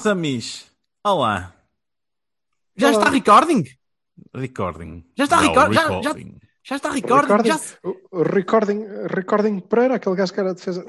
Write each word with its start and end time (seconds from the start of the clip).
Meus 0.00 0.06
amigos, 0.06 0.66
olá. 1.04 1.52
Já 2.74 2.90
está 2.90 3.10
recording? 3.10 3.64
Recording. 4.34 5.04
Já 5.14 5.24
está 5.24 5.36
Não, 5.42 5.48
record- 5.48 5.74
já- 5.74 5.88
recording. 5.88 6.38
Já 6.64 6.76
está 6.76 6.90
recording? 6.90 7.26
Recording, 7.26 7.48
Já... 7.50 7.60
o- 7.84 8.22
recording, 8.22 8.84
recording 9.14 9.60
Pereira, 9.60 9.96
aquele 9.96 10.16
gajo 10.16 10.32
que 10.32 10.40
era 10.40 10.50
a 10.52 10.54
defesa. 10.54 10.86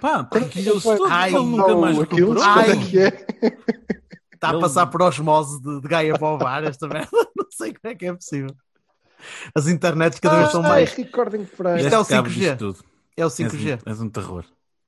Pá, 0.00 0.24
tranquilhou-se 0.24 0.82
Quando- 0.82 0.98
tudo, 0.98 1.12
Ai, 1.12 1.28
ele 1.32 1.44
nunca 1.44 1.68
não, 1.68 1.80
mais 1.82 2.00
aquilo, 2.00 2.32
recuperou. 2.32 2.52
quando 2.52 2.58
Ai. 2.58 2.70
é 2.72 2.84
que 2.90 2.98
é? 2.98 3.26
Está 4.34 4.50
a 4.50 4.58
passar 4.58 4.86
por 4.88 5.00
osmose 5.02 5.62
de, 5.62 5.80
de 5.82 5.86
Gaia 5.88 6.18
para 6.18 6.34
o 6.34 6.38
bar 6.38 6.64
esta 6.64 6.88
merda. 6.88 7.10
Não 7.38 7.46
sei 7.48 7.72
como 7.74 7.92
é 7.92 7.94
que 7.94 8.06
é 8.06 8.12
possível. 8.12 8.50
As 9.54 9.68
internets 9.68 10.18
cada 10.18 10.36
vez 10.38 10.50
são 10.50 10.62
Ai, 10.64 10.68
mais. 10.68 10.92
recording 10.94 11.44
Pereira. 11.44 11.80
Isto 11.80 11.94
é 11.94 11.98
o 11.98 12.00
Deste 12.00 12.12
cabo 12.12 12.28
5G. 12.28 12.32
disto 12.34 12.56
tudo. 12.58 12.84
É 13.16 13.24
o 13.24 13.28
És 13.28 13.34
5G. 13.34 13.78
um, 13.86 13.88
és 13.90 14.00
um 14.00 14.08
terror. 14.10 14.44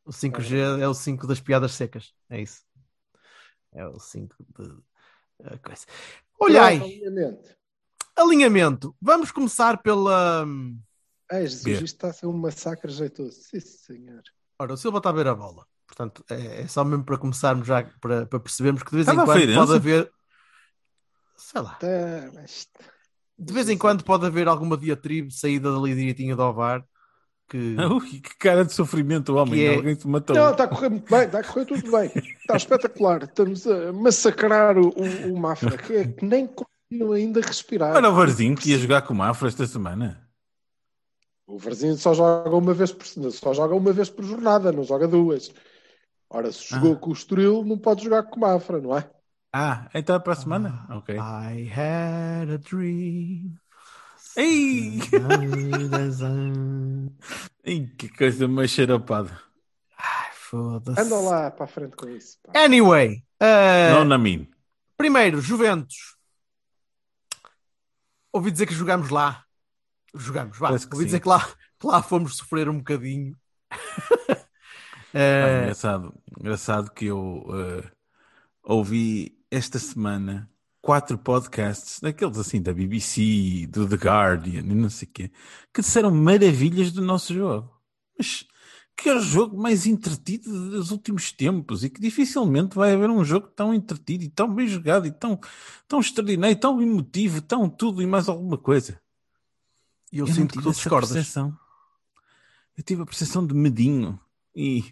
O 0.07 0.11
5G 0.11 0.81
é 0.83 0.87
o 0.87 0.93
5 0.93 1.27
das 1.27 1.41
piadas 1.41 1.73
secas. 1.73 2.13
É 2.29 2.39
isso. 2.43 2.61
É 3.75 3.87
o 3.87 3.99
5 3.99 4.35
de. 4.59 4.71
a 5.45 5.59
coisa. 5.59 5.85
Olhai, 6.39 6.77
Alinhamento. 6.77 7.57
alinhamento. 8.17 8.97
Vamos 9.01 9.31
começar 9.33 9.83
pela. 9.83 10.45
hum, 10.45 10.79
Ai, 11.31 11.43
Jesus, 11.47 11.67
isto 11.67 11.85
está 11.85 12.09
a 12.09 12.13
ser 12.13 12.27
um 12.27 12.33
massacre 12.33 12.91
jeitoso. 12.93 13.33
Sim, 13.43 13.61
senhor. 13.61 14.23
Ora, 14.59 14.75
o 14.75 14.77
Silva 14.77 14.99
está 14.99 15.11
a 15.11 15.13
ver 15.13 15.27
a 15.27 15.35
bola. 15.35 15.67
Portanto, 15.87 16.25
é, 16.31 16.63
é 16.63 16.69
só 16.69 16.85
mesmo 16.85 17.05
para 17.05 17.19
começarmos 17.19 17.67
já, 17.67 17.83
para, 18.01 18.27
para 18.27 18.41
percebermos 18.41 18.83
que 18.83 18.91
de 18.91 18.97
vez 18.97 19.09
em 19.09 19.11
Estava 19.11 19.27
quando 19.27 19.39
Feirense? 19.39 19.59
pode 19.67 19.73
haver. 19.75 20.13
Sei 21.37 21.61
lá. 21.61 21.75
Tá, 21.75 21.87
mas- 22.35 22.69
De 23.39 23.53
vez 23.53 23.69
em 23.69 23.77
quando 23.77 24.05
pode 24.05 24.25
haver 24.27 24.47
alguma 24.49 24.77
diatribe 24.77 25.33
saída 25.33 25.73
dali 25.73 25.95
direitinho 25.95 26.37
do 26.37 26.43
Ovar 26.43 26.85
que 27.49 27.77
que 28.23 28.37
cara 28.39 28.65
de 28.65 28.73
sofrimento, 28.73 29.33
o 29.33 29.37
homem. 29.37 29.65
É- 29.65 29.77
Alguém 29.77 29.95
te 29.95 30.07
matou. 30.09 30.35
Não, 30.35 30.51
está 30.51 30.65
a 30.65 30.69
correr 30.69 30.89
muito 30.89 31.11
bem, 31.11 31.25
está 31.25 31.39
a 31.41 31.45
correr 31.45 31.65
tudo 31.67 31.91
bem. 31.91 32.11
Está 32.41 32.57
espetacular. 32.57 33.23
Estamos 33.25 33.67
a 33.67 33.93
massacrar 33.93 34.77
o, 34.79 34.91
o, 34.91 35.39
Mafra, 35.39 35.77
que, 35.77 35.93
é 35.95 36.07
que 36.09 36.25
nem 36.25 36.47
continua 36.47 37.17
ainda 37.17 37.41
a 37.41 37.47
respirar. 37.47 37.97
Era 37.97 38.11
o 38.11 38.15
Varzinho 38.15 38.57
que 38.57 38.71
ia 38.71 38.79
jogar 38.79 39.03
com 39.03 39.15
o 39.15 39.17
Mafra 39.17 39.49
esta 39.49 39.67
semana. 39.67 40.21
O 41.47 41.59
Varzinho 41.59 41.97
só 41.97 42.15
joga 42.15 42.57
uma 42.57 42.73
vez 42.73 42.91
por 42.91 43.05
só 43.07 43.53
joga 43.53 43.75
uma 43.75 43.93
vez 43.93 44.09
por 44.09 44.25
jornada, 44.25 44.73
não 44.73 44.83
joga 44.83 45.07
duas. 45.07 45.53
Ora, 46.31 46.51
se 46.51 46.71
jogou 46.71 46.95
Ah. 46.95 46.97
com 46.97 47.11
o 47.11 47.13
Estoril, 47.13 47.65
não 47.65 47.79
pode 47.79 48.03
jogar 48.03 48.23
com 48.25 48.37
o 48.37 48.41
Mafra, 48.41 48.81
não 48.81 48.97
é? 48.97 49.09
Ah, 49.53 49.89
então 49.95 50.17
é 50.17 50.19
para 50.19 50.33
a 50.33 50.37
semana? 50.37 50.87
Ok. 50.91 51.15
I 51.15 51.71
had 51.71 52.51
a 52.51 52.57
dream. 52.57 53.55
Ei! 54.37 54.99
Ei, 57.65 57.87
que 57.97 58.09
coisa 58.09 58.47
mais 58.49 58.71
xaropada. 58.71 59.41
Ai, 59.97 60.31
foda-se. 60.35 61.01
Anda 61.01 61.17
lá 61.21 61.51
para 61.51 61.65
a 61.65 61.69
frente 61.69 61.97
com 61.97 62.09
isso. 62.09 62.39
pá. 62.43 62.53
Anyway, 62.59 63.25
eh, 63.41 63.91
Não 63.93 64.05
na 64.05 64.19
mim. 64.19 64.49
primeiro, 64.97 65.41
Juventus. 65.41 66.17
Ouvi 68.33 68.51
dizer 68.51 68.67
que 68.67 68.75
jogámos 68.75 69.11
lá. 69.11 69.45
Jogamos, 70.15 70.59
vá. 70.59 70.71
Ouvi 70.71 70.81
sim. 70.81 71.05
dizer 71.05 71.21
que 71.21 71.29
lá, 71.29 71.41
que 71.79 71.87
lá 71.87 72.03
fomos 72.03 72.37
sofrer 72.37 72.69
um 72.69 72.79
bocadinho. 72.79 73.37
Pá, 73.71 73.79
Eh, 75.17 75.61
engraçado, 75.63 76.13
engraçado 76.41 76.91
que 76.91 77.07
eu 77.07 77.47
eh, 77.53 77.89
ouvi 78.65 79.39
esta 79.49 79.79
semana 79.79 80.51
quatro 80.85 81.17
podcasts, 81.17 81.99
daqueles 81.99 82.37
assim 82.37 82.61
da 82.61 82.75
BBC, 82.75 83.67
do 83.71 83.89
The 83.89 83.97
Guardian 83.97 84.61
e 84.61 84.75
não 84.75 84.91
sei 84.91 85.09
o 85.09 85.11
quê, 85.11 85.31
que 85.73 85.81
disseram 85.81 86.11
maravilhas 86.11 86.93
do 86.93 87.01
nosso 87.01 87.33
jogo. 87.33 87.73
Mas 88.19 88.45
que 88.95 89.09
é 89.09 89.15
o 89.15 89.21
jogo 89.21 89.57
mais 89.57 89.87
entretido 89.87 90.71
dos 90.71 90.91
últimos 90.91 91.33
tempos 91.33 91.83
e 91.83 91.91
que 91.91 91.99
dificilmente 91.99 92.77
vai 92.77 92.93
haver 92.93 93.09
um 93.09 93.25
jogo 93.25 93.49
tão 93.49 93.73
entretido 93.73 94.25
e 94.25 94.29
tão 94.29 94.55
bem 94.55 94.69
jogado 94.69 95.07
e 95.07 95.11
tão, 95.11 95.41
tão 95.89 96.01
extraordinário, 96.01 96.55
tão 96.55 96.81
emotivo, 96.81 97.41
tão 97.41 97.69
tudo 97.69 98.03
e 98.03 98.07
mais 98.07 98.29
alguma 98.29 98.59
coisa. 98.59 99.01
E 100.13 100.19
eu, 100.19 100.27
não 100.27 100.35
sinto 100.35 100.53
que 100.53 100.63
tu 100.63 100.71
discordas. 100.71 101.13
percepção. 101.13 101.59
Eu 102.77 102.85
tive 102.85 103.03
a 103.03 103.07
percepção 103.07 103.45
de 103.47 103.55
medinho 103.55 104.21
e, 104.55 104.85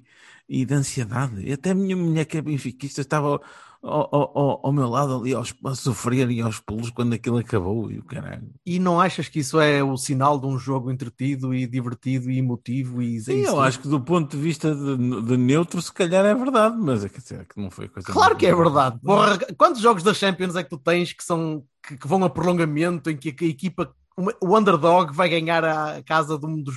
e 0.49 0.65
de 0.65 0.73
ansiedade. 0.73 1.43
E 1.43 1.53
até 1.53 1.71
a 1.71 1.75
minha 1.75 1.97
mulher, 1.97 2.25
que 2.25 2.39
é 2.39 2.43
benfiquista, 2.43 3.03
estava 3.03 3.41
ao, 3.83 4.15
ao, 4.15 4.61
ao, 4.67 4.73
meu 4.73 4.89
lado 4.89 5.17
ali 5.17 5.35
aos, 5.35 5.53
a 5.65 5.75
sofrer 5.75 6.31
e 6.31 6.41
aos 6.41 6.61
pulos 6.61 6.91
quando 6.91 7.15
aquilo 7.15 7.39
acabou. 7.39 7.91
E 7.91 7.99
o 7.99 8.05
caralho. 8.05 8.49
E 8.65 8.79
não 8.79 9.01
achas 9.01 9.29
que 9.29 9.41
isso 9.41 9.61
é 9.61 9.83
o 9.83 9.97
sinal 9.97 10.39
de 10.39 10.47
um 10.47 10.57
jogo 10.57 10.91
entretido 10.91 11.53
e 11.53 11.67
divertido 11.67 12.31
e 12.31 12.39
emotivo? 12.39 13.03
E, 13.03 13.21
Sim, 13.21 13.41
eu 13.41 13.61
acho 13.61 13.81
que 13.81 13.89
do 13.89 14.01
ponto 14.01 14.37
de 14.37 14.43
vista 14.43 14.73
de, 14.73 14.97
de 15.23 15.37
neutro, 15.37 15.83
se 15.83 15.93
calhar 15.93 16.25
é 16.25 16.35
verdade, 16.35 16.77
mas 16.79 17.05
é 17.05 17.09
que, 17.09 17.21
dizer, 17.21 17.45
que 17.47 17.61
não 17.61 17.71
foi 17.71 17.89
coisa. 17.89 18.13
Claro 18.13 18.37
que 18.37 18.47
é 18.47 18.55
verdade. 18.55 19.01
Porra, 19.01 19.39
quantos 19.57 19.81
jogos 19.83 20.03
da 20.05 20.15
Champions 20.15 20.55
é 20.55 20.63
que 20.63 20.71
tu 20.71 20.79
tens 20.79 21.13
que, 21.13 21.25
são, 21.25 21.65
que, 21.87 21.97
que 21.97 22.07
vão 22.07 22.23
a 22.25 22.31
prolongamento 22.31 23.11
em 23.11 23.17
que 23.17 23.31
a, 23.31 23.49
equipa, 23.49 23.93
uma- 24.17 24.35
o 24.41 24.57
underdog 24.57 25.13
vai 25.13 25.29
ganhar 25.29 25.65
a 25.65 26.03
casa 26.05 26.39
de 26.39 26.47
um 26.47 26.63
dos 26.63 26.77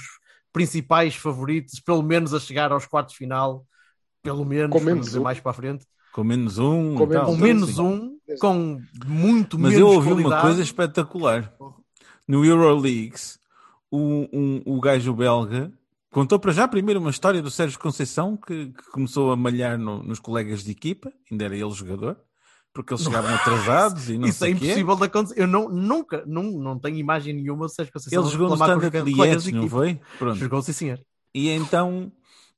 principais 0.52 1.16
favoritos, 1.16 1.80
pelo 1.80 2.02
menos 2.02 2.34
a 2.34 2.40
chegar 2.40 2.72
aos 2.72 2.86
quartos 2.88 3.14
de 3.14 3.20
final, 3.20 3.66
pelo 4.24 4.44
menos, 4.46 4.72
Com 4.72 4.80
vamos 4.80 4.86
menos 4.86 5.06
dizer 5.08 5.20
um. 5.20 5.24
mais 5.24 5.40
para 5.40 5.52
a 5.52 5.54
frente, 5.54 5.86
Com 6.16 6.24
menos 6.24 6.58
um. 6.58 6.96
Com 6.96 7.08
tal, 7.10 7.36
menos 7.36 7.78
um, 7.78 8.16
com 8.40 8.82
muito 9.06 9.60
Mas 9.60 9.74
menos 9.74 9.80
eu 9.82 9.88
ouvi 9.94 10.08
uma 10.14 10.22
qualidade. 10.22 10.42
coisa 10.44 10.62
espetacular. 10.64 11.54
No 12.26 12.46
Euroleagues, 12.46 13.38
o, 13.92 14.26
um, 14.32 14.62
o 14.66 14.80
gajo 14.80 15.14
belga 15.14 15.74
contou 16.10 16.40
para 16.40 16.54
já 16.54 16.70
primeiro 16.70 17.02
uma 17.02 17.10
história 17.10 17.42
do 17.42 17.52
Sérgio 17.52 17.78
Conceição 17.78 18.38
que, 18.38 18.68
que 18.68 18.92
começou 18.92 19.30
a 19.30 19.36
malhar 19.36 19.78
no- 19.78 20.02
nos 20.02 20.18
colegas 20.18 20.64
de 20.64 20.72
equipa, 20.72 21.12
ainda 21.30 21.44
era 21.44 21.54
ele 21.58 21.72
jogador, 21.72 22.16
porque 22.74 22.94
eles 22.94 23.04
chegavam 23.04 23.32
atrasados 23.36 24.10
e 24.10 24.18
não 24.18 24.30
Isso 24.30 24.46
é 24.46 24.48
sei 24.48 24.56
quê. 24.56 24.66
impossível 24.68 24.96
de 24.96 25.04
acontecer. 25.04 25.42
Eu 25.42 25.48
não, 25.48 25.68
nunca, 25.68 26.24
não, 26.26 26.44
não 26.44 26.80
tenho 26.80 26.96
imagem 26.98 27.34
nenhuma, 27.34 27.68
Sérgio 27.68 27.92
Conceição 27.92 28.24
Ele 28.24 28.32
jogou 28.32 28.48
no 28.48 28.54
Standard 28.56 29.02
Liège, 29.12 29.52
não 29.52 29.68
foi? 29.68 30.00
Pronto. 30.18 30.38
Jogou, 30.38 30.62
sim, 30.62 30.72
senhor. 30.72 31.00
E 31.34 31.50
então, 31.50 32.10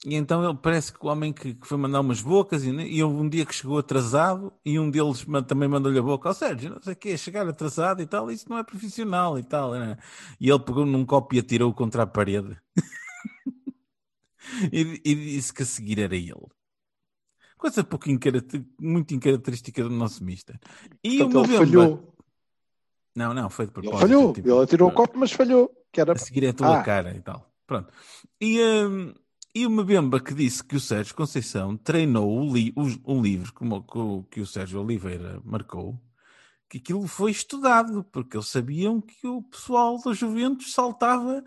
e 0.05 0.15
então 0.15 0.43
ele 0.47 0.57
parece 0.61 0.93
que 0.93 1.03
o 1.03 1.09
homem 1.09 1.33
que, 1.33 1.55
que 1.55 1.67
foi 1.67 1.77
mandar 1.77 2.01
umas 2.01 2.21
bocas 2.21 2.63
e, 2.63 2.69
e 2.69 3.03
houve 3.03 3.17
um 3.19 3.27
dia 3.27 3.45
que 3.45 3.53
chegou 3.55 3.77
atrasado 3.79 4.53
e 4.63 4.79
um 4.79 4.89
deles 4.91 5.25
também 5.47 5.67
mandou-lhe 5.67 5.97
a 5.99 6.03
boca 6.03 6.29
ao 6.29 6.35
Sérgio, 6.35 6.69
não 6.69 6.81
sei 6.81 6.93
o 6.93 6.95
quê, 6.95 7.17
chegar 7.17 7.47
atrasado 7.47 8.01
e 8.01 8.05
tal, 8.05 8.29
isso 8.31 8.47
não 8.49 8.57
é 8.57 8.63
profissional 8.63 9.39
e 9.39 9.43
tal. 9.43 9.71
né? 9.71 9.97
E 10.39 10.49
ele 10.49 10.59
pegou 10.59 10.85
num 10.85 11.05
copo 11.05 11.33
e 11.35 11.39
atirou 11.39 11.73
contra 11.73 12.03
a 12.03 12.07
parede. 12.07 12.55
e, 14.71 15.01
e 15.03 15.15
disse 15.15 15.53
que 15.53 15.63
a 15.63 15.65
seguir 15.65 15.99
era 15.99 16.15
ele. 16.15 16.33
Coisa 17.57 17.83
pouco 17.83 18.09
incaracter- 18.09 18.63
muito 18.79 19.13
incaracterística 19.15 19.81
do 19.83 19.89
nosso 19.89 20.23
mister. 20.23 20.59
E 21.03 21.17
Portanto, 21.17 21.35
o 21.35 21.39
ele 21.39 21.47
Mbemba- 21.47 21.65
falhou. 21.65 22.13
Não, 23.15 23.33
não, 23.33 23.49
foi 23.49 23.65
de 23.65 23.71
Ele 23.71 23.81
propósito. 23.81 23.99
falhou. 24.07 24.33
tipo, 24.33 24.47
Ele 24.47 24.63
atirou 24.63 24.89
o 24.89 24.93
copo, 24.93 25.17
mas 25.17 25.31
falhou. 25.31 25.71
Que 25.91 25.99
era... 25.99 26.13
A 26.13 26.17
seguir 26.17 26.43
é 26.43 26.49
a 26.49 26.53
tua 26.53 26.79
Ah. 26.79 26.83
cara 26.83 27.15
e 27.15 27.19
tal. 27.21 27.51
Pronto. 27.65 27.91
E, 28.39 28.61
hum, 28.61 29.11
e 29.61 29.65
uma 29.67 29.83
bemba 29.83 30.19
que 30.19 30.33
disse 30.33 30.63
que 30.63 30.75
o 30.75 30.79
Sérgio 30.79 31.15
Conceição 31.15 31.77
treinou 31.77 32.29
o, 32.41 32.53
li 32.53 32.73
o, 32.75 33.13
o 33.17 33.21
livro 33.21 33.53
como, 33.53 33.83
que 33.83 33.97
o- 33.97 34.23
que 34.31 34.41
o 34.41 34.45
Sérgio 34.47 34.81
Oliveira 34.81 35.41
marcou, 35.45 35.99
que 36.69 36.77
aquilo 36.79 37.07
foi 37.07 37.31
estudado, 37.31 38.03
porque 38.05 38.37
eles 38.37 38.47
sabiam 38.49 39.01
que 39.01 39.27
o 39.27 39.41
pessoal 39.43 39.99
da 40.03 40.13
Juventus 40.13 40.73
saltava 40.73 41.43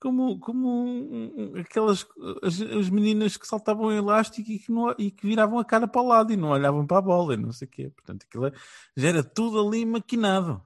como, 0.00 0.38
como 0.40 1.52
aquelas 1.60 2.06
as, 2.42 2.60
as 2.60 2.88
meninas 2.90 3.36
que 3.36 3.46
saltavam 3.46 3.92
em 3.92 3.96
elástico 3.98 4.50
e 4.50 4.58
que, 4.58 4.72
não, 4.72 4.94
e 4.98 5.10
que 5.10 5.26
viravam 5.26 5.58
a 5.58 5.64
cara 5.64 5.86
para 5.88 6.00
o 6.02 6.06
lado 6.08 6.32
e 6.32 6.36
não 6.36 6.50
olhavam 6.50 6.86
para 6.86 6.98
a 6.98 7.02
bola 7.02 7.34
e 7.34 7.36
não 7.36 7.52
sei 7.52 7.66
o 7.68 7.70
quê. 7.70 7.90
Portanto, 7.90 8.24
aquilo 8.28 8.46
é- 8.46 8.52
já 8.96 9.08
era 9.08 9.22
tudo 9.24 9.60
ali 9.66 9.84
maquinado. 9.84 10.62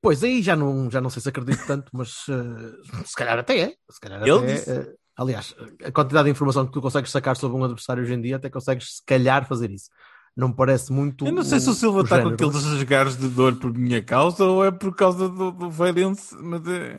Pois 0.00 0.22
aí 0.24 0.42
já 0.42 0.56
não, 0.56 0.90
já 0.90 1.00
não 1.00 1.08
sei 1.10 1.22
se 1.22 1.28
acredito 1.28 1.64
tanto, 1.66 1.90
mas 1.94 2.26
eh, 2.28 3.04
se 3.06 3.14
calhar 3.14 3.38
até 3.38 3.58
é. 3.60 3.76
Se 3.90 4.00
calhar 4.00 4.20
Ele 4.20 4.30
até 4.38 4.52
é, 4.52 4.54
disse. 4.54 4.96
Aliás, 5.16 5.54
a 5.84 5.90
quantidade 5.92 6.24
de 6.26 6.30
informação 6.30 6.66
que 6.66 6.72
tu 6.72 6.80
consegues 6.80 7.10
sacar 7.10 7.36
sobre 7.36 7.56
um 7.56 7.64
adversário 7.64 8.02
hoje 8.02 8.14
em 8.14 8.20
dia, 8.20 8.36
até 8.36 8.48
consegues 8.50 8.96
se 8.96 9.02
calhar 9.04 9.46
fazer 9.46 9.70
isso. 9.70 9.88
Não 10.36 10.48
me 10.48 10.54
parece 10.54 10.90
muito. 10.92 11.26
Eu 11.26 11.32
não 11.32 11.42
sei 11.42 11.60
se 11.60 11.68
o 11.68 11.74
Silva 11.74 12.00
está 12.02 12.22
com 12.22 12.28
aqueles 12.28 12.64
rasgares 12.64 13.16
de 13.18 13.28
dor 13.28 13.54
por 13.56 13.72
minha 13.76 14.02
causa 14.02 14.44
ou 14.44 14.64
é 14.64 14.70
por 14.70 14.94
causa 14.96 15.28
do, 15.28 15.50
do 15.50 15.70
Feirense, 15.70 16.34
mas 16.40 16.66
é... 16.66 16.98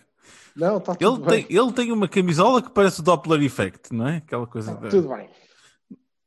Não, 0.55 0.77
está 0.77 0.93
tudo 0.93 1.15
Ele 1.15 1.25
bem. 1.29 1.43
tem, 1.47 1.57
ele 1.57 1.71
tem 1.73 1.91
uma 1.91 2.07
camisola 2.07 2.61
que 2.61 2.69
parece 2.69 2.99
o 2.99 3.03
Doppler 3.03 3.41
Effect, 3.41 3.91
não 3.91 4.07
é? 4.07 4.17
Aquela 4.17 4.45
coisa 4.45 4.75
da- 4.75 4.87
Tudo 4.87 5.09
bem. 5.09 5.27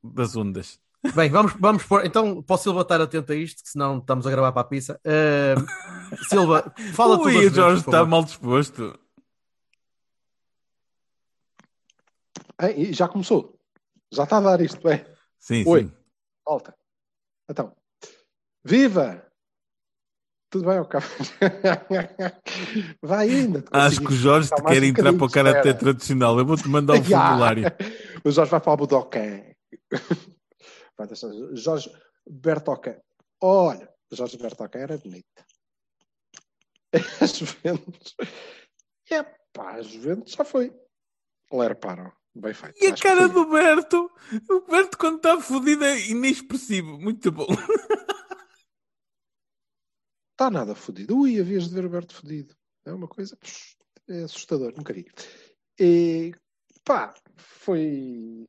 das 0.02 0.34
ondas. 0.36 0.80
Bem, 1.14 1.30
vamos, 1.30 1.52
vamos 1.60 1.84
pôr. 1.84 2.04
Então, 2.04 2.42
para 2.42 2.54
o 2.54 2.58
Silva 2.58 2.80
estar 2.80 3.00
atento 3.00 3.30
a 3.32 3.36
isto, 3.36 3.62
que 3.62 3.68
senão 3.70 3.98
estamos 3.98 4.26
a 4.26 4.30
gravar 4.32 4.50
para 4.50 4.62
a 4.62 4.64
pizza. 4.64 5.00
Uh, 5.06 6.16
Silva, 6.28 6.72
fala 6.92 7.18
tu 7.18 7.26
Ui, 7.26 7.34
das 7.44 7.52
o 7.52 7.54
Jorge 7.54 7.80
está 7.82 8.04
mal 8.04 8.24
disposto. 8.24 8.98
Hein, 12.60 12.74
e 12.76 12.92
já 12.92 13.08
começou. 13.08 13.58
Já 14.12 14.24
está 14.24 14.38
a 14.38 14.40
dar 14.40 14.60
isto, 14.60 14.86
é. 14.88 15.06
Sim, 15.38 15.64
Oi. 15.66 15.84
sim. 15.84 15.92
Volta. 16.44 16.74
Então. 17.48 17.74
Viva! 18.64 19.24
Tudo 20.50 20.68
bem, 20.68 20.78
ok? 20.78 21.00
Vai 23.02 23.28
ainda. 23.28 23.64
Acho 23.70 24.00
que 24.00 24.12
o 24.12 24.16
Jorge 24.16 24.48
te 24.48 24.62
quer 24.62 24.82
um 24.82 24.84
entrar 24.84 25.12
para 25.12 25.22
o 25.22 25.26
espera. 25.26 25.74
tradicional. 25.74 26.38
Eu 26.38 26.46
vou-te 26.46 26.68
mandar 26.68 26.94
um 26.94 27.02
formulário. 27.04 27.64
O 28.24 28.30
Jorge 28.30 28.50
vai 28.50 28.60
para 28.60 28.72
o 28.72 28.76
Budokan. 28.76 29.42
Jorge 31.52 31.90
Bertocan. 32.28 32.96
Olha, 33.42 33.92
Jorge 34.12 34.38
Bertocan 34.38 34.78
era 34.78 34.98
bonito. 34.98 35.26
A 37.20 37.26
Juventus. 37.26 38.14
É 39.10 39.22
pá, 39.52 39.74
a 39.74 39.82
Juventus 39.82 40.32
já 40.32 40.44
foi. 40.44 40.72
Olha, 41.50 41.68
reparam. 41.68 42.10
Bem 42.38 42.52
feito. 42.52 42.84
E 42.84 42.88
a 42.88 42.94
cara 42.94 43.28
do 43.28 43.46
Berto? 43.48 44.10
O 44.50 44.60
Berto, 44.60 44.98
quando 44.98 45.16
está 45.16 45.40
fodido, 45.40 45.84
é 45.84 45.98
inexpressivo. 46.08 46.98
Muito 46.98 47.32
bom. 47.32 47.46
Está 50.32 50.50
nada 50.52 50.74
fodido. 50.74 51.16
Ui, 51.16 51.40
havias 51.40 51.68
de 51.68 51.74
ver 51.74 51.86
o 51.86 51.90
Berto 51.90 52.14
fodido. 52.14 52.54
É 52.84 52.92
uma 52.92 53.08
coisa 53.08 53.38
é 54.08 54.22
assustador, 54.22 54.72
um 54.72 54.78
bocadinho. 54.78 55.10
E 55.80 56.32
pá, 56.84 57.14
foi, 57.36 58.46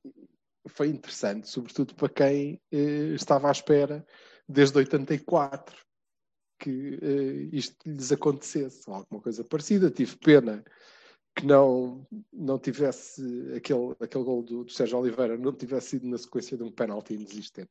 foi 0.67 0.89
interessante, 0.89 1.49
sobretudo 1.49 1.95
para 1.95 2.09
quem 2.09 2.61
eh, 2.71 3.13
estava 3.15 3.47
à 3.47 3.51
espera 3.51 4.05
desde 4.47 4.77
84 4.77 5.75
que 6.59 6.99
eh, 7.01 7.49
isto 7.55 7.77
lhes 7.85 8.11
acontecesse, 8.11 8.81
alguma 8.89 9.21
coisa 9.21 9.43
parecida. 9.43 9.89
Tive 9.89 10.17
pena 10.17 10.63
que 11.37 11.45
não, 11.45 12.03
não 12.33 12.57
tivesse 12.57 13.21
aquele, 13.55 13.95
aquele 13.99 14.23
gol 14.23 14.41
do, 14.41 14.63
do 14.63 14.71
Sérgio 14.71 14.97
Oliveira, 14.97 15.37
não 15.37 15.53
tivesse 15.53 15.89
sido 15.89 16.07
na 16.07 16.17
sequência 16.17 16.57
de 16.57 16.63
um 16.63 16.71
penalti 16.71 17.13
inexistente. 17.13 17.69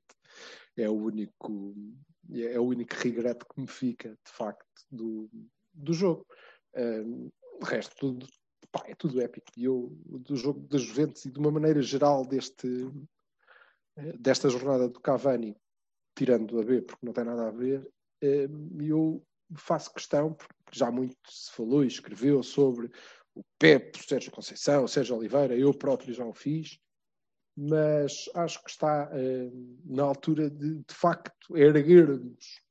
É 0.77 0.89
o 0.89 0.95
único, 0.95 1.75
é 2.33 2.61
o 2.61 2.65
único 2.65 2.95
regreto 2.95 3.45
que 3.45 3.61
me 3.61 3.67
fica, 3.67 4.11
de 4.11 4.33
facto, 4.33 4.65
do, 4.89 5.29
do 5.75 5.93
jogo. 5.93 6.25
Um, 6.77 7.29
o 7.61 7.65
resto, 7.65 7.97
tudo, 7.97 8.29
pá, 8.71 8.85
é 8.87 8.95
tudo 8.95 9.21
épico. 9.21 9.49
E 9.57 9.65
eu, 9.65 9.91
do 10.07 10.37
jogo 10.37 10.61
da 10.69 10.79
Juventus 10.79 11.25
e 11.25 11.31
de 11.33 11.39
uma 11.41 11.51
maneira 11.51 11.83
geral 11.83 12.25
deste, 12.25 12.69
eh, 13.97 14.17
desta 14.17 14.49
jornada 14.49 14.89
do 14.89 15.01
Cavani, 15.01 15.57
tirando 16.15 16.61
a 16.61 16.63
B, 16.63 16.83
porque 16.83 17.05
não 17.05 17.13
tem 17.13 17.25
nada 17.25 17.49
a 17.49 17.51
ver, 17.51 17.85
eh, 18.23 18.49
eu 18.81 19.21
faço 19.57 19.93
questão, 19.93 20.35
porque 20.35 20.55
já 20.71 20.89
muito 20.91 21.17
se 21.29 21.51
falou 21.51 21.83
e 21.83 21.89
escreveu 21.89 22.45
sobre 22.45 22.91
o 23.37 23.45
Pepe, 23.59 24.01
o 24.01 24.03
Sérgio 24.03 24.33
Conceição, 24.33 24.85
o 24.85 24.89
Sérgio 24.89 25.17
Oliveira, 25.17 25.55
eu 25.55 25.73
próprio 25.73 26.15
já 26.15 26.25
o 26.25 26.33
fiz, 26.33 26.79
mas 27.57 28.29
acho 28.35 28.63
que 28.65 28.71
está 28.71 29.11
eh, 29.13 29.51
na 29.85 30.03
altura 30.03 30.51
de, 30.51 30.77
de 30.77 30.95
facto, 30.95 31.57
erguermos 31.57 32.63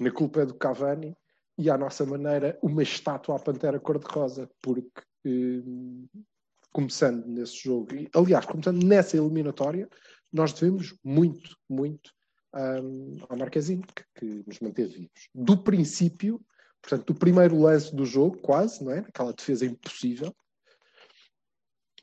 na 0.00 0.10
culpa 0.10 0.46
do 0.46 0.54
Cavani 0.54 1.14
e 1.58 1.68
à 1.68 1.76
nossa 1.76 2.06
maneira 2.06 2.58
uma 2.62 2.82
estátua 2.82 3.36
à 3.36 3.38
Pantera 3.38 3.78
cor-de-rosa, 3.80 4.48
porque 4.62 5.02
eh, 5.26 5.62
começando 6.72 7.26
nesse 7.26 7.56
jogo, 7.64 7.94
e, 7.94 8.08
aliás, 8.14 8.46
começando 8.46 8.84
nessa 8.84 9.16
eliminatória, 9.16 9.88
nós 10.32 10.52
devemos 10.52 10.96
muito, 11.02 11.56
muito 11.68 12.12
um, 12.54 13.16
ao 13.28 13.36
Marquezinho, 13.36 13.82
que, 13.82 14.04
que 14.14 14.44
nos 14.46 14.60
manteve 14.60 14.92
vivos. 14.92 15.28
Do 15.34 15.62
princípio, 15.62 16.40
portanto, 16.82 17.12
do 17.12 17.18
primeiro 17.18 17.58
lance 17.58 17.94
do 17.94 18.04
jogo, 18.04 18.38
quase, 18.38 18.82
não 18.84 18.92
é? 18.92 18.98
Aquela 19.00 19.32
defesa 19.32 19.66
impossível, 19.66 20.34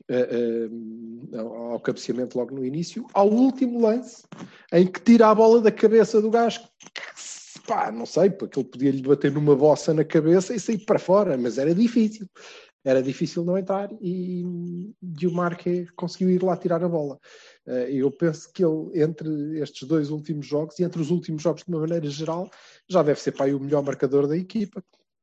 eh, 0.08 0.28
eh, 0.30 1.38
ao 1.38 1.80
cabeceamento 1.80 2.38
logo 2.38 2.54
no 2.54 2.64
início, 2.64 3.06
ao 3.12 3.28
último 3.28 3.80
lance, 3.80 4.24
em 4.72 4.86
que 4.86 5.00
tira 5.00 5.28
a 5.28 5.34
bola 5.34 5.60
da 5.60 5.70
cabeça 5.70 6.20
do 6.22 6.30
gajo, 6.30 6.60
pá, 7.66 7.92
não 7.92 8.06
sei, 8.06 8.30
porque 8.30 8.58
ele 8.58 8.68
podia 8.68 8.90
lhe 8.90 9.02
bater 9.02 9.30
numa 9.30 9.54
bossa 9.54 9.92
na 9.92 10.04
cabeça 10.04 10.54
e 10.54 10.60
sair 10.60 10.78
para 10.78 10.98
fora, 10.98 11.36
mas 11.36 11.58
era 11.58 11.74
difícil. 11.74 12.26
Era 12.84 13.02
difícil 13.02 13.44
não 13.44 13.58
entrar 13.58 13.90
e, 14.00 14.44
e 15.20 15.26
o 15.26 15.32
Marque 15.32 15.86
conseguiu 15.94 16.30
ir 16.30 16.42
lá 16.42 16.56
tirar 16.56 16.82
a 16.82 16.88
bola. 16.88 17.18
Eh, 17.66 17.94
Eu 17.94 18.10
penso 18.10 18.52
que 18.52 18.64
ele, 18.64 19.02
entre 19.02 19.60
estes 19.60 19.86
dois 19.86 20.10
últimos 20.10 20.46
jogos 20.46 20.78
e 20.78 20.84
entre 20.84 21.00
os 21.00 21.10
últimos 21.10 21.42
jogos 21.42 21.62
de 21.62 21.68
uma 21.68 21.80
maneira 21.80 22.08
geral, 22.08 22.50
já 22.88 23.02
deve 23.02 23.20
ser 23.20 23.32
para 23.32 23.46
aí 23.46 23.54
o 23.54 23.60
melhor 23.60 23.82
marcador 23.82 24.26
da 24.26 24.36
equipa, 24.36 24.82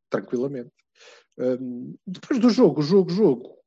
tranquilamente. 0.09 0.71
Depois 2.07 2.39
do 2.39 2.49
jogo, 2.49 2.81
jogo, 2.81 3.09
jogo, 3.09 3.57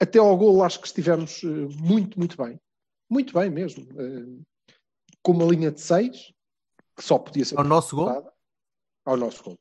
até 0.00 0.18
ao 0.18 0.36
gol 0.36 0.64
acho 0.64 0.80
que 0.80 0.86
estivemos 0.86 1.42
eh, 1.44 1.68
muito, 1.80 2.18
muito 2.18 2.36
bem. 2.36 2.60
Muito 3.08 3.32
bem 3.34 3.50
mesmo. 3.50 3.86
Com 5.22 5.32
uma 5.32 5.44
linha 5.44 5.70
de 5.70 5.80
6, 5.80 6.32
que 6.96 7.04
só 7.04 7.18
podia 7.18 7.44
ser 7.44 7.58
Ao 7.58 7.64
nosso 7.64 7.94
gol? 7.94 8.32
Ao 9.04 9.16
nosso 9.16 9.44
gol. 9.44 9.58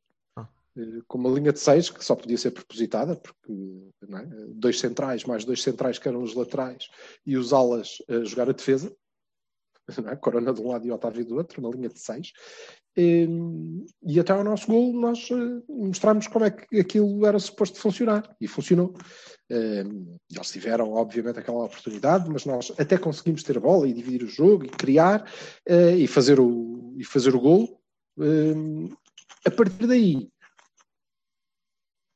Eh, 0.77 1.01
Com 1.07 1.17
uma 1.17 1.29
linha 1.29 1.51
de 1.51 1.59
6, 1.59 1.89
que 1.89 2.03
só 2.03 2.15
podia 2.15 2.37
ser 2.37 2.51
propositada, 2.51 3.15
porque 3.15 3.53
é? 4.03 4.25
dois 4.53 4.79
centrais, 4.79 5.23
mais 5.25 5.45
dois 5.45 5.61
centrais 5.61 5.99
que 5.99 6.07
eram 6.07 6.23
os 6.23 6.33
laterais, 6.33 6.87
e 7.25 7.37
os 7.37 7.53
alas 7.53 7.97
a 8.09 8.23
jogar 8.23 8.49
a 8.49 8.53
defesa. 8.53 8.93
É? 10.07 10.15
Corona 10.15 10.53
de 10.53 10.61
um 10.61 10.69
lado 10.69 10.85
e 10.85 10.91
Otávio 10.91 11.25
do 11.25 11.35
outro, 11.35 11.59
uma 11.59 11.71
linha 11.75 11.89
de 11.89 11.99
6. 11.99 12.31
E, 12.95 13.27
e 14.03 14.19
até 14.19 14.33
ao 14.33 14.43
nosso 14.43 14.67
gol 14.67 14.93
nós 14.93 15.29
eh, 15.31 15.63
mostramos 15.69 16.27
como 16.27 16.45
é 16.45 16.51
que 16.51 16.79
aquilo 16.79 17.25
era 17.25 17.39
suposto 17.39 17.79
funcionar 17.79 18.35
e 18.39 18.47
funcionou. 18.47 18.93
Eles 19.49 20.49
tiveram, 20.49 20.93
obviamente, 20.93 21.39
aquela 21.39 21.65
oportunidade, 21.65 22.29
mas 22.29 22.45
nós 22.45 22.71
até 22.77 22.97
conseguimos 22.97 23.43
ter 23.43 23.57
a 23.57 23.59
bola 23.59 23.85
e 23.85 23.93
dividir 23.93 24.23
o 24.23 24.29
jogo 24.29 24.65
e 24.65 24.69
criar 24.69 25.29
eh, 25.65 25.97
e, 25.97 26.07
fazer 26.07 26.39
o, 26.39 26.93
e 26.97 27.03
fazer 27.03 27.35
o 27.35 27.39
gol. 27.39 27.77
Eh, 28.17 28.89
a 29.45 29.51
partir 29.51 29.87
daí, 29.87 30.29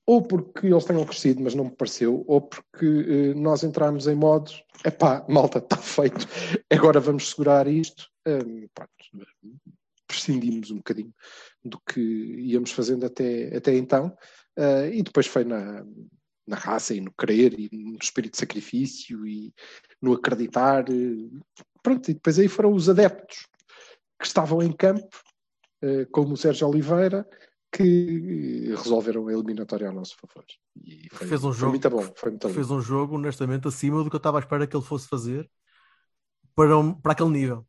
ou 0.06 0.22
porque 0.22 0.68
eles 0.68 0.86
tenham 0.86 1.06
crescido, 1.06 1.42
mas 1.42 1.56
não 1.56 1.66
me 1.66 1.76
pareceu, 1.76 2.24
ou 2.28 2.42
porque 2.42 2.86
eh, 2.86 3.34
nós 3.34 3.64
entramos 3.64 4.08
em 4.08 4.16
modo 4.16 4.52
epá, 4.86 5.26
malta, 5.28 5.58
está 5.58 5.78
feito, 5.82 6.28
agora 6.70 7.00
vamos 7.00 7.30
segurar 7.30 7.68
isto. 7.68 8.08
Eh, 8.26 8.68
pronto, 8.74 9.28
prescindimos 10.08 10.72
um 10.72 10.78
bocadinho 10.78 11.14
do 11.64 11.80
que 11.80 12.00
íamos 12.02 12.72
fazendo 12.72 13.06
até, 13.06 13.56
até 13.58 13.76
então, 13.76 14.16
eh, 14.58 14.92
e 14.94 15.04
depois 15.04 15.28
foi 15.28 15.44
na, 15.44 15.84
na 16.48 16.56
raça 16.56 16.94
e 16.94 17.02
no 17.02 17.12
querer 17.14 17.60
e 17.60 17.70
no 17.72 17.98
espírito 18.02 18.34
de 18.34 18.40
sacrifício 18.40 19.26
e 19.28 19.54
no 20.02 20.14
acreditar. 20.14 20.86
pronto, 21.82 22.10
e 22.10 22.14
depois 22.14 22.38
aí 22.40 22.48
foram 22.48 22.74
os 22.74 22.90
adeptos 22.90 23.48
que 24.20 24.26
estavam 24.26 24.62
em 24.62 24.72
campo, 24.72 25.10
eh, 25.82 26.06
como 26.12 26.34
o 26.34 26.38
Sérgio 26.38 26.68
Oliveira, 26.68 27.28
que 27.76 28.70
resolveram 28.82 29.28
a 29.28 29.34
eliminatória 29.34 29.90
a 29.90 29.94
nosso 29.94 30.16
favor. 30.22 30.46
E 30.76 31.10
foi, 31.12 31.28
Fez 31.28 31.44
um 31.44 31.52
foi 31.58 31.70
jogo- 31.70 31.70
muito 31.70 31.90
bom. 31.90 32.04
Foi 32.16 32.30
muito 32.32 32.50
bom. 32.50 32.54
Fez 32.54 32.72
um 32.72 32.82
jogo, 32.82 33.16
honestamente, 33.16 33.68
acima 33.68 34.04
do 34.04 34.10
que 34.10 34.16
eu 34.16 34.20
estava 34.20 34.38
à 34.40 34.42
espera 34.42 34.68
que 34.68 34.76
ele 34.78 34.86
fosse 34.86 35.08
fazer 35.08 35.50
para, 36.56 36.78
um- 36.78 36.94
para 36.94 37.14
aquele 37.14 37.30
nível. 37.30 37.66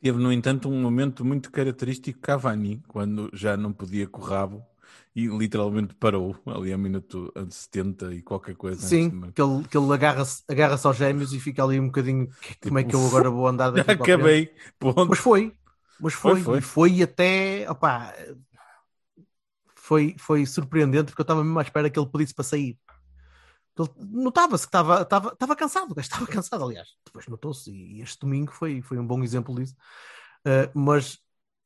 Teve, 0.00 0.18
no 0.18 0.32
entanto, 0.32 0.68
um 0.68 0.80
momento 0.80 1.24
muito 1.24 1.50
característico 1.50 2.20
Cavani, 2.20 2.82
quando 2.88 3.30
já 3.34 3.56
não 3.56 3.72
podia 3.72 4.06
com 4.08 4.20
o 4.20 4.24
rabo 4.24 4.66
e 5.14 5.26
literalmente 5.26 5.94
parou 5.94 6.36
ali 6.46 6.72
a 6.72 6.78
minuto 6.78 7.30
a 7.36 7.48
70 7.50 8.14
e 8.14 8.22
qualquer 8.22 8.56
coisa. 8.56 8.96
de 8.96 8.98
Sim, 8.98 9.20
que 9.34 9.42
ele, 9.42 9.66
que 9.68 9.76
ele 9.76 9.92
agarra-se 9.92 10.42
agarra 10.48 10.78
aos 10.82 10.96
gêmeos 10.96 11.32
e 11.32 11.40
fica 11.40 11.62
ali 11.62 11.78
um 11.78 11.86
bocadinho. 11.86 12.28
Como 12.66 12.78
é 12.78 12.84
que 12.84 12.94
eu 12.96 13.04
Tipo, 13.04 13.06
agora 13.06 13.30
vou 13.30 13.46
andar 13.46 13.70
daqui 13.72 13.98
acabei. 13.98 14.54
Ponto. 14.78 15.08
Mas 15.08 15.18
foi, 15.18 15.56
mas 15.98 16.14
foi, 16.14 16.34
Foi, 16.34 16.36
foi. 16.36 16.58
e 16.58 16.62
foi 16.62 17.02
até 17.02 17.70
opá, 17.70 18.14
foi, 19.90 20.14
foi 20.16 20.46
surpreendente 20.46 21.06
porque 21.06 21.20
eu 21.20 21.24
estava 21.24 21.42
mesmo 21.42 21.58
à 21.58 21.62
espera 21.62 21.90
que 21.90 21.98
ele 21.98 22.08
pedisse 22.08 22.32
para 22.32 22.44
sair. 22.44 22.78
Notava-se 23.98 24.64
que 24.64 24.68
estava, 24.68 25.02
estava, 25.02 25.32
estava 25.32 25.56
cansado, 25.56 25.90
o 25.90 25.94
gajo 25.96 26.06
estava 26.06 26.26
cansado, 26.30 26.62
aliás, 26.62 26.90
depois 27.04 27.26
notou-se, 27.26 27.72
e 27.72 28.00
este 28.00 28.20
domingo 28.20 28.52
foi, 28.52 28.82
foi 28.82 28.98
um 28.98 29.06
bom 29.06 29.20
exemplo 29.24 29.52
disso. 29.52 29.74
Uh, 30.46 30.70
mas, 30.78 31.18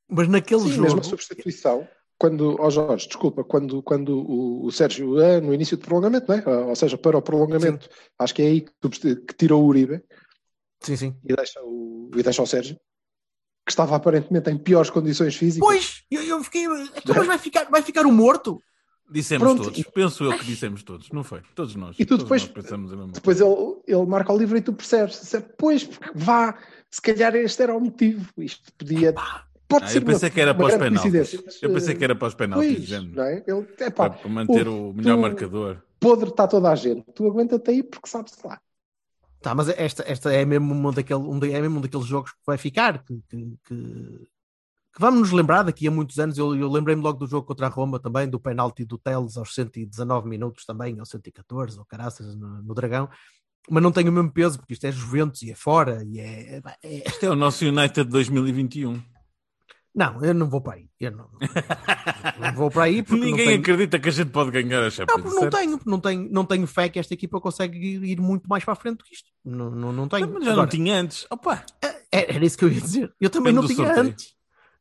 mas 0.08 0.26
naquele 0.26 0.62
Sim, 0.62 0.70
jogo, 0.70 0.82
mesmo 0.84 1.00
a 1.00 1.04
substituição. 1.04 1.86
Quando, 2.16 2.56
ó 2.58 2.70
Jorge, 2.70 3.08
desculpa, 3.08 3.44
quando, 3.44 3.82
quando 3.82 4.16
o, 4.18 4.64
o 4.64 4.72
Sérgio, 4.72 5.18
ah, 5.18 5.42
no 5.42 5.52
início 5.52 5.76
do 5.76 5.84
prolongamento, 5.84 6.26
não 6.26 6.38
é? 6.38 6.42
Ah, 6.46 6.66
ou 6.66 6.76
seja, 6.76 6.96
para 6.96 7.18
o 7.18 7.22
prolongamento, 7.22 7.90
acho 8.18 8.34
que 8.34 8.40
é 8.40 8.46
aí 8.46 8.60
que, 8.62 9.16
que 9.16 9.34
tirou 9.34 9.62
o 9.62 9.66
Uribe 9.66 10.02
sim, 10.80 10.96
sim. 10.96 11.16
e 11.24 11.36
deixa 11.36 11.60
o, 11.62 12.10
e 12.16 12.22
deixa 12.22 12.40
o 12.40 12.46
Sérgio, 12.46 12.80
que 13.64 13.72
estava 13.72 13.96
aparentemente 13.96 14.50
em 14.50 14.58
piores 14.58 14.90
condições 14.90 15.34
físicas. 15.36 15.66
Pois, 15.66 16.02
eu, 16.10 16.22
eu 16.22 16.44
fiquei, 16.44 16.64
então, 16.64 17.14
mas 17.16 17.26
vai 17.26 17.38
ficar, 17.38 17.64
vai 17.70 17.82
ficar 17.82 18.04
o 18.06 18.12
morto? 18.12 18.60
Dissemos 19.10 19.42
Pronto, 19.46 19.64
todos. 19.64 19.82
Penso 19.94 20.24
eu 20.24 20.38
que 20.38 20.44
dissemos 20.44 20.82
todos, 20.82 21.10
não 21.10 21.22
foi? 21.22 21.42
Todos 21.54 21.74
nós. 21.76 21.94
E 21.98 22.04
tu 22.04 22.10
Todos 22.10 22.24
depois- 22.24 22.42
nós 22.42 22.50
pensamos 22.52 22.92
a 22.92 22.96
mesma 22.96 23.12
coisa. 23.12 23.20
Depois 23.20 23.40
ele, 23.40 23.76
ele 23.86 24.06
marca 24.06 24.32
o 24.32 24.38
livro 24.38 24.56
e 24.56 24.60
tu 24.62 24.72
percebes. 24.72 25.20
Pois, 25.58 25.84
porque 25.84 26.10
vá, 26.14 26.58
se 26.90 27.02
calhar 27.02 27.34
este 27.36 27.62
era 27.62 27.76
o 27.76 27.80
motivo. 27.80 28.26
Isto 28.38 28.72
podia. 28.78 29.12
Pode 29.68 29.84
Ah, 29.84 29.88
ser 29.88 29.98
eu 29.98 30.02
pensei 30.02 30.28
uma, 30.28 30.34
que 30.34 30.40
era 30.40 30.54
para 30.54 30.66
os 30.66 30.74
penaltis. 30.74 31.62
Eu 31.62 31.72
pensei 31.72 31.94
que 31.94 32.04
era 32.04 32.14
para 32.14 32.28
os 32.28 32.34
penaltis, 32.34 32.76
Pois, 32.88 32.92
é? 33.18 33.44
Ele, 33.46 33.66
é 33.78 33.90
para 33.90 34.28
manter 34.28 34.68
o- 34.68 34.90
o 34.90 34.94
melhor 34.94 35.16
tu- 35.16 35.20
marcador. 35.20 35.82
podre 36.00 36.28
está 36.30 36.46
toda 36.48 36.70
a 36.70 36.74
gente. 36.74 37.02
Tu 37.14 37.26
aguenta-te 37.26 37.70
aí 37.70 37.82
porque 37.82 38.08
sabes 38.08 38.34
lá. 38.44 38.58
Tá, 39.44 39.54
mas 39.54 39.68
esta, 39.68 40.02
esta 40.10 40.32
é, 40.32 40.42
mesmo 40.42 40.72
uma 40.72 40.90
daquele, 40.90 41.20
um, 41.20 41.36
é 41.44 41.60
mesmo 41.60 41.76
um 41.76 41.80
daqueles 41.82 42.06
jogos 42.06 42.32
que 42.32 42.38
vai 42.46 42.56
ficar, 42.56 43.04
que, 43.04 43.20
que, 43.28 43.58
que- 43.68 44.26
que 44.94 45.00
vamos 45.00 45.20
nos 45.20 45.32
lembrar 45.32 45.64
daqui 45.64 45.86
a 45.86 45.90
muitos 45.90 46.18
anos. 46.18 46.38
Eu, 46.38 46.56
eu 46.56 46.70
lembrei-me 46.70 47.02
logo 47.02 47.18
do 47.18 47.26
jogo 47.26 47.46
contra 47.46 47.66
a 47.66 47.68
Roma 47.68 48.00
também, 48.00 48.26
do 48.26 48.40
penalti 48.40 48.86
do 48.86 48.96
Teles 48.96 49.36
aos 49.36 49.52
119 49.54 50.26
minutos 50.28 50.64
também, 50.64 50.98
aos 50.98 51.10
114, 51.10 51.78
ou 51.78 51.84
caraças, 51.84 52.34
no, 52.34 52.62
no 52.62 52.74
Dragão. 52.74 53.06
Mas 53.68 53.82
não 53.82 53.92
tem 53.92 54.08
o 54.08 54.12
mesmo 54.12 54.32
peso, 54.32 54.56
porque 54.58 54.72
isto 54.72 54.86
é 54.86 54.92
Juventus 54.92 55.42
e 55.42 55.50
é 55.50 55.54
fora, 55.54 56.02
e 56.06 56.20
é, 56.20 56.62
é- 56.82 57.02
é 57.26 57.28
o 57.30 57.34
nosso 57.34 57.66
United 57.66 58.04
de 58.04 58.10
2021. 58.12 59.02
Não, 59.94 60.24
eu 60.24 60.34
não 60.34 60.48
vou 60.48 60.60
para 60.60 60.74
aí. 60.74 60.88
Eu 60.98 61.12
não, 61.12 61.30
não 62.40 62.54
vou 62.54 62.70
para 62.70 62.84
aí 62.84 63.02
porque 63.02 63.24
Ninguém 63.24 63.30
não 63.46 63.52
tenho... 63.52 63.60
acredita 63.60 63.98
que 64.00 64.08
a 64.08 64.12
gente 64.12 64.30
pode 64.30 64.50
ganhar 64.50 64.80
a 64.80 64.84
Não, 64.84 64.90
Champions. 64.90 65.22
porque 65.22 65.40
não 65.40 65.50
tenho, 65.50 65.80
não 65.86 66.00
tenho, 66.00 66.28
não 66.32 66.44
tenho 66.44 66.66
fé 66.66 66.88
que 66.88 66.98
esta 66.98 67.14
equipa 67.14 67.40
consegue 67.40 67.78
ir, 67.78 68.20
muito 68.20 68.48
mais 68.48 68.64
para 68.64 68.72
a 68.72 68.76
frente 68.76 68.98
do 68.98 69.04
que 69.04 69.14
isto. 69.14 69.28
Não, 69.44 69.70
não, 69.70 69.92
não 69.92 70.08
tenho. 70.08 70.28
Mas 70.32 70.44
já 70.44 70.50
Agora, 70.52 70.66
não 70.66 70.70
tinha 70.70 70.96
antes. 70.96 71.26
Opa, 71.30 71.64
é- 71.80 72.34
Era 72.34 72.44
isso 72.44 72.58
que 72.58 72.64
eu 72.64 72.68
ia 72.72 72.80
dizer. 72.80 73.14
Eu 73.20 73.30
também 73.30 73.52
não 73.52 73.64
tinha 73.66 73.76
sorteio. 73.76 74.06
antes. 74.06 74.34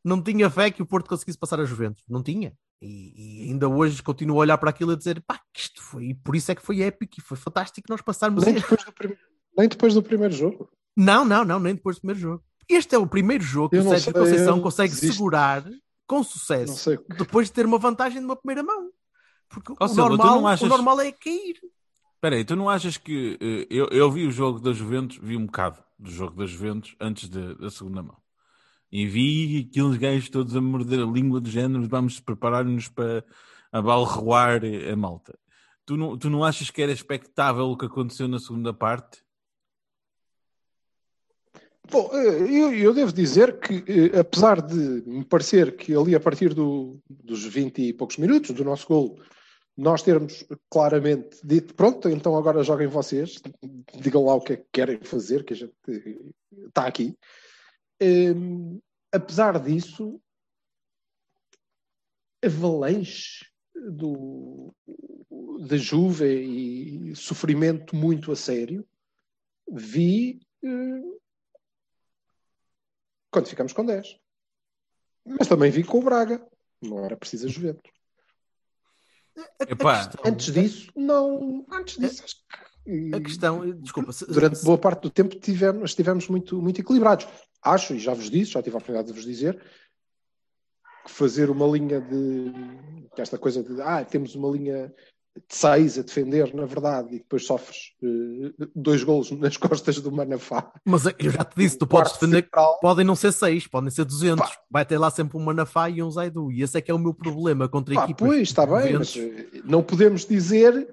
Não 0.03 0.21
tinha 0.21 0.49
fé 0.49 0.69
que 0.71 0.81
o 0.81 0.85
Porto 0.85 1.07
conseguisse 1.07 1.37
passar 1.37 1.59
a 1.59 1.65
Juventus. 1.65 2.03
Não 2.09 2.21
tinha. 2.23 2.53
E, 2.81 3.43
e 3.45 3.49
ainda 3.49 3.69
hoje 3.69 4.01
continuo 4.03 4.37
a 4.37 4.39
olhar 4.41 4.57
para 4.57 4.69
aquilo 4.71 4.91
e 4.91 4.95
a 4.95 4.97
dizer 4.97 5.21
pá, 5.25 5.39
que 5.53 5.61
isto 5.61 5.81
foi. 5.81 6.07
E 6.07 6.13
por 6.13 6.35
isso 6.35 6.51
é 6.51 6.55
que 6.55 6.61
foi 6.61 6.81
épico 6.81 7.13
e 7.19 7.21
foi 7.21 7.37
fantástico 7.37 7.85
nós 7.89 8.01
passarmos. 8.01 8.43
Nem 8.43 8.55
a- 8.57 8.59
depois 8.59 8.83
do, 8.83 8.91
prim- 8.91 9.15
nem 9.57 9.69
depois 9.69 9.93
do 9.93 10.03
primeiro 10.03 10.33
jogo. 10.33 10.69
Não, 10.97 11.23
não, 11.23 11.45
não, 11.45 11.59
nem 11.59 11.75
depois 11.75 11.95
do 11.97 11.99
primeiro 12.01 12.19
jogo. 12.19 12.43
Este 12.69 12.95
é 12.95 12.97
o 12.97 13.07
primeiro 13.07 13.43
jogo 13.43 13.69
que 13.69 13.77
o 13.77 13.83
Sérgio 13.83 13.99
sei, 14.11 14.13
Conceição 14.13 14.61
consegue 14.61 14.93
desisto. 14.93 15.13
segurar 15.13 15.63
com 16.07 16.23
sucesso 16.23 16.73
depois 17.17 17.47
de 17.47 17.53
ter 17.53 17.65
uma 17.65 17.77
vantagem 17.77 18.19
de 18.19 18.25
uma 18.25 18.35
primeira 18.35 18.63
mão. 18.63 18.89
Porque 19.49 19.73
o, 19.79 19.87
Silva, 19.87 20.09
normal, 20.09 20.35
não 20.41 20.47
achas- 20.47 20.65
o 20.65 20.69
normal 20.69 20.99
é 21.01 21.11
cair. 21.11 21.55
espera 22.15 22.35
aí, 22.35 22.43
tu 22.45 22.55
não 22.55 22.69
achas 22.69 22.97
que... 22.97 23.37
eh, 23.39 23.67
eu, 23.69 23.87
eu 23.87 24.11
vi 24.11 24.25
o 24.25 24.31
jogo 24.31 24.59
da 24.59 24.71
Juventus, 24.73 25.19
vi 25.21 25.37
um 25.37 25.45
bocado 25.45 25.83
do 25.99 26.09
jogo 26.09 26.35
da 26.35 26.45
Juventus 26.45 26.95
antes 26.99 27.29
de- 27.29 27.55
da 27.55 27.69
segunda 27.69 28.01
mão. 28.03 28.17
E 28.91 29.05
vi 29.07 29.67
aqueles 29.69 29.97
gajos 29.97 30.29
todos 30.29 30.55
a 30.55 30.61
morder 30.61 30.99
a 30.99 31.05
língua 31.05 31.39
do 31.41 31.49
género, 31.49 31.87
vamos 31.87 32.19
preparar-nos 32.19 32.87
para 32.89 33.23
abalroar 33.71 34.61
a 34.91 34.95
malta. 34.95 35.37
Tu 35.85 35.97
não, 35.97 36.17
tu 36.17 36.29
não 36.29 36.43
achas 36.43 36.69
que 36.69 36.81
era 36.81 36.91
expectável 36.91 37.65
o 37.65 37.77
que 37.77 37.85
aconteceu 37.85 38.27
na 38.27 38.39
segunda 38.39 38.73
parte? 38.73 39.22
Bom, 41.91 42.09
eh, 42.13 42.41
eu, 42.49 42.73
eu 42.73 42.93
devo 42.93 43.11
dizer 43.11 43.59
que, 43.59 43.83
eh, 43.87 44.19
apesar 44.19 44.61
de 44.61 44.75
me 45.05 45.23
parecer 45.25 45.75
que 45.75 45.93
ali 45.95 46.15
a 46.15 46.19
partir 46.19 46.53
do- 46.53 46.99
dos 47.09 47.45
20 47.45 47.81
e 47.81 47.93
poucos 47.93 48.17
minutos 48.17 48.51
do 48.51 48.63
nosso 48.63 48.87
gol, 48.87 49.19
nós 49.75 50.01
termos 50.01 50.45
claramente 50.69 51.39
dito, 51.43 51.73
pronto, 51.75 52.07
então 52.07 52.37
agora 52.37 52.63
joguem 52.63 52.87
vocês, 52.87 53.41
digam 53.99 54.25
lá 54.25 54.35
o 54.35 54.41
que 54.41 54.53
é 54.53 54.57
que 54.57 54.65
querem 54.71 54.99
fazer, 55.03 55.43
que 55.43 55.53
a 55.53 55.55
gente 55.55 55.73
eh, 55.89 56.17
está 56.67 56.87
aqui. 56.87 57.17
Eh, 57.99 58.33
apesar 59.11 59.59
disso, 59.59 60.21
avalanche 62.43 63.45
do, 63.75 64.73
da 65.67 65.77
Juve 65.77 66.25
e 66.25 67.15
sofrimento 67.15 67.95
muito 67.95 68.31
a 68.31 68.35
sério, 68.35 68.85
vi 69.69 70.39
eh, 70.63 71.22
quando 73.33 73.47
ficamos 73.47 73.73
com 73.73 73.85
10. 73.85 74.17
Mas 75.25 75.47
também 75.47 75.71
vi 75.71 75.83
com 75.83 75.99
o 75.99 76.03
Braga. 76.03 76.45
Não 76.81 77.03
era 77.03 77.17
preciso 77.17 77.47
a 77.47 77.49
Juventus. 77.49 77.91
Epá, 79.67 80.05
questão- 80.07 80.31
Antes 80.31 80.53
disso, 80.53 80.91
não. 80.95 81.65
Antes 81.71 81.97
disso, 81.97 82.23
acho 82.23 82.35
que. 82.35 83.15
A 83.15 83.21
questão, 83.21 83.71
desculpa, 83.79 84.11
se- 84.11 84.25
Durante 84.27 84.57
se- 84.57 84.65
boa 84.65 84.77
parte 84.77 85.01
do 85.03 85.09
tempo 85.09 85.39
tivemos, 85.39 85.91
estivemos 85.91 86.27
muito, 86.27 86.61
muito 86.61 86.81
equilibrados. 86.81 87.25
Acho, 87.61 87.93
e 87.93 87.99
já 87.99 88.13
vos 88.13 88.29
disse, 88.29 88.51
já 88.51 88.61
tive 88.61 88.75
a 88.75 88.77
oportunidade 88.77 89.07
de 89.07 89.13
vos 89.13 89.23
dizer, 89.25 89.57
que 91.05 91.09
fazer 91.11 91.49
uma 91.49 91.65
linha 91.65 92.01
de. 92.01 92.51
que 93.15 93.21
Esta 93.21 93.37
coisa 93.37 93.63
de. 93.63 93.81
Ah, 93.81 94.03
temos 94.05 94.35
uma 94.35 94.49
linha 94.51 94.93
de 95.35 95.55
seis 95.55 95.97
a 95.97 96.03
defender, 96.03 96.53
na 96.53 96.65
verdade, 96.65 97.15
e 97.15 97.17
depois 97.17 97.45
sofres 97.45 97.93
eh, 98.03 98.67
dois 98.75 99.03
golos 99.03 99.31
nas 99.39 99.57
costas 99.57 99.99
do 99.99 100.11
Manafá. 100.11 100.71
mas 100.85 101.05
eu 101.05 101.31
já 101.31 101.43
te 101.43 101.55
disse, 101.57 101.75
tu 101.77 101.87
podes 101.87 102.11
defender. 102.13 102.43
central. 102.43 102.77
Podem 102.79 103.03
não 103.03 103.15
ser 103.15 103.31
6, 103.31 103.65
podem 103.67 103.89
ser 103.89 104.05
200. 104.05 104.47
Pá. 104.47 104.55
Vai 104.69 104.85
ter 104.85 104.97
lá 104.99 105.09
sempre 105.09 105.37
um 105.37 105.41
Manafá 105.43 105.89
e 105.89 106.03
um 106.03 106.11
Zaidu. 106.11 106.51
E 106.51 106.61
esse 106.61 106.77
é 106.77 106.81
que 106.81 106.91
é 106.91 106.93
o 106.93 106.99
meu 106.99 107.13
problema 107.15 107.67
contra 107.67 107.95
Pá, 107.95 108.03
equipas. 108.03 108.27
pois, 108.27 108.41
está 108.41 108.63
bem, 108.65 108.93
mas 108.93 109.15
eh, 109.17 109.47
não 109.65 109.81
podemos 109.81 110.23
dizer. 110.25 110.87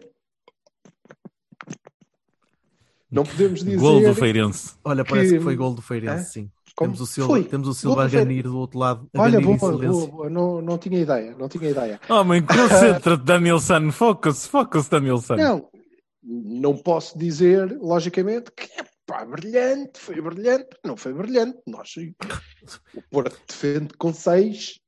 Não 3.11 3.25
podemos 3.25 3.65
dizer. 3.65 3.77
Gol 3.77 4.01
do 4.03 4.15
Feirense. 4.15 4.75
Olha, 4.85 5.05
parece 5.05 5.33
que, 5.33 5.39
que- 5.39 5.45
foi 5.45 5.57
gol 5.57 5.75
do 5.75 5.83
Feirense, 5.83 6.21
Hã? 6.41 6.43
sim. 6.45 6.51
Como? 6.81 6.93
Temos 6.93 7.01
o 7.03 7.07
Silva, 7.07 7.29
Foi. 7.29 7.45
temos 7.45 7.69
o 7.69 7.75
Silva 7.75 8.05
a 8.07 8.09
ganir 8.09 8.45
do 8.45 8.59
outro 8.59 8.79
lado. 8.79 9.07
Olha, 9.15 9.39
boa, 9.39 9.59
boa, 9.59 10.07
boa. 10.07 10.31
Não, 10.31 10.63
não 10.63 10.79
tinha 10.79 10.99
ideia, 10.99 11.37
não 11.39 11.47
tinha 11.47 11.69
ideia. 11.69 12.01
Homem, 12.09 12.43
concentra-te, 12.43 13.23
Danielson. 13.23 13.93
Foca-se, 13.93 14.49
foca-se, 14.49 14.91
Danielson. 14.91 15.37
Não, 15.37 15.69
não 16.23 16.75
posso 16.75 17.19
dizer, 17.19 17.77
logicamente, 17.83 18.51
que 18.53 18.65
é 18.81 18.85
pá, 19.05 19.27
brilhante, 19.27 20.01
foi 20.01 20.23
brilhante, 20.23 20.69
não 20.83 20.97
foi 20.97 21.13
brilhante. 21.13 21.59
Nós, 21.67 21.93
o 22.95 23.03
Porto 23.11 23.39
defende 23.47 23.93
com 23.99 24.11
seis, 24.15 24.81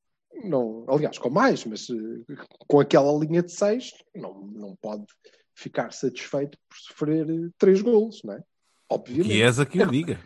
não, 0.43 0.87
aliás, 0.89 1.19
com 1.19 1.29
mais, 1.29 1.63
mas 1.67 1.91
eh, 1.91 2.35
com 2.67 2.81
aquela 2.81 3.13
linha 3.19 3.43
de 3.43 3.53
seis, 3.53 3.93
não, 4.17 4.47
não 4.47 4.75
pode 4.81 5.05
ficar 5.55 5.93
satisfeito 5.93 6.57
por 6.71 6.79
sofrer 6.79 7.29
eh, 7.29 7.51
três 7.59 7.83
golos, 7.83 8.23
não 8.25 8.33
é? 8.33 8.43
Obviamente. 8.89 9.29
Que 9.29 9.43
és 9.43 9.61
a 9.61 9.67
que 9.67 9.83
o 9.83 9.91
diga. 9.91 10.19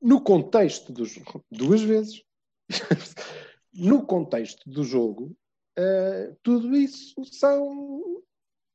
No 0.00 0.20
contexto 0.20 0.92
dos 0.92 1.18
duas 1.50 1.82
vezes. 1.82 2.22
No 3.70 4.04
contexto 4.04 4.68
do 4.68 4.82
jogo 4.82 5.36
eh, 5.76 6.34
tudo 6.42 6.74
isso 6.76 7.14
são 7.26 8.22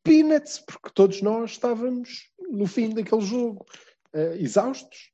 peanuts 0.03 0.60
porque 0.60 0.89
todos 0.94 1.22
nós 1.22 1.51
estávamos 1.51 2.30
no 2.50 2.65
fim 2.65 2.89
daquele 2.89 3.22
jogo 3.22 3.65
eh, 4.13 4.38
exaustos 4.39 5.12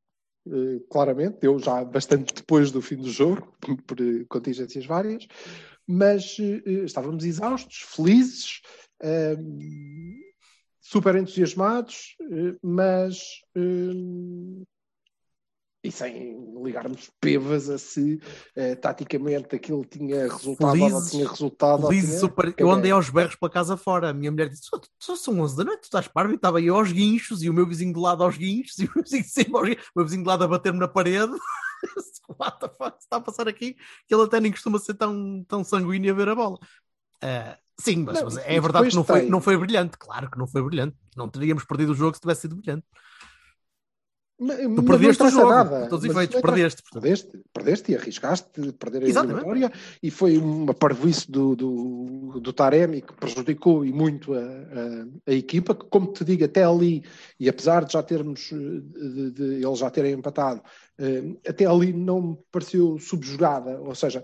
eh, 0.47 0.81
claramente. 0.89 1.37
Eu 1.41 1.57
já 1.57 1.83
bastante 1.83 2.33
depois 2.33 2.71
do 2.71 2.81
fim 2.81 2.97
do 2.97 3.09
jogo 3.09 3.55
por 3.87 3.97
contingências 4.27 4.85
várias. 4.85 5.27
Mas 5.87 6.37
eh, 6.39 6.85
estávamos 6.85 7.23
exaustos 7.23 7.77
felizes 7.87 8.61
super 10.81 11.15
entusiasmados 11.15 12.17
mas 12.61 13.41
e 15.83 15.91
sem 15.91 16.37
ligarmos 16.63 17.09
pevas 17.21 17.69
a 17.69 17.77
se 17.77 18.19
eh, 18.55 18.75
taticamente 18.75 19.55
aquilo 19.55 19.85
tinha 19.85 20.23
resultado 20.23 20.69
ou 20.71 20.75
não 20.77 20.89
Felizes- 20.89 21.11
tinha 21.11 21.27
resultado. 21.29 21.83
ou 21.83 21.89
Feliz, 21.89 22.05
tinha- 22.05 22.19
super... 22.19 22.53
Eu 22.57 22.69
andei 22.69 22.91
aos 22.91 23.09
berros 23.09 23.35
para 23.35 23.49
casa 23.49 23.77
fora. 23.77 24.09
A 24.09 24.13
minha 24.13 24.29
mulher 24.31 24.49
disse: 24.49 24.63
"Só- 24.65 24.81
Só 24.99 25.15
são 25.15 25.39
11 25.39 25.55
da 25.55 25.63
noite, 25.63 25.81
tu 25.81 25.85
estás 25.85 26.07
parvo? 26.07 26.33
E 26.33 26.35
estava 26.35 26.61
eu 26.61 26.75
aos 26.75 26.91
guinchos, 26.91 27.41
e 27.43 27.49
o 27.49 27.53
meu 27.53 27.65
vizinho 27.65 27.93
de 27.93 27.99
lado 27.99 28.23
aos 28.23 28.35
guinchos, 28.35 28.77
e 28.79 28.85
o 28.85 28.91
meu 28.93 29.03
vizinho 29.03 29.23
de 29.23 29.29
cima 29.29 29.59
aos 29.59 29.69
guinchos, 29.69 29.85
o 29.87 29.91
meu 29.99 30.05
vizinho 30.05 30.23
de 30.23 30.27
lado 30.27 30.43
a 30.43 30.47
bater-me 30.47 30.79
na 30.79 30.87
parede. 30.87 31.31
What 32.37 32.59
the 32.59 32.69
fuck 32.69 32.97
está 32.99 33.15
a 33.17 33.21
passar 33.21 33.47
aqui? 33.47 33.75
Que 34.05 34.13
ele 34.13 34.23
até 34.23 34.39
nem 34.41 34.51
costuma 34.51 34.79
ser 34.79 34.95
tão, 34.95 35.45
tão 35.47 35.63
sanguíneo 35.63 36.11
a 36.13 36.15
ver 36.17 36.27
a 36.29 36.35
bola. 36.35 36.59
Ah, 37.21 37.57
sim, 37.79 38.03
mas, 38.03 38.15
Não, 38.17 38.23
mas 38.25 38.37
é 38.37 38.59
verdade 38.59 38.89
que 38.89 38.95
não 38.95 39.03
foi, 39.03 39.21
não 39.29 39.41
foi 39.41 39.57
brilhante. 39.57 39.97
Claro 39.97 40.29
que 40.29 40.37
não 40.37 40.45
foi 40.47 40.61
brilhante. 40.61 40.95
Não 41.15 41.29
teríamos 41.29 41.63
perdido 41.63 41.93
o 41.93 41.95
jogo 41.95 42.15
se 42.15 42.21
tivesse 42.21 42.41
sido 42.41 42.57
brilhante. 42.57 42.85
Mas- 44.39 44.57
Tu 44.57 44.83
perdeste 44.83 45.21
não 45.21 45.27
o 45.29 45.31
jogo, 45.31 45.49
nada. 45.49 45.87
todos 45.89 46.05
os 46.05 46.11
efeitos, 46.11 46.39
perdeste. 46.41 46.83
Perdeste, 46.91 47.39
perdeste 47.53 47.91
e 47.91 47.95
arriscaste 47.95 48.61
de 48.61 48.71
perder 48.71 49.03
a 49.03 49.07
Exatamente. 49.07 49.45
eliminatória 49.45 49.79
e 50.01 50.09
foi 50.09 50.37
uma 50.37 50.73
parvoíce 50.73 51.29
do, 51.29 51.55
do, 51.57 52.39
do 52.39 52.53
Taremi 52.53 53.01
que 53.01 53.13
prejudicou 53.13 53.83
e 53.83 53.91
muito 53.91 54.33
a, 54.33 54.39
a, 54.39 55.31
a 55.31 55.33
equipa, 55.33 55.75
que 55.75 55.85
como 55.87 56.13
te 56.13 56.23
digo, 56.23 56.45
até 56.45 56.63
ali, 56.63 57.03
e 57.37 57.49
apesar 57.49 57.83
de 57.83 57.91
já 57.93 58.01
termos, 58.01 58.49
eh, 58.53 58.55
de, 58.55 59.31
de 59.31 59.43
eles 59.65 59.79
já 59.79 59.89
terem 59.89 60.13
empatado, 60.13 60.61
eh, 60.97 61.35
até 61.45 61.65
ali 61.65 61.91
não 61.91 62.21
me 62.21 62.37
pareceu 62.49 62.97
subjugada, 62.97 63.79
ou 63.81 63.93
seja, 63.93 64.23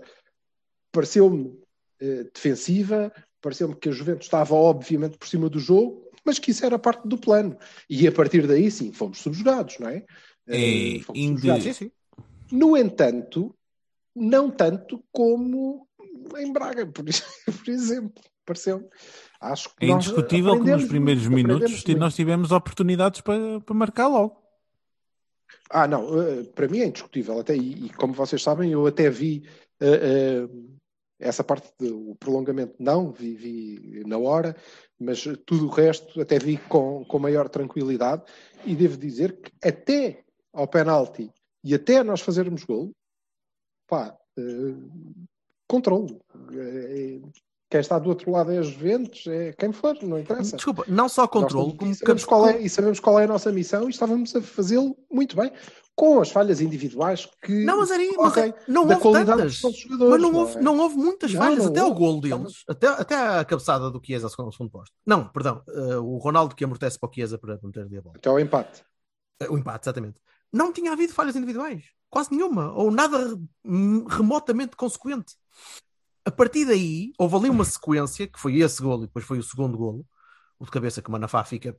pareceu-me 0.90 1.58
eh, 2.00 2.24
defensiva, 2.32 3.12
pareceu-me 3.42 3.74
que 3.76 3.88
a 3.90 3.92
Juventus 3.92 4.26
estava 4.26 4.54
obviamente 4.54 5.18
por 5.18 5.28
cima 5.28 5.48
do 5.50 5.58
jogo, 5.58 6.05
mas 6.26 6.38
que 6.38 6.50
isso 6.50 6.66
era 6.66 6.78
parte 6.78 7.06
do 7.08 7.16
plano. 7.16 7.56
E 7.88 8.06
a 8.06 8.12
partir 8.12 8.46
daí, 8.46 8.70
sim, 8.70 8.92
fomos 8.92 9.18
subjugados, 9.18 9.78
não 9.78 9.88
é? 9.88 10.04
É, 10.48 10.96
Eh, 10.96 11.00
fomos 11.00 11.20
indi- 11.22 11.30
subjugados. 11.38 11.64
Sim, 11.64 11.72
sim. 11.72 11.90
No 12.52 12.76
entanto, 12.76 13.56
não 14.14 14.50
tanto 14.50 15.02
como 15.12 15.86
em 16.38 16.52
Braga, 16.52 16.84
por, 16.92 17.04
por 17.04 17.68
exemplo. 17.70 18.22
pareceu. 18.44 18.88
Acho 19.40 19.70
que 19.76 19.84
É 19.86 19.88
indiscutível 19.90 20.60
que 20.60 20.70
nos 20.70 20.84
primeiros 20.84 21.26
muito, 21.26 21.48
minutos 21.48 21.84
nós 21.96 22.14
tivemos 22.14 22.52
oportunidades 22.52 23.20
para, 23.20 23.60
para 23.60 23.74
marcar 23.74 24.06
logo. 24.08 24.42
Ah, 25.70 25.86
não, 25.86 26.20
eh, 26.20 26.44
para 26.54 26.68
mim 26.68 26.78
é 26.78 26.86
indiscutível. 26.86 27.38
Até, 27.40 27.56
e, 27.56 27.86
e 27.86 27.90
como 27.90 28.12
vocês 28.12 28.42
sabem, 28.42 28.70
eu 28.70 28.86
até 28.86 29.10
vi 29.10 29.48
eh, 29.80 30.44
eh, 30.44 30.48
essa 31.18 31.42
parte 31.42 31.72
do 31.78 32.14
prolongamento, 32.16 32.74
não, 32.78 33.10
vi, 33.10 33.34
vi 33.34 34.04
na 34.06 34.18
hora, 34.18 34.54
mas 34.98 35.22
tudo 35.46 35.66
o 35.66 35.70
resto 35.70 36.20
até 36.20 36.38
vi 36.38 36.56
com, 36.56 37.04
com 37.04 37.18
maior 37.18 37.48
tranquilidade. 37.48 38.22
E 38.64 38.74
devo 38.74 38.96
dizer 38.96 39.40
que 39.40 39.50
até 39.66 40.24
ao 40.52 40.68
penalti 40.68 41.30
e 41.64 41.74
até 41.74 42.02
nós 42.02 42.20
fazermos 42.20 42.64
gol, 42.64 42.92
pá, 43.86 44.16
eh, 44.38 44.42
controle. 45.66 46.18
Eh, 46.52 47.20
quem 47.68 47.80
está 47.80 47.98
do 47.98 48.08
outro 48.08 48.30
lado 48.30 48.52
é 48.52 48.58
as 48.58 48.66
Juventus, 48.68 49.26
é 49.26 49.52
quem 49.52 49.72
for, 49.72 49.96
não 50.02 50.18
interessa. 50.18 50.56
Desculpa, 50.56 50.84
não 50.86 51.08
só 51.08 51.26
controle, 51.26 51.76
como 51.76 51.90
e 51.90 51.94
sabemos, 51.94 52.24
qual 52.24 52.48
é, 52.48 52.60
e 52.60 52.68
sabemos 52.68 53.00
qual 53.00 53.18
é 53.18 53.24
a 53.24 53.28
nossa 53.28 53.50
missão 53.52 53.86
e 53.88 53.90
estávamos 53.90 54.34
a 54.36 54.40
fazê-lo 54.42 54.96
muito 55.10 55.34
bem, 55.36 55.50
com 55.96 56.20
as 56.20 56.30
falhas 56.30 56.60
individuais 56.60 57.26
que 57.42 57.64
Não, 57.64 57.78
mas, 57.78 57.88
mas 57.90 57.98
não 58.68 58.82
houve 58.86 59.24
tantas. 59.24 59.60
Mas 59.62 59.88
não 59.98 60.18
não 60.18 60.34
houve, 60.34 60.58
é? 60.58 60.60
não 60.60 60.78
houve 60.78 60.96
muitas 60.96 61.32
Não, 61.32 61.40
falhas, 61.40 61.58
não 61.64 61.66
até 61.70 61.82
o 61.82 61.86
houve. 61.88 61.98
gol 61.98 62.20
deles, 62.20 62.64
até, 62.68 62.86
até 62.86 63.14
a 63.16 63.44
cabeçada 63.44 63.90
do 63.90 64.00
Chiesa 64.04 64.26
ao 64.26 64.30
segundo 64.30 64.46
ao 64.46 64.52
segundo 64.52 64.70
posto. 64.70 64.94
Não, 65.06 65.26
perdão, 65.28 65.62
eh, 65.68 65.96
o 65.96 66.18
Ronaldo 66.18 66.54
que 66.54 66.64
amortece 66.64 66.98
para 66.98 67.08
o 67.08 67.12
Chiesa 67.12 67.38
para 67.38 67.58
meter 67.62 67.82
a 67.84 68.02
bola. 68.02 68.14
Até 68.16 68.28
ao 68.28 68.38
empate. 68.38 68.84
Eh, 69.40 69.48
O 69.48 69.56
empate, 69.58 69.84
exatamente. 69.86 70.20
Não 70.52 70.72
tinha 70.72 70.92
havido 70.92 71.12
falhas 71.12 71.34
individuais, 71.34 71.82
quase 72.08 72.30
nenhuma, 72.30 72.72
ou 72.74 72.90
nada 72.90 73.36
remotamente 74.08 74.76
consequente. 74.76 75.34
A 76.26 76.30
partir 76.30 76.64
daí, 76.66 77.12
houve 77.18 77.36
ali 77.36 77.48
uma 77.50 77.64
sequência, 77.64 78.26
que 78.26 78.38
foi 78.38 78.56
esse 78.58 78.82
golo 78.82 79.04
e 79.04 79.06
depois 79.06 79.24
foi 79.24 79.38
o 79.38 79.42
segundo 79.42 79.78
golo, 79.78 80.04
o 80.58 80.64
de 80.64 80.70
cabeça 80.72 81.00
que 81.00 81.08
o 81.08 81.12
Manafá 81.12 81.44
fica. 81.44 81.76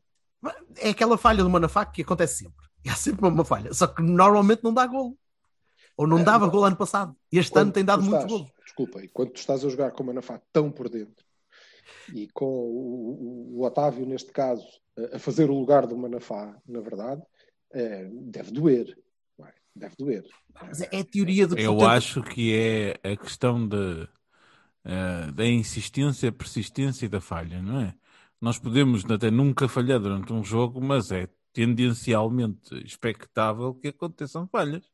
É 0.78 0.90
aquela 0.90 1.18
falha 1.18 1.44
do 1.44 1.50
Manafá 1.50 1.86
que 1.86 2.02
acontece 2.02 2.46
sempre. 2.46 2.66
Há 2.88 2.96
sempre 2.96 3.28
uma 3.28 3.44
falha, 3.44 3.74
só 3.74 3.86
que 3.88 4.02
normalmente 4.02 4.64
não 4.64 4.74
dá 4.74 4.88
golo. 4.88 5.18
Ou 5.98 6.08
não 6.08 6.20
É, 6.20 6.24
dava 6.24 6.46
não. 6.46 6.52
golo 6.52 6.64
ano 6.64 6.76
passado. 6.78 7.16
Este 7.32 7.52
Quando 7.52 7.62
ano 7.64 7.72
tem 7.74 7.84
dado 7.84 8.00
tu 8.04 8.06
muito 8.06 8.16
estás- 8.22 8.32
golo. 8.32 8.52
Desculpa, 8.64 9.04
e 9.04 9.08
quando 9.10 9.32
tu 9.32 9.38
estás 9.38 9.66
a 9.66 9.70
jogar 9.70 9.92
com 9.92 10.04
o 10.04 10.06
Manafá 10.06 10.40
tão 10.54 10.72
por 10.72 10.88
dentro 10.90 11.26
e 12.14 12.28
com 12.30 12.46
o, 12.46 13.56
o- 13.56 13.60
o 13.60 13.66
Otávio, 13.66 14.06
neste 14.06 14.32
caso, 14.32 14.66
a- 15.14 15.20
fazer 15.20 15.50
o 15.50 15.60
lugar 15.60 15.86
do 15.88 15.98
Manafá, 15.98 16.56
na 16.68 16.80
verdade, 16.80 17.22
eh, 17.74 18.08
deve 18.14 18.52
doer. 18.52 18.98
Vai, 19.38 19.52
Deve 19.76 19.96
doer. 19.98 20.24
Mas 20.62 20.82
é 20.82 21.00
a 21.00 21.04
teoria 21.04 21.48
que 21.48 21.60
Eu 21.62 21.82
acho 21.86 22.22
que 22.24 22.54
é 22.54 23.12
a 23.12 23.18
questão 23.18 23.68
de, 23.68 24.08
eh, 24.88 25.32
da 25.34 25.46
insistência, 25.46 26.32
persistência 26.32 27.06
e 27.06 27.10
da 27.10 27.20
falha, 27.22 27.62
não 27.62 27.82
é? 27.82 27.96
Nós 28.40 28.58
podemos 28.60 29.04
até 29.06 29.30
nunca 29.32 29.68
falhar 29.68 30.00
durante 30.00 30.32
um 30.34 30.44
jogo, 30.44 30.82
mas 30.82 31.12
é 31.12 31.28
tendencialmente 31.54 32.74
expectável 32.86 33.74
que 33.76 33.90
aconteçam 33.90 34.48
falhas. 34.48 34.86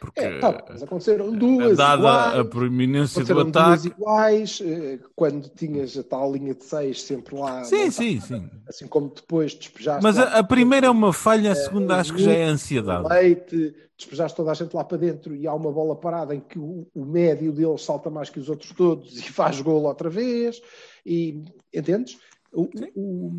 Porque, 0.00 0.20
É, 0.20 0.38
tá, 0.40 0.64
mas 0.68 0.82
aconteceram 0.82 1.32
duas 1.32 1.76
dada 1.78 1.98
iguais, 2.02 2.38
a 2.40 2.44
proeminência 2.44 3.24
do 3.24 3.40
ataque. 3.40 3.88
iguais, 3.88 4.60
eh, 4.62 4.98
quando 5.14 5.48
tinhas 5.48 5.96
a 5.96 6.02
tal 6.02 6.32
linha 6.32 6.54
de 6.54 6.64
seis 6.64 7.02
sempre 7.02 7.34
lá. 7.36 7.62
Sim, 7.64 7.90
sim, 7.90 8.20
sim. 8.20 8.50
Assim 8.68 8.86
como 8.86 9.08
depois 9.08 9.54
despejaste. 9.54 10.02
Mas 10.02 10.18
a, 10.18 10.38
a 10.38 10.44
primeira 10.44 10.86
é 10.88 10.90
uma 10.90 11.12
falha, 11.12 11.52
a 11.52 11.54
Eh, 11.54 11.58
segunda 11.64 11.96
acho 11.96 12.12
que 12.12 12.22
já 12.22 12.32
é 12.32 12.44
ansiedade. 12.44 13.08
leite, 13.08 13.74
despejaste 13.96 14.36
toda 14.36 14.50
a 14.50 14.54
gente 14.54 14.74
lá 14.74 14.84
para 14.84 14.98
dentro 14.98 15.34
e 15.34 15.46
há 15.46 15.54
uma 15.54 15.70
bola 15.72 15.94
parada 15.96 16.34
em 16.34 16.40
que 16.40 16.58
o, 16.58 16.86
o 16.94 17.04
médio 17.04 17.52
deles 17.52 17.82
salta 17.82 18.10
mais 18.10 18.28
que 18.28 18.40
os 18.40 18.48
outros 18.48 18.72
todos 18.72 19.16
e 19.18 19.32
faz 19.32 19.60
golo 19.60 19.86
outra 19.86 20.10
vez. 20.10 20.60
E 21.06 21.44
entendes? 21.72 22.18
O- 22.52 22.68
o- 22.96 23.32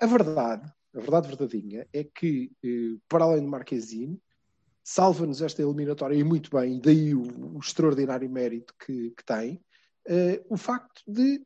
a 0.00 0.06
verdade, 0.06 0.70
a 0.94 1.00
verdade 1.00 1.28
verdadeira 1.28 1.86
é 1.92 2.04
que, 2.04 2.50
eh, 2.64 2.96
para 3.08 3.24
além 3.24 3.42
do 3.42 3.48
Marquezine, 3.48 4.18
salva-nos 4.88 5.42
esta 5.42 5.60
eliminatória 5.60 6.14
e 6.14 6.24
muito 6.24 6.48
bem, 6.50 6.78
e 6.78 6.80
daí 6.80 7.14
o, 7.14 7.56
o 7.56 7.58
extraordinário 7.58 8.28
mérito 8.30 8.74
que, 8.78 9.10
que 9.10 9.22
tem, 9.22 9.60
eh, 10.06 10.42
o 10.48 10.56
facto 10.56 11.02
de, 11.06 11.42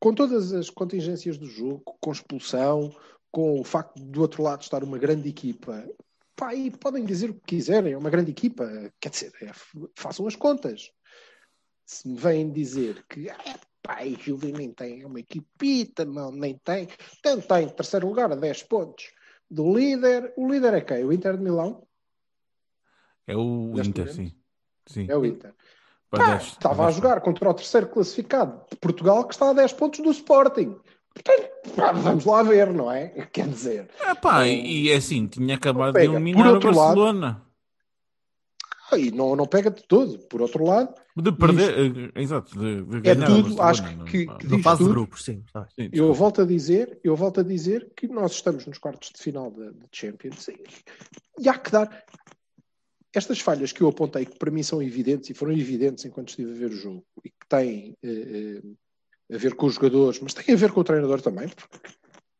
com 0.00 0.12
todas 0.12 0.52
as 0.52 0.68
contingências 0.68 1.38
do 1.38 1.46
jogo, 1.46 1.96
com 2.00 2.10
expulsão, 2.10 2.92
com 3.30 3.60
o 3.60 3.64
facto 3.64 3.94
de 3.94 4.06
do 4.06 4.22
outro 4.22 4.42
lado 4.42 4.62
estar 4.62 4.82
uma 4.82 4.98
grande 4.98 5.28
equipa, 5.28 5.88
pá, 6.34 6.52
e 6.52 6.68
podem 6.68 7.04
dizer 7.04 7.30
o 7.30 7.34
que 7.34 7.46
quiserem, 7.46 7.92
é 7.92 7.96
uma 7.96 8.10
grande 8.10 8.32
equipa, 8.32 8.68
quer 8.98 9.10
dizer, 9.10 9.32
é, 9.40 9.52
façam 9.94 10.26
as 10.26 10.34
contas. 10.34 10.90
Se 11.86 12.08
me 12.08 12.18
vêm 12.18 12.50
dizer 12.50 13.04
que 13.08 13.28
é, 13.28 13.36
pá, 13.80 14.00
a 14.00 14.08
Juve 14.08 14.50
nem 14.50 14.72
tem 14.72 15.04
uma 15.04 15.20
equipita, 15.20 16.04
não, 16.04 16.32
nem 16.32 16.58
tem, 16.58 16.88
então 17.20 17.40
tem 17.40 17.68
terceiro 17.68 18.08
lugar 18.08 18.32
a 18.32 18.34
10 18.34 18.64
pontos 18.64 19.13
do 19.50 19.76
líder, 19.76 20.32
o 20.36 20.48
líder 20.50 20.74
é 20.74 20.80
quem? 20.80 21.04
O 21.04 21.12
Inter 21.12 21.36
de 21.36 21.42
Milão? 21.42 21.86
É 23.26 23.36
o 23.36 23.72
Neste 23.74 23.90
Inter, 23.90 24.12
sim. 24.12 24.32
sim. 24.86 25.06
É 25.08 25.16
o 25.16 25.24
Inter. 25.24 25.54
Dez- 26.12 26.42
estava 26.44 26.86
a 26.86 26.90
jogar 26.92 27.20
contra 27.20 27.50
o 27.50 27.54
terceiro 27.54 27.88
classificado 27.88 28.64
de 28.70 28.76
Portugal, 28.76 29.26
que 29.26 29.34
está 29.34 29.50
a 29.50 29.52
10 29.52 29.72
pontos 29.72 30.00
do 30.00 30.10
Sporting. 30.12 30.76
Portanto, 31.12 31.50
pá, 31.76 31.92
vamos 31.92 32.24
lá 32.24 32.42
ver, 32.42 32.72
não 32.72 32.90
é? 32.90 33.08
Quer 33.32 33.48
dizer, 33.48 33.90
Ah, 34.04 34.14
pá, 34.14 34.46
e, 34.46 34.84
e 34.84 34.90
é 34.90 34.96
assim, 34.96 35.26
tinha 35.26 35.56
acabado 35.56 35.94
de 35.94 36.00
eliminar 36.16 36.42
o 36.50 36.54
outro 36.54 36.70
lado- 36.76 36.94
Aí 38.94 39.10
não, 39.10 39.34
não 39.36 39.46
pega 39.46 39.70
de 39.70 39.82
todo. 39.86 40.18
Por 40.28 40.40
outro 40.42 40.64
lado, 40.64 40.94
De 41.16 41.30
perder, 41.32 42.12
eh, 42.16 42.20
exato, 42.22 42.58
de, 42.58 42.82
de 42.84 42.96
É 43.08 43.14
ganhar 43.14 43.26
tudo, 43.26 43.52
o 43.52 43.56
Barcelona, 43.56 43.70
acho 43.70 43.96
não- 43.98 44.04
que- 44.04 44.26
não- 44.26 44.38
que 44.38 44.46
diz 44.46 44.62
fase 44.62 44.78
de 44.78 44.84
tudo. 44.84 44.94
grupos, 44.94 45.24
sim. 45.24 45.42
tá. 45.52 45.66
Sim, 45.78 45.90
eu 45.92 46.12
volto 46.14 46.40
a 46.42 46.44
dizer, 46.44 46.98
eu 47.04 47.14
volto 47.14 47.40
a 47.40 47.42
dizer 47.42 47.90
que 47.96 48.08
nós 48.08 48.32
estamos 48.32 48.66
nos 48.66 48.78
quartos 48.78 49.10
de 49.14 49.20
final 49.22 49.50
da 49.50 49.70
da 49.70 49.86
Champions 49.92 50.48
e, 50.48 50.62
e 51.38 51.48
há 51.48 51.58
que 51.58 51.70
dar 51.70 52.04
estas 53.14 53.38
falhas 53.40 53.70
que 53.72 53.80
eu 53.80 53.88
apontei, 53.88 54.24
que 54.26 54.38
para 54.38 54.50
mim 54.50 54.62
são 54.62 54.82
evidentes 54.82 55.30
e 55.30 55.34
foram 55.34 55.52
evidentes 55.52 56.04
enquanto 56.04 56.30
estive 56.30 56.50
a 56.50 56.54
ver 56.54 56.70
o 56.70 56.76
jogo 56.76 57.04
e 57.24 57.30
que 57.30 57.46
têm 57.48 57.96
eh, 58.02 58.60
eh, 59.30 59.34
a 59.34 59.38
ver 59.38 59.54
com 59.54 59.66
os 59.66 59.74
jogadores, 59.74 60.20
mas 60.20 60.34
têm 60.34 60.54
a 60.54 60.58
ver 60.58 60.72
com 60.72 60.80
o 60.80 60.84
treinador 60.84 61.20
também, 61.22 61.48
porque 61.48 61.78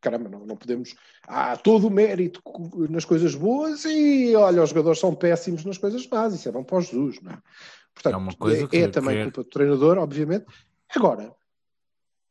caramba, 0.05 0.29
não, 0.29 0.45
não 0.45 0.55
podemos. 0.55 0.95
Há 1.27 1.57
todo 1.57 1.87
o 1.87 1.91
mérito 1.91 2.41
nas 2.89 3.03
coisas 3.05 3.33
boas 3.33 3.83
e 3.85 4.35
olha, 4.35 4.61
os 4.61 4.69
jogadores 4.69 4.99
são 4.99 5.15
péssimos 5.15 5.65
nas 5.65 5.79
coisas 5.79 6.05
más, 6.07 6.33
isso 6.35 6.47
é 6.47 6.51
bom 6.51 6.63
para 6.63 6.77
o 6.77 6.81
Jesus, 6.81 7.19
não 7.21 7.31
é? 7.31 7.41
Portanto, 7.93 8.13
É 8.13 8.17
uma 8.17 8.35
coisa 8.35 8.63
é, 8.65 8.67
que- 8.67 8.77
é 8.77 8.87
também 8.87 9.15
que 9.15 9.21
é- 9.21 9.23
culpa 9.23 9.43
do 9.43 9.49
treinador, 9.49 9.97
obviamente. 9.97 10.45
Agora, 10.95 11.33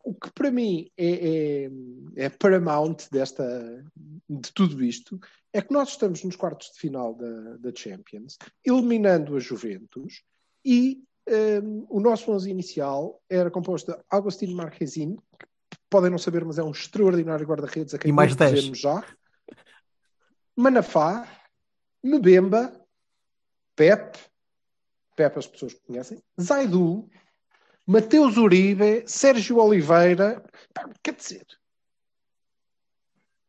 o 0.04 0.14
que 0.14 0.30
para 0.32 0.50
mim 0.50 0.88
é, 0.96 1.66
é, 2.16 2.24
é 2.26 2.28
paramount 2.28 2.96
desta, 3.10 3.44
de 4.28 4.52
tudo 4.52 4.84
isto 4.84 5.18
é 5.52 5.60
que 5.62 5.72
nós 5.72 5.88
estamos 5.90 6.22
nos 6.22 6.36
quartos 6.36 6.70
de 6.72 6.78
final 6.78 7.14
da, 7.14 7.56
da 7.56 7.72
Champions, 7.74 8.36
eliminando 8.64 9.36
a 9.36 9.40
Juventus 9.40 10.22
e 10.64 11.02
um, 11.62 11.86
o 11.88 12.00
nosso 12.00 12.30
11 12.30 12.50
inicial 12.50 13.20
era 13.30 13.50
composto 13.50 13.92
de 13.92 13.98
Agostinho 14.10 14.54
Marquezine, 14.54 15.16
que 15.38 15.46
podem 15.94 16.10
não 16.10 16.18
saber, 16.18 16.44
mas 16.44 16.58
é 16.58 16.62
um 16.64 16.72
extraordinário 16.72 17.46
guarda-redes 17.46 17.94
a 17.94 17.98
quem 17.98 18.08
E 18.08 18.12
mais 18.12 18.30
nós 18.30 18.36
10. 18.50 18.54
dizemos 18.54 18.80
já. 18.80 19.04
Manafá, 20.56 21.24
Mbemba, 22.02 22.84
Pep, 23.76 24.18
Pep 25.14 25.38
as 25.38 25.46
pessoas 25.46 25.72
conhecem, 25.74 26.20
Zaidu, 26.40 27.08
Mateus 27.86 28.36
Uribe, 28.36 29.04
Sérgio 29.06 29.58
Oliveira, 29.58 30.42
quer 31.00 31.14
dizer, 31.14 31.46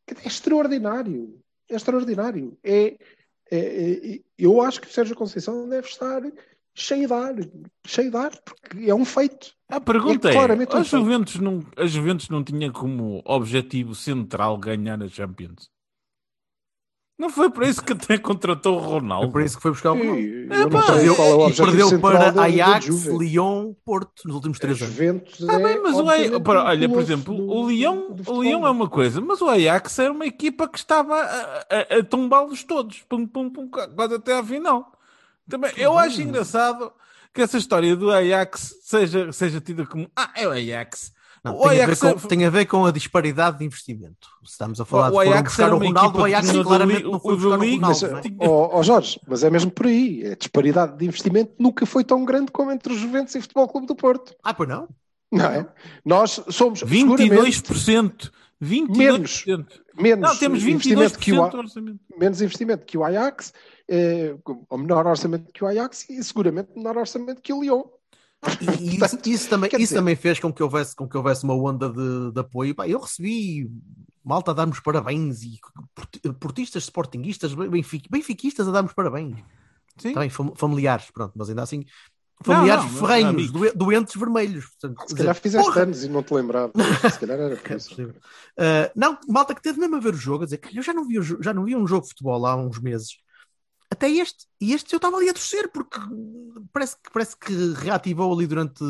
é 0.08 0.28
extraordinário, 0.28 1.42
é 1.68 1.76
extraordinário. 1.76 2.56
É, 2.64 2.96
é- 3.50 4.18
é- 4.18 4.22
eu 4.38 4.62
acho 4.62 4.80
que 4.82 4.88
o 4.88 4.92
Sérgio 4.92 5.16
Conceição 5.16 5.68
deve 5.68 5.88
estar 5.88 6.22
cheio 6.76 7.08
de 7.08 7.14
ar, 7.14 7.34
cheio 7.86 8.12
de 8.12 8.18
ar, 8.18 8.32
porque 8.44 8.90
é 8.90 8.94
um 8.94 9.06
feito. 9.06 9.54
A 9.70 9.80
pergunta 9.80 10.30
É 10.30 10.36
é, 10.36 10.38
um 10.38 10.78
a. 10.80 10.84
Juventus 10.84 11.36
não, 11.40 11.66
a 11.76 11.86
Juventus 11.88 12.30
não 12.30 12.44
tinha 12.44 12.72
como 12.72 13.22
objetivo 13.26 13.96
central 13.96 14.58
ganhar 14.58 15.02
a 15.02 15.08
Champions? 15.08 15.70
Não 17.18 17.30
foi 17.30 17.50
por 17.50 17.64
isso 17.64 17.82
que 17.82 17.94
até 17.94 18.18
contratou 18.20 18.76
o 18.76 18.80
Ronaldo? 18.82 19.30
É 19.30 19.32
por 19.32 19.42
isso 19.42 19.56
que 19.56 19.62
foi 19.62 19.72
buscar 19.72 19.94
o 19.94 19.98
Ronaldo. 19.98 20.20
E 20.20 20.48
É, 20.52 20.70
pá, 20.70 20.84
Perdeu- 20.86 21.16
qual 21.16 21.28
é 21.30 21.34
o 21.46 21.50
e 21.50 21.56
perdeu 21.56 22.00
para 22.02 22.30
da- 22.32 22.44
Ajax. 22.44 23.06
Lyon, 23.06 23.74
Porto 23.86 24.24
nos 24.26 24.36
últimos 24.36 24.60
três 24.60 24.82
anos. 24.82 24.94
Juventus 24.94 25.48
Ah, 25.50 25.58
bem, 25.58 25.76
é, 25.78 25.80
mas 25.82 25.96
o 25.96 26.00
obviamente, 26.00 26.28
Ajax, 26.28 26.44
para- 26.44 26.64
olha, 26.66 26.88
o 26.88 26.92
por 26.92 27.02
exemplo, 27.02 27.34
do- 27.38 27.48
o 27.48 27.66
Leão, 27.68 28.12
do 28.14 28.32
o. 28.34 28.40
Leão 28.42 28.68
é 28.68 28.70
uma 28.70 28.90
coisa, 28.90 29.22
mas 29.22 29.42
o 29.42 29.48
Ajax 29.48 29.98
era 29.98 30.12
uma 30.12 30.26
equipa 30.26 30.68
que 30.68 30.78
estava 30.78 31.16
a, 31.16 31.60
a, 31.70 32.00
a 32.00 32.04
tombá-los 32.04 32.66
todos, 32.66 33.02
pum, 33.04 33.26
pum, 33.26 33.50
pum, 33.50 33.70
quase 33.70 34.14
até 34.16 34.38
à 34.38 34.44
final. 34.44 34.92
Também, 35.50 35.72
eu 35.78 35.98
acho 35.98 36.22
engraçado 36.22 36.92
que 37.34 37.42
essa 37.42 37.58
história 37.58 37.96
do 37.96 38.12
Ajax 38.12 38.76
seja, 38.82 39.32
seja 39.32 39.60
tida 39.62 39.86
como 39.86 40.10
ah, 40.16 40.32
é 40.36 40.48
o 40.48 40.52
Ajax. 40.52 41.14
Não, 41.44 41.58
o 41.58 41.62
tem, 41.62 41.70
a 41.70 41.74
ver 41.74 41.82
Ajax 41.84 42.00
com, 42.00 42.08
é- 42.08 42.28
tem 42.28 42.46
a 42.46 42.50
ver 42.50 42.66
com 42.66 42.86
a 42.88 42.92
disparidade 42.92 43.60
de 43.60 43.66
investimento. 43.66 44.28
Se 44.44 44.52
estamos 44.54 44.82
a 44.82 44.86
falar 44.86 45.10
O 45.10 45.12
de 45.12 45.16
foram 45.18 45.32
Ajax 45.34 45.50
buscar 45.50 45.74
o 45.74 45.78
Ronaldo, 45.78 46.20
o 46.20 46.24
Ajax 46.26 46.50
o 46.56 46.64
claramente 46.64 46.98
Dali- 47.02 47.12
não 47.12 47.18
o 47.18 47.20
foi 47.20 47.36
buscar 47.36 47.48
o 47.50 47.58
Dali- 47.60 47.76
Ronaldo. 47.76 47.88
Mas, 48.02 48.04
é? 48.04 48.22
tinha- 48.22 48.38
ó, 48.50 48.70
ó 48.80 48.84
Jorge, 48.84 49.20
mas 49.28 49.44
é 49.44 49.50
mesmo 49.52 49.70
por 49.70 49.86
aí. 49.86 50.32
A 50.32 50.36
disparidade 50.36 50.98
de 50.98 51.06
investimento 51.06 51.54
nunca 51.60 51.86
foi 51.86 52.04
tão 52.04 52.26
grande 52.26 52.52
como 52.52 52.72
entre 52.72 52.92
os 52.94 53.00
Juventus 53.00 53.36
e 53.36 53.38
o 53.38 53.42
Futebol 53.42 53.68
Clube 53.68 53.86
do 53.86 53.96
Porto. 53.96 54.34
Ah, 54.44 54.54
pois 54.56 54.68
não? 54.68 54.88
Não 55.32 55.46
é? 55.46 55.68
Nós 56.04 56.42
somos 56.50 56.80
seguramente 56.80 57.62
22%. 57.62 58.32
22%. 58.64 59.66
menos 59.98 60.30
Não, 60.30 60.38
temos 60.38 60.64
22% 60.64 60.70
investimento 60.70 61.20
que 61.20 61.34
o, 61.34 61.50
do 61.50 61.58
orçamento. 61.58 62.00
menos 62.18 62.42
investimento 62.42 62.86
que 62.86 62.98
o 62.98 63.04
Ajax, 63.04 63.54
eh, 63.90 64.36
ou 64.70 64.78
menor 64.78 65.06
orçamento 65.06 65.52
que 65.52 65.64
o 65.64 65.68
Ajax 65.68 66.10
e 66.10 66.24
seguramente 66.24 66.70
menor 66.76 66.98
orçamento 66.98 67.42
que 67.42 67.52
o 67.54 67.62
Lyon. 67.62 67.84
E 68.62 68.96
isso, 69.04 69.18
isso 69.26 69.50
também, 69.50 69.70
isso 69.70 69.78
dizer- 69.80 69.96
também 69.96 70.16
fez 70.16 70.40
com 70.40 70.54
que 70.54 70.62
houvesse, 70.64 70.96
com 70.96 71.08
que 71.08 71.18
houvesse 71.18 71.44
uma 71.44 71.56
onda 71.56 71.90
de, 71.90 72.32
de 72.32 72.40
apoio. 72.40 72.76
Pá, 72.76 72.88
eu 72.88 73.00
recebi 73.00 73.70
malta 74.24 74.52
a 74.52 74.54
dar-nos 74.54 74.80
parabéns 74.80 75.42
e 75.44 75.60
porti- 75.94 76.20
portistas, 76.40 76.84
sportinguistas, 76.84 77.54
benfiquistas 78.10 78.68
a 78.68 78.72
dar-nos 78.72 78.94
parabéns. 78.94 79.38
Sim. 79.98 80.14
Também 80.14 80.30
fam- 80.30 80.54
familiares, 80.56 81.10
pronto, 81.12 81.34
mas 81.36 81.50
ainda 81.50 81.64
assim 81.64 81.84
familiares 82.44 82.84
não, 82.86 82.92
ferrenhos, 83.00 83.30
amigos. 83.30 83.52
doe- 83.52 83.72
doentes 83.74 84.16
vermelhos. 84.16 84.66
Portanto, 84.66 85.00
Se 85.02 85.08
quer 85.16 85.18
calhar 85.18 85.34
dizer, 85.34 85.42
fizeste 85.44 85.68
porra, 85.68 85.82
anos 85.84 86.04
e 86.04 86.10
não 86.10 86.24
te 86.24 86.34
lembrava. 86.34 86.72
Se 87.12 87.20
calhar 87.20 87.40
era 87.40 87.56
por 87.56 87.72
isso. 87.78 87.90
possível. 87.90 88.14
Uh, 88.58 88.92
não, 88.96 89.18
malta 89.28 89.56
que 89.56 89.62
teve 89.62 89.80
mesmo 89.80 89.96
a 89.96 90.00
ver 90.00 90.14
o 90.14 90.18
jogo, 90.18 90.44
a 90.44 90.46
dizer 90.46 90.58
que 90.58 90.78
eu 90.78 90.84
já 90.84 90.94
não 90.94 91.08
vi, 91.08 91.16
já 91.42 91.54
não 91.54 91.64
vi 91.66 91.76
um 91.76 91.88
jogo 91.88 92.04
de 92.04 92.10
futebol 92.10 92.46
há 92.46 92.56
uns 92.56 92.80
meses. 92.80 93.18
Até 93.90 94.10
este. 94.10 94.46
E 94.60 94.74
este 94.74 94.94
eu 94.94 94.98
estava 94.98 95.18
ali 95.18 95.30
a 95.30 95.34
torcer, 95.34 95.70
porque 95.72 96.00
parece 96.74 96.96
que, 97.02 97.12
parece 97.14 97.38
que 97.38 97.54
reativou 97.78 98.34
ali 98.34 98.46
durante 98.48 98.84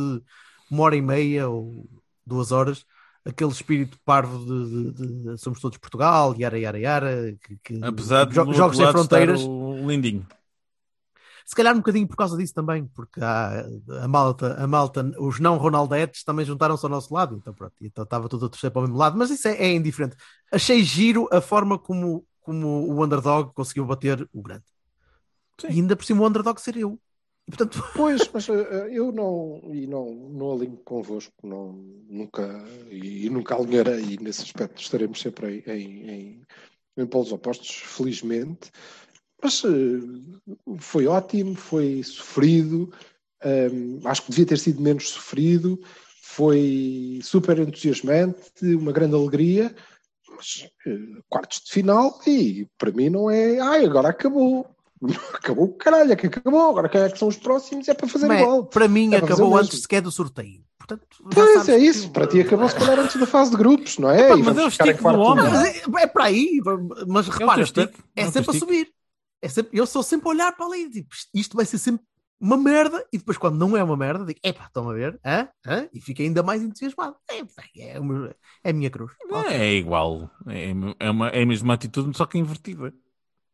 uma 0.72 0.84
hora 0.84 0.96
e 0.96 1.02
meia 1.02 1.48
ou 1.50 1.86
duas 2.26 2.52
horas 2.52 2.86
aquele 3.28 3.50
espírito 3.52 3.98
parvo 4.06 4.38
de, 4.46 4.92
de- 4.92 5.24
de- 5.24 5.38
somos 5.40 5.60
todos 5.60 5.80
Portugal, 5.80 6.36
yara, 6.38 6.58
yara, 6.60 6.80
yara. 6.80 7.36
Que, 7.42 7.58
que- 7.64 7.84
Apesar 7.84 8.26
de 8.26 8.36
jogos 8.36 8.78
sem 8.78 8.88
fronteiras. 8.92 9.42
o 9.42 9.76
Lindinho. 9.88 10.26
Se 11.46 11.56
calhar 11.56 11.76
um 11.76 11.78
bocadinho 11.78 12.08
por 12.08 12.16
causa 12.16 12.36
disso 12.36 12.56
também, 12.56 12.88
porque 12.88 13.22
há, 13.22 13.64
a 14.02 14.08
malta, 14.08 14.56
a 14.56 14.66
malta, 14.66 15.12
os 15.20 15.40
não 15.40 15.58
Ronaldetes 15.58 16.24
também 16.24 16.44
juntaram-se 16.44 16.84
ao 16.84 16.90
nosso 16.90 17.14
lado, 17.14 17.36
então 17.36 17.54
pronto, 17.54 17.76
então 17.80 18.04
estava 18.04 18.28
tudo 18.28 18.48
a 18.48 18.50
torcer 18.50 18.72
para 18.72 18.80
o 18.80 18.82
mesmo 18.82 18.98
lado, 18.98 19.16
mas 19.16 19.30
isso 19.30 19.48
é, 19.48 19.56
é 19.56 19.74
indiferente. 19.74 20.18
Achei 20.52 20.84
giro 20.84 21.30
a 21.32 21.40
forma 21.40 21.78
como, 21.78 22.26
como 22.42 22.92
o 22.92 23.04
underdog 23.04 23.54
conseguiu 23.54 23.86
bater 23.86 24.28
o 24.34 24.42
grande. 24.42 24.66
Sim. 25.62 25.68
E 25.68 25.72
ainda 25.74 25.96
por 25.96 26.04
cima 26.04 26.24
o 26.24 26.28
underdog 26.28 26.60
ser 26.60 26.78
eu. 26.78 27.00
E, 27.48 27.52
portanto, 27.52 27.84
Pois, 27.94 28.28
mas 28.34 28.50
eh, 28.50 28.90
eu 28.92 29.12
não, 29.12 29.62
e 29.66 29.86
não, 29.86 30.12
não 30.14 30.54
alinho 30.54 30.78
convosco, 30.78 31.32
não, 31.44 31.74
nunca, 32.10 32.44
e, 32.90 33.30
nunca 33.30 33.56
alinharei, 33.56 34.02
e 34.02 34.18
nesse 34.18 34.42
aspecto 34.42 34.82
estaremos 34.82 35.22
sempre 35.22 35.64
em, 35.68 35.72
em, 35.72 36.10
em, 36.10 36.42
em 36.98 37.06
polos 37.06 37.32
opostos, 37.32 37.70
felizmente. 37.70 38.72
Mas 39.42 39.64
eh, 39.66 40.56
foi 40.80 41.08
ótimo, 41.08 41.56
foi 41.56 42.02
sofrido, 42.04 42.92
ehm, 43.44 44.00
acho 44.06 44.24
que 44.24 44.32
devia 44.32 44.46
ter 44.46 44.58
sido 44.60 44.82
menos 44.82 45.10
sofrido, 45.10 45.80
foi 46.22 47.20
super 47.24 47.58
entusiasmante, 47.60 48.76
uma 48.76 48.92
grande 48.92 49.16
alegria, 49.16 49.76
mas 50.36 50.68
eh, 50.88 51.22
quartos 51.30 51.62
de 51.66 51.72
final, 51.72 52.20
e 52.26 52.68
para 52.78 52.92
mim 52.92 53.10
não 53.10 53.30
é, 53.30 53.60
ai, 53.60 53.86
agora 53.86 54.10
acabou. 54.10 54.68
Acabou 55.34 55.66
o 55.66 55.74
caralho, 55.74 56.14
é 56.14 56.16
que 56.16 56.26
acabou. 56.28 56.70
Agora 56.70 56.88
quem 56.88 57.02
é 57.02 57.10
que 57.10 57.20
são 57.20 57.28
os 57.28 57.36
próximos? 57.36 57.88
É 57.90 57.94
para 57.94 58.08
fazer 58.08 58.28
mas, 58.28 58.40
igual. 58.40 58.66
para 58.66 58.88
mim 58.88 59.14
É 59.14 59.18
acabou 59.18 59.56
antes 59.56 59.82
sequer 59.82 60.02
do 60.02 60.10
sorteio. 60.10 60.64
Portanto, 60.78 61.06
Pois 61.32 61.68
é 61.70 61.78
que- 61.78 61.86
isso, 61.86 62.10
para 62.12 62.26
ti 62.26 62.40
acabou 62.40 62.68
se 62.70 62.76
calhar 62.76 62.98
antes 63.00 63.18
da 63.18 63.28
fase 63.28 63.52
de 63.52 63.58
grupos, 63.58 63.98
não 63.98 64.10
é? 64.10 64.22
Epá, 64.32 64.38
mas 64.38 64.58
é 64.58 64.64
o 64.64 64.68
estico 64.70 65.04
do 65.04 65.20
homem. 65.20 65.46
É, 65.46 66.04
é 66.04 66.08
para 66.08 66.24
aí, 66.24 66.60
mas 67.08 67.28
repara, 67.28 67.58
teu 67.58 67.68
stick, 67.68 67.94
é, 68.16 68.22
é 68.22 68.32
sempre 68.32 68.52
a 68.52 68.60
subir. 68.60 68.88
É 69.46 69.48
sempre, 69.48 69.78
eu 69.78 69.86
sou 69.86 70.02
sempre 70.02 70.28
a 70.28 70.32
olhar 70.32 70.52
para 70.56 70.66
ali, 70.66 70.90
tipo, 70.90 71.14
isto- 71.14 71.30
isto 71.36 71.56
vai 71.56 71.66
ser 71.68 71.78
sempre 71.78 72.04
uma 72.40 72.58
merda, 72.58 73.06
e 73.14 73.18
depois 73.20 73.38
quando 73.38 73.60
não 73.60 73.78
é 73.78 73.84
uma 73.84 73.96
merda, 73.96 74.26
digo, 74.26 74.40
epá, 74.44 74.66
estão 74.66 74.90
a 74.90 74.94
ver, 74.94 75.20
hã? 75.24 75.48
Hã? 75.64 75.88
e 75.94 76.02
fico 76.02 76.24
ainda 76.24 76.42
mais 76.42 76.64
entusiasmado. 76.64 77.16
É, 77.30 77.42
é, 77.80 77.98
é 78.64 78.70
a 78.72 78.74
minha 78.74 78.90
cruz. 78.90 79.14
Ok. 79.30 79.54
É 79.54 79.74
igual. 79.76 80.32
É, 80.48 80.72
é, 81.00 81.10
uma, 81.12 81.30
é 81.30 81.44
a 81.44 81.46
mesma 81.46 81.76
atitude, 81.76 82.18
só 82.18 82.26
que 82.26 82.40
invertida. 82.40 82.92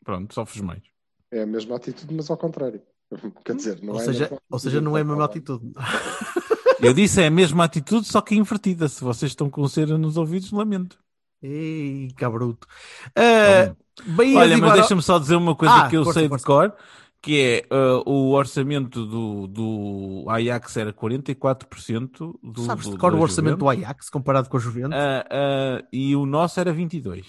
Pronto, 0.05 0.33
sofres 0.33 0.61
mais. 0.61 0.81
É 1.29 1.41
a 1.41 1.45
mesma 1.45 1.75
atitude, 1.75 2.13
mas 2.13 2.29
ao 2.29 2.37
contrário. 2.37 2.81
Quer 3.43 3.55
dizer, 3.57 3.83
não 3.83 3.95
ou, 3.95 3.99
é 3.99 4.03
a 4.03 4.05
seja, 4.05 4.21
mesma 4.21 4.39
ou 4.49 4.59
seja, 4.59 4.79
não 4.81 4.97
é 4.97 5.01
a 5.01 5.03
mesma 5.03 5.25
atitude. 5.25 5.73
Eu 6.81 6.93
disse 6.93 7.21
é 7.21 7.27
a 7.27 7.31
mesma 7.31 7.65
atitude, 7.65 8.07
só 8.07 8.21
que 8.21 8.33
invertida. 8.33 8.87
Se 8.87 9.03
vocês 9.03 9.33
estão 9.33 9.49
com 9.49 9.67
cera 9.67 9.97
nos 9.97 10.15
ouvidos, 10.15 10.51
lamento. 10.51 10.97
Ei, 11.43 12.11
cabruto. 12.15 12.67
Ah, 13.15 13.75
bem, 14.05 14.35
Olha, 14.35 14.55
digo 14.55 14.67
mas 14.67 14.79
deixa-me 14.79 15.01
só 15.01 15.19
dizer 15.19 15.35
uma 15.35 15.55
coisa 15.55 15.73
Ah, 15.75 15.89
que 15.89 15.97
eu 15.97 16.03
força, 16.03 16.19
sei 16.19 16.29
força. 16.29 16.43
de 16.43 16.45
cor, 16.47 16.75
que 17.21 17.39
é 17.39 17.67
ah, 17.69 18.01
o 18.05 18.31
orçamento 18.31 19.05
do, 19.05 19.47
do 19.47 20.25
Ajax 20.29 20.77
era 20.77 20.93
44% 20.93 22.39
do, 22.41 22.61
sabes 22.63 22.89
de 22.89 22.97
cor 22.97 23.13
o 23.13 23.19
orçamento 23.21 23.57
do. 23.57 23.69
Ajax 23.69 24.09
comparado 24.09 24.49
com 24.49 24.57
a 24.57 24.59
Juventus? 24.59 24.93
Ah, 24.93 25.25
ah, 25.29 25.83
e 25.91 26.15
o 26.15 26.25
nosso 26.25 26.59
era 26.59 26.73
22. 26.73 27.25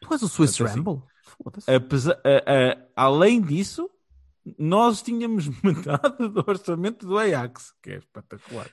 tu 0.00 0.12
és 0.12 0.22
o 0.22 0.28
Swiss 0.28 0.56
portanto, 0.56 0.78
assim, 0.78 0.84
Ramble? 0.84 1.02
Foda-se. 1.42 1.70
Apesar, 1.70 2.20
ah, 2.24 2.78
além 2.96 3.40
disso, 3.40 3.88
nós 4.58 5.02
tínhamos 5.02 5.48
metade 5.62 6.28
do 6.28 6.44
orçamento 6.46 7.06
do 7.06 7.18
Ajax, 7.18 7.72
que 7.82 7.90
é 7.90 7.96
espetacular. 7.98 8.68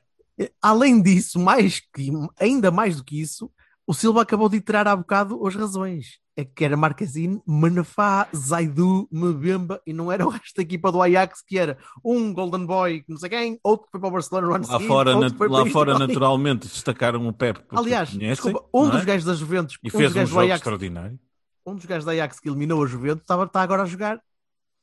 Além 0.61 1.01
disso, 1.01 1.37
mais 1.37 1.81
que, 1.93 2.11
ainda 2.39 2.71
mais 2.71 2.95
do 2.95 3.03
que 3.03 3.19
isso, 3.19 3.51
o 3.85 3.93
Silva 3.93 4.21
acabou 4.21 4.47
de 4.47 4.55
iterar 4.57 4.87
há 4.87 4.95
bocado 4.95 5.45
as 5.45 5.53
razões. 5.53 6.19
É 6.39 6.45
que 6.45 6.63
era 6.63 6.77
Marquezine, 6.77 7.41
Manafá, 7.45 8.29
Zaidu, 8.33 9.09
Mbemba 9.11 9.81
e 9.85 9.91
não 9.91 10.09
era 10.09 10.25
o 10.25 10.29
resto 10.29 10.55
da 10.55 10.61
equipa 10.61 10.89
do 10.91 11.01
Ajax 11.01 11.41
que 11.45 11.57
era 11.59 11.77
um 12.05 12.31
Golden 12.33 12.65
Boy, 12.65 13.01
que 13.01 13.11
não 13.11 13.17
sei 13.17 13.29
quem, 13.29 13.59
outro 13.61 13.87
que 13.87 13.91
foi 13.91 13.99
para 13.99 14.07
o 14.09 14.11
Barcelona 14.13 14.47
no 14.47 14.53
ano 14.55 14.65
Lá 14.65 14.71
seguinte, 14.73 14.87
fora, 14.87 15.19
nat- 15.19 15.39
lá 15.49 15.65
fora 15.65 15.99
naturalmente, 15.99 16.67
destacaram 16.67 17.27
o 17.27 17.33
Pep. 17.33 17.59
Aliás, 17.71 18.11
conhecem, 18.11 18.29
desculpa, 18.51 18.69
um 18.73 18.83
não 18.85 18.91
dos 18.91 19.01
é? 19.01 19.05
gajos 19.05 19.25
da 19.25 19.33
Juventus, 19.33 19.77
E 19.83 19.87
um 19.87 19.91
fez 19.91 20.15
um 20.15 20.25
jogo 20.25 20.41
Ajax, 20.41 20.57
extraordinário. 20.59 21.19
um 21.65 21.75
dos 21.75 21.85
gajos 21.85 22.05
da 22.05 22.11
Ajax 22.13 22.39
que 22.39 22.47
eliminou 22.47 22.81
a 22.83 22.87
Juventus, 22.87 23.21
estava, 23.23 23.43
está 23.43 23.61
agora 23.61 23.83
a 23.83 23.85
jogar 23.85 24.21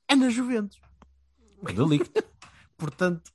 é 0.08 0.14
na 0.14 0.28
Juventus. 0.28 0.78
Delict. 1.74 2.10
Portanto, 2.76 3.30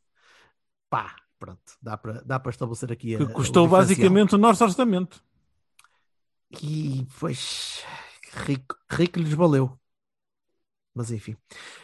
pá, 0.91 1.15
pronto, 1.39 1.59
dá 1.81 1.97
para, 1.97 2.21
dá 2.23 2.39
para 2.39 2.51
estabelecer 2.51 2.91
aqui 2.91 3.15
a, 3.15 3.17
Que 3.17 3.23
o 3.23 3.29
custou 3.29 3.63
diferencial. 3.65 3.69
basicamente 3.95 4.35
o 4.35 4.37
nosso 4.37 4.63
orçamento. 4.63 5.23
E 6.61 7.07
pois 7.19 7.83
rico, 8.33 8.75
rico 8.89 9.19
lhes 9.19 9.33
valeu. 9.33 9.77
Mas 10.93 11.09
enfim, 11.11 11.37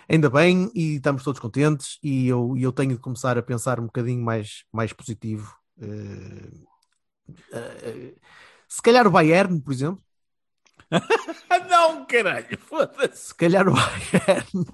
ainda 0.09 0.29
bem 0.29 0.69
e 0.75 0.95
estamos 0.97 1.23
todos 1.23 1.39
contentes 1.39 1.97
e 2.03 2.27
eu, 2.27 2.55
eu 2.57 2.73
tenho 2.73 2.95
de 2.95 2.99
começar 2.99 3.37
a 3.37 3.43
pensar 3.43 3.79
um 3.79 3.85
bocadinho 3.85 4.21
mais, 4.23 4.65
mais 4.71 4.91
positivo. 4.93 5.55
Eh, 5.81 6.67
eh, 7.53 8.15
se 8.67 8.81
calhar 8.81 9.07
o 9.07 9.11
Bayern, 9.11 9.61
por 9.61 9.73
exemplo, 9.73 10.03
não, 11.69 12.05
caralho, 12.05 12.57
foda-se. 12.59 13.27
se 13.27 13.35
calhar 13.35 13.67
o 13.67 13.73
Bayern. 13.73 14.65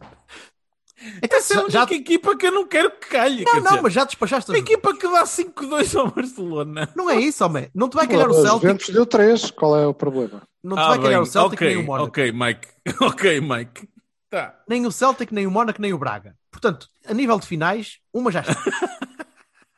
Então, 1.21 1.39
Essa 1.39 1.53
é 1.55 1.57
a 1.57 1.61
única 1.61 1.71
já, 1.71 1.83
equipa 1.95 2.37
que 2.37 2.45
eu 2.47 2.51
não 2.51 2.67
quero 2.67 2.91
que 2.91 3.07
calhe. 3.09 3.43
não, 3.43 3.55
não, 3.55 3.63
dizer, 3.63 3.81
mas 3.81 3.93
já 3.93 4.03
despachaste 4.05 4.51
a 4.51 4.55
a 4.55 4.57
equipa 4.57 4.95
que 4.95 5.07
dá 5.07 5.23
5-2 5.23 5.99
ao 5.99 6.11
Barcelona. 6.11 6.89
Não 6.95 7.09
é 7.09 7.15
isso, 7.19 7.43
homem. 7.43 7.69
Não 7.73 7.89
te 7.89 7.95
vai 7.95 8.07
calhar 8.07 8.29
o 8.29 8.33
Celtic, 8.33 8.61
Juventus 8.61 8.89
deu 8.89 9.05
3, 9.05 9.51
qual 9.51 9.75
é 9.77 9.87
o 9.87 9.93
problema? 9.93 10.41
não 10.63 10.77
te 10.77 10.87
vai 10.87 11.01
calhar 11.01 11.21
o 11.21 11.25
Celtic 11.25 11.61
Ah, 11.61 11.65
ok, 11.65 11.67
nem 11.75 11.77
o 11.77 11.83
Mónaco. 11.85 12.07
ok, 12.07 12.31
Mike. 12.31 12.67
Ok, 13.01 13.41
Mike. 13.41 13.89
Tá. 14.29 14.59
nem 14.67 14.85
o 14.85 14.91
Celtic, 14.91 15.31
nem 15.31 15.45
o 15.45 15.51
Mónaco, 15.51 15.81
nem 15.81 15.93
o 15.93 15.97
Braga. 15.97 16.35
Portanto, 16.51 16.87
a 17.05 17.13
nível 17.13 17.37
de 17.39 17.45
finais, 17.47 17.99
uma 18.13 18.31
já 18.31 18.41
está. 18.41 18.55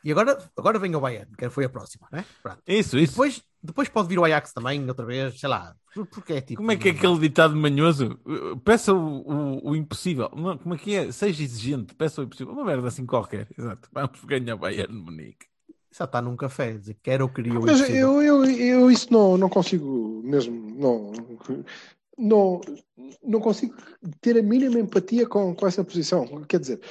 e 0.04 0.12
agora, 0.12 0.38
agora 0.58 0.80
vem 0.80 0.96
o 0.96 1.00
Bayern, 1.00 1.32
que 1.38 1.50
foi 1.50 1.66
a 1.66 1.70
próxima, 1.70 2.08
né? 2.12 2.24
Pronto. 2.44 2.60
Isso, 2.68 2.98
isso. 2.98 3.14
Depois, 3.14 3.42
depois 3.66 3.90
pode 3.90 4.08
vir 4.08 4.20
o 4.20 4.24
Ajax 4.24 4.54
também, 4.54 4.88
outra 4.88 5.06
vez, 5.06 5.40
sei 5.40 5.50
lá. 5.50 5.76
Porque 6.12 6.34
é 6.34 6.42
tipo. 6.42 6.60
Como 6.60 6.72
é 6.72 6.76
que 6.76 6.90
é 6.90 6.92
aquele 6.92 7.20
ditado 7.20 7.56
manhoso? 7.56 8.20
Peça 8.64 8.94
o, 8.94 9.22
o, 9.22 9.70
o 9.72 9.76
impossível. 9.76 10.30
Não, 10.36 10.58
como 10.58 10.76
é 10.76 10.78
que 10.78 10.96
é? 10.96 11.12
Seja 11.12 11.44
exigente, 11.44 11.96
peça 11.96 12.22
o 12.22 12.24
impossível. 12.26 12.54
Uma 12.54 12.66
merda 12.66 12.88
assim 12.88 13.06
qualquer. 13.06 13.48
Exato. 13.58 13.90
Vamos 13.92 14.24
ganhar 14.26 14.56
Bayern 14.58 14.94
de 14.94 15.00
Munique. 15.00 15.48
Já 15.98 16.04
está 16.04 16.22
num 16.22 16.36
café, 16.36 16.74
dizer, 16.74 16.98
quer 17.02 17.22
ou 17.22 17.30
queria 17.30 17.58
o 17.58 17.66
Mas 17.66 17.90
eu, 17.90 18.22
eu, 18.22 18.44
eu 18.44 18.92
isso 18.92 19.08
não, 19.14 19.38
não 19.38 19.48
consigo 19.48 20.22
mesmo, 20.26 20.54
não, 20.78 21.14
não, 22.18 22.60
não 23.24 23.40
consigo 23.40 23.76
ter 24.20 24.38
a 24.38 24.44
mínima 24.44 24.78
empatia 24.78 25.26
com, 25.26 25.56
com 25.56 25.66
essa 25.66 25.86
posição. 25.86 26.44
Quer 26.50 26.60
dizer, 26.60 26.82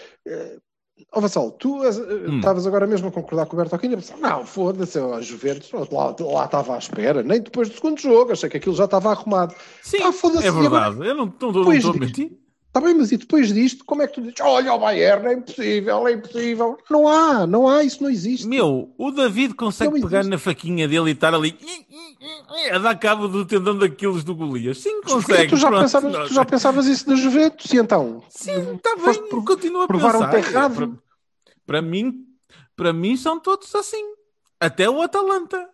ó 1.13 1.21
Vassal, 1.21 1.51
tu 1.53 1.83
eh, 1.85 1.91
Hum. 1.91 2.39
estavas 2.39 2.67
agora 2.67 2.87
mesmo 2.87 3.09
a 3.09 3.13
concordar 3.13 3.47
com 3.47 3.55
o 3.55 3.59
Bertolini, 3.59 3.95
a 3.95 3.97
pensar, 3.99 4.17
não, 4.19 4.45
foda-se, 4.45 4.99
a 4.99 5.21
Juventus, 5.21 5.71
lá, 5.73 6.15
lá 6.21 6.45
estava 6.45 6.75
à 6.75 6.79
espera, 6.79 7.23
nem 7.23 7.41
depois 7.41 7.69
do 7.69 7.75
segundo 7.75 8.01
jogo, 8.01 8.33
achei 8.33 8.49
que 8.49 8.57
aquilo 8.57 8.75
já 8.77 8.85
estava 8.85 9.11
arrumado. 9.11 9.55
Sim, 9.83 9.99
Ah, 10.03 10.09
é 10.09 10.45
e 10.45 10.49
agora- 10.49 10.91
verdade. 10.91 11.09
Eu 11.09 11.15
não 11.15 11.27
estou 11.27 11.51
a 11.51 11.95
mentir. 11.95 12.33
Está 12.77 12.85
bem, 12.85 12.95
mas 12.95 13.13
e 13.13 13.17
depois 13.17 13.53
disto, 13.55 13.85
como 13.85 14.03
é 14.03 14.09
que 14.09 14.15
tu 14.15 14.21
dizes, 14.21 14.41
olha 14.41 14.75
o 14.75 14.79
Bayern, 14.81 15.29
é 15.29 15.33
impossível, 15.35 16.09
é 16.09 16.13
impossível. 16.15 16.77
Não 16.91 17.07
há, 17.07 17.47
não 17.47 17.69
há, 17.69 17.85
isso 17.85 18.03
não 18.03 18.11
existe. 18.11 18.49
Meu, 18.49 18.93
o 18.99 19.13
David 19.13 19.55
consegue 19.55 19.93
Não 19.95 20.01
pegar 20.01 20.19
existe. 20.19 20.31
na 20.33 20.39
faquinha 20.39 20.89
dele 20.89 21.11
e 21.11 21.13
estar 21.13 21.33
ali 21.33 21.57
a 22.73 22.79
dar 22.79 22.99
cabo 22.99 23.29
do 23.29 23.47
tendão 23.47 23.79
daqueles 23.79 24.25
do 24.25 24.35
Golias. 24.35 24.79
Sim, 24.79 25.03
consegue. 25.03 25.51
tu, 25.51 25.57
já 25.57 25.69
pronto, 25.69 25.83
pensavas, 25.83 26.13
não- 26.13 26.27
tu 26.27 26.35
já 26.35 26.45
pensavas 26.45 26.87
isso 26.87 27.07
da 27.07 27.15
Juventus, 27.15 27.73
e 27.73 27.77
então? 27.77 28.25
Sim, 28.29 28.75
está 28.75 28.97
bem, 28.97 29.29
por- 29.29 29.45
continua 29.45 29.85
a 29.85 29.87
provar 29.87 30.17
um 30.17 30.31
pensar. 30.31 30.43
terrado. 30.43 30.75
Para, 30.75 30.91
para 31.65 31.81
mim, 31.83 32.27
para 32.75 32.93
mim 32.93 33.17
são 33.17 33.39
todos 33.39 33.73
assim. 33.73 34.05
Até 34.59 34.91
o 34.91 35.01
Atalanta. 35.01 35.69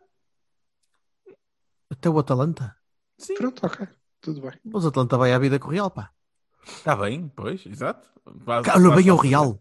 Até 1.91 2.11
o 2.11 2.19
Atalanta. 2.19 2.77
Sim. 3.17 3.35
Pronto, 3.37 3.65
ok. 3.65 3.89
Tudo 4.21 4.43
bem. 4.43 4.53
Mas 4.63 4.85
o 4.85 4.89
Atalanta 4.89 5.17
vai 5.17 5.33
à 5.33 5.39
vida 5.39 5.59
com 5.59 5.69
o 5.69 5.71
Real, 5.71 5.91
pá. 5.91 6.11
Está 6.67 6.95
bem, 6.97 7.31
pois, 7.35 7.65
exato. 7.67 8.09
Faz- 8.45 8.67
faz- 8.67 8.95
bem 8.95 9.11
o 9.11 9.17
Real. 9.17 9.59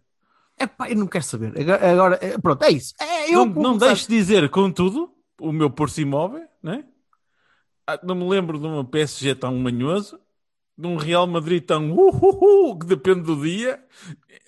É 0.58 0.68
pá, 0.68 0.90
eu 0.90 0.96
não 0.98 1.08
quero 1.08 1.24
saber. 1.24 1.54
Agora, 1.72 2.20
é, 2.22 2.38
pronto, 2.38 2.64
é 2.64 2.70
isso. 2.72 2.94
É, 3.00 3.30
eu 3.30 3.40
Não, 3.40 3.46
não 3.46 3.54
começar- 3.54 3.86
deixes 3.88 4.08
dizer, 4.08 4.50
contudo, 4.50 5.10
o 5.40 5.52
meu 5.52 5.70
por 5.70 5.90
si 5.90 6.02
imóvel, 6.02 6.44
né? 6.62 6.84
Ah, 7.88 8.00
Não 8.04 8.14
me 8.16 8.28
lembro 8.30 8.60
de 8.60 8.66
uma 8.68 8.84
PSG 8.84 9.34
tão 9.36 9.56
manhoso, 9.58 10.20
de 10.78 10.86
um 10.88 10.96
Real 10.98 11.26
Madrid 11.26 11.64
tão 11.66 11.92
uhuhu, 11.92 12.78
que 12.78 12.86
depende 12.86 13.22
do 13.22 13.42
dia. 13.42 13.82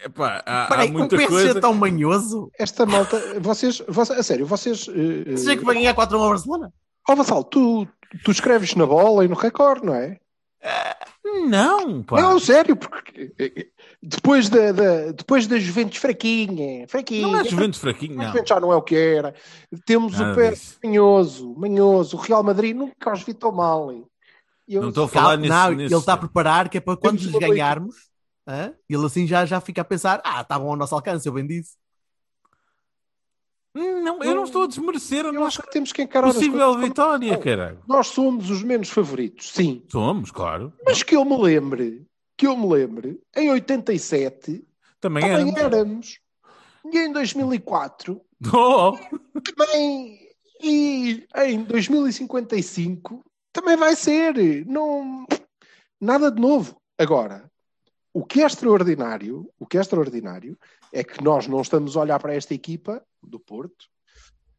Epá, 0.03 0.43
há, 0.45 0.65
há 0.65 0.67
Peraí, 0.67 0.89
um 0.89 0.93
muita 0.93 1.15
PSG 1.15 1.27
coisa. 1.33 1.61
tão 1.61 1.73
manhoso. 1.73 2.51
Esta 2.59 2.85
malta, 2.85 3.39
vocês, 3.39 3.81
vocês 3.87 4.19
a 4.19 4.23
sério, 4.23 4.45
vocês. 4.45 4.87
eh, 4.89 5.37
Seja 5.37 5.57
que 5.57 5.63
vai 5.65 5.75
ganhar 5.75 5.93
4 5.93 6.17
1 6.17 6.21
ao 6.21 6.29
Barcelona. 6.29 6.73
Ó 7.09 7.15
Vassal, 7.15 7.43
tu, 7.43 7.87
tu 8.23 8.31
escreves 8.31 8.75
na 8.75 8.85
bola 8.85 9.23
e 9.25 9.27
no 9.27 9.35
recorde, 9.35 9.85
não 9.85 9.95
é? 9.95 10.19
Não, 11.47 12.03
pá. 12.03 12.21
Não, 12.21 12.39
sério, 12.39 12.75
porque 12.75 13.33
eh, 13.39 13.51
eh, 13.55 13.67
depois 14.01 14.49
da, 14.49 14.71
da- 14.71 15.11
depois 15.11 15.47
da 15.47 15.57
Juventus 15.59 15.97
fraquinha, 15.97 16.87
fraquinha. 16.87 17.27
Não 17.27 17.37
é 17.39 17.43
Juventus 17.43 17.79
fraquinho, 17.79 18.13
A 18.13 18.23
não. 18.23 18.31
Juventus 18.31 18.49
já 18.49 18.59
não 18.59 18.71
é 18.71 18.75
o 18.75 18.81
que 18.81 18.95
era. 18.95 19.33
Temos 19.85 20.13
Nada 20.19 20.39
o 20.39 20.49
disso. 20.51 20.77
manhoso, 20.83 21.55
manhoso. 21.57 22.17
O 22.17 22.19
Real 22.19 22.43
Madrid 22.43 22.75
nunca 22.75 23.13
os 23.13 23.23
vi 23.23 23.33
tão 23.33 23.51
mal. 23.51 23.91
eu- 24.67 24.81
Não 24.81 24.89
estou 24.89 25.05
a 25.05 25.07
falar 25.07 25.37
nesse, 25.37 25.49
não, 25.49 25.71
nesse- 25.71 25.93
ele 25.93 25.99
está 25.99 26.13
a 26.13 26.17
preparar 26.17 26.69
que 26.69 26.77
é 26.77 26.81
para 26.81 26.97
quando 26.97 27.21
boa 27.29 27.39
ganharmos, 27.39 27.95
hã? 28.47 28.73
ele 28.89 29.05
assim 29.05 29.25
já, 29.27 29.45
já 29.45 29.61
fica 29.61 29.81
a 29.81 29.85
pensar: 29.85 30.21
ah, 30.23 30.41
estavam 30.41 30.69
ao 30.69 30.75
nosso 30.75 30.95
alcance, 30.95 31.27
eu 31.27 31.33
bem 31.33 31.45
disse. 31.47 31.75
Hum, 33.75 34.01
Não, 34.03 34.21
eu 34.23 34.35
não 34.35 34.43
estou 34.43 34.63
a 34.63 34.67
desmerecer 34.67 35.25
a 35.25 35.29
Eu 35.29 35.33
nossa 35.33 35.47
acho 35.47 35.61
que 35.63 35.71
temos 35.71 35.91
que 35.93 36.01
encarar 36.01 36.27
possível 36.33 36.59
coisas 36.71 36.81
vitória, 36.83 37.33
são. 37.33 37.41
caralho. 37.41 37.79
Nós 37.87 38.07
somos 38.07 38.49
os 38.49 38.63
menos 38.63 38.89
favoritos, 38.89 39.49
sim. 39.51 39.83
Somos, 39.89 40.29
claro. 40.31 40.73
Mas 40.85 41.03
que 41.03 41.15
eu 41.15 41.23
me 41.23 41.37
lembre, 41.41 42.05
que 42.37 42.47
eu 42.47 42.57
me 42.57 42.67
lembre, 42.67 43.19
em 43.35 43.49
87 43.51 44.65
Também 44.99 45.23
também 45.23 45.55
é. 45.55 45.59
éramos. 45.61 46.19
E 46.91 46.97
em 46.97 47.11
2004 47.13 48.19
Oh, 48.53 48.97
também. 49.41 50.19
E 50.63 51.25
em 51.37 51.63
2055 51.63 53.23
também 53.53 53.77
vai 53.77 53.95
ser. 53.95 54.65
Não, 54.65 55.25
nada 55.99 56.31
de 56.31 56.41
novo. 56.41 56.75
Agora, 56.97 57.49
o 58.13 58.23
que 58.25 58.41
é 58.41 58.45
extraordinário, 58.45 59.49
o 59.59 59.65
que 59.65 59.77
é 59.77 59.81
extraordinário 59.81 60.57
é 60.91 61.03
que 61.03 61.23
nós 61.23 61.47
não 61.47 61.61
estamos 61.61 61.95
a 61.95 62.01
olhar 62.01 62.19
para 62.19 62.35
esta 62.35 62.53
equipa 62.53 63.01
do 63.27 63.39
Porto 63.39 63.89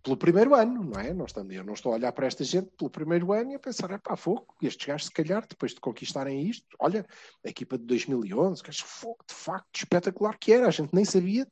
pelo 0.03 0.17
primeiro 0.17 0.55
ano, 0.55 0.83
não 0.83 1.01
é? 1.01 1.15
Nós 1.15 1.31
estamos, 1.31 1.55
eu 1.55 1.63
não 1.63 1.75
estou 1.75 1.93
a 1.93 1.95
olhar 1.95 2.13
para 2.13 2.27
esta 2.27 2.43
gente 2.43 2.71
pelo 2.77 2.91
primeiro 2.91 3.33
ano 3.33 3.53
e 3.53 3.55
a 3.55 3.59
pensar, 3.59 3.91
é 3.91 3.99
pá, 3.99 4.17
fogo, 4.17 4.47
estes 4.61 4.87
gajos 4.87 5.07
se 5.07 5.13
calhar, 5.13 5.47
depois 5.49 5.73
de 5.73 5.81
conquistarem 5.81 6.43
isto, 6.49 6.67
olha, 6.81 7.07
a 7.45 7.49
equipa 7.49 7.79
de 7.79 7.85
2011, 7.85 8.63
que 8.63 8.71
acho 8.71 8.85
fogo, 8.85 9.19
de 9.29 9.35
facto, 9.35 9.77
espetacular 9.77 10.37
que 10.39 10.53
era, 10.53 10.67
a 10.67 10.71
gente 10.71 10.93
nem 10.93 11.05
sabia 11.05 11.47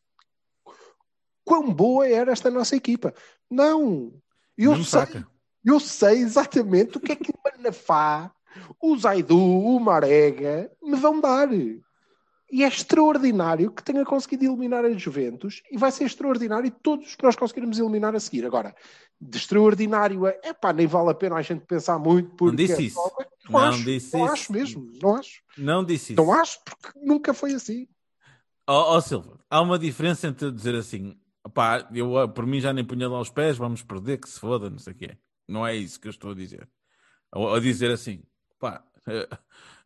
quão 1.44 1.72
boa 1.72 2.08
era 2.08 2.32
esta 2.32 2.50
nossa 2.50 2.74
equipa. 2.74 3.14
Não, 3.48 4.12
eu 4.58 4.72
mesmo 4.72 4.84
sei, 4.84 5.00
fraca. 5.00 5.28
eu 5.64 5.78
sei 5.78 6.18
exatamente 6.18 6.98
o 6.98 7.00
que 7.00 7.12
é 7.12 7.16
que 7.16 7.30
o 7.30 7.38
Manafá, 7.44 8.32
o 8.80 8.96
Zaidu, 8.96 9.38
o 9.38 9.78
Marega 9.78 10.70
me 10.82 10.96
vão 10.96 11.20
dar. 11.20 11.48
E 12.52 12.64
é 12.64 12.68
extraordinário 12.68 13.70
que 13.70 13.82
tenha 13.82 14.04
conseguido 14.04 14.44
eliminar 14.44 14.84
a 14.84 14.90
Juventus 14.92 15.62
e 15.70 15.78
vai 15.78 15.92
ser 15.92 16.04
extraordinário 16.04 16.70
todos 16.82 17.14
que 17.14 17.22
nós 17.22 17.36
conseguirmos 17.36 17.78
eliminar 17.78 18.14
a 18.14 18.20
seguir. 18.20 18.44
Agora, 18.44 18.74
de 19.20 19.38
extraordinário 19.38 20.26
a 20.26 20.30
epá, 20.44 20.72
nem 20.72 20.86
vale 20.86 21.10
a 21.10 21.14
pena 21.14 21.36
a 21.36 21.42
gente 21.42 21.64
pensar 21.64 21.98
muito 21.98 22.30
porque 22.36 22.56
disse 22.56 22.72
é 22.74 22.82
isso. 22.82 22.96
só- 22.96 23.12
Não, 23.48 23.52
Não 23.60 23.68
acho, 23.68 23.84
disse 23.84 24.16
não 24.16 24.24
isso. 24.24 24.32
acho 24.32 24.52
mesmo, 24.52 24.90
não 25.02 25.14
acho. 25.16 25.42
Não 25.56 25.84
disse 25.84 26.12
isso. 26.12 26.22
Não 26.22 26.32
acho 26.32 26.58
porque 26.64 26.98
nunca 27.00 27.32
foi 27.32 27.52
assim. 27.54 27.86
Ó 28.66 28.96
ó, 28.96 29.00
Silva, 29.00 29.38
há 29.48 29.60
uma 29.60 29.78
diferença 29.78 30.26
entre 30.26 30.50
dizer 30.50 30.74
assim, 30.74 31.16
pá, 31.54 31.88
eu 31.92 32.16
ah, 32.18 32.28
por 32.28 32.46
mim 32.46 32.60
já 32.60 32.72
nem 32.72 32.84
punha 32.84 33.08
lá 33.08 33.20
os 33.20 33.30
pés, 33.30 33.56
vamos 33.56 33.82
perder, 33.82 34.18
que 34.18 34.28
se 34.28 34.38
foda, 34.40 34.68
não 34.70 34.78
sei 34.78 34.92
o 34.92 34.96
quê. 34.96 35.16
Não 35.48 35.66
é 35.66 35.74
isso 35.76 36.00
que 36.00 36.06
eu 36.08 36.10
estou 36.10 36.30
a 36.32 36.34
dizer. 36.34 36.68
Ou 37.32 37.54
a 37.54 37.60
dizer 37.60 37.90
assim, 37.90 38.22
pá, 38.58 38.84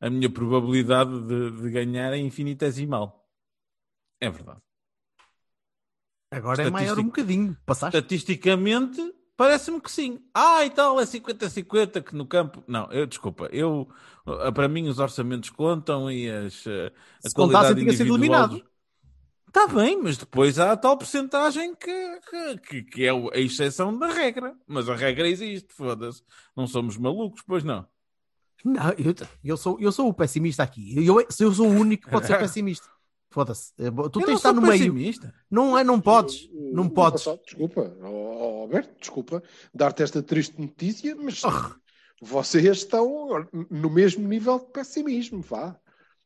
a 0.01 0.11
minha 0.11 0.31
probabilidade 0.31 1.21
de, 1.27 1.63
de 1.63 1.71
ganhar 1.71 2.13
é 2.13 2.19
infinitesimal. 2.19 3.29
É 4.21 4.29
verdade. 4.31 4.63
Agora 6.31 6.63
é 6.65 6.67
maior 6.67 6.99
um 6.99 7.07
bocadinho. 7.07 7.57
Passaste? 7.65 8.01
Estatisticamente, 8.01 9.01
parece-me 9.37 9.81
que 9.81 9.91
sim. 9.91 10.21
Ah, 10.35 10.65
e 10.65 10.71
tal, 10.71 10.99
é 11.01 11.07
50-50 11.07 12.03
que 12.03 12.15
no 12.15 12.27
campo. 12.27 12.63
Não, 12.67 12.91
eu 12.93 13.07
desculpa, 13.07 13.49
eu 13.53 13.89
ah, 14.27 14.51
para 14.53 14.69
mim 14.69 14.89
os 14.89 14.99
orçamentos 14.99 15.51
contam 15.51 16.11
e 16.11 16.29
as, 16.31 16.67
eh, 16.67 16.93
a 17.25 17.29
Se 17.29 17.35
contasse, 17.35 17.75
tinha 17.77 17.93
sido 17.93 18.11
eliminado. 18.11 18.65
Está 19.47 19.69
bem, 19.69 20.03
mas 20.03 20.17
depois 20.17 20.59
há 20.59 20.73
a 20.73 20.77
tal 20.77 20.99
porcentagem 20.99 21.75
que, 21.77 22.21
que, 22.59 22.83
que- 22.83 23.07
é 23.07 23.11
a 23.11 23.39
exceção 23.39 23.97
da 23.97 24.09
regra. 24.09 24.57
Mas 24.67 24.89
a 24.89 24.97
regra 24.97 25.29
existe, 25.29 25.73
foda-se. 25.73 26.23
Não 26.57 26.67
somos 26.67 26.97
malucos, 26.97 27.43
pois 27.47 27.63
não. 27.63 27.87
Não, 28.65 28.91
eu, 28.93 29.15
eu, 29.45 29.57
sou, 29.57 29.79
eu 29.81 29.93
sou 29.93 30.09
o 30.09 30.15
pessimista 30.15 30.63
aqui. 30.63 30.95
Eu, 31.07 31.21
eu 31.21 31.53
sou 31.53 31.69
o 31.69 31.71
único 31.71 32.05
que 32.05 32.11
pode 32.11 32.27
ser 32.27 32.39
pessimista. 32.39 32.89
Foda-se. 33.31 33.73
Tu 33.77 33.83
Eu 33.83 34.09
tens 34.11 34.21
de 34.23 34.27
não 34.27 34.35
estar 34.35 34.53
no 34.53 34.63
meio. 34.63 34.79
pessimista. 34.79 35.35
Não 35.51 35.77
é, 35.79 35.83
não 35.85 36.01
podes. 36.01 36.49
Não 36.73 36.87
Uh, 36.87 36.91
podes. 36.91 37.25
Vassal, 37.25 37.41
Desculpa, 37.45 37.97
oh, 38.01 38.07
oh, 38.07 38.61
Alberto, 38.63 38.95
desculpa 39.01 39.43
dar-te 39.75 40.03
esta 40.03 40.23
triste 40.23 40.59
notícia, 40.61 41.15
mas 41.17 41.43
vocês 42.23 42.65
estão 42.79 43.47
no 43.71 43.91
mesmo 43.91 44.27
nível 44.27 44.59
de 44.61 44.67
pessimismo, 44.67 45.43
vá. 45.43 45.77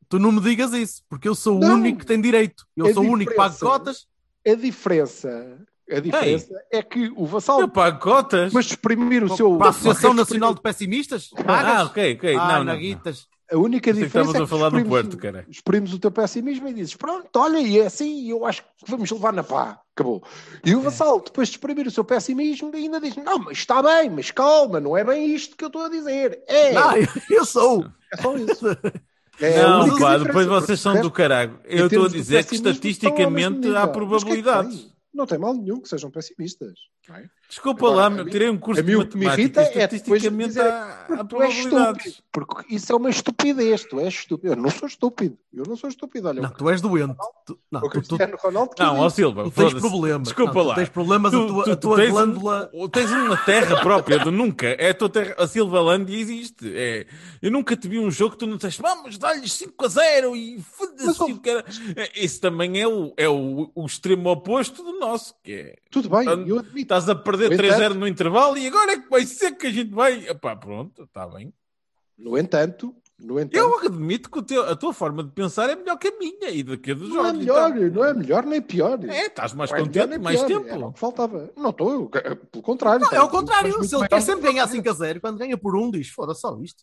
Tu 0.09 0.19
não 0.19 0.33
me 0.33 0.41
digas 0.41 0.73
isso, 0.73 1.03
porque 1.09 1.29
eu 1.29 1.35
sou 1.35 1.57
o 1.57 1.61
Não. 1.61 1.75
único 1.75 1.99
que 2.01 2.07
tem 2.07 2.21
direito. 2.21 2.67
Eu 2.77 2.87
A 2.87 2.95
sou 2.95 3.05
o 3.05 3.11
único 3.11 3.31
que 3.31 3.37
paga 3.37 3.57
cotas. 3.59 4.07
A 4.47 4.55
diferença, 4.55 5.59
a 5.91 6.01
diferença 6.01 6.49
é 6.73 6.83
que 6.83 7.13
o 7.17 7.25
Vassal, 7.27 7.61
Eu 7.61 7.69
pago 7.69 7.99
cotas. 8.01 8.53
mas 8.53 8.67
exprimir 8.67 9.23
o 9.25 9.35
seu. 9.37 9.57
Para 9.57 9.69
a 9.69 9.71
Associação 9.71 10.13
Nacional 10.15 10.55
de 10.55 10.61
Pessimistas? 10.61 11.31
Ah, 11.37 11.43
Pagas? 11.45 11.87
ok, 11.89 12.15
ok. 12.15 12.35
Ah, 12.35 12.39
não, 12.39 12.47
não, 12.49 12.59
não. 12.59 12.65
naguitas. 12.65 13.27
A 13.51 13.57
única 13.57 13.95
diferença 13.95 14.31
estavas 14.33 14.35
é 14.35 14.39
a 14.39 14.43
que 14.43 14.47
falar 14.51 14.69
do 14.69 14.85
Porto, 14.87 15.17
cara. 15.17 15.47
exprimes 15.49 15.95
o 15.95 15.99
teu 15.99 16.11
pessimismo 16.11 16.69
e 16.69 16.75
dizes, 16.75 16.95
pronto, 16.97 17.31
olha, 17.35 17.59
e 17.59 17.79
é 17.79 17.87
assim, 17.87 18.29
eu 18.29 18.45
acho 18.45 18.61
que 18.63 18.69
vamos 18.87 19.11
levar 19.11 19.33
na 19.33 19.43
pá. 19.43 19.81
Acabou. 19.97 20.23
E 20.63 20.73
É. 20.73 20.77
o 20.77 20.83
Vassal, 20.83 21.19
depois 21.21 21.49
de 21.49 21.55
exprimir 21.55 21.87
o 21.87 21.91
seu 21.91 22.05
pessimismo, 22.05 22.71
ainda 22.75 23.01
diz, 23.01 23.17
não, 23.17 23.39
mas 23.39 23.57
está 23.57 23.83
bem, 23.83 24.11
mas 24.11 24.31
calma, 24.31 24.79
não 24.81 24.95
é 24.95 25.03
bem 25.03 25.35
isto 25.35 25.57
que 25.57 25.65
eu 25.65 25.69
estou 25.69 25.83
a 25.83 25.89
dizer. 25.89 26.39
É, 26.47 26.73
Não, 26.75 26.93
eu, 27.31 27.45
sou. 27.47 27.87
é 28.13 28.17
só 28.21 28.37
isso. 28.37 28.67
É 29.41 29.63
Não, 29.63 29.97
pá, 30.01 30.19
depois 30.19 30.47
vocês 30.49 30.81
são 30.81 31.01
do 31.01 31.13
caralho. 31.13 31.61
Eu 31.65 31.87
estou 31.87 32.07
a 32.07 32.09
dizer 32.09 32.45
que 32.45 32.57
estatisticamente 32.57 33.69
há 33.75 33.83
é 33.83 33.87
que 33.87 33.93
probabilidades. 33.93 34.89
Não 35.19 35.27
tem 35.27 35.37
mal 35.37 35.53
nenhum 35.53 35.81
que 35.81 35.89
sejam 35.89 36.13
pessimistas. 36.13 36.79
É? 37.17 37.25
Desculpa 37.49 37.87
Agora, 37.87 38.03
lá, 38.03 38.11
mim- 38.11 38.31
tirei 38.31 38.51
um 38.51 38.59
curso 38.59 38.79
a 38.83 38.85
mim 38.85 38.99
de 38.99 39.07
que 39.07 39.17
me 39.17 39.25
matemática. 39.25 39.41
irrita 39.41 39.61
é 39.63 39.65
depois 39.65 39.83
Estatisticamente 40.23 40.49
dizer, 40.49 40.67
há, 40.67 41.07
há 41.21 41.25
Tu 41.25 41.43
és 41.43 41.55
estúpido, 41.55 42.15
porque 42.31 42.75
isso 42.75 42.93
é 42.93 42.97
uma 42.97 43.09
estupidez. 43.09 43.85
Tu 43.87 44.01
és 44.01 44.15
estúpido. 44.15 44.53
Eu 44.53 44.57
não 44.57 44.69
sou 44.69 44.87
estúpido. 44.87 45.39
Eu 45.51 45.65
não 45.67 45.75
sou 45.75 45.89
estúpido. 45.89 46.29
Olha, 46.29 46.43
Não, 46.43 46.51
tu 46.51 46.69
és 46.69 46.83
doente. 46.83 47.17
Tu, 47.47 47.59
não, 47.73 47.81
o 47.81 47.89
tu, 47.89 48.03
tu, 48.03 48.19
Ronaldo. 48.43 48.73
Não, 48.79 48.99
ó. 48.99 49.09
Silva, 49.09 49.45
tu 49.45 49.51
tens 49.51 49.73
problemas. 49.73 50.23
Desculpa 50.29 50.53
Não, 50.53 50.63
tu 50.63 50.69
lá. 50.69 50.75
tens 50.75 50.89
problemas, 50.91 51.33
a 51.35 51.47
tua, 51.47 51.73
a 51.73 51.77
tua 51.77 51.97
tens, 51.97 52.11
glândula. 52.11 52.71
um, 52.75 52.87
tens 52.87 53.11
uma 53.11 53.37
terra 53.39 53.81
própria 53.81 54.19
de 54.19 54.31
nunca. 54.31 54.67
É 54.67 54.91
a 54.91 54.95
tua 54.95 55.09
terra. 55.09 55.35
A 55.39 55.47
Silvalândia 55.47 56.15
existe. 56.19 56.71
É, 56.77 57.07
eu 57.41 57.51
nunca 57.51 57.75
te 57.75 57.89
vi 57.89 57.99
um 57.99 58.11
jogo 58.11 58.33
que 58.33 58.41
tu 58.41 58.47
não 58.47 58.57
disseste 58.57 58.83
vamos 58.83 59.17
dar-lhes 59.17 59.55
5 59.55 59.87
a 59.87 59.89
0 59.89 60.37
e 60.37 60.61
foda-se. 60.61 61.35
Cara. 61.39 61.65
É, 61.97 62.23
Isso 62.23 62.43
também 62.43 62.79
é, 62.79 62.87
o, 62.87 63.15
é 63.17 63.27
o, 63.27 63.71
o 63.75 63.87
extremo 63.87 64.29
oposto 64.29 64.83
do 64.83 64.99
nosso. 65.01 65.35
Que 65.43 65.53
é, 65.53 65.77
Tudo 65.91 66.11
bem, 66.11 66.29
eu 66.47 66.59
admito. 66.59 66.93
Estás 66.99 67.09
a 67.09 67.15
perder 67.15 67.51
No 67.51 67.57
3 67.57 67.73
a 67.73 67.77
0 67.77 67.85
entanto- 67.87 68.01
no 68.01 68.09
intervalo 68.09 68.59
e 68.59 68.67
agora 68.67 68.93
é 68.93 69.01
que 69.01 69.09
vai 69.09 69.25
ser 69.27 69.53
que 69.57 69.67
a 69.67 69.71
gente 69.73 69.91
vai. 69.95 70.29
Epá, 70.29 70.55
pronto, 70.57 71.05
está 71.05 71.27
bem. 71.27 71.53
No 72.17 72.37
entanto, 72.37 72.95
no 73.19 73.39
entanto 73.39 73.57
Eu 73.57 73.79
admito 73.79 74.29
que 74.31 74.43
teu- 74.43 74.69
a 74.69 74.75
tua 74.75 74.93
forma 74.93 75.23
de 75.23 75.31
pensar 75.31 75.71
é 75.71 75.77
melhor 75.77 75.97
que 75.99 76.09
a 76.09 76.19
minha 76.19 76.51
e 76.51 76.63
da 76.65 76.77
que 76.77 76.91
a 76.91 76.95
dos 76.95 77.09
não 77.09 77.21
é 77.21 77.23
Jorge. 77.25 77.39
melhor, 77.39 77.77
então. 77.77 77.91
não 77.91 78.05
é 78.05 78.15
melhor 78.15 78.45
nem 78.47 78.61
pior. 78.61 78.99
É, 79.05 79.27
estás 79.27 79.53
mais 79.53 79.71
Não 79.71 79.79
é 79.79 79.81
contente, 79.83 80.07
nem 80.09 80.19
mais 80.19 80.43
pior. 80.43 80.63
tempo. 80.65 80.93
Que 80.93 80.99
faltava. 81.01 81.51
Não 81.57 81.71
estou, 81.71 82.09
pelo 82.11 82.63
contrário. 82.63 83.05
Não, 83.07 83.13
é 83.13 83.23
o 83.23 83.29
contrário. 83.29 83.85
Se 83.85 83.95
ele 83.95 84.09
quer 84.09 84.21
sempre 84.21 84.43
ganhar 84.51 84.65
eu. 84.65 84.69
5 84.69 84.91
a 84.91 84.93
0, 84.93 85.21
quando 85.21 85.39
ganha 85.39 85.57
por 85.57 85.77
um, 85.77 85.91
diz: 85.91 86.09
foda 86.09 86.35
só 86.35 86.59
isto. 86.61 86.83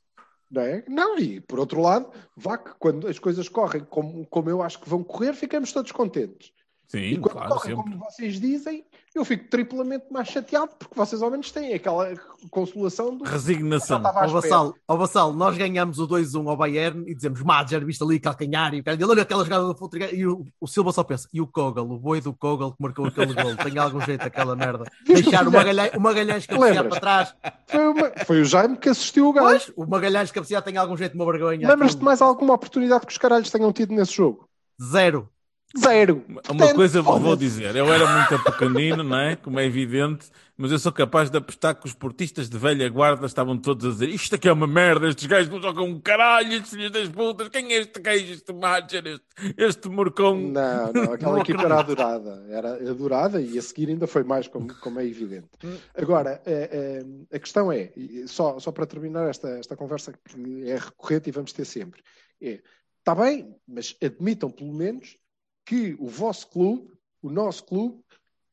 Não, 0.49 0.61
é? 0.61 0.85
não, 0.87 1.17
e 1.19 1.41
por 1.41 1.59
outro 1.59 1.81
lado, 1.81 2.09
vá 2.37 2.57
que 2.57 2.71
quando 2.79 3.07
as 3.07 3.17
coisas 3.19 3.49
correm 3.49 3.83
como, 3.83 4.25
como 4.27 4.49
eu 4.49 4.61
acho 4.61 4.79
que 4.79 4.87
vão 4.87 5.03
correr, 5.03 5.33
ficamos 5.33 5.71
todos 5.73 5.91
contentes. 5.91 6.51
Sim, 6.87 6.99
E 6.99 7.17
quando 7.17 7.33
claro, 7.33 7.49
correm 7.55 7.75
sempre. 7.75 7.91
como 7.91 8.05
vocês 8.05 8.39
dizem, 8.39 8.85
eu 9.15 9.23
fico 9.25 9.49
triplamente 9.49 10.05
mais 10.11 10.27
chateado 10.27 10.71
porque 10.77 10.93
vocês 10.93 11.21
ao 11.21 11.31
menos 11.31 11.49
têm 11.51 11.73
aquela 11.73 12.13
consolação 12.51 13.15
do. 13.17 13.23
Resignação. 13.23 13.97
espera. 14.03 14.27
Vassal, 14.27 14.75
ó 14.87 14.95
Vassal, 14.97 15.33
nós 15.33 15.57
ganhamos 15.57 15.99
o 15.99 16.07
2-1 16.07 16.49
ao 16.49 16.57
Bayern 16.57 17.03
e 17.09 17.15
dizemos 17.15 17.41
Madger, 17.41 17.85
viste 17.85 18.03
ali 18.03 18.19
calcanhar 18.19 18.73
e 18.73 18.83
olha 19.03 19.21
aquela 19.21 19.43
jogada 19.43 19.65
do 19.65 19.75
Fultrigar 19.75 20.13
e 20.13 20.27
o, 20.27 20.45
o 20.59 20.67
Silva 20.67 20.91
só 20.91 21.03
pensa, 21.03 21.27
e 21.33 21.39
o 21.39 21.47
Kogel, 21.47 21.89
o 21.89 21.97
boi 21.97 22.19
do 22.19 22.33
Kogel 22.33 22.71
que 22.71 22.81
marcou 22.81 23.05
aquele 23.07 23.33
gol, 23.33 23.55
tem 23.63 23.77
algum 23.77 24.01
jeito 24.01 24.21
aquela 24.21 24.55
merda. 24.55 24.83
Deixar 25.05 25.47
o 25.47 25.51
Magalhães, 25.51 25.91
o 25.93 25.99
Magalhães 25.99 26.45
cabecear 26.45 26.87
para 26.87 26.99
trás. 26.99 27.35
Foi, 27.67 27.87
uma- 27.87 28.11
foi 28.25 28.41
o 28.41 28.45
Jaime 28.45 28.77
que 28.77 28.89
assistiu 28.89 29.27
o 29.29 29.33
gajo. 29.33 29.47
Pois, 29.47 29.71
o 29.75 29.89
Magalhães 29.89 30.31
cabecear 30.31 30.61
tem 30.61 30.77
algum 30.77 30.97
jeito, 30.97 31.15
uma 31.15 31.25
vergonha. 31.25 31.67
Lembras-te 31.67 32.03
mais 32.03 32.21
alguma 32.21 32.53
oportunidade 32.53 33.05
que 33.05 33.11
os 33.11 33.17
caralhos 33.17 33.49
tenham 33.49 33.71
tido 33.71 33.93
nesse 33.93 34.13
jogo? 34.13 34.47
Zero. 34.81 35.29
Zero. 35.77 36.23
Uma 36.27 36.41
Portanto, 36.41 36.75
coisa 36.75 37.01
vou 37.01 37.21
olha, 37.21 37.37
dizer, 37.37 37.75
eu 37.75 37.91
era 37.91 38.07
muito 38.07 38.43
pequenino, 38.43 39.03
não 39.03 39.19
é? 39.19 39.35
Como 39.35 39.59
é 39.59 39.65
evidente, 39.65 40.27
mas 40.57 40.71
eu 40.71 40.79
sou 40.79 40.91
capaz 40.91 41.29
de 41.29 41.37
apostar 41.37 41.75
que 41.75 41.85
os 41.85 41.93
portistas 41.93 42.49
de 42.49 42.57
velha 42.57 42.87
guarda 42.87 43.25
estavam 43.25 43.57
todos 43.57 43.85
a 43.85 43.89
dizer 43.89 44.09
isto 44.09 44.35
aqui 44.35 44.47
é 44.47 44.53
uma 44.53 44.67
merda, 44.67 45.09
estes 45.09 45.25
gajos 45.25 45.49
não 45.49 45.61
jogam 45.61 45.85
um 45.85 45.99
caralho, 45.99 46.53
estes 46.53 46.71
filhos 46.71 46.91
das 46.91 47.09
putas, 47.09 47.49
quem 47.49 47.73
é 47.73 47.77
este 47.79 47.99
gajo, 47.99 48.33
este 48.33 48.53
Madger, 48.53 49.05
este, 49.05 49.55
este 49.57 49.89
morcão? 49.89 50.37
Não, 50.37 50.93
não, 50.93 51.11
aquela 51.13 51.39
equipa 51.41 51.63
era 51.63 51.79
adorada. 51.79 52.45
Era 52.49 52.73
adorada 52.89 53.41
e 53.41 53.57
a 53.57 53.61
seguir 53.61 53.89
ainda 53.89 54.07
foi 54.07 54.23
mais, 54.23 54.47
como, 54.47 54.73
como 54.75 54.99
é 54.99 55.05
evidente. 55.05 55.49
Agora, 55.93 56.41
eh, 56.45 56.69
eh, 56.71 57.35
a 57.35 57.39
questão 57.39 57.69
é, 57.69 57.91
só, 58.27 58.59
só 58.59 58.71
para 58.71 58.85
terminar 58.85 59.29
esta, 59.29 59.49
esta 59.59 59.75
conversa 59.75 60.13
que 60.13 60.69
é 60.69 60.75
recorrente 60.75 61.27
e 61.29 61.33
vamos 61.33 61.51
ter 61.51 61.65
sempre, 61.65 62.01
é, 62.41 62.61
está 62.99 63.13
bem, 63.13 63.53
mas 63.67 63.95
admitam 64.01 64.49
pelo 64.49 64.73
menos 64.73 65.17
que 65.65 65.95
o 65.99 66.07
vosso 66.07 66.47
clube, 66.47 66.91
o 67.21 67.29
nosso 67.29 67.63
clube, 67.63 68.03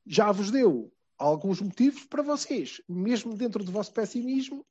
já 0.07 0.33
vos 0.33 0.51
deu 0.51 0.90
alguns 1.18 1.61
motivos 1.61 2.05
para 2.05 2.22
vocês, 2.22 2.81
mesmo 2.88 3.35
dentro 3.37 3.62
do 3.62 3.70
vosso 3.70 3.92
pessimismo, 3.92 4.64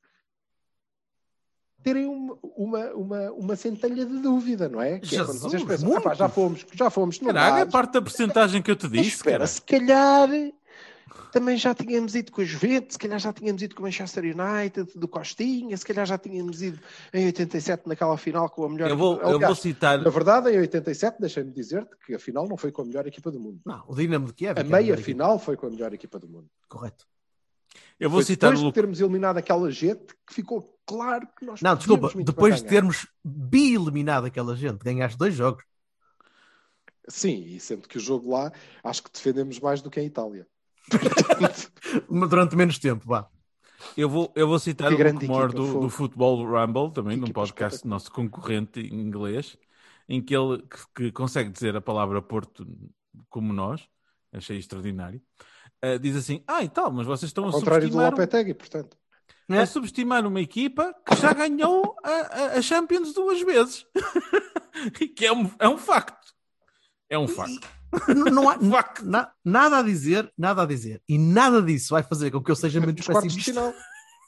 terem 1.84 2.06
uma, 2.06 2.38
uma, 2.44 2.86
uma, 2.94 3.32
uma 3.32 3.56
centelha 3.56 4.06
de 4.06 4.20
dúvida, 4.20 4.68
não 4.70 4.82
é? 4.82 5.00
Que 5.00 5.16
é 5.16 5.20
quando 5.20 5.34
Jesus, 5.34 5.42
vocês 5.42 5.64
pensam, 5.64 5.90
muito. 5.90 6.02
"Epá, 6.02 6.14
já 6.14 6.30
fomos, 6.30 6.66
já 6.74 6.90
fomos, 6.90 7.20
não 7.20 7.28
Caralho, 7.34 7.62
é 7.62 7.66
parte 7.66 7.94
da 7.94 8.02
porcentagem 8.02 8.62
que 8.62 8.70
eu 8.70 8.76
te 8.76 8.84
Mas 8.84 8.92
disse, 8.92 9.16
espera, 9.18 9.38
cara. 9.40 9.48
se 9.48 9.62
calhar 9.62 10.30
também 11.32 11.58
já 11.58 11.74
tínhamos 11.74 12.14
ido 12.16 12.32
com 12.32 12.42
a 12.42 12.46
Juventus, 12.46 12.94
se 12.94 13.00
calhar 13.00 13.20
já 13.20 13.32
tínhamos 13.32 13.62
ido 13.62 13.74
com 13.76 13.82
o 13.82 13.86
Manchester 13.86 14.24
United, 14.24 14.92
do 14.96 15.08
Costinha, 15.08 15.76
se 15.78 15.86
calhar 15.86 16.06
já 16.06 16.18
tínhamos 16.18 16.62
ido 16.62 16.80
em 17.14 17.26
87 17.26 17.88
naquela 17.88 18.18
final 18.18 18.50
com 18.50 18.66
a 18.66 18.70
melhor 18.70 18.90
Eu 18.90 18.98
vou, 18.98 19.14
equipa. 19.14 19.28
eu 19.28 19.30
vou 19.32 19.38
Aliás, 19.38 19.60
citar, 19.60 20.02
Na 20.02 20.10
verdade, 20.10 20.50
em 20.52 20.60
87, 20.60 21.18
deixa-me 21.20 21.52
dizer-te 21.52 21.96
que 22.06 22.14
a 22.16 22.20
final 22.20 22.48
não 22.48 22.58
foi 22.58 22.72
com 22.72 22.82
a 22.82 22.86
melhor 22.86 23.08
equipa 23.08 23.32
do 23.32 23.40
mundo. 23.40 23.62
Não, 23.66 23.84
o 23.88 23.96
Dinamo 23.96 24.28
de 24.28 24.34
Kiev. 24.34 24.52
A 24.52 24.56
que 24.56 24.60
era 24.60 24.70
meia 24.70 24.92
melhor 24.92 25.04
final 25.04 25.40
foi 25.40 25.56
com 25.56 25.68
a 25.68 25.70
melhor 25.70 25.94
equipa 25.94 26.20
do 26.20 26.28
mundo. 26.28 26.50
Correto. 26.68 27.06
eu 28.00 28.10
vou 28.10 28.20
Foi 28.20 28.26
citar 28.26 28.52
depois 28.52 28.68
de 28.68 28.74
termos 28.74 29.00
eliminado 29.00 29.38
aquela 29.38 29.72
gente 29.72 30.14
que 30.28 30.34
ficou 30.34 30.78
claro 30.86 31.28
que 31.40 31.46
nós 31.46 31.62
Não, 31.62 31.76
desculpa, 31.76 32.12
depois 32.24 32.56
de 32.58 32.66
termos 32.66 33.08
bi-eliminado 33.24 34.26
aquela 34.28 34.56
gente, 34.56 34.84
ganhaste 34.84 35.18
dois 35.18 35.34
jogos. 35.34 35.64
Sim, 37.08 37.44
e 37.46 37.60
sendo 37.60 37.88
que 37.88 37.98
o 37.98 38.02
jogo 38.02 38.32
lá, 38.32 38.52
acho 38.84 39.04
que 39.04 39.12
defendemos 39.12 39.60
mais 39.60 39.82
do 39.82 39.90
que 39.90 40.00
em 40.00 40.06
Itália. 40.06 40.48
Durante 42.30 42.56
menos 42.56 42.78
tempo, 42.80 43.06
vá. 43.06 43.28
Eu 43.98 44.08
vou, 44.10 44.32
eu 44.36 44.48
vou 44.48 44.60
citar 44.60 44.90
Que 44.90 45.02
o 45.04 45.08
equipa, 45.08 45.48
do, 45.48 45.80
do 45.82 45.90
Futebol 45.90 46.46
Rumble, 46.46 46.92
também 46.94 47.16
Que 47.20 47.26
num 47.26 47.34
podcast 47.34 47.76
espetacular. 47.78 47.90
nosso 47.96 48.12
concorrente 48.12 48.80
em 48.80 49.00
inglês, 49.02 49.58
em 50.08 50.22
que 50.22 50.36
ele 50.36 50.60
que, 50.64 50.78
que 50.96 51.12
consegue 51.12 51.50
dizer 51.50 51.76
a 51.76 51.82
palavra 51.82 52.22
Porto 52.22 52.66
como 53.30 53.52
nós, 53.52 53.82
achei 54.32 54.58
extraordinário. 54.58 55.22
Ah, 55.82 55.98
diz 55.98 56.16
assim: 56.16 56.44
Ah, 56.48 56.64
e 56.64 56.70
tal, 56.70 56.92
mas 56.92 57.08
vocês 57.08 57.30
estão 57.30 57.46
Ao 57.46 57.50
a 57.50 57.54
contrário 57.54 57.88
do 57.88 57.94
subestimar, 57.94 58.12
Lopetegui, 58.12 58.54
portanto. 58.54 58.98
a 59.50 59.66
subestimar 59.66 60.26
uma 60.28 60.40
equipa 60.40 60.94
que 61.06 61.16
já 61.16 61.34
ganhou 61.34 61.96
a, 62.04 62.10
a- 62.10 62.58
a 62.58 62.62
Champions 62.62 63.14
duas 63.14 63.42
vezes. 63.42 63.86
E 65.00 65.08
que 65.08 65.26
é 65.26 65.32
um, 65.34 65.52
é 65.60 65.68
um 65.70 65.78
facto. 65.78 66.34
É 67.10 67.20
um 67.20 67.28
facto. 67.28 67.68
Não 68.08 68.50
há 68.50 68.58
na- 69.04 69.32
nada 69.44 69.80
a 69.80 69.84
dizer, 69.84 70.32
nada 70.38 70.64
a 70.64 70.66
dizer. 70.66 71.02
E 71.08 71.18
nada 71.18 71.62
disso 71.62 71.90
vai 71.94 72.04
fazer 72.04 72.32
com 72.32 72.42
que 72.44 72.52
eu 72.52 72.56
seja 72.56 72.80
menos 72.82 73.08
pessimista. 73.08 73.42
final. 73.44 73.74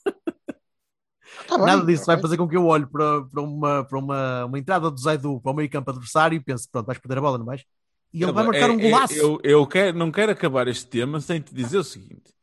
Tá 1.48 1.58
bem, 1.58 1.76
Nada 1.76 1.86
disso 1.86 2.06
vai 2.06 2.18
ok. 2.18 2.20
fazer 2.20 2.38
com 2.38 2.48
que 2.48 2.56
eu 2.58 2.66
olhe 2.66 2.86
para, 2.86 3.24
para, 3.26 3.42
uma, 3.42 3.84
para 3.86 4.00
uma, 4.00 4.46
uma 4.46 4.60
entrada 4.60 4.90
do 4.92 5.00
Zaidu 5.00 5.40
para 5.42 5.52
o 5.52 5.56
meio 5.56 5.70
campo 5.70 5.90
adversário 5.92 6.36
e 6.36 6.40
pense, 6.44 6.70
pronto, 6.70 6.86
vais 6.88 7.00
perder 7.00 7.18
a 7.20 7.22
bola, 7.22 7.38
não 7.38 7.46
vais? 7.46 7.64
E 8.14 8.24
ele 8.24 8.32
vai 8.34 8.44
É, 8.54 8.60
marcar 8.64 8.70
um 8.72 8.80
é, 8.80 8.80
golaço. 8.80 9.16
eu 9.20 9.40
eu 9.44 9.68
quero, 9.68 9.98
não 9.98 10.12
quero 10.12 10.32
acabar 10.32 10.68
este 10.68 10.88
tema 10.88 11.20
sem 11.20 11.42
te 11.42 11.54
dizer 11.54 11.78
o 11.78 11.84
seguinte: 11.84 12.34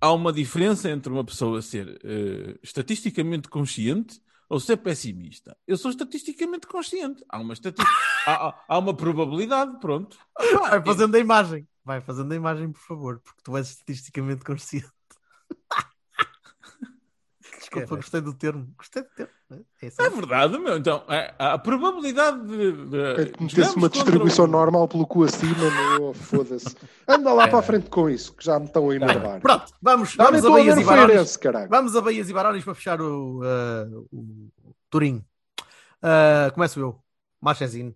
há 0.00 0.12
uma 0.12 0.32
diferença 0.32 0.90
entre 0.90 1.12
uma 1.12 1.24
pessoa 1.24 1.62
ser 1.62 2.00
eh, 2.04 2.58
estatisticamente 2.62 3.48
consciente 3.48 4.20
ou 4.54 4.60
ser 4.60 4.76
pessimista. 4.76 5.56
Eu 5.66 5.76
sou 5.76 5.90
estatisticamente 5.90 6.68
consciente. 6.68 7.24
Há 7.28 7.40
uma, 7.40 7.54
estati- 7.54 7.82
há, 8.24 8.32
há- 8.48 8.64
há 8.68 8.78
uma 8.78 8.94
probabilidade, 8.94 9.80
pronto. 9.80 10.16
Vai 10.60 10.80
fazendo 10.80 11.16
a 11.16 11.18
imagem. 11.18 11.66
Vai 11.84 12.00
fazendo 12.00 12.30
a 12.30 12.36
imagem, 12.36 12.70
por 12.70 12.80
favor, 12.80 13.18
porque 13.18 13.40
tu 13.42 13.56
és 13.56 13.68
estatisticamente 13.70 14.44
consciente. 14.44 14.93
Desculpa, 17.70 17.96
gostei 17.96 18.20
do 18.20 18.34
termo. 18.34 18.68
Gostei 18.76 19.02
do 19.02 19.08
termo. 19.08 19.32
É 19.82 19.86
assim. 19.86 20.02
É 20.02 20.10
verdade, 20.10 20.58
meu. 20.58 20.76
Então, 20.76 21.04
é- 21.08 21.34
a 21.38 21.58
probabilidade 21.58 22.46
de. 22.46 22.72
de 22.86 23.00
É 23.22 23.24
que 23.26 23.42
metesse 23.42 23.76
uma 23.76 23.88
distribuição 23.88 24.44
o- 24.44 24.48
normal 24.48 24.88
pelo 24.88 25.06
cu 25.06 25.24
acima, 25.24 25.70
meu, 25.98 26.14
foda-se. 26.14 26.76
Anda 27.06 27.32
lá 27.32 27.48
para 27.48 27.58
a 27.58 27.62
frente 27.62 27.88
com 27.88 28.08
isso, 28.08 28.34
que 28.34 28.44
já 28.44 28.58
me 28.58 28.66
estão 28.66 28.88
a 28.90 28.96
enervar. 28.96 29.40
Pronto, 29.40 29.72
vamos, 29.80 30.12
Já 30.12 30.24
vamos 30.24 30.44
a 30.44 30.48
a 30.48 30.50
Bahias 30.50 30.78
e 30.78 30.84
Barões. 30.84 31.38
Vamos 31.68 31.96
a 31.96 32.00
Bahias 32.00 32.28
e 32.28 32.32
Barões 32.32 32.64
para 32.64 32.74
fechar 32.74 33.00
o, 33.00 33.40
uh, 33.40 34.06
o 34.12 34.50
Turim. 34.90 35.24
Uh, 36.02 36.52
começo 36.52 36.78
eu. 36.80 36.98
Marchesino. 37.40 37.94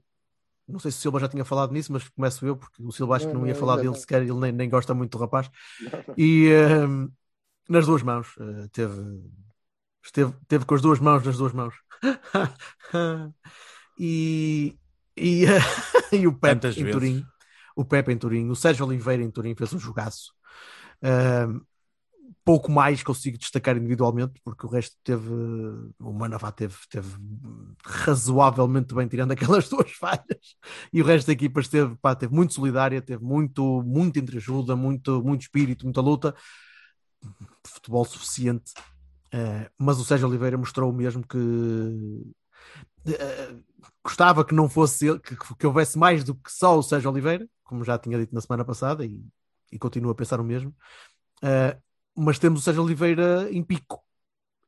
Não 0.67 0.79
sei 0.79 0.91
se 0.91 0.99
o 0.99 1.01
Silva 1.01 1.19
já 1.19 1.29
tinha 1.29 1.45
falado 1.47 1.73
nisso, 1.73 1.91
mas 1.91 2.07
começo 2.11 2.45
eu, 2.47 2.55
porque 2.55 2.83
o 2.83 2.93
Silva 2.93 3.17
acho 3.17 3.27
que 3.27 3.33
Não, 3.33 3.41
não 3.41 3.47
ia 3.47 3.55
não, 3.55 3.61
falar 3.61 3.77
dele 3.77 3.95
sequer, 3.95 4.21
ele 4.21 4.35
nem, 4.35 4.53
nem 4.53 4.69
gosta 4.69 4.93
muito 4.93 5.17
do 5.17 5.19
rapaz. 5.23 5.51
E 6.17 6.51
um, 6.87 7.11
nas 7.69 7.87
duas 7.87 8.03
mãos, 8.03 8.37
uh, 8.37 8.69
teve, 8.71 8.93
esteve, 10.03 10.33
teve 10.47 10.65
com 10.65 10.75
as 10.75 10.83
duas 10.83 10.99
mãos 10.99 11.25
nas 11.25 11.37
duas 11.37 11.53
mãos. 11.53 11.75
e, 13.99 14.77
e, 15.17 15.45
e 16.13 16.27
o 16.27 16.33
Pepe 16.33 16.61
Tantas 16.61 16.77
em 16.77 16.85
vezes. 16.85 16.93
Turim. 16.93 17.25
O 17.77 17.85
Pepe 17.85 18.13
em 18.13 18.19
Turim. 18.19 18.49
O 18.51 18.57
Sérgio 18.57 18.87
Oliveira 18.87 19.23
em 19.23 19.31
Turim 19.31 19.55
fez 19.55 19.73
um 19.73 19.79
jogaço. 19.79 20.33
Um, 21.03 21.61
pouco 22.49 22.73
mais 22.73 23.03
consigo 23.03 23.37
destacar 23.37 23.77
individualmente, 23.77 24.41
porque 24.43 24.65
o 24.65 24.71
resto 24.71 24.97
teve. 25.05 25.29
O 25.99 26.15
Manavá 26.15 26.51
teve, 26.51 26.77
teve 26.89 27.15
razoavelmente 27.85 28.95
bem, 28.95 29.07
tirando 29.07 29.33
aquelas 29.33 29.69
duas 29.71 29.93
falhas, 29.93 30.57
e 30.91 31.03
o 31.03 31.05
resto 31.05 31.27
da 31.27 31.35
equipa 31.35 31.61
esteve, 31.61 31.95
pá, 32.01 32.15
teve 32.15 32.35
muito 32.35 32.55
solidária, 32.55 33.03
teve 33.03 33.23
muito, 33.23 33.83
muito 33.83 34.19
entreajuda, 34.19 34.75
muito, 34.75 35.23
muito 35.23 35.43
espírito, 35.43 35.85
muita 35.85 36.01
luta, 36.01 36.35
futebol 37.67 38.07
suficiente. 38.07 38.73
Eh, 39.33 39.71
mas 39.79 39.99
o 39.99 40.05
Sérgio 40.05 40.29
Oliveira 40.29 40.57
mostrou 40.57 40.93
mesmo 40.93 41.27
que 41.27 41.39
eh, 43.07 43.57
gostava 44.03 44.45
que 44.45 44.55
não 44.55 44.69
fosse 44.69 45.09
ele, 45.09 45.19
que, 45.21 45.37
que 45.37 45.67
houvesse 45.67 45.99
mais 45.99 46.25
do 46.25 46.35
que 46.35 46.51
só 46.51 46.79
o 46.79 46.83
Sérgio 46.83 47.11
Oliveira, 47.11 47.49
como 47.65 47.85
já 47.85 47.99
tinha 47.99 48.19
dito 48.19 48.35
na 48.35 48.41
semana 48.41 48.65
passada, 48.65 49.05
e, 49.05 49.23
e 49.71 49.79
continuo 49.79 50.11
a 50.11 50.15
pensar 50.15 50.41
o 50.41 50.45
mesmo. 50.45 50.75
Eh, 51.43 51.77
mas 52.17 52.39
temos 52.39 52.61
o 52.61 52.65
Sérgio 52.65 52.83
Oliveira 52.83 53.49
em 53.51 53.63
pico, 53.63 54.03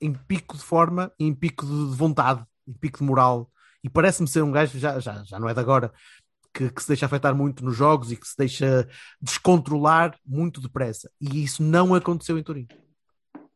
em 0.01 0.13
pico 0.15 0.57
de 0.57 0.63
forma, 0.63 1.13
em 1.19 1.35
pico 1.35 1.67
de 1.67 1.97
vontade, 1.97 2.45
em 2.67 2.73
pico 2.73 2.99
de 2.99 3.05
moral. 3.05 3.51
E 3.83 3.89
parece-me 3.89 4.29
ser 4.29 4.43
um 4.43 4.53
gajo, 4.53 4.79
já, 4.79 5.01
já, 5.01 5.25
já 5.25 5.39
não 5.39 5.49
é 5.49 5.55
de 5.55 5.61
agora, 5.61 5.93
que, 6.53 6.71
que 6.71 6.83
se 6.83 6.89
deixa 6.89 7.07
afetar 7.07 7.35
muito 7.35 7.65
nos 7.65 7.77
jogos 7.77 8.13
e 8.13 8.17
que 8.17 8.27
se 8.27 8.37
deixa 8.37 8.89
descontrolar 9.21 10.19
muito 10.25 10.61
depressa. 10.61 11.11
E 11.21 11.43
isso 11.43 11.63
não 11.63 11.95
aconteceu 11.95 12.39
em 12.39 12.43
Turim. 12.43 12.67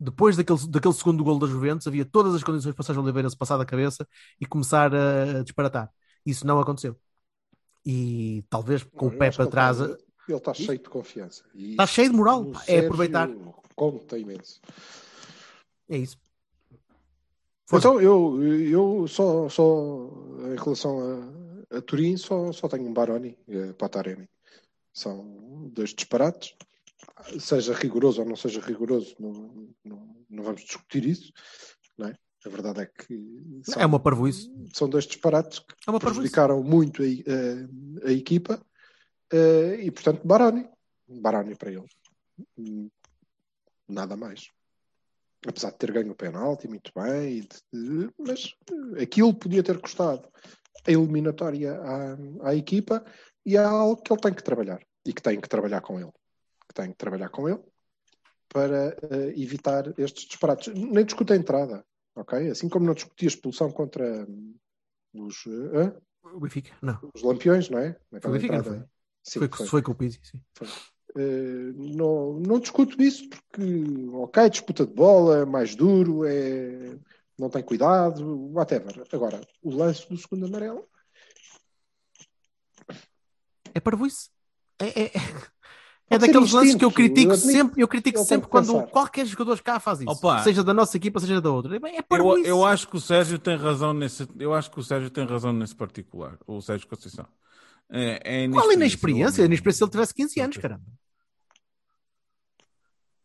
Depois 0.05 0.37
daquele, 0.37 0.59
daquele 0.69 0.95
segundo 0.95 1.25
gol 1.25 1.39
da 1.39 1.47
Juventus, 1.47 1.87
havia 1.87 2.05
todas 2.05 2.35
as 2.35 2.43
condições 2.43 2.75
para 2.75 2.83
o 2.83 2.85
Sérgio 2.85 3.03
Oliveira 3.03 3.31
se 3.31 3.37
passar 3.37 3.57
da 3.57 3.65
cabeça 3.65 4.07
e 4.39 4.45
começar 4.45 4.95
a 4.95 5.43
disparatar. 5.43 5.91
Isso 6.27 6.47
não 6.47 6.61
aconteceu. 6.61 6.95
E 7.87 8.45
talvez 8.51 8.83
com 8.83 9.07
Não, 9.07 9.15
o 9.15 9.19
pé 9.19 9.31
para 9.31 9.47
trás. 9.47 9.81
Ele 9.81 9.97
está 10.29 10.53
cheio 10.53 10.79
de 10.79 10.89
confiança. 10.89 11.45
E 11.55 11.73
Está 11.73 11.87
cheio 11.87 12.11
de 12.11 12.17
moral. 12.17 12.51
É 12.53 12.59
Sérgio 12.59 12.85
aproveitar. 12.85 13.31
Conta 13.75 14.19
imenso. 14.19 14.61
É 15.89 15.97
isso. 15.97 16.19
Força. 17.67 17.89
Então, 17.89 18.01
eu, 18.01 18.43
eu 18.43 19.09
só, 19.09 19.49
só 19.49 20.11
em 20.53 20.63
relação 20.63 21.01
a, 21.71 21.79
a 21.79 21.81
Turim, 21.81 22.17
só, 22.17 22.53
só 22.53 22.69
tenho 22.69 22.87
um 22.87 22.93
Baroni 22.93 23.39
e 23.49 23.71
a 23.71 23.75
Pataremi. 23.75 24.29
São 24.93 25.71
dois 25.73 25.95
disparates. 25.95 26.55
Seja 27.39 27.73
rigoroso 27.75 28.21
ou 28.23 28.29
não 28.29 28.37
seja 28.37 28.61
rigoroso, 28.61 29.15
não, 29.19 29.33
não, 29.85 30.17
não 30.29 30.43
vamos 30.45 30.63
discutir 30.63 31.05
isso. 31.07 31.33
Não 31.97 32.09
é? 32.09 32.15
A 32.45 32.49
verdade 32.49 32.81
é 32.83 32.87
que 32.87 33.63
são, 33.65 33.81
É 33.83 33.87
uma 33.87 33.99
parvoíce. 33.99 34.51
são 34.75 34.89
dois 34.89 35.07
disparates 35.07 35.59
que 35.61 35.75
É 35.89 35.99
prejudicaram 35.99 36.63
muito 36.63 37.03
a, 37.03 37.07
a- 37.07 38.09
a 38.09 38.13
equipa. 38.13 38.61
Eh, 39.33 39.77
e 39.85 39.91
portanto, 39.91 40.27
Baroni. 40.27 40.69
Baroni 41.09 41.55
para 41.57 41.73
ele. 41.73 41.87
Nada 43.89 44.17
mais. 44.17 44.49
Apesar 45.47 45.71
de 45.73 45.79
ter 45.79 45.93
ganho 45.93 46.13
o 46.13 46.17
penalti, 46.17 46.69
muito 46.69 46.91
bem, 46.95 47.41
de- 47.73 48.11
mas 48.19 48.55
aquilo 49.01 49.35
podia 49.35 49.63
ter 49.63 49.79
custado 49.81 50.29
a 50.87 50.91
eliminatória 50.91 51.75
à, 51.81 52.17
à 52.51 52.55
equipa 52.55 53.05
e 53.45 53.57
é 53.57 53.63
algo 53.65 54.01
que 54.03 54.13
ele 54.13 54.21
tem 54.21 54.35
que 54.35 54.43
trabalhar 54.43 54.81
e 55.07 55.13
que 55.13 55.23
tem 55.23 55.41
que 55.41 55.49
trabalhar 55.49 55.81
com 55.83 55.99
ele. 56.01 56.13
Tem 56.75 56.91
que 56.91 56.97
trabalhar 56.99 57.29
com 57.29 57.49
ele 57.49 57.61
para 58.49 58.97
eh, 59.11 59.33
evitar 59.37 59.99
estes 59.99 60.27
disparates. 60.27 60.73
Nem 60.75 61.05
discute 61.05 61.33
a 61.33 61.37
entrada, 61.37 61.85
ok? 62.15 62.51
Assim 62.51 62.69
como 62.69 62.87
não 62.87 62.95
discuti 62.95 63.25
a 63.25 63.29
expulsão 63.29 63.71
contra 63.71 64.27
hum, 64.29 64.55
os, 65.15 65.47
hã? 65.47 65.97
O 66.23 66.41
Benfica, 66.41 66.77
não. 66.83 66.99
os 67.15 67.23
lampiões, 67.23 67.71
não 67.71 67.79
é? 67.79 67.93
Foi 67.93 67.99
o 67.99 68.15
Naquela 68.15 68.35
Benfica, 68.35 68.57
não 68.57 68.65
foi? 68.65 68.79
Sim, 69.23 69.39
foi, 69.39 69.49
foi. 69.49 69.67
foi 69.67 69.83
com 69.83 69.93
o 69.93 69.95
Pizzi, 69.95 70.21
sim. 70.23 70.43
Eh, 71.17 71.73
não, 71.77 72.41
não 72.41 72.59
discuto 72.59 73.01
isso 73.01 73.29
porque, 73.29 73.85
ok, 74.13 74.51
disputa 74.51 74.85
de 74.85 74.93
bola, 74.93 75.39
é 75.39 75.45
mais 75.45 75.77
duro, 75.77 76.25
é, 76.27 76.99
não 77.39 77.49
tem 77.49 77.63
cuidado, 77.63 78.53
whatever. 78.53 79.05
Agora, 79.13 79.41
o 79.63 79.75
lance 79.75 80.09
do 80.09 80.17
segundo 80.17 80.47
amarelo, 80.47 80.89
É 83.75 83.81
parvoíce. 83.81 84.31
É, 84.79 84.87
é, 84.87 85.05
é, 85.07 85.11
é 86.11 86.19
daqueles 86.19 86.53
lances 86.53 86.75
que 86.75 86.85
eu 86.85 86.91
critico 86.91 87.33
eu 87.33 87.35
admito. 87.35 87.53
sempre, 87.53 87.83
eu 87.83 87.89
critico 87.89 88.19
tem 88.19 88.27
sempre 88.27 88.49
quando 88.49 88.73
pensar. 88.73 88.87
qualquer 88.89 89.27
jogador 89.27 89.61
cá 89.63 89.81
faz 89.81 90.01
isso. 90.01 90.11
Opa. 90.11 90.43
Seja 90.43 90.63
da 90.63 90.75
nossa 90.75 90.97
equipa, 90.97 91.19
seja 91.19 91.41
da 91.41 91.51
outra. 91.51 91.77
É 91.77 91.81
Eu, 92.11 92.45
eu 92.45 92.65
acho 92.65 92.89
que 92.89 92.97
o 92.97 93.01
Sérgio 93.01 93.39
tem 93.39 93.57
razão 93.57 93.95
nesse. 93.95 94.29
Eu 94.39 94.53
acho 94.53 94.71
que 94.71 94.79
o 94.79 94.83
Sérgio 94.83 95.11
tem 95.11 95.25
razão 95.25 95.53
nesse 95.53 95.75
particular. 95.75 96.37
O 96.47 96.61
Sérgio 96.61 96.87
Conceição. 96.87 97.27
É, 97.91 98.45
é 98.45 98.49
Qual 98.49 98.71
é 98.71 98.77
na 98.77 98.87
experiência? 98.87 99.47
Na 99.49 99.55
experiência 99.55 99.79
se 99.79 99.85
ele 99.85 99.91
tivesse 99.91 100.15
15 100.15 100.41
anos, 100.41 100.57
caramba. 100.59 100.83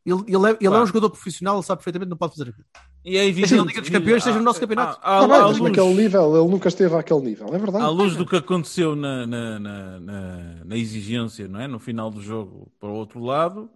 Ele, 0.09 0.23
ele, 0.27 0.51
é, 0.51 0.57
ele 0.59 0.75
é 0.75 0.79
um 0.79 0.85
jogador 0.85 1.09
profissional, 1.09 1.55
ele 1.57 1.63
sabe 1.63 1.79
perfeitamente 1.79 2.07
que 2.07 2.11
não 2.11 2.17
pode 2.17 2.35
fazer 2.35 2.49
aquilo. 2.49 2.65
E 3.05 3.17
é 3.17 3.19
Seja 3.19 3.29
evidente. 3.29 3.55
na 3.55 3.63
Liga 3.63 3.81
dos 3.81 3.89
Campeões, 3.89 4.23
seja 4.23 4.37
no 4.37 4.43
nosso 4.43 4.59
campeonato. 4.59 4.99
À, 5.01 5.17
ah, 5.19 5.45
luz, 5.47 5.59
naquele 5.59 5.93
nível, 5.93 6.35
ele 6.37 6.49
nunca 6.49 6.67
esteve 6.67 6.95
àquele 6.95 7.21
nível, 7.21 7.47
é 7.47 7.57
verdade. 7.57 7.83
à 7.83 7.89
luz 7.89 8.15
do 8.15 8.25
que 8.25 8.35
aconteceu 8.35 8.95
na, 8.95 9.25
na, 9.25 9.59
na, 9.59 9.99
na- 9.99 10.65
na 10.65 10.77
exigência, 10.77 11.47
não 11.47 11.59
é? 11.59 11.67
No 11.67 11.79
final 11.79 12.09
do 12.09 12.21
jogo, 12.21 12.71
para 12.79 12.89
o 12.89 12.93
outro 12.93 13.23
lado. 13.23 13.69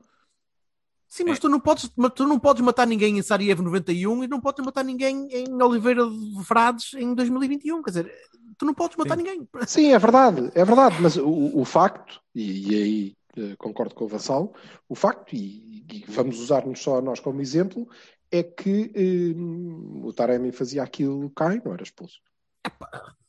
Sim, 1.07 1.25
mas 1.25 1.37
tu 1.37 1.47
não 1.47 1.59
podes, 1.59 1.91
mas 1.95 2.11
tu 2.15 2.25
não 2.25 2.39
podes 2.39 2.63
matar 2.63 2.87
ninguém 2.87 3.19
em 3.19 3.21
Sarajevo 3.21 3.61
91 3.61 4.23
e 4.23 4.27
não 4.27 4.41
podes 4.41 4.65
matar 4.65 4.83
ninguém 4.83 5.27
em 5.31 5.61
Oliveira 5.61 6.03
de 6.09 6.43
Frades 6.43 6.95
em 6.95 7.13
2021. 7.13 7.83
Quer 7.83 7.89
dizer, 7.91 8.11
tu 8.57 8.65
não 8.65 8.73
podes 8.73 8.97
matar 8.97 9.15
Sim. 9.15 9.23
ninguém. 9.23 9.47
Sim, 9.67 9.93
é 9.93 9.99
verdade, 9.99 10.51
é 10.55 10.65
verdade, 10.65 10.95
mas 10.99 11.15
o, 11.15 11.51
o 11.59 11.63
facto, 11.65 12.19
e, 12.33 12.71
e 12.71 12.75
aí 12.75 13.15
concordo 13.57 13.95
com 13.95 14.05
o 14.05 14.07
Vassal, 14.07 14.53
o 14.87 14.95
facto, 14.95 15.33
e, 15.35 15.85
e 15.91 16.05
vamos 16.07 16.39
usar-nos 16.39 16.81
só 16.81 16.97
a 16.97 17.01
nós 17.01 17.19
como 17.19 17.41
exemplo, 17.41 17.87
é 18.31 18.43
que 18.43 18.91
eh, 18.95 20.05
o 20.05 20.11
Taremi 20.13 20.51
fazia 20.51 20.83
aquilo 20.83 21.29
cá 21.31 21.53
e 21.53 21.61
não 21.63 21.73
era 21.73 21.83
expulso. 21.83 22.19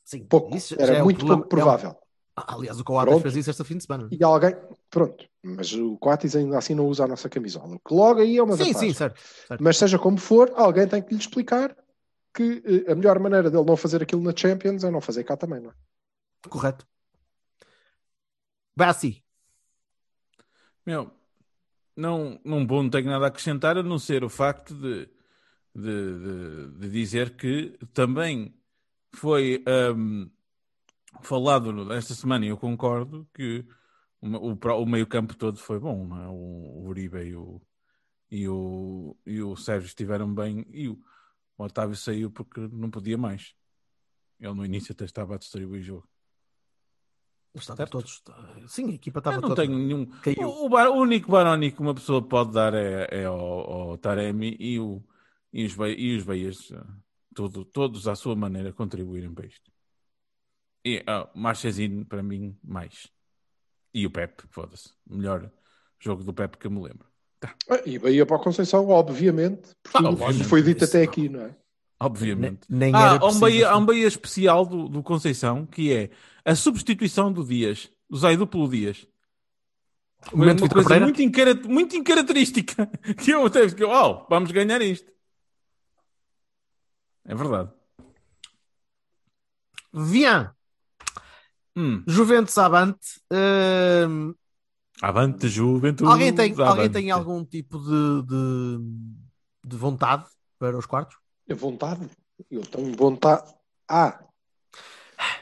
Sim, 0.05 0.25
Pouco, 0.25 0.57
era 0.79 0.99
é 0.99 1.03
muito 1.03 1.27
pouco 1.27 1.49
provável. 1.49 1.97
Aliás, 2.37 2.81
o 2.81 2.85
Coates 2.85 3.23
fez 3.23 3.37
isso 3.37 3.51
esta 3.51 3.65
fim 3.65 3.77
de 3.79 3.85
semana. 3.85 4.09
E 4.11 4.23
alguém, 4.25 4.57
pronto, 4.91 5.25
mas 5.43 5.73
o 5.73 5.97
Coates 5.99 6.35
ainda 6.35 6.59
assim 6.59 6.75
não 6.75 6.89
usa 6.89 7.05
a 7.05 7.09
nossa 7.09 7.29
camisola, 7.29 7.77
o 7.77 7.81
que 7.81 7.95
logo 7.95 8.21
aí 8.21 8.39
é 8.39 8.43
uma 8.43 8.57
Sim, 8.57 8.65
vantagem. 8.65 8.89
sim, 8.91 8.95
certo. 8.95 9.21
certo. 9.21 9.63
Mas 9.63 9.77
seja 9.77 9.99
como 9.99 10.19
for, 10.19 10.53
alguém 10.57 10.87
tem 10.87 11.03
que 11.03 11.15
lhe 11.15 11.21
explicar 11.21 11.77
que 12.35 12.63
eh, 12.67 12.93
a 12.93 12.95
melhor 12.95 13.19
maneira 13.21 13.51
dele 13.51 13.65
não 13.65 13.77
fazer 13.77 14.03
aquilo 14.03 14.23
na 14.23 14.35
Champions 14.37 14.83
é 14.85 14.91
não 14.91 15.01
fazer 15.01 15.25
cá 15.25 15.37
também, 15.37 15.61
não 15.61 15.71
é? 15.71 15.75
Correto. 16.49 16.87
Bassi. 18.77 19.24
Meu, 20.87 21.11
não, 21.97 22.41
não, 22.45 22.67
bom, 22.67 22.83
não 22.83 22.91
tenho 22.91 23.07
nada 23.07 23.27
a 23.27 23.29
acrescentar 23.29 23.79
a 23.79 23.83
não 23.83 23.99
ser 23.99 24.25
o 24.25 24.29
facto 24.29 24.75
de, 24.75 25.09
de, 25.75 26.19
de, 26.19 26.79
de 26.79 26.91
dizer 26.91 27.37
que 27.37 27.79
também 27.93 28.55
foi 29.15 29.65
hum, 29.97 30.31
falado 31.23 31.93
esta 31.93 32.15
semana, 32.15 32.45
e 32.45 32.49
eu 32.49 32.57
concordo, 32.59 33.29
que 33.35 33.65
o, 34.21 34.29
o, 34.53 34.83
o 34.83 34.87
meio-campo 34.87 35.37
todo 35.37 35.59
foi 35.59 35.79
bom, 35.79 36.17
é? 36.21 36.29
O, 36.29 36.33
o 36.83 36.89
Uribe 36.89 37.19
e 37.19 37.37
o, 37.37 37.63
e, 38.31 38.49
o, 38.49 39.17
e 39.27 39.43
o 39.43 39.57
Sérgio 39.57 39.87
estiveram 39.87 40.35
bem, 40.35 40.67
e 40.71 40.89
o, 40.89 41.01
o 41.57 41.65
Otávio 41.65 41.97
saiu 41.97 42.31
porque 42.31 42.61
não 42.73 42.91
podia 42.91 43.19
mais. 43.19 43.55
Ele 44.41 44.55
no 44.55 44.65
início 44.65 44.93
até 44.93 45.05
estava 45.05 45.37
a 45.37 45.39
distribuir 45.39 45.83
jogo. 45.83 46.09
Estavam 47.55 47.77
Certo. 47.77 47.91
todos. 47.93 48.23
Sim, 48.67 48.91
a 48.91 48.95
equipa 48.95 49.21
estava 49.21 49.37
Eu 49.37 49.41
não 49.43 49.49
toda. 49.51 49.63
tenho 49.63 49.79
nenhum. 49.79 50.07
Caiu. 50.07 50.49
O, 50.49 50.67
o, 50.67 50.69
bar- 50.69 50.91
o 50.91 50.95
único 51.01 51.31
Baroni 51.31 51.71
que 51.71 51.81
uma 51.81 51.95
pessoa 51.95 52.21
pode 52.21 52.53
dar 52.53 52.75
é, 52.75 53.07
é 53.11 53.25
ao, 53.27 53.39
ao 53.39 53.99
Taremi 53.99 54.57
e, 54.59 54.81
o, 54.81 55.01
e 55.53 55.65
os, 55.65 55.77
e 55.97 56.17
os 56.17 56.25
Beias, 56.25 56.71
eh, 56.73 56.83
tudo, 57.33 57.65
todos 57.65 58.09
à 58.09 58.17
sua 58.17 58.35
maneira 58.35 58.73
contribuírem 58.73 59.33
para 59.33 59.47
isto. 59.47 59.71
E 60.85 61.03
ah, 61.07 61.31
o 61.33 61.39
Marchesino, 61.39 62.05
para 62.05 62.23
mim, 62.23 62.59
mais. 62.63 63.09
E 63.95 64.05
o 64.05 64.11
Pepe, 64.11 64.43
foda-se. 64.51 64.93
Melhor 65.07 65.49
jogo 66.01 66.25
do 66.25 66.35
Pepe 66.35 66.59
que 66.59 66.67
eu 66.67 66.71
me 66.73 66.83
lembro. 66.83 67.07
Ah, 67.71 67.81
E 67.87 67.99
Bahia 68.01 68.27
para 68.27 68.37
a 68.37 68.43
Conceição, 68.43 68.89
obviamente, 68.89 69.71
por 69.83 70.05
Ah, 70.05 70.09
obviamente, 70.09 70.45
foi 70.45 70.61
dito 70.63 70.85
até 70.85 71.03
aqui, 71.05 71.29
não 71.29 71.43
é? 71.43 71.57
Obviamente. 72.01 72.61
Nem 72.69 72.95
Ah, 72.95 73.19
há 73.21 73.27
um, 73.27 73.39
Bahia, 73.39 73.71
há 73.71 73.77
um 73.77 73.87
Bahia 73.87 74.07
especial 74.07 74.67
do, 74.67 74.89
do 74.89 75.03
Conceição 75.03 75.65
que 75.65 75.93
é 75.93 76.11
a 76.45 76.55
substituição 76.55 77.33
do 77.33 77.45
Dias, 77.45 77.91
do 78.09 78.17
Zaidu 78.17 78.47
pelo 78.47 78.69
Dias. 78.69 79.07
Uma 80.33 80.57
coisa 80.69 81.01
muito, 81.01 81.23
incara- 81.23 81.55
muito 81.55 81.97
incaracterística. 81.97 82.91
Que 83.23 83.31
eu 83.33 83.47
até 83.47 83.69
que 83.69 83.83
eu, 83.85 83.91
oh, 83.91 84.27
vamos 84.29 84.51
ganhar 84.51 84.81
isto. 84.81 85.11
É 87.25 87.35
verdade. 87.35 87.71
Vian. 89.93 90.55
Hum. 91.77 92.03
Juventus 92.07 92.57
Avante. 92.59 93.21
Hum, 93.33 94.35
Avante, 95.03 95.49
juventude. 95.49 96.11
alguém, 96.11 96.35
tem, 96.35 96.55
alguém 96.61 96.91
tem 96.91 97.11
algum 97.11 97.45
tipo 97.45 97.79
de, 97.79 98.23
de, 98.27 98.79
de 99.69 99.77
vontade 99.77 100.25
para 100.59 100.79
os 100.79 100.87
quartos? 100.87 101.17
A 101.51 101.55
vontade. 101.55 102.09
Eu 102.51 102.63
tenho 102.63 102.95
vontade. 102.97 103.53
Ah! 103.89 104.21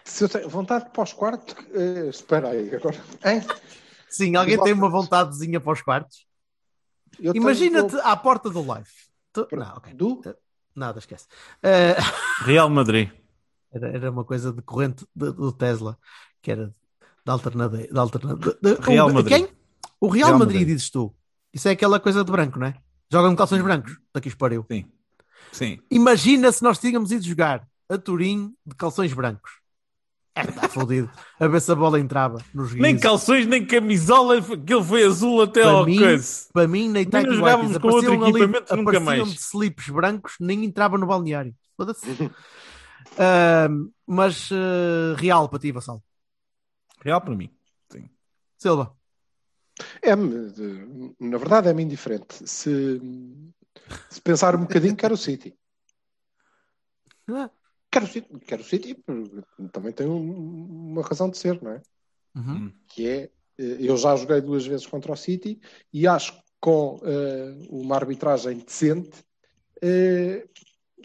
Se 0.04 0.24
eu 0.24 0.28
tenho 0.28 0.48
vontade 0.48 0.90
para 0.90 1.02
os 1.02 1.12
quartos. 1.12 1.54
eh, 1.72 2.08
espera 2.08 2.50
aí, 2.50 2.74
agora. 2.74 3.02
Hein? 3.24 3.42
Sim, 4.08 4.36
alguém 4.36 4.54
Igual- 4.54 4.64
tem 4.66 4.74
uma 4.74 4.90
vontadezinha 4.90 5.60
para 5.60 5.72
os 5.72 5.80
quartos? 5.82 6.26
Imagina-te 7.18 7.96
à 8.00 8.16
porta 8.16 8.50
do 8.50 8.64
live. 8.66 8.88
Tu- 9.32 9.48
Não, 9.52 9.76
ok. 9.76 9.94
Do? 9.94 10.20
Nada, 10.74 10.98
esquece. 10.98 11.26
Eh, 11.62 11.94
Real 12.44 12.68
Madrid. 12.68 13.10
era, 13.72 13.88
era 13.88 14.10
uma 14.10 14.24
coisa 14.24 14.52
decorrente 14.52 15.06
de- 15.14 15.32
do 15.32 15.52
Tesla, 15.52 15.98
que 16.42 16.50
era 16.50 16.74
da 17.24 17.32
alternada. 17.32 17.86
Da 17.90 18.00
alternada 18.02 18.36
de- 18.38 18.58
de- 18.74 18.80
Real 18.82 19.08
o, 19.08 19.14
Madrid. 19.14 19.36
Quem? 19.36 19.48
O 20.00 20.08
Real, 20.08 20.28
Real 20.28 20.38
Madrid, 20.38 20.60
Madrid. 20.60 20.74
dizes 20.76 20.90
tu. 20.90 21.14
Isso 21.52 21.68
é 21.68 21.72
aquela 21.72 22.00
coisa 22.00 22.24
de 22.24 22.30
branco, 22.32 22.58
não 22.58 22.66
é? 22.66 22.74
Jogam 23.10 23.30
com 23.30 23.36
calções 23.36 23.62
brancos. 23.62 23.98
Daqui 24.12 24.28
espariu. 24.28 24.64
Sim. 24.70 24.90
Sim. 25.50 25.78
Imagina 25.90 26.50
se 26.52 26.62
nós 26.62 26.78
tínhamos 26.78 27.10
ido 27.10 27.24
jogar 27.24 27.66
a 27.88 27.98
Turim 27.98 28.54
de 28.64 28.74
calções 28.74 29.12
brancos. 29.12 29.50
É, 30.34 30.42
está 30.48 30.66
fodido. 30.66 31.10
A 31.38 31.46
ver 31.46 31.60
se 31.60 31.70
a 31.70 31.74
bola 31.74 32.00
entrava 32.00 32.38
nos 32.54 32.72
Nem 32.72 32.92
guizos. 32.94 33.02
calções, 33.02 33.46
nem 33.46 33.66
camisola, 33.66 34.38
aquele 34.38 34.82
foi 34.82 35.04
azul 35.04 35.42
até 35.42 35.60
Para 35.60 35.70
ao 35.72 35.84
mim, 35.84 35.98
coisa. 35.98 36.46
Para 36.54 36.66
mim, 36.68 36.84
nem 36.84 36.92
Nem 37.04 37.04
Tight 37.04 37.34
jogávamos 37.34 37.76
com 37.76 37.88
outro 37.88 38.12
ali- 38.24 38.30
equipamento 38.30 38.76
nunca 38.76 38.98
mais. 39.00 39.28
de 39.30 39.38
slips 39.38 39.88
brancos, 39.90 40.36
nem 40.40 40.64
entrava 40.64 40.96
no 40.96 41.06
balneário. 41.06 41.54
Foda-se. 41.76 42.06
Ahm, 43.18 43.90
mas 44.06 44.48
eh, 44.50 45.14
real 45.18 45.48
para 45.50 45.58
ti, 45.58 45.70
Vassal. 45.70 46.02
Real 47.04 47.20
para 47.20 47.34
mim. 47.34 47.50
Sim. 47.90 48.08
Silva. 48.56 48.94
De- 50.02 51.14
na 51.20 51.36
verdade, 51.36 51.68
é-me 51.68 51.82
indiferente. 51.82 52.48
Se, 52.48 52.98
se 54.10 54.20
pensar 54.20 54.54
um 54.56 54.60
bocadinho, 54.62 54.96
quero 54.96 55.14
o 55.14 55.18
City. 55.18 55.56
Ah, 57.28 57.50
Quero 57.90 58.06
o 58.06 58.08
City, 58.08 58.38
quero 58.40 58.62
o 58.62 58.64
City 58.64 58.94
porque 58.94 59.42
também 59.72 59.92
tem 59.92 60.06
um- 60.06 60.90
uma 60.92 61.02
razão 61.02 61.28
de 61.30 61.36
ser, 61.38 61.62
não 61.62 61.72
é? 61.72 61.82
uhum. 62.34 62.72
Que 62.88 63.06
é, 63.08 63.22
eh, 63.58 63.76
eu 63.80 63.96
já 63.96 64.16
joguei 64.16 64.40
duas 64.40 64.66
vezes 64.66 64.86
contra 64.86 65.12
o 65.12 65.16
City 65.16 65.60
e 65.92 66.06
acho 66.06 66.32
que 66.32 66.42
com 66.60 66.98
eh, 67.04 67.66
uma 67.70 67.94
arbitragem 67.96 68.58
decente, 68.58 69.24
eh, 69.82 70.48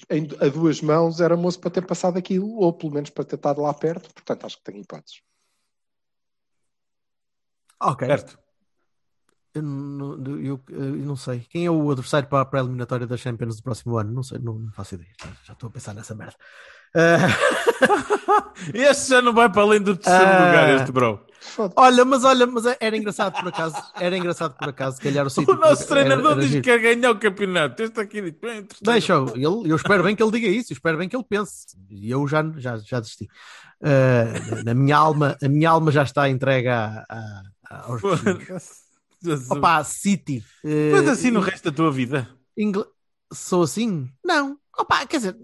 em- 0.09 0.27
a 0.39 0.47
duas 0.49 0.81
mãos 0.81 1.19
era 1.21 1.35
moço 1.37 1.59
para 1.59 1.69
ter 1.71 1.85
passado 1.85 2.17
aquilo, 2.17 2.55
ou 2.57 2.71
pelo 2.73 2.93
menos 2.93 3.09
para 3.09 3.25
ter 3.25 3.35
estado 3.35 3.61
lá 3.61 3.73
perto, 3.73 4.11
portanto 4.13 4.45
acho 4.45 4.57
que 4.57 4.63
tem 4.63 4.79
hipóteses. 4.81 5.21
Ok. 7.81 8.07
Certo. 8.07 8.39
Eu, 9.57 9.63
não- 9.63 10.37
eu- 10.39 10.61
eu 10.69 11.05
não 11.05 11.15
sei. 11.15 11.39
Quem 11.49 11.65
é 11.65 11.71
o 11.71 11.91
adversário 11.91 12.27
para 12.29 12.41
a 12.41 12.45
pré-eliminatória 12.45 13.05
da 13.07 13.17
Champions 13.17 13.57
do 13.57 13.63
próximo 13.63 13.97
ano? 13.97 14.11
Não 14.11 14.23
sei, 14.23 14.39
não, 14.39 14.53
não 14.59 14.71
faço 14.71 14.95
ideia. 14.95 15.09
Já, 15.21 15.29
já 15.45 15.53
estou 15.53 15.67
a 15.67 15.71
pensar 15.71 15.93
nessa 15.93 16.13
merda. 16.15 16.35
Ah, 16.95 18.51
Este 18.73 19.09
já 19.09 19.21
não 19.21 19.33
vai 19.33 19.49
para 19.51 19.61
além 19.61 19.81
do 19.81 19.95
terceiro 19.95 20.25
Ah. 20.31 20.45
lugar, 20.47 20.69
este 20.81 20.91
bro. 20.91 21.19
Olha, 21.75 22.03
mas 22.03 22.23
olha, 22.23 22.47
mas 22.47 22.63
era 22.79 22.97
engraçado 22.97 23.39
por 23.39 23.47
acaso. 23.49 23.75
Era 23.99 24.17
engraçado 24.17 24.55
por 24.57 24.69
acaso. 24.69 24.99
Calhar 25.01 25.25
o 25.25 25.29
sítio. 25.29 25.53
O 25.55 25.57
nosso 25.59 25.83
era- 25.83 25.87
treinador 26.05 26.31
era 26.33 26.41
diz 26.41 26.49
giro. 26.49 26.63
que 26.63 26.69
quer 26.69 26.79
ganhar 26.79 27.11
o 27.11 27.19
campeonato. 27.19 27.81
Este 27.83 27.99
aqui 27.99 28.21
diz. 28.21 28.33
Deixa, 28.81 29.13
ele, 29.35 29.71
eu 29.71 29.75
espero 29.75 30.03
bem 30.03 30.15
que 30.15 30.23
ele 30.23 30.31
diga 30.31 30.47
isso, 30.47 30.71
eu 30.73 30.75
espero 30.75 30.97
bem 30.97 31.07
que 31.07 31.15
ele 31.15 31.25
pense. 31.29 31.67
E 31.89 32.09
eu 32.09 32.27
já, 32.27 32.43
já, 32.57 32.77
já 32.77 32.99
desisti. 32.99 33.27
Ah, 33.83 34.63
na 34.65 34.73
minha 34.73 34.97
alma, 34.97 35.37
a 35.41 35.47
minha 35.47 35.69
alma 35.69 35.91
já 35.91 36.03
está 36.03 36.27
entregue 36.29 36.67
a, 36.69 37.05
a- 37.09 37.41
a- 37.69 37.81
aos. 37.85 38.01
Opa, 39.49 39.83
City. 39.83 40.43
eh, 40.63 40.91
Mas 40.91 41.07
assim 41.07 41.31
no 41.31 41.39
resto 41.39 41.69
da 41.71 41.75
tua 41.75 41.91
vida. 41.91 42.29
Ingl- 42.57 42.85
Sou 43.33 43.63
assim? 43.63 44.09
Não. 44.23 44.57
Opa, 44.77 45.05
quer 45.05 45.17
dizer, 45.17 45.37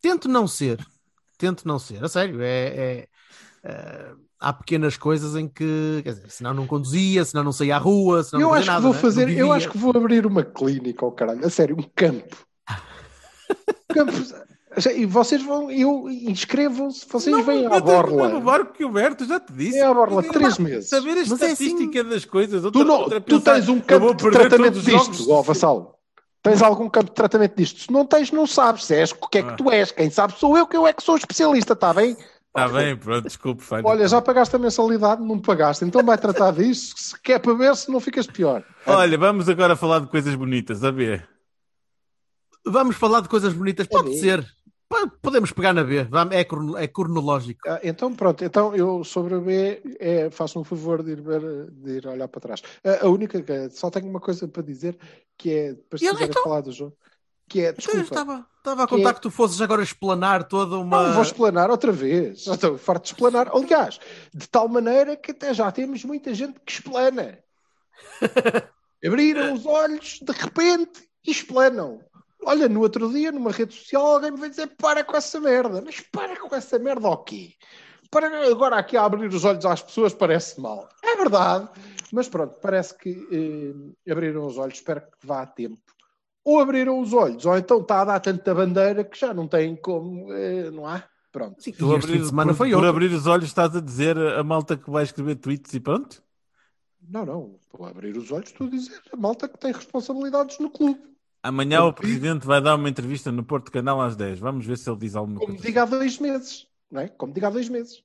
tento 0.00 0.28
não 0.28 0.46
ser. 0.46 0.84
Tento 1.36 1.66
não 1.66 1.78
ser. 1.78 2.02
A 2.04 2.08
sério, 2.08 2.40
é. 2.42 2.66
é, 2.66 3.08
eh, 3.64 4.14
há 4.40 4.52
pequenas 4.52 4.96
coisas 4.96 5.36
em 5.36 5.48
que, 5.48 6.00
quer 6.02 6.14
dizer, 6.14 6.30
senão 6.30 6.54
não 6.54 6.66
conduzia, 6.66 7.24
senão 7.24 7.44
não 7.44 7.52
saía 7.52 7.76
à 7.76 7.78
rua, 7.78 8.22
senão 8.24 8.40
Eu 8.42 8.48
não 8.48 8.54
acho 8.54 8.66
fazia 8.66 8.66
que 8.66 8.70
nada, 8.74 8.82
vou 8.82 8.92
né? 8.94 8.98
fazer, 9.00 9.38
eu 9.38 9.52
acho 9.52 9.68
que 9.70 9.78
vou 9.78 9.92
abrir 9.96 10.26
uma 10.26 10.44
clínica 10.44 11.04
ao 11.04 11.12
caralho, 11.12 11.44
a 11.46 11.50
sério, 11.50 11.76
um 11.78 11.82
campo. 11.94 12.36
campo. 13.88 14.12
E 14.86 15.06
vocês 15.06 15.42
vão, 15.42 15.70
eu 15.70 16.08
inscrevam-se, 16.10 17.06
vocês 17.08 17.44
vêm 17.44 17.66
à 17.66 17.80
borla. 17.80 18.40
barco 18.40 18.72
que 18.74 18.84
o 18.84 18.90
Berto, 18.90 19.24
já 19.24 19.40
te 19.40 19.52
disse. 19.52 19.72
Vem 19.72 19.82
à 19.82 19.92
borla, 19.94 20.22
três 20.22 20.58
meses. 20.58 20.88
Saber 20.88 21.12
a 21.12 21.14
Mas 21.26 21.30
é 21.42 21.50
assim- 21.52 21.64
estatística 21.66 22.04
das 22.04 22.24
coisas. 22.24 22.60
Tu, 22.62 22.66
Outra, 22.66 22.84
não, 22.84 23.00
outra 23.00 23.16
é 23.16 23.20
tu 23.20 23.38
pensar, 23.38 23.54
tens 23.54 23.68
um 23.68 23.80
campo 23.80 24.14
de 24.14 24.30
tratamento 24.30 24.80
disto, 24.80 25.30
ó 25.32 25.42
Vassalo. 25.42 25.94
Tens 26.42 26.62
algum 26.62 26.88
campo 26.88 27.06
de 27.06 27.12
tratamento 27.16 27.56
disto? 27.56 27.80
Se 27.80 27.90
não 27.92 28.06
tens, 28.06 28.30
não 28.30 28.46
sabes. 28.46 28.84
Se 28.84 28.94
és, 28.94 29.10
o 29.12 29.28
que 29.28 29.38
é 29.38 29.42
que 29.42 29.48
Ah. 29.50 29.56
tu 29.56 29.70
és? 29.70 29.90
Quem 29.90 30.08
sabe 30.10 30.34
sou 30.38 30.56
eu, 30.56 30.66
que 30.66 30.76
eu 30.76 30.86
é 30.86 30.92
que 30.92 31.02
sou 31.02 31.16
especialista, 31.16 31.72
está 31.72 31.92
bem? 31.92 32.16
Está 32.56 32.68
bem, 32.68 32.96
pronto, 32.96 33.24
desculpe, 33.24 33.62
falha. 33.62 33.86
Olha, 33.86 34.08
já 34.08 34.20
pagaste 34.22 34.54
a 34.56 34.58
mensalidade? 34.58 35.22
Não 35.22 35.38
pagaste. 35.38 35.84
Então 35.84 36.02
vai 36.04 36.16
tratar 36.16 36.52
disso, 36.52 36.94
se 36.96 37.20
quer 37.20 37.38
para 37.40 37.52
ver 37.54 37.76
se 37.76 37.90
não 37.90 38.00
ficas 38.00 38.26
pior. 38.26 38.64
Olha, 38.86 39.18
vamos 39.18 39.48
agora 39.48 39.76
falar 39.76 40.00
de 40.00 40.06
coisas 40.06 40.34
bonitas, 40.34 40.82
a 40.82 40.90
ver. 40.90 41.28
Vamos 42.66 42.96
falar 42.96 43.20
de 43.20 43.28
coisas 43.28 43.52
bonitas, 43.52 43.86
pode 43.86 44.10
bem. 44.10 44.18
ser. 44.18 44.46
Po- 44.88 45.10
Podemos 45.20 45.52
pegar 45.52 45.72
na 45.74 45.84
B, 45.84 45.98
é, 46.30 46.82
é 46.82 46.88
cronológico. 46.88 47.60
Ah, 47.68 47.78
então 47.82 48.14
pronto, 48.14 48.42
então 48.42 48.74
eu 48.74 49.04
sobre 49.04 49.34
a 49.34 49.38
B 49.38 49.82
é, 50.00 50.30
faço 50.30 50.58
um 50.58 50.64
favor 50.64 51.02
de 51.02 51.12
ir, 51.12 51.20
ver, 51.20 51.70
de 51.70 51.90
ir 51.98 52.06
olhar 52.06 52.26
para 52.28 52.40
trás. 52.40 52.62
A, 52.82 53.04
a 53.04 53.08
única 53.10 53.42
que 53.42 53.68
só 53.70 53.90
tenho 53.90 54.08
uma 54.08 54.20
coisa 54.20 54.48
para 54.48 54.62
dizer 54.62 54.96
que 55.36 55.52
é 55.52 55.74
para 55.74 55.98
se 55.98 56.06
então? 56.06 56.42
falar 56.42 56.62
do 56.62 56.72
jogo, 56.72 56.96
que 57.46 57.60
é 57.60 57.68
Então, 57.70 57.84
eu 57.94 58.00
desculpa. 58.00 58.00
estava, 58.22 58.46
estava 58.58 58.82
a 58.84 58.86
Que 58.86 58.96
contar 58.96 59.10
é- 59.10 59.14
que 59.14 59.20
tu 59.20 59.30
fosses 59.30 59.60
agora 59.60 59.82
explanar 59.82 60.44
toda 60.48 60.78
uma. 60.78 61.08
Não 61.08 61.12
vou 61.14 61.22
explanar 61.22 61.70
outra 61.70 61.92
vez. 61.92 62.44
Já 62.44 62.54
estou 62.54 62.78
farto 62.78 63.02
de 63.02 63.08
explanar. 63.10 63.50
Aliás, 63.54 64.00
de 64.34 64.48
tal 64.48 64.68
maneira 64.68 65.16
que 65.16 65.32
até 65.32 65.52
já 65.52 65.70
temos 65.70 66.02
muita 66.02 66.32
gente 66.32 66.58
que 66.64 66.72
explana. 66.72 67.38
Abriram 69.04 69.52
os 69.52 69.64
olhos 69.66 70.18
de 70.22 70.32
repente 70.32 71.08
e 71.26 71.30
explanam. 71.30 72.00
Olha, 72.48 72.66
no 72.66 72.80
outro 72.80 73.12
dia, 73.12 73.30
numa 73.30 73.50
rede 73.50 73.74
social, 73.74 74.06
alguém 74.06 74.30
me 74.30 74.38
veio 74.38 74.48
dizer: 74.50 74.68
para 74.78 75.04
com 75.04 75.14
essa 75.14 75.38
merda. 75.38 75.82
Mas 75.84 76.00
para 76.00 76.34
com 76.40 76.54
essa 76.56 76.78
merda 76.78 77.06
o 77.06 77.18
quê? 77.18 77.52
Para 78.10 78.48
agora 78.50 78.76
aqui 78.78 78.96
a 78.96 79.04
abrir 79.04 79.28
os 79.28 79.44
olhos 79.44 79.66
às 79.66 79.82
pessoas 79.82 80.14
parece 80.14 80.58
mal. 80.58 80.88
É 81.04 81.14
verdade. 81.14 81.68
Mas 82.10 82.26
pronto, 82.26 82.58
parece 82.62 82.96
que 82.96 83.10
eh, 83.30 84.10
abriram 84.10 84.46
os 84.46 84.56
olhos. 84.56 84.76
Espero 84.76 85.02
que 85.02 85.26
vá 85.26 85.42
a 85.42 85.46
tempo. 85.46 85.78
Ou 86.42 86.58
abriram 86.58 86.98
os 86.98 87.12
olhos, 87.12 87.44
ou 87.44 87.54
então 87.58 87.82
está 87.82 88.00
a 88.00 88.04
dar 88.06 88.20
tanta 88.20 88.54
bandeira 88.54 89.04
que 89.04 89.18
já 89.18 89.34
não 89.34 89.46
tem 89.46 89.76
como. 89.76 90.32
eh, 90.32 90.70
não 90.70 90.86
há? 90.86 91.04
Pronto. 91.30 91.62
Sim, 91.62 91.72
Tu 91.72 91.94
abrir, 91.94 92.24
semana 92.24 92.52
por, 92.52 92.56
foi 92.56 92.70
por 92.70 92.86
abrir 92.86 93.12
os 93.12 93.26
olhos 93.26 93.44
estás 93.44 93.76
a 93.76 93.80
dizer 93.80 94.16
a 94.16 94.42
malta 94.42 94.74
que 94.74 94.90
vai 94.90 95.02
escrever 95.04 95.36
tweets 95.36 95.74
e 95.74 95.80
pronto? 95.80 96.22
Não, 97.06 97.26
não. 97.26 97.58
Vou 97.70 97.86
abrir 97.86 98.16
os 98.16 98.32
olhos, 98.32 98.48
estou 98.48 98.66
a 98.66 98.70
dizer. 98.70 99.02
A 99.12 99.16
malta 99.18 99.46
que 99.46 99.58
tem 99.58 99.70
responsabilidades 99.70 100.58
no 100.58 100.70
clube. 100.70 101.17
Amanhã 101.48 101.82
o 101.84 101.94
presidente 101.94 102.46
vai 102.46 102.60
dar 102.60 102.74
uma 102.74 102.90
entrevista 102.90 103.32
no 103.32 103.42
Porto 103.42 103.72
Canal 103.72 104.00
às 104.02 104.14
10. 104.14 104.38
Vamos 104.38 104.66
ver 104.66 104.76
se 104.76 104.88
ele 104.90 104.98
diz 104.98 105.16
alguma 105.16 105.38
Como 105.40 105.52
coisa. 105.52 105.66
diga 105.66 105.82
há 105.82 105.86
dois 105.86 106.18
meses. 106.18 106.66
Não 106.90 107.00
é? 107.00 107.08
Como 107.08 107.32
diga 107.32 107.46
há 107.46 107.50
dois 107.50 107.70
meses. 107.70 108.02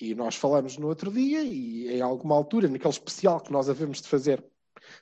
E 0.00 0.14
nós 0.14 0.34
falamos 0.34 0.78
no 0.78 0.86
outro 0.86 1.12
dia 1.12 1.42
e 1.42 1.88
em 1.88 2.00
alguma 2.00 2.34
altura, 2.34 2.68
naquele 2.68 2.88
especial 2.90 3.38
que 3.38 3.52
nós 3.52 3.68
havemos 3.68 4.00
de 4.00 4.08
fazer 4.08 4.42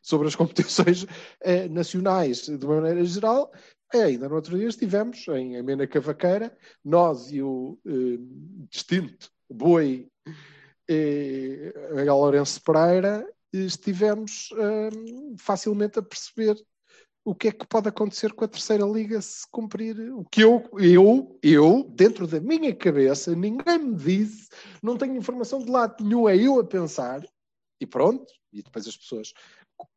sobre 0.02 0.26
as 0.26 0.34
competições 0.34 1.06
eh, 1.40 1.68
nacionais 1.68 2.46
de 2.46 2.66
uma 2.66 2.80
maneira 2.80 3.04
geral, 3.04 3.52
eh, 3.94 4.02
ainda 4.02 4.28
no 4.28 4.34
outro 4.34 4.58
dia 4.58 4.66
estivemos 4.68 5.26
em 5.28 5.56
Amena 5.56 5.86
Cavaqueira, 5.86 6.52
nós 6.84 7.30
e 7.30 7.40
o 7.40 7.78
eh, 7.86 8.18
distinto 8.68 9.30
Boi 9.48 10.08
eh, 10.88 11.72
Miguel 11.94 12.16
Lourenço 12.16 12.60
Pereira, 12.62 13.24
eh, 13.54 13.58
estivemos 13.58 14.48
eh, 14.58 14.90
facilmente 15.38 16.00
a 16.00 16.02
perceber 16.02 16.56
o 17.28 17.34
que 17.34 17.48
é 17.48 17.52
que 17.52 17.66
pode 17.66 17.86
acontecer 17.90 18.32
com 18.32 18.42
a 18.44 18.48
terceira 18.48 18.86
liga 18.86 19.20
se 19.20 19.46
cumprir 19.50 19.98
o 20.14 20.24
que 20.30 20.40
eu, 20.42 20.66
eu, 20.78 21.38
eu, 21.42 21.84
dentro 21.94 22.26
da 22.26 22.40
minha 22.40 22.74
cabeça, 22.74 23.36
ninguém 23.36 23.78
me 23.78 23.94
disse, 23.94 24.48
não 24.82 24.96
tenho 24.96 25.14
informação 25.14 25.58
de 25.58 25.70
lado 25.70 26.02
nenhum, 26.02 26.26
é 26.26 26.34
eu 26.38 26.58
a 26.58 26.64
pensar, 26.64 27.20
e 27.78 27.86
pronto, 27.86 28.24
e 28.50 28.62
depois 28.62 28.88
as 28.88 28.96
pessoas, 28.96 29.34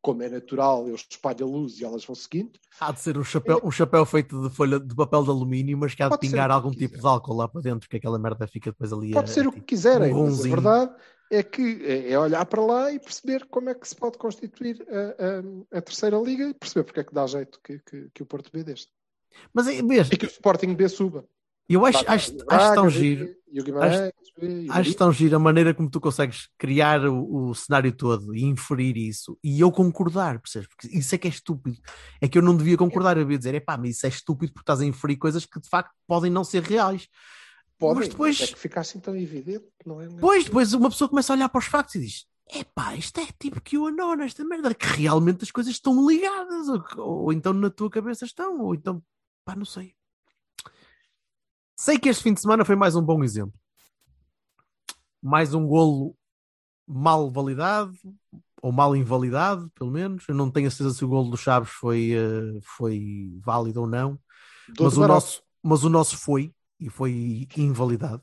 como 0.02 0.22
é 0.22 0.28
natural, 0.28 0.86
eu 0.86 0.94
espalho 0.94 1.46
a 1.46 1.48
luz 1.48 1.80
e 1.80 1.84
elas 1.86 2.04
vão 2.04 2.14
seguindo. 2.14 2.52
Há 2.78 2.92
de 2.92 3.00
ser 3.00 3.16
um 3.16 3.24
chapéu, 3.24 3.62
um 3.64 3.70
chapéu 3.70 4.04
feito 4.04 4.38
de 4.46 4.54
folha 4.54 4.78
de 4.78 4.94
papel 4.94 5.24
de 5.24 5.30
alumínio, 5.30 5.78
mas 5.78 5.94
que 5.94 6.02
há 6.02 6.10
de 6.10 6.18
pingar 6.18 6.50
algum 6.50 6.70
tipo 6.70 6.90
quiser. 6.90 7.00
de 7.00 7.06
álcool 7.06 7.34
lá 7.34 7.48
para 7.48 7.62
dentro, 7.62 7.88
que 7.88 7.96
aquela 7.96 8.18
merda 8.18 8.46
fica 8.46 8.70
depois 8.70 8.92
ali. 8.92 9.10
Pode 9.12 9.30
a- 9.30 9.32
ser 9.32 9.46
o 9.46 9.50
tipo, 9.50 9.62
que 9.64 9.74
quiserem, 9.74 10.12
um 10.12 10.24
mas 10.24 10.34
a 10.34 10.36
ronzinho. 10.36 10.54
verdade 10.54 10.94
é 11.38 11.42
que 11.42 11.82
é 11.84 12.12
é 12.12 12.18
olhar 12.18 12.44
para 12.46 12.60
lá 12.62 12.92
e 12.92 12.98
perceber 12.98 13.46
como 13.46 13.70
é 13.70 13.74
que 13.74 13.88
se 13.88 13.96
pode 13.96 14.18
constituir 14.18 14.84
a, 14.88 15.74
a- 15.74 15.78
a 15.78 15.82
terceira 15.82 16.18
liga 16.18 16.48
e 16.48 16.54
perceber 16.54 16.84
porque 16.84 17.00
é 17.00 17.04
que 17.04 17.14
dá 17.14 17.26
jeito 17.26 17.58
que, 17.64 17.78
que- 17.80 18.08
que 18.14 18.22
o 18.22 18.26
Porto 18.26 18.50
B 18.52 18.62
deste. 18.62 18.92
Mas 19.52 19.66
é, 19.66 19.82
vês, 19.82 20.08
E 20.10 20.16
que 20.16 20.26
o 20.26 20.28
Sporting 20.28 20.74
B 20.74 20.88
suba. 20.88 21.24
eu 21.68 21.86
acho, 21.86 22.00
Braga, 22.04 22.14
acho, 22.14 22.36
acho 22.50 22.74
tão 22.74 22.90
giro. 22.90 23.28
E 23.50 23.60
o 23.60 23.64
Guimarães, 23.64 24.12
B, 24.38 24.62
e 24.64 24.68
o 24.68 24.72
Acho 24.72 24.94
tão 24.94 25.12
giro 25.12 25.36
a 25.36 25.38
maneira 25.38 25.74
como 25.74 25.90
tu 25.90 26.00
consegues 26.00 26.48
criar 26.58 27.04
o, 27.06 27.48
o 27.50 27.54
cenário 27.54 27.92
todo 27.94 28.34
e 28.34 28.44
inferir 28.44 28.96
isso 28.96 29.38
e 29.44 29.60
eu 29.60 29.70
concordar, 29.70 30.38
percebes? 30.40 30.68
Porque 30.68 30.88
isso 30.96 31.14
é 31.14 31.18
que 31.18 31.28
é 31.28 31.30
estúpido. 31.30 31.76
É 32.20 32.28
que 32.28 32.38
eu 32.38 32.42
não 32.42 32.56
devia 32.56 32.76
concordar, 32.78 33.16
eu 33.16 33.24
devia 33.24 33.36
dizer, 33.38 33.54
epá, 33.54 33.76
mas 33.76 33.90
isso 33.96 34.06
é 34.06 34.08
estúpido 34.08 34.52
porque 34.54 34.62
estás 34.62 34.80
a 34.80 34.86
inferir 34.86 35.16
coisas 35.18 35.44
que 35.46 35.60
de 35.60 35.68
facto 35.68 35.92
podem 36.06 36.30
não 36.30 36.44
ser 36.44 36.62
reais. 36.62 37.08
Podem, 37.82 37.98
mas 38.00 38.08
depois- 38.08 38.40
é 38.40 38.46
que 38.46 38.58
fica 38.58 38.80
assim 38.80 39.00
tão 39.00 39.16
evidente, 39.16 39.66
não 39.84 40.00
é? 40.00 40.08
Pois, 40.20 40.44
depois 40.44 40.72
uma 40.72 40.88
pessoa 40.88 41.08
começa 41.08 41.32
a 41.32 41.36
olhar 41.36 41.48
para 41.48 41.58
os 41.58 41.66
factos 41.66 41.94
e 41.96 42.00
diz: 42.00 42.26
epá, 42.50 42.94
isto 42.96 43.18
é 43.20 43.26
tipo 43.38 43.60
que 43.60 43.76
o 43.76 43.86
anona, 43.86 44.24
esta 44.24 44.44
merda, 44.44 44.74
que 44.74 44.86
realmente 44.86 45.42
as 45.44 45.50
coisas 45.50 45.72
estão 45.72 46.08
ligadas, 46.08 46.68
ou, 46.68 46.84
ou 46.98 47.32
então 47.32 47.52
na 47.52 47.70
tua 47.70 47.90
cabeça 47.90 48.24
estão, 48.24 48.60
ou 48.60 48.74
então, 48.74 49.02
pá, 49.44 49.56
não 49.56 49.64
sei. 49.64 49.94
Sei 51.76 51.98
que 51.98 52.08
este 52.08 52.22
fim 52.22 52.34
de 52.34 52.40
semana 52.40 52.64
foi 52.64 52.76
mais 52.76 52.94
um 52.94 53.02
bom 53.02 53.24
exemplo. 53.24 53.58
Mais 55.20 55.52
um 55.54 55.66
golo 55.66 56.16
mal 56.86 57.30
validado, 57.30 57.92
ou 58.62 58.70
mal 58.70 58.94
invalidado, 58.94 59.70
pelo 59.74 59.90
menos. 59.90 60.24
Eu 60.28 60.34
não 60.34 60.50
tenho 60.50 60.68
a 60.68 60.70
certeza 60.70 60.94
se 60.94 61.04
o 61.04 61.08
golo 61.08 61.30
do 61.30 61.36
Chaves 61.36 61.70
foi, 61.70 62.12
eh, 62.12 62.60
foi 62.62 63.32
válido 63.40 63.80
ou 63.80 63.86
não 63.88 64.20
mas 64.78 64.96
o, 64.96 65.06
nosso, 65.06 65.42
mas 65.62 65.84
o 65.84 65.88
nosso 65.88 66.16
foi, 66.16 66.54
e 66.84 66.90
foi 66.90 67.48
invalidado, 67.56 68.22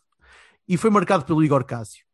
e 0.67 0.77
foi 0.77 0.89
marcado 0.89 1.25
pelo 1.25 1.43
Igor 1.43 1.63
Cássio, 1.63 2.05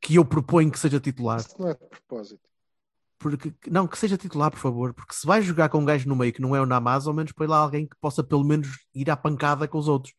que 0.00 0.16
eu 0.16 0.24
proponho 0.24 0.70
que 0.70 0.78
seja 0.78 1.00
titular. 1.00 1.40
Isso 1.40 1.54
não 1.58 1.68
é 1.68 1.74
de 1.74 1.86
propósito. 1.86 2.40
Porque, 3.18 3.54
não, 3.70 3.86
que 3.86 3.96
seja 3.96 4.18
titular, 4.18 4.50
por 4.50 4.58
favor, 4.58 4.92
porque 4.92 5.14
se 5.14 5.26
vai 5.26 5.40
jogar 5.40 5.68
com 5.68 5.78
um 5.78 5.84
gajo 5.84 6.08
no 6.08 6.16
meio 6.16 6.32
que 6.32 6.42
não 6.42 6.54
é 6.54 6.60
o 6.60 6.66
Namaz, 6.66 7.06
ao 7.06 7.14
menos 7.14 7.32
põe 7.32 7.46
lá 7.46 7.58
alguém 7.58 7.86
que 7.86 7.96
possa 8.00 8.22
pelo 8.22 8.44
menos 8.44 8.68
ir 8.94 9.10
à 9.10 9.16
pancada 9.16 9.66
com 9.66 9.78
os 9.78 9.88
outros. 9.88 10.12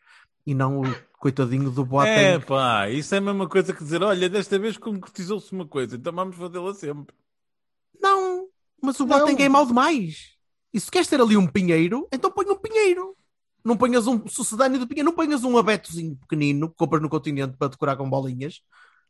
E 0.47 0.53
não 0.53 0.81
o 0.81 0.95
coitadinho 1.19 1.69
do 1.71 1.81
É 1.81 1.85
Boateng. 1.85 2.45
pá, 2.45 2.89
isso 2.89 3.13
é 3.13 3.17
a 3.17 3.21
mesma 3.21 3.49
coisa 3.49 3.73
que 3.73 3.83
dizer: 3.83 4.01
olha, 4.03 4.29
desta 4.29 4.57
vez 4.57 4.77
concretizou-se 4.77 5.51
uma 5.51 5.67
coisa, 5.67 5.95
então 5.95 6.13
vamos 6.13 6.35
fazê-la 6.35 6.73
sempre. 6.73 7.15
Não, 7.99 8.47
mas 8.81 8.99
o 8.99 9.05
Não. 9.05 9.17
Boateng 9.19 9.41
é 9.43 9.49
mau 9.49 9.65
demais. 9.65 10.35
E 10.73 10.79
se 10.79 10.89
queres 10.91 11.07
ter 11.07 11.19
ali 11.21 11.37
um 11.37 11.47
pinheiro, 11.47 12.07
então 12.11 12.31
põe 12.31 12.45
um 12.47 12.57
pinheiro. 12.57 13.15
Não 13.65 13.75
ponhas 13.75 14.05
um 14.05 14.27
sucedâneo 14.27 14.79
do 14.79 14.87
pinheiro, 14.87 15.09
não 15.09 15.15
ponhas 15.15 15.43
um 15.43 15.57
abetozinho 15.57 16.15
pequenino 16.17 16.69
que 16.69 16.75
compras 16.75 17.01
no 17.01 17.09
continente 17.09 17.57
para 17.57 17.69
decorar 17.69 17.97
com 17.97 18.07
bolinhas. 18.07 18.61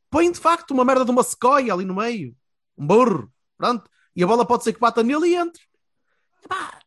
Põe 0.09 0.31
de 0.31 0.39
facto 0.39 0.71
uma 0.71 0.85
merda 0.85 1.03
de 1.03 1.11
uma 1.11 1.23
sequoia 1.23 1.73
ali 1.73 1.83
no 1.83 1.93
meio. 1.95 2.33
Um 2.77 2.87
burro. 2.87 3.29
Pronto. 3.57 3.89
E 4.15 4.23
a 4.23 4.27
bola 4.27 4.45
pode 4.47 4.63
ser 4.63 4.71
que 4.71 4.79
bata 4.79 5.03
nele 5.03 5.27
e 5.27 5.35
entre. 5.35 5.61
Epá, 6.43 6.79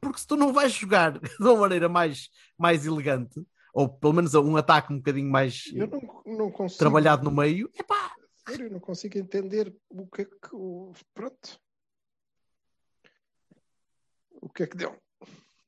porque 0.00 0.20
se 0.20 0.26
tu 0.26 0.36
não 0.36 0.52
vais 0.52 0.72
jogar 0.72 1.18
de 1.18 1.28
uma 1.42 1.56
maneira 1.56 1.88
mais, 1.88 2.30
mais 2.56 2.86
elegante, 2.86 3.44
ou 3.74 3.88
pelo 3.88 4.12
menos 4.12 4.34
um 4.34 4.56
ataque 4.56 4.92
um 4.92 4.98
bocadinho 4.98 5.28
mais 5.30 5.64
Eu 5.74 5.88
não, 5.88 6.22
não 6.38 6.50
consigo. 6.52 6.78
trabalhado 6.78 7.24
no 7.24 7.30
meio, 7.32 7.68
epá, 7.74 8.14
Sério, 8.48 8.70
não 8.70 8.78
consigo 8.80 9.18
entender 9.18 9.74
o 9.88 10.06
que 10.06 10.22
é 10.22 10.24
que. 10.26 10.54
o- 10.54 10.92
Pronto. 11.12 11.58
O 14.40 14.48
que 14.48 14.62
é 14.62 14.66
que 14.66 14.76
deu? 14.76 14.96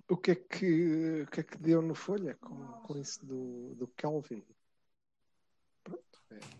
O 0.08 0.16
que 0.16 0.32
é 0.32 0.34
que, 0.34 1.22
o 1.22 1.26
que, 1.28 1.40
é 1.40 1.42
que 1.42 1.56
deu 1.58 1.80
no 1.80 1.94
Folha 1.94 2.36
com, 2.40 2.54
com 2.82 2.96
isso 2.98 3.24
do, 3.24 3.74
do 3.76 3.86
Kelvin? 3.88 4.42
Pronto. 5.82 6.02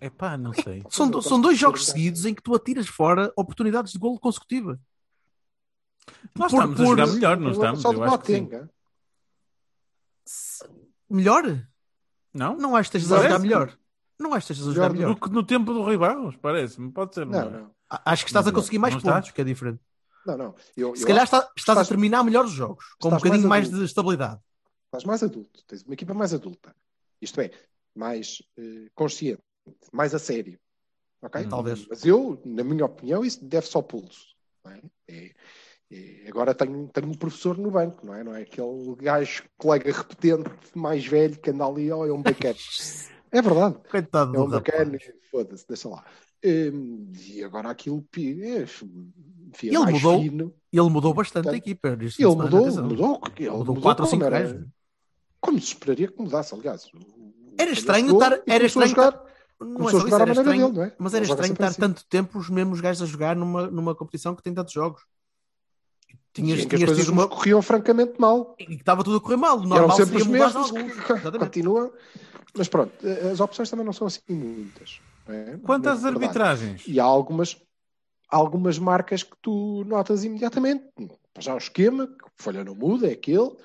É. 0.01 0.09
Pá, 0.11 0.36
não 0.38 0.53
sei. 0.55 0.82
São, 0.90 1.20
são 1.20 1.40
dois 1.40 1.59
jogos 1.59 1.86
seguidos 1.86 2.24
em 2.24 2.34
que 2.34 2.43
tu 2.43 2.55
atiras 2.55 2.86
fora 2.88 3.32
oportunidades 3.36 3.93
de 3.93 3.99
golo 3.99 4.18
consecutiva. 4.18 4.80
Nós 6.36 6.51
Por- 6.51 6.59
estamos 6.59 6.80
a 6.80 6.84
por- 6.84 6.90
jogar 6.99 7.07
melhor, 7.12 7.36
não 7.38 7.51
estamos? 7.53 7.80
Só 7.82 7.93
Eu 7.93 8.03
acho 8.05 8.18
que 8.20 8.26
sim. 8.34 8.45
Boateng, 8.45 8.68
Se- 10.24 10.64
Melhor? 11.11 11.68
Não? 12.32 12.57
Não 12.57 12.74
acho 12.76 12.90
que 12.90 12.97
estejas 12.97 13.18
a 13.18 13.22
jogar 13.24 13.38
melhor. 13.38 13.78
Não 14.18 14.32
acho 14.32 14.47
que 14.47 14.53
estejas 14.53 14.70
a 14.70 14.74
jogar 14.74 14.93
Melhor. 14.93 15.14
Do 15.14 15.20
que 15.20 15.30
no 15.30 15.43
tempo 15.45 15.72
do 15.74 15.82
Rui 15.82 15.99
Barros, 15.99 16.36
parece-me. 16.36 16.90
Pode 16.90 17.14
ser. 17.14 17.26
Não, 17.26 17.51
não. 17.51 17.74
A- 17.90 18.12
Acho 18.12 18.24
que 18.24 18.30
estás 18.30 18.47
a 18.47 18.53
conseguir 18.53 18.78
mais 18.78 18.95
Não 18.95 19.01
pontos, 19.03 19.18
estás? 19.18 19.34
que 19.34 19.40
é 19.40 19.45
diferente. 19.45 19.80
Não, 20.27 20.37
não. 20.37 20.55
Eu, 20.77 20.95
Se 20.95 21.03
eu 21.03 21.07
calhar 21.09 21.25
está- 21.25 21.39
estás 21.57 21.79
a 21.79 21.83
estás- 21.83 21.89
terminar 21.89 22.23
melhor 22.25 22.45
os 22.45 22.53
jogos, 22.53 22.85
com 23.01 23.09
um 23.09 23.16
bocadinho 23.16 23.49
mais 23.49 23.68
mais 23.68 23.79
de 23.81 23.85
estabilidade. 23.85 24.41
estás 24.87 25.05
mais 25.05 25.23
adulto, 25.23 25.62
tens 25.66 25.83
uma 25.83 25.95
equipa 25.95 26.14
mais 26.14 26.33
adulta. 26.35 26.75
Isto 27.20 27.41
é, 27.41 27.51
mais 27.95 28.43
eh, 28.59 28.89
consciente, 28.95 29.43
mais 29.93 30.14
a 30.14 30.18
sério. 30.18 30.59
Ok? 31.23 31.47
Talvez. 31.49 31.87
Mas 31.89 32.05
eu, 32.05 32.41
na 32.45 32.64
minha 32.64 32.85
opinião, 32.85 33.25
isso 33.25 33.45
deve-se 33.45 33.77
ao 33.77 33.83
pulso. 33.83 34.27
é? 34.64 34.81
É- 35.09 35.35
é- 35.91 36.29
agora 36.29 36.55
tenho, 36.55 36.89
tenho 36.89 37.09
um 37.09 37.14
professor 37.14 37.59
no 37.59 37.70
banco, 37.70 38.05
não 38.07 38.14
é? 38.14 38.23
Não 38.25 38.35
é 38.35 38.43
aquele 38.43 38.95
gajo, 38.97 39.45
colega 39.59 39.93
repetente, 39.93 40.51
mais 40.75 41.05
velho, 41.07 41.39
que 41.39 41.51
anda 41.51 41.66
ali, 41.66 41.93
oh, 41.93 42.07
é 42.07 42.12
um 42.12 42.23
bacana. 42.23 42.55
é 43.31 43.43
verdade. 43.43 43.77
Coitado 43.91 44.35
É 44.37 44.41
um 44.41 44.49
bacana, 44.49 44.99
foda-se, 45.31 45.66
deixa 45.68 45.89
lá. 45.89 46.05
Hum, 46.45 47.12
e 47.28 47.43
agora 47.45 47.70
aquilo 47.70 48.05
é, 48.16 48.62
é 48.62 48.66
Ele 49.62 49.78
mudou. 49.78 50.20
fino. 50.20 50.55
Ele 50.72 50.88
mudou 50.90 51.14
bastante 51.14 51.49
a 51.51 51.57
equipa. 51.57 51.97
este 52.01 52.22
Ele 52.22 52.34
mudou, 52.34 52.61
atenção. 52.61 52.84
mudou, 52.84 53.22
ele 53.36 53.51
Mudou 53.51 53.66
mudou 53.66 53.82
quatro 53.82 54.05
ou 54.05 54.11
como 54.11 54.22
cinco 54.22 54.34
era- 54.34 54.40
gajos. 54.49 54.66
como 55.40 55.61
se 55.61 55.66
esperaria 55.66 56.09
que 56.09 56.20
mudasse, 56.20 56.55
aliás. 56.55 56.90
Era 57.59 57.70
estranho 57.70 58.12
estar- 58.12 58.40
e 58.47 58.51
era 58.53 58.64
estranho 58.64 58.88
jogar- 58.90 59.22
Não 59.61 59.88
é 59.88 59.90
só 59.93 59.99
isso, 59.99 60.14
era 60.16 60.32
estranho, 60.32 60.66
dele, 60.68 60.76
não 60.78 60.84
é? 60.84 60.97
mas 60.99 61.14
era 61.14 61.24
estranho 61.24 61.53
estar 61.53 61.66
assim. 61.68 61.80
tanto 61.80 62.05
tempo 62.07 62.38
os 62.38 62.49
mesmos 62.51 62.80
gajos 62.80 63.03
a 63.03 63.07
jogar 63.07 63.36
numa, 63.36 63.70
numa 63.70 63.95
competição 63.95 64.34
que 64.34 64.43
tem 64.43 64.53
tantos 64.53 64.72
jogos. 64.72 65.03
Tinhas, 66.32 66.61
Sim, 66.62 66.68
que 66.68 66.74
as 66.76 66.78
tinhas 66.80 66.90
coisas 66.90 67.09
uma. 67.09 67.28
corriam 67.28 67.61
francamente 67.62 68.14
mal. 68.18 68.57
E 68.59 68.64
que 68.66 68.72
estava 68.74 69.05
tudo 69.05 69.18
a 69.18 69.20
correr 69.20 69.36
mal. 69.36 69.57
O 69.59 69.61
Eram 69.61 69.68
Normal 69.68 69.97
sempre 69.99 70.18
seria 70.18 70.24
os 70.24 70.55
mesmos 70.55 70.70
que 70.70 70.78
continuam. 71.38 71.93
Mas 72.57 72.68
pronto, 72.68 72.93
eh, 73.07 73.30
as 73.30 73.38
opções 73.40 73.68
também 73.70 73.84
não 73.84 73.93
são 73.93 74.07
assim 74.07 74.20
muitas. 74.30 75.01
É? 75.29 75.53
Às 75.53 76.03
verdade. 76.03 76.07
arbitragens? 76.07 76.85
E 76.87 76.99
há 76.99 77.05
algumas, 77.05 77.61
algumas 78.29 78.79
marcas 78.79 79.23
que 79.23 79.37
tu 79.41 79.85
notas 79.85 80.25
imediatamente. 80.25 80.85
Já 81.39 81.55
o 81.55 81.59
esquema, 81.59 82.07
que 82.07 82.29
folha 82.37 82.64
não 82.64 82.75
muda, 82.75 83.09
é 83.09 83.12
aquele. 83.12 83.57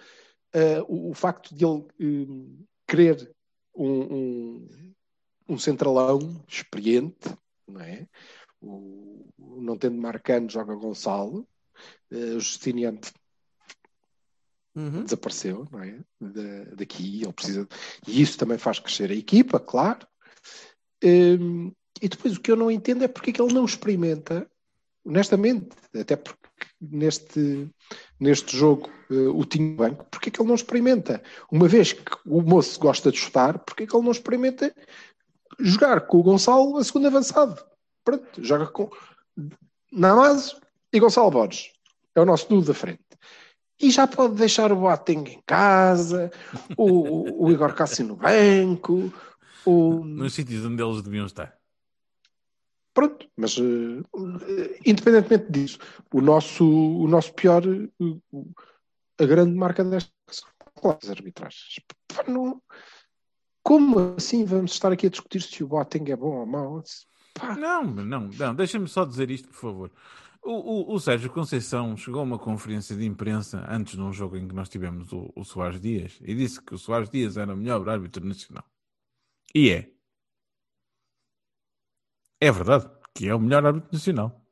Eh, 0.53 0.81
o, 0.87 1.11
o 1.11 1.13
facto 1.13 1.53
de 1.53 1.65
ele 1.65 1.85
eh, 1.99 2.63
querer 2.87 3.31
um, 3.75 4.15
um, 4.15 4.93
um 5.49 5.57
centralão 5.57 6.43
experiente, 6.47 7.29
não 7.67 7.81
é? 7.81 8.07
O, 8.61 9.25
não 9.37 9.77
tendo 9.77 9.97
Marcano, 10.01 10.49
joga 10.49 10.75
Gonçalo. 10.75 11.47
Eh, 12.11 12.35
o 12.35 12.39
Justiniano 12.39 12.99
Uhum. 14.75 15.03
desapareceu, 15.03 15.67
não 15.71 15.81
é? 15.81 15.99
Da- 16.21 16.75
daqui, 16.75 17.23
ele 17.23 17.33
precisa. 17.33 17.67
E 18.07 18.21
isso 18.21 18.37
também 18.37 18.59
faz 18.59 18.77
crescer 18.79 19.09
a 19.09 19.15
equipa, 19.15 19.59
claro. 19.59 20.07
Hum, 21.03 21.71
e 22.01 22.07
depois 22.09 22.35
o 22.37 22.41
que 22.41 22.51
eu 22.51 22.55
não 22.55 22.69
entendo 22.71 23.03
é 23.03 23.07
porque 23.07 23.29
é 23.29 23.33
que 23.33 23.41
ele 23.41 23.53
não 23.53 23.65
experimenta, 23.65 24.47
honestamente, 25.05 25.69
até 25.99 26.15
porque 26.15 26.37
neste, 26.79 27.67
neste 28.19 28.55
jogo 28.55 28.89
eh, 29.09 29.27
o 29.33 29.43
Tinho 29.45 29.75
Banco, 29.75 30.05
porque 30.11 30.29
é 30.29 30.31
que 30.31 30.39
ele 30.41 30.47
não 30.47 30.55
experimenta? 30.55 31.21
Uma 31.51 31.67
vez 31.67 31.93
que 31.93 32.03
o 32.25 32.41
moço 32.41 32.79
gosta 32.79 33.11
de 33.11 33.17
chutar, 33.17 33.59
porque 33.59 33.83
é 33.83 33.87
que 33.87 33.95
ele 33.95 34.03
não 34.05 34.11
experimenta 34.11 34.73
jogar 35.59 36.01
com 36.01 36.17
o 36.19 36.23
Gonçalo 36.23 36.77
a 36.77 36.83
segundo 36.83 37.07
avançado? 37.07 37.63
Pronto, 38.03 38.43
joga 38.43 38.67
com 38.67 38.89
Namazo 39.91 40.59
e 40.93 40.99
Gonçalo 40.99 41.31
Borges. 41.31 41.71
É 42.15 42.21
o 42.21 42.25
nosso 42.25 42.47
duo 42.49 42.61
da 42.61 42.73
frente. 42.73 42.99
E 43.79 43.91
já 43.91 44.07
pode 44.07 44.35
deixar 44.35 44.71
o 44.71 44.75
Boateng 44.75 45.29
em 45.29 45.41
casa, 45.45 46.31
o- 46.75 47.45
o 47.45 47.51
Igor 47.51 47.73
Cássio 47.75 48.05
no 48.05 48.15
banco, 48.15 49.13
o... 49.67 50.03
Nos 50.05 50.33
sítios 50.33 50.65
onde 50.65 50.81
eles 50.81 51.01
deviam 51.01 51.25
estar. 51.25 51.57
Pronto, 52.93 53.29
mas 53.37 53.57
eh, 53.59 54.79
independentemente 54.85 55.51
disso, 55.51 55.77
o 56.11 56.19
nosso, 56.21 56.65
o 56.65 57.07
nosso 57.07 57.33
pior, 57.33 57.61
o- 57.99 58.51
a 59.19 59.25
grande 59.25 59.53
marca 59.55 59.83
desta 59.83 60.11
as 61.01 61.09
arbitragens. 61.09 61.79
Não- 62.27 62.61
como 63.63 64.15
assim 64.17 64.45
vamos 64.45 64.71
estar 64.71 64.91
aqui 64.91 65.07
a 65.07 65.09
discutir 65.09 65.41
se 65.41 65.63
o 65.63 65.67
Boateng 65.67 66.09
é 66.11 66.15
bom 66.15 66.37
ou 66.39 66.45
mau? 66.45 66.83
Pá, 67.33 67.55
Não, 67.55 67.83
não, 67.83 68.29
não. 68.29 68.55
Deixa-me 68.55 68.87
só 68.87 69.03
dizer 69.05 69.29
isto, 69.29 69.47
por 69.49 69.55
favor. 69.57 69.91
O, 70.41 70.51
o- 70.91 70.93
o 70.95 70.99
Sérgio 70.99 71.29
Conceição 71.29 71.95
chegou 71.97 72.21
a 72.21 72.23
uma 72.23 72.39
conferência 72.39 72.95
de 72.95 73.05
imprensa 73.05 73.65
antes 73.69 73.95
de 73.95 74.01
um 74.01 74.13
jogo 74.13 74.37
em 74.37 74.47
que 74.47 74.55
nós 74.55 74.69
tivemos 74.69 75.11
o, 75.11 75.31
o 75.35 75.43
Soares 75.43 75.81
Dias 75.81 76.17
e 76.21 76.33
disse 76.33 76.61
que 76.61 76.73
o 76.73 76.77
Soares 76.77 77.09
Dias 77.09 77.35
era 77.37 77.53
o 77.53 77.57
melhor 77.57 77.87
árbitro 77.89 78.25
nacional. 78.25 78.63
E 79.53 79.71
é. 79.71 79.91
É 82.39 82.51
verdade 82.51 82.89
que 83.13 83.27
é 83.27 83.33
o 83.33 83.39
melhor 83.39 83.65
árbitro 83.65 83.89
nacional. 83.91 84.45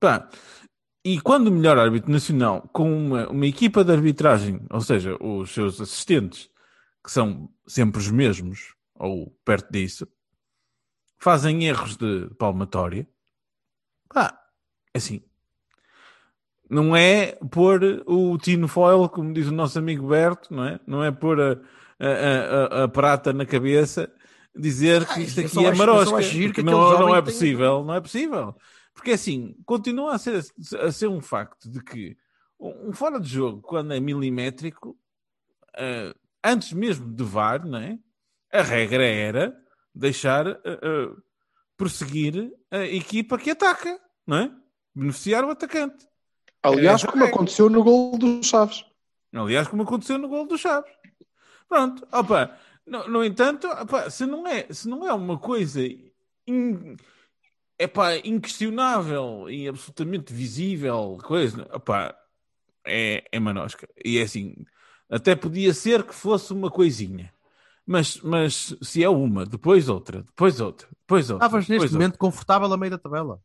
Pá, 0.00 0.28
e 1.04 1.20
quando 1.20 1.46
o 1.46 1.52
melhor 1.52 1.78
árbitro 1.78 2.10
nacional, 2.10 2.68
com 2.72 2.92
uma, 2.92 3.28
uma 3.28 3.46
equipa 3.46 3.84
de 3.84 3.92
arbitragem, 3.92 4.60
ou 4.68 4.80
seja, 4.80 5.16
os 5.22 5.50
seus 5.52 5.80
assistentes, 5.80 6.50
que 7.04 7.10
são 7.10 7.48
sempre 7.66 8.00
os 8.00 8.10
mesmos, 8.10 8.74
ou 8.94 9.30
perto 9.44 9.70
disso, 9.72 10.08
fazem 11.18 11.64
erros 11.66 11.96
de 11.96 12.28
palmatória, 12.36 13.08
pá, 14.08 14.38
assim, 14.92 15.22
não 16.68 16.94
é 16.94 17.32
pôr 17.50 18.02
o 18.06 18.36
tino 18.38 18.68
foil, 18.68 19.08
como 19.08 19.32
diz 19.32 19.46
o 19.46 19.52
nosso 19.52 19.78
amigo 19.78 20.08
Berto, 20.08 20.52
não 20.52 20.64
é? 20.64 20.80
Não 20.86 21.02
é 21.02 21.10
pôr 21.10 21.40
a, 21.40 21.60
a, 22.00 22.80
a- 22.80 22.84
a 22.84 22.88
prata 22.88 23.32
na 23.32 23.44
cabeça, 23.46 24.12
dizer 24.54 25.06
que 25.06 25.12
Ah, 25.14 25.20
isto 25.20 25.40
aqui 25.40 25.64
é 25.64 25.68
acho- 25.68 25.78
marosca, 25.78 26.22
que 26.52 26.62
não, 26.62 27.08
é 27.10 27.14
tem- 27.16 27.24
possível, 27.24 27.84
não 27.84 27.94
é 27.94 28.00
possível. 28.00 28.54
Porque 28.94 29.12
assim, 29.12 29.54
continua 29.64 30.14
a 30.14 30.18
ser, 30.18 30.44
a 30.80 30.90
ser 30.90 31.06
um 31.08 31.20
facto 31.20 31.70
de 31.70 31.82
que 31.82 32.16
um 32.58 32.92
fora 32.92 33.20
de 33.20 33.28
jogo, 33.28 33.60
quando 33.62 33.92
é 33.92 34.00
milimétrico, 34.00 34.98
eh, 35.76 36.12
antes 36.42 36.72
mesmo 36.72 37.08
de 37.14 37.22
VAR, 37.22 37.64
não 37.66 37.78
é? 37.78 37.98
a 38.52 38.62
regra 38.62 39.04
era 39.04 39.54
deixar 39.94 40.46
eh, 40.48 41.10
prosseguir 41.76 42.50
a 42.70 42.78
equipa 42.80 43.38
que 43.38 43.50
ataca, 43.50 43.98
não 44.26 44.36
é? 44.38 44.50
Beneficiar 44.94 45.44
o 45.44 45.50
atacante. 45.50 46.06
aliás, 46.62 47.04
é, 47.04 47.06
como 47.06 47.24
aconteceu 47.24 47.68
no 47.70 47.84
gol 47.84 48.18
dos 48.18 48.46
Chaves. 48.46 48.84
Aliás, 49.32 49.68
como 49.68 49.82
aconteceu 49.82 50.18
no 50.18 50.28
gol 50.28 50.46
do 50.46 50.56
Chaves. 50.58 50.90
Pronto, 51.68 52.06
opa, 52.12 52.56
no, 52.86 53.08
no 53.08 53.24
entanto, 53.24 53.66
opa, 53.68 54.08
se, 54.10 54.24
não 54.26 54.46
é, 54.46 54.66
se 54.70 54.88
não 54.88 55.06
é 55.06 55.12
uma 55.12 55.38
coisa 55.38 55.80
in, 56.46 56.96
epá, 57.78 58.16
inquestionável 58.16 59.48
e 59.50 59.68
absolutamente 59.68 60.32
visível, 60.32 61.18
coisa, 61.22 61.68
opa, 61.72 62.14
é, 62.86 63.24
é 63.30 63.38
manosca. 63.38 63.86
E 64.04 64.18
é 64.18 64.22
assim, 64.22 64.54
até 65.10 65.36
podia 65.36 65.74
ser 65.74 66.02
que 66.04 66.14
fosse 66.14 66.52
uma 66.52 66.70
coisinha. 66.70 67.32
Mas, 67.86 68.20
mas 68.20 68.74
se 68.82 69.02
é 69.02 69.08
uma, 69.08 69.46
depois 69.46 69.88
outra, 69.88 70.22
depois 70.22 70.60
outra, 70.60 70.86
depois 71.00 71.30
outra. 71.30 71.46
Estavas 71.46 71.68
neste 71.68 71.84
outra. 71.84 71.98
momento 71.98 72.18
confortável 72.18 72.70
a 72.72 72.76
meio 72.76 72.90
da 72.90 72.98
tabela. 72.98 73.40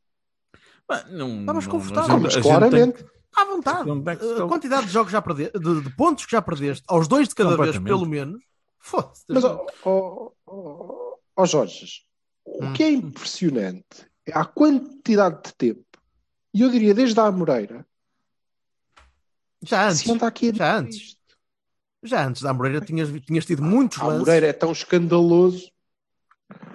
Pá, 0.86 1.05
não- 1.09 1.39
Estavas 1.41 1.65
não- 1.65 1.71
confortável. 1.71 2.19
Mas 2.19 2.34
tem 2.34 2.43
claramente, 2.43 3.03
que- 3.03 3.09
À 3.36 3.45
vontade. 3.45 3.89
Onde 3.89 4.11
é 4.11 4.15
que 4.15 4.25
A 4.41 4.47
quantidade 4.47 4.86
de 4.88 4.91
jogos 4.93 5.11
já 5.11 5.21
perdeste, 5.21 5.57
de, 5.59 5.81
de 5.81 5.89
pontos 5.95 6.25
que 6.25 6.31
já 6.31 6.41
perdeste, 6.41 6.84
aos 6.88 7.07
dois 7.07 7.27
de 7.27 7.36
cada 7.36 7.55
vez, 7.57 7.77
pelo 7.79 8.05
menos. 8.05 8.41
Foda-se. 8.79 9.23
Mas, 9.29 9.43
ó 9.43 9.65
ó- 9.86 10.31
ó- 10.45 11.15
ó 11.36 11.45
Jorge, 11.45 12.01
o 12.45 12.65
Hum. 12.65 12.73
que 12.73 12.84
é 12.84 12.91
impressionante 12.91 14.05
é 14.25 14.38
a 14.38 14.45
quantidade 14.45 15.41
de 15.45 15.53
tempo, 15.55 15.86
e 16.53 16.61
eu 16.61 16.69
diria 16.69 16.93
desde 16.93 17.19
a 17.19 17.25
Amoreira, 17.27 17.86
já 19.61 19.88
antes. 19.89 20.07
aqui 20.21 20.49
a 20.49 20.53
já 20.53 20.77
antes. 20.77 20.95
isto. 20.97 21.23
Já 22.05 22.27
antes 22.27 22.41
da 22.41 22.53
Moreira 22.53 22.81
tinhas, 22.81 23.09
tinhas 23.21 23.45
tido 23.45 23.63
muitos 23.63 23.97
A 23.99 24.03
lances. 24.07 24.17
Amoreira 24.23 24.47
é 24.47 24.53
tão 24.53 24.71
escandaloso, 24.73 25.71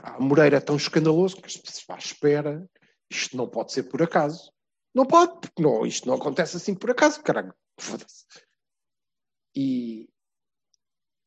a 0.02 0.18
Moreira 0.18 0.56
é 0.56 0.60
tão 0.60 0.76
escandaloso 0.76 1.36
que 1.36 1.52
se 1.52 1.60
espera, 1.98 2.66
isto 3.10 3.36
não 3.36 3.46
pode 3.46 3.72
ser 3.72 3.82
por 3.84 4.02
acaso. 4.02 4.50
Não 4.94 5.04
pode, 5.06 5.38
porque 5.40 5.62
não, 5.62 5.84
isto 5.86 6.06
não 6.08 6.14
acontece 6.16 6.56
assim 6.56 6.74
por 6.74 6.90
acaso, 6.90 7.22
caralho. 7.22 7.54
Foda-se. 7.78 8.24
E 9.54 10.08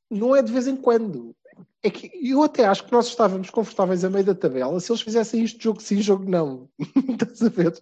não 0.10 0.36
é 0.36 0.42
de 0.42 0.52
vez 0.52 0.68
em 0.68 0.76
quando. 0.76 1.36
é 1.84 1.90
que 1.90 2.12
eu 2.22 2.44
até 2.44 2.66
acho 2.66 2.86
que 2.86 2.92
nós 2.92 3.08
estávamos 3.08 3.50
confortáveis 3.50 4.04
a 4.04 4.10
meio 4.10 4.26
da 4.26 4.36
tabela 4.36 4.80
se 4.80 4.92
eles 4.92 5.02
fizessem 5.02 5.44
isto 5.44 5.62
jogo 5.62 5.82
sim, 5.82 6.02
jogo 6.02 6.30
não. 6.30 6.70
Estás 7.10 7.42
a 7.44 7.50
ver? 7.50 7.82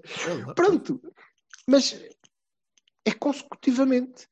Pronto. 0.55 1.01
Mas 1.67 1.99
é 3.05 3.11
consecutivamente. 3.11 4.27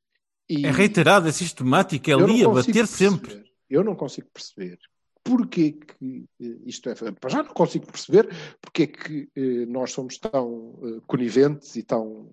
E 0.50 0.66
É 0.66 0.72
reiterado, 0.72 1.28
é 1.28 1.32
sistemático, 1.32 2.10
é 2.10 2.14
ali 2.14 2.43
a 2.43 2.50
bater 2.50 2.74
perceber- 2.74 3.12
sempre. 3.12 3.52
Eu 3.70 3.84
não 3.84 3.95
consigo 3.95 4.30
perceber 4.32 4.80
porque 5.28 5.73
que 5.73 6.25
eh, 6.41 6.57
isto 6.65 6.89
é. 6.89 6.95
Para 6.95 7.30
já 7.30 7.43
não 7.43 7.53
consigo 7.53 7.86
perceber 7.86 8.30
porque 8.61 8.84
é 8.84 8.88
que 8.88 9.30
eh, 9.36 9.65
nós 9.67 9.91
somos 9.91 10.17
tão 10.17 10.80
eh, 10.84 11.01
coniventes 11.05 11.75
e 11.75 11.84
tão 11.84 12.30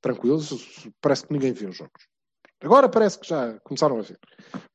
tranquilos. 0.00 0.88
Parece 1.00 1.26
que 1.26 1.32
ninguém 1.32 1.52
vê 1.52 1.66
os 1.66 1.76
jogos. 1.76 2.08
Agora 2.60 2.88
parece 2.88 3.20
que 3.20 3.28
já 3.28 3.56
começaram 3.60 3.98
a 3.98 4.02
ver. 4.02 4.18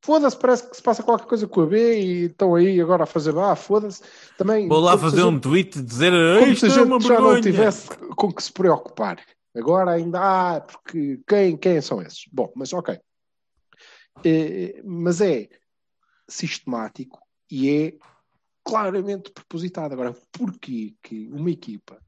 Foda-se, 0.01 0.37
parece 0.37 0.69
que 0.69 0.77
se 0.77 0.81
passa 0.81 1.03
qualquer 1.03 1.27
coisa 1.27 1.45
com 1.45 1.61
a 1.61 1.65
B 1.65 1.99
e 1.99 2.25
estão 2.27 2.55
aí 2.55 2.79
agora 2.79 3.03
a 3.03 3.05
fazer. 3.07 3.37
Ah, 3.37 3.57
foda-se. 3.57 4.01
Também. 4.37 4.69
Vou 4.69 4.79
lá 4.79 4.97
fazer 4.97 5.23
um 5.23 5.31
gente- 5.33 5.41
tweet 5.41 5.79
e 5.79 5.81
dizer 5.81 6.13
como 6.39 6.55
se 6.55 6.65
a 6.65 6.69
é 6.69 6.71
gente 6.71 7.07
já 7.07 7.19
não 7.19 7.41
tivesse 7.41 7.89
com 8.15 8.31
que 8.31 8.41
se 8.41 8.53
preocupar. 8.53 9.21
Agora 9.55 9.91
ainda 9.91 10.19
há, 10.19 10.61
porque 10.61 11.19
quem, 11.27 11.57
quem 11.57 11.81
são 11.81 12.01
esses? 12.01 12.23
Bom, 12.31 12.51
mas 12.55 12.71
ok. 12.71 12.97
Eh, 14.23 14.81
mas 14.85 15.19
é 15.19 15.49
sistemático 16.27 17.22
e 17.49 17.69
é 17.69 17.93
claramente 18.63 19.31
propositado. 19.31 19.93
Agora, 19.93 20.15
porquê 20.31 20.93
que 21.01 21.29
uma 21.31 21.51
equipa 21.51 21.99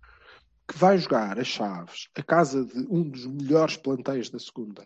que 0.68 0.78
vai 0.78 0.98
jogar 0.98 1.38
as 1.38 1.48
chaves 1.48 2.08
a 2.16 2.24
casa 2.24 2.66
de 2.66 2.88
um 2.90 3.04
dos 3.04 3.26
melhores 3.26 3.78
plantéis 3.78 4.30
da 4.30 4.40
segunda, 4.40 4.86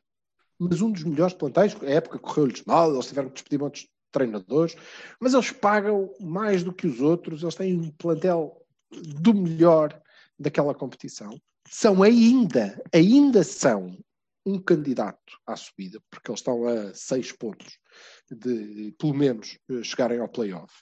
mas 0.58 0.82
um 0.82 0.92
dos 0.92 1.04
melhores 1.04 1.34
plantéis, 1.34 1.76
a 1.82 1.86
época 1.90 2.20
correu-lhes 2.20 2.64
mal, 2.66 2.92
eles 2.92 3.08
tiveram 3.08 3.30
que 3.30 3.36
despedir 3.36 3.60
muitos 3.60 3.88
treinadores, 4.12 4.76
mas 5.20 5.34
eles 5.34 5.52
pagam 5.52 6.14
mais 6.20 6.64
do 6.64 6.74
que 6.74 6.88
os 6.88 7.00
outros, 7.00 7.44
eles 7.44 7.56
têm 7.56 7.80
um 7.80 7.92
plantel 7.92 8.62
do 8.92 9.34
melhor 9.34 10.02
daquela 10.38 10.74
competição. 10.74 11.40
São 11.70 12.02
ainda, 12.02 12.82
ainda 12.92 13.44
são 13.44 13.96
um 14.46 14.60
candidato 14.60 15.38
à 15.46 15.56
subida, 15.56 16.02
porque 16.10 16.32
eles 16.32 16.40
estão 16.40 16.68
a 16.68 16.94
seis 16.94 17.32
pontos 17.32 17.78
de, 18.32 18.94
pelo 18.98 19.14
menos, 19.14 19.58
eh, 19.70 19.84
chegarem 19.84 20.20
ao 20.20 20.30
playoff. 20.30 20.74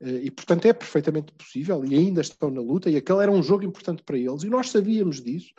Eh, 0.00 0.24
E, 0.24 0.30
portanto, 0.30 0.66
é 0.66 0.72
perfeitamente 0.72 1.32
possível 1.32 1.84
e 1.84 1.94
ainda 1.94 2.20
estão 2.20 2.50
na 2.50 2.60
luta. 2.60 2.90
E 2.90 2.96
aquele 2.96 3.22
era 3.22 3.32
um 3.32 3.42
jogo 3.42 3.64
importante 3.64 4.02
para 4.02 4.18
eles 4.18 4.42
e 4.42 4.50
nós 4.50 4.70
sabíamos 4.70 5.22
disso. 5.22 5.52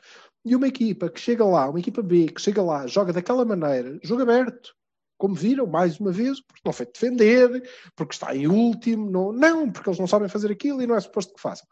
E 0.46 0.56
uma 0.56 0.68
equipa 0.68 1.10
que 1.10 1.20
chega 1.20 1.44
lá, 1.46 1.70
uma 1.70 1.80
equipa 1.80 2.02
B 2.02 2.28
que 2.28 2.42
chega 2.42 2.62
lá, 2.62 2.88
joga 2.88 3.12
daquela 3.14 3.44
maneira, 3.46 4.00
jogo 4.04 4.22
aberto, 4.22 4.74
como 5.18 5.36
viram, 5.36 5.68
mais 5.68 6.00
uma 6.00 6.12
vez, 6.12 6.40
porque 6.40 6.62
não 6.64 6.72
foi 6.72 6.86
defender, 6.86 7.70
porque 7.94 8.14
está 8.14 8.34
em 8.34 8.48
último, 8.48 9.12
não, 9.12 9.34
não, 9.34 9.70
porque 9.70 9.90
eles 9.90 10.00
não 10.00 10.08
sabem 10.08 10.30
fazer 10.30 10.50
aquilo 10.50 10.82
e 10.82 10.88
não 10.88 10.96
é 10.96 11.00
suposto 11.02 11.34
que 11.34 11.42
façam. 11.42 11.68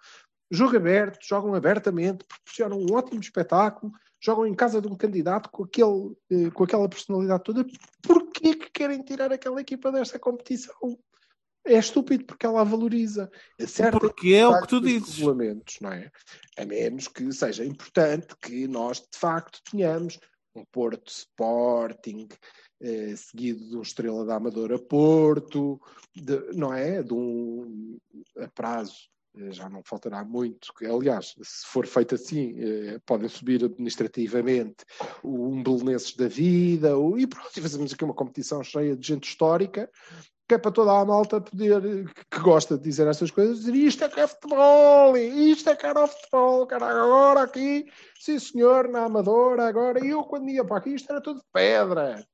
Jogo 0.52 0.76
aberto, 0.76 1.20
jogam 1.26 1.54
abertamente, 1.56 2.26
proporcionam 2.26 2.78
um 2.78 2.94
ótimo 2.94 3.22
espetáculo, 3.22 3.92
jogam 4.20 4.48
em 4.48 4.54
casa 4.56 4.82
de 4.82 4.88
um 4.88 4.96
candidato 4.96 5.50
com, 5.50 5.64
aquele, 5.64 6.16
eh, 6.32 6.50
com 6.52 6.64
aquela 6.64 6.88
personalidade 6.90 7.44
toda. 7.44 7.66
Porquê 8.02 8.56
que 8.56 8.70
querem 8.72 9.02
tirar 9.04 9.32
aquela 9.32 9.62
equipa 9.62 9.92
desta 9.92 10.18
competição? 10.20 10.76
É 11.66 11.78
estúpido 11.78 12.26
porque 12.26 12.46
ela 12.46 12.64
valoriza. 12.64 13.30
Acerta 13.62 14.00
Porque 14.00 14.34
é 14.34 14.48
o 14.48 14.62
que 14.62 14.68
tu 14.68 14.80
dizes. 14.80 15.18
regulamentos, 15.18 15.78
não 15.82 15.92
é? 15.92 16.10
A 16.58 16.66
menos 16.66 17.08
que 17.10 17.30
seja 17.34 17.66
importante 17.66 18.36
que 18.42 18.68
nós, 18.68 19.00
de 19.00 19.18
facto, 19.20 19.60
tenhamos 19.70 20.18
um 20.56 20.64
Porto 20.72 21.10
Sporting, 21.12 22.28
eh, 22.82 23.14
seguido 23.18 23.68
de 23.70 23.76
um 23.78 23.82
Estrela 23.82 24.26
da 24.26 24.36
Amadora 24.36 24.80
Porto, 24.80 25.80
de- 26.16 26.54
não 26.56 26.74
é? 26.74 27.04
De 27.04 27.14
um 27.14 27.98
a 28.40 28.48
prazo, 28.48 28.96
já 29.52 29.70
não 29.70 29.82
faltará 29.84 30.24
muito. 30.24 30.74
Aliás, 30.84 31.36
se 31.42 31.68
for 31.68 31.86
feito 31.86 32.16
assim, 32.16 32.56
eh, 32.60 33.00
podem 33.06 33.28
subir 33.30 33.64
administrativamente 33.64 34.86
um 35.24 35.62
Belenenses 35.64 36.16
da 36.16 36.28
vida, 36.28 36.98
o- 36.98 37.18
e 37.18 37.26
pronto, 37.28 37.52
e 37.56 37.62
fazemos 37.62 37.94
aqui 37.94 38.04
uma 38.04 38.14
competição 38.14 38.64
cheia 38.64 38.96
de 38.96 39.08
gente 39.08 39.28
histórica 39.28 39.90
que 40.48 40.56
é 40.56 40.58
para 40.58 40.72
toda 40.72 40.98
a 40.98 41.04
malta 41.04 41.42
poder, 41.42 41.82
que 42.32 42.40
gosta 42.40 42.78
de 42.78 42.84
dizer 42.86 43.06
estas 43.06 43.30
coisas, 43.30 43.60
dizer 43.60 43.76
isto 43.76 44.04
é 44.06 44.08
que 44.08 44.20
é 44.22 44.28
futebol, 44.28 45.18
isto 45.18 45.70
é 45.70 45.76
que 45.76 45.86
era 45.86 46.06
o 46.06 46.08
futebol, 46.08 46.66
cara, 46.66 46.86
agora 46.86 47.42
aqui, 47.42 47.86
sim 48.18 48.40
senhor, 48.40 48.88
na 48.88 49.04
Amadora, 49.04 49.68
agora, 49.68 50.00
eu 50.06 50.24
quando 50.24 50.50
ia 50.50 50.64
para 50.64 50.78
aqui, 50.78 50.92
isto 50.92 51.12
era 51.12 51.20
tudo 51.20 51.44
pedra. 51.52 52.26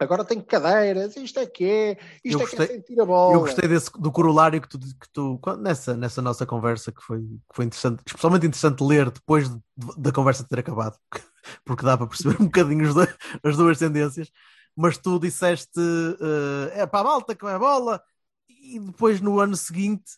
Agora 0.00 0.24
tem 0.24 0.40
cadeiras, 0.40 1.14
isto 1.16 1.38
é 1.38 1.46
que 1.46 1.64
é, 1.64 1.90
isto 2.24 2.30
Eu 2.30 2.40
é 2.40 2.46
que 2.46 2.56
é 2.56 2.58
gostei- 2.58 2.66
sentir 2.68 3.00
a 3.00 3.04
bola. 3.04 3.34
Eu 3.34 3.40
gostei 3.40 3.68
desse, 3.68 3.90
do 4.00 4.10
corolário 4.10 4.60
que 4.60 4.68
tu, 4.68 4.78
que 4.78 5.08
tu 5.12 5.38
nessa, 5.58 5.94
nessa 5.94 6.22
nossa 6.22 6.46
conversa 6.46 6.90
que 6.90 7.02
foi, 7.02 7.20
que 7.20 7.54
foi 7.54 7.64
interessante, 7.66 8.02
especialmente 8.06 8.46
interessante 8.46 8.82
ler 8.82 9.10
depois 9.10 9.48
de- 9.50 9.60
da 9.98 10.10
conversa 10.10 10.42
ter 10.42 10.58
acabado, 10.58 10.98
porque 11.66 11.84
dá 11.84 11.98
para 11.98 12.06
perceber 12.06 12.40
um 12.40 12.46
bocadinho 12.46 12.88
os 12.88 12.94
dois- 12.94 13.14
as 13.44 13.56
duas 13.58 13.78
tendências. 13.78 14.30
Mas 14.74 14.96
tu 14.96 15.18
disseste 15.18 15.78
eh, 15.78 16.80
é 16.80 16.86
para 16.86 17.00
a 17.00 17.04
malta 17.04 17.34
que 17.34 17.44
vai 17.44 17.54
a 17.54 17.58
bola, 17.58 18.02
e 18.48 18.80
depois 18.80 19.20
no 19.20 19.38
ano 19.38 19.54
seguinte 19.56 20.12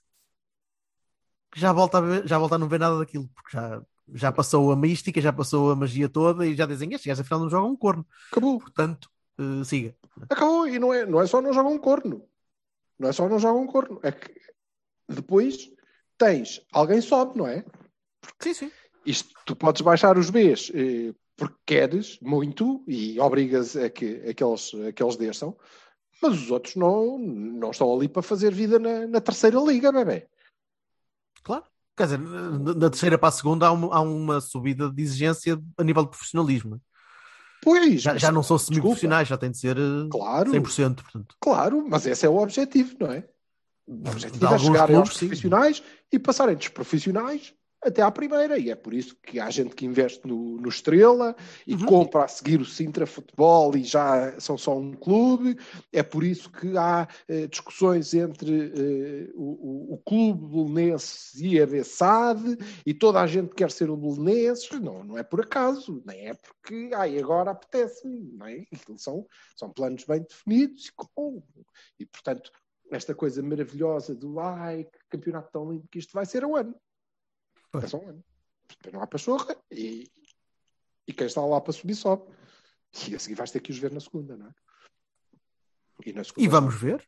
já 1.56 1.72
volta 1.72 1.98
a, 1.98 2.00
ver- 2.00 2.26
já 2.26 2.38
volta 2.38 2.54
a 2.54 2.58
não 2.58 2.68
ver 2.68 2.78
nada 2.80 2.98
daquilo, 2.98 3.28
porque 3.34 3.56
já, 3.56 3.82
já 4.14 4.32
passou 4.32 4.70
a 4.72 4.76
mística, 4.76 5.20
já 5.20 5.32
passou 5.32 5.70
a 5.72 5.76
magia 5.76 6.08
toda 6.08 6.46
e 6.46 6.54
já 6.54 6.66
dizem 6.66 6.92
estes 6.92 7.06
gajos 7.06 7.20
afinal 7.20 7.40
não 7.40 7.50
jogam 7.50 7.70
um 7.70 7.76
corno. 7.76 8.06
Acabou, 8.30 8.58
Portanto, 8.60 9.08
eh, 9.38 9.64
siga. 9.64 9.96
acabou, 10.28 10.66
e 10.66 10.78
não 10.78 10.92
é, 10.92 11.06
não 11.06 11.20
é 11.20 11.26
só 11.26 11.40
não 11.40 11.52
jogam 11.52 11.72
um 11.72 11.78
corno. 11.78 12.26
Não 12.98 13.08
é 13.08 13.12
só 13.12 13.28
não 13.28 13.38
jogam 13.38 13.62
um 13.62 13.66
corno, 13.66 13.98
é 14.02 14.12
que 14.12 14.32
depois 15.08 15.70
tens, 16.16 16.64
alguém 16.72 17.00
sobe, 17.00 17.36
não 17.36 17.46
é? 17.46 17.64
Sim, 18.40 18.54
sim. 18.54 18.72
Isto, 19.04 19.34
tu 19.44 19.56
podes 19.56 19.82
baixar 19.82 20.16
os 20.16 20.30
Bs 20.30 20.70
eh, 20.74 21.14
porque 21.36 21.56
queres 21.66 22.18
muito 22.20 22.84
e 22.86 23.18
obrigas 23.18 23.76
a 23.76 23.90
que 23.90 24.22
aqueles, 24.28 24.72
aqueles 24.88 25.16
desçam, 25.16 25.56
mas 26.22 26.34
os 26.34 26.50
outros 26.50 26.76
não, 26.76 27.18
não 27.18 27.72
estão 27.72 27.92
ali 27.92 28.08
para 28.08 28.22
fazer 28.22 28.54
vida 28.54 28.78
na, 28.78 29.06
na 29.08 29.20
terceira 29.20 29.58
liga, 29.58 29.90
bebê. 29.90 30.28
Claro. 31.42 31.64
Quer 31.96 32.04
dizer, 32.04 32.18
na 32.20 32.72
da 32.72 32.88
terceira 32.88 33.18
para 33.18 33.28
a 33.28 33.32
segunda 33.32 33.66
há 33.66 33.72
uma, 33.72 33.94
há 33.94 34.00
uma 34.00 34.40
subida 34.40 34.90
de 34.90 35.02
exigência 35.02 35.60
a 35.76 35.84
nível 35.84 36.04
de 36.04 36.10
profissionalismo. 36.10 36.80
Pois, 37.62 38.02
Já, 38.02 38.18
já 38.18 38.32
não 38.32 38.42
são 38.42 38.58
semi-profissionais, 38.58 39.28
já 39.28 39.36
tem 39.36 39.50
de 39.50 39.56
ser 39.56 39.78
eh, 39.78 40.08
Claro, 40.10 40.50
100%. 40.50 40.96
Portanto, 40.96 41.36
claro, 41.40 41.86
mas 41.88 42.04
esse 42.06 42.26
é 42.26 42.28
o 42.28 42.36
objetivo, 42.36 42.96
não 42.98 43.12
é? 43.12 43.24
O 43.86 44.08
objetivo 44.10 44.48
de 44.48 44.54
é 44.54 44.58
chegarem 44.58 44.96
aos 44.96 45.08
clubes, 45.08 45.18
sim. 45.18 45.26
profissionais 45.26 45.82
e 46.10 46.18
passarem 46.18 46.56
dos 46.56 46.68
profissionais 46.68 47.54
até 47.82 48.00
à 48.02 48.10
primeira. 48.10 48.58
E 48.58 48.70
é 48.70 48.74
por 48.74 48.94
isso 48.94 49.16
que 49.22 49.40
há 49.40 49.50
gente 49.50 49.74
que 49.74 49.84
investe 49.84 50.26
no, 50.26 50.56
no 50.58 50.68
Estrela 50.68 51.34
e 51.66 51.74
Uhum. 51.74 51.86
compra 51.86 52.24
a 52.24 52.28
seguir 52.28 52.60
o 52.60 52.64
Sintra 52.64 53.06
Futebol 53.06 53.76
e 53.76 53.82
já 53.82 54.38
são 54.40 54.56
só 54.56 54.76
um 54.78 54.92
clube. 54.92 55.58
É 55.92 56.02
por 56.02 56.22
isso 56.22 56.50
que 56.50 56.76
há 56.76 57.08
eh, 57.28 57.46
discussões 57.46 58.14
entre 58.14 58.72
eh, 58.74 59.30
o, 59.34 59.94
o, 59.94 59.98
clube 60.04 60.46
belenense 60.46 61.44
e 61.44 61.60
a 61.60 61.66
BSAD 61.66 62.58
e 62.86 62.94
toda 62.94 63.20
a 63.20 63.26
gente 63.26 63.54
quer 63.54 63.70
ser 63.70 63.90
o 63.90 63.96
belenenses. 63.96 64.70
Não, 64.80 65.02
não 65.02 65.18
é 65.18 65.22
por 65.22 65.40
acaso, 65.40 66.02
nem 66.06 66.28
é 66.28 66.34
porque 66.34 66.90
ai, 66.94 67.18
agora 67.18 67.50
apetece. 67.50 68.06
Não 68.06 68.46
é? 68.46 68.64
São, 68.96 69.26
são 69.56 69.70
planos 69.70 70.04
bem 70.04 70.20
definidos 70.20 70.86
e, 70.86 70.92
com, 70.96 71.42
e 71.98 72.06
portanto 72.06 72.50
esta 72.90 73.14
coisa 73.14 73.42
maravilhosa 73.42 74.14
do 74.14 74.38
ai, 74.38 74.84
que 74.84 74.98
campeonato 75.08 75.50
tão 75.50 75.70
lindo 75.70 75.88
que 75.90 75.98
isto 75.98 76.12
vai 76.12 76.26
ser 76.26 76.44
um 76.44 76.56
ano. 76.56 76.74
Só 77.86 77.98
um 77.98 78.08
ano. 78.08 78.24
Depois 78.68 78.92
não 78.94 79.02
há 79.02 79.06
pachorra 79.06 79.56
e, 79.70 80.10
e 81.06 81.12
quem 81.12 81.26
está 81.26 81.40
lá 81.44 81.60
para 81.60 81.72
subir 81.72 81.94
sobe. 81.94 82.24
E 83.08 83.14
a 83.14 83.18
seguir 83.18 83.34
vais 83.34 83.50
ter 83.50 83.60
que 83.60 83.70
os 83.70 83.78
ver 83.78 83.90
na 83.92 84.00
segunda, 84.00 84.36
não 84.36 84.46
é? 84.46 84.50
E, 86.04 86.12
na 86.12 86.24
segunda 86.24 86.44
e 86.44 86.48
vamos 86.48 86.74
ver. 86.74 87.06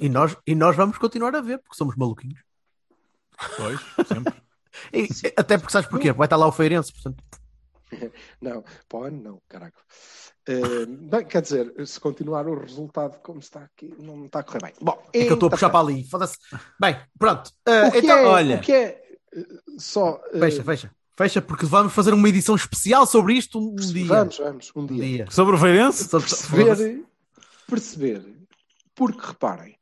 E 0.00 0.08
nós, 0.08 0.36
e 0.46 0.54
nós 0.54 0.74
vamos 0.74 0.96
continuar 0.96 1.34
a 1.34 1.40
ver, 1.42 1.58
porque 1.58 1.76
somos 1.76 1.94
maluquinhos. 1.96 2.40
Pois, 3.56 3.80
sempre. 4.06 4.34
E- 4.92 5.08
até 5.36 5.58
porque 5.58 5.72
sabes 5.72 5.88
porquê? 5.88 6.12
Vai 6.12 6.26
estar 6.26 6.36
lá 6.36 6.46
o 6.46 6.52
Feirense, 6.52 6.92
portanto. 6.92 7.24
Não, 8.40 8.62
para 8.88 8.98
o 8.98 9.02
ano 9.04 9.22
não, 9.22 9.42
caraca. 9.48 9.80
Eh, 10.46 10.86
bem, 10.86 11.24
quer 11.26 11.42
dizer, 11.42 11.74
se 11.86 11.98
continuar 11.98 12.46
o 12.46 12.58
resultado 12.60 13.18
como 13.20 13.40
está 13.40 13.64
aqui, 13.64 13.92
não 13.98 14.26
está 14.26 14.40
a 14.40 14.42
correr 14.42 14.62
bem. 14.62 14.74
Bom, 14.80 15.02
É 15.12 15.24
que 15.24 15.30
eu 15.30 15.34
estou 15.34 15.48
a 15.48 15.50
puxar 15.50 15.70
para 15.70 15.80
ali. 15.80 16.04
Foda-se. 16.04 16.36
Bem, 16.78 17.00
pronto. 17.18 17.50
O 17.66 17.90
que 17.90 17.98
então, 17.98 18.18
é, 18.18 18.26
olha. 18.26 18.56
o 18.58 18.60
que 18.60 18.72
é 18.72 19.07
só. 19.78 20.20
eh, 20.32 20.38
fecha, 20.38 20.64
fecha. 20.64 20.90
Fecha, 21.16 21.42
porque 21.42 21.66
vamos 21.66 21.92
fazer 21.92 22.14
uma 22.14 22.28
edição 22.28 22.54
especial 22.54 23.04
sobre 23.06 23.34
isto 23.34 23.58
um 23.58 23.74
dia. 23.74 24.06
Vamos, 24.06 24.38
vamos, 24.38 24.72
um 24.76 24.82
Um 24.82 24.86
dia. 24.86 25.02
dia. 25.04 25.26
Sobre 25.30 25.56
o 25.56 25.58
Feirense? 25.58 26.08
Perceber, 26.08 27.04
perceber, 27.66 28.22
porque 28.94 29.26
reparem, 29.26 29.76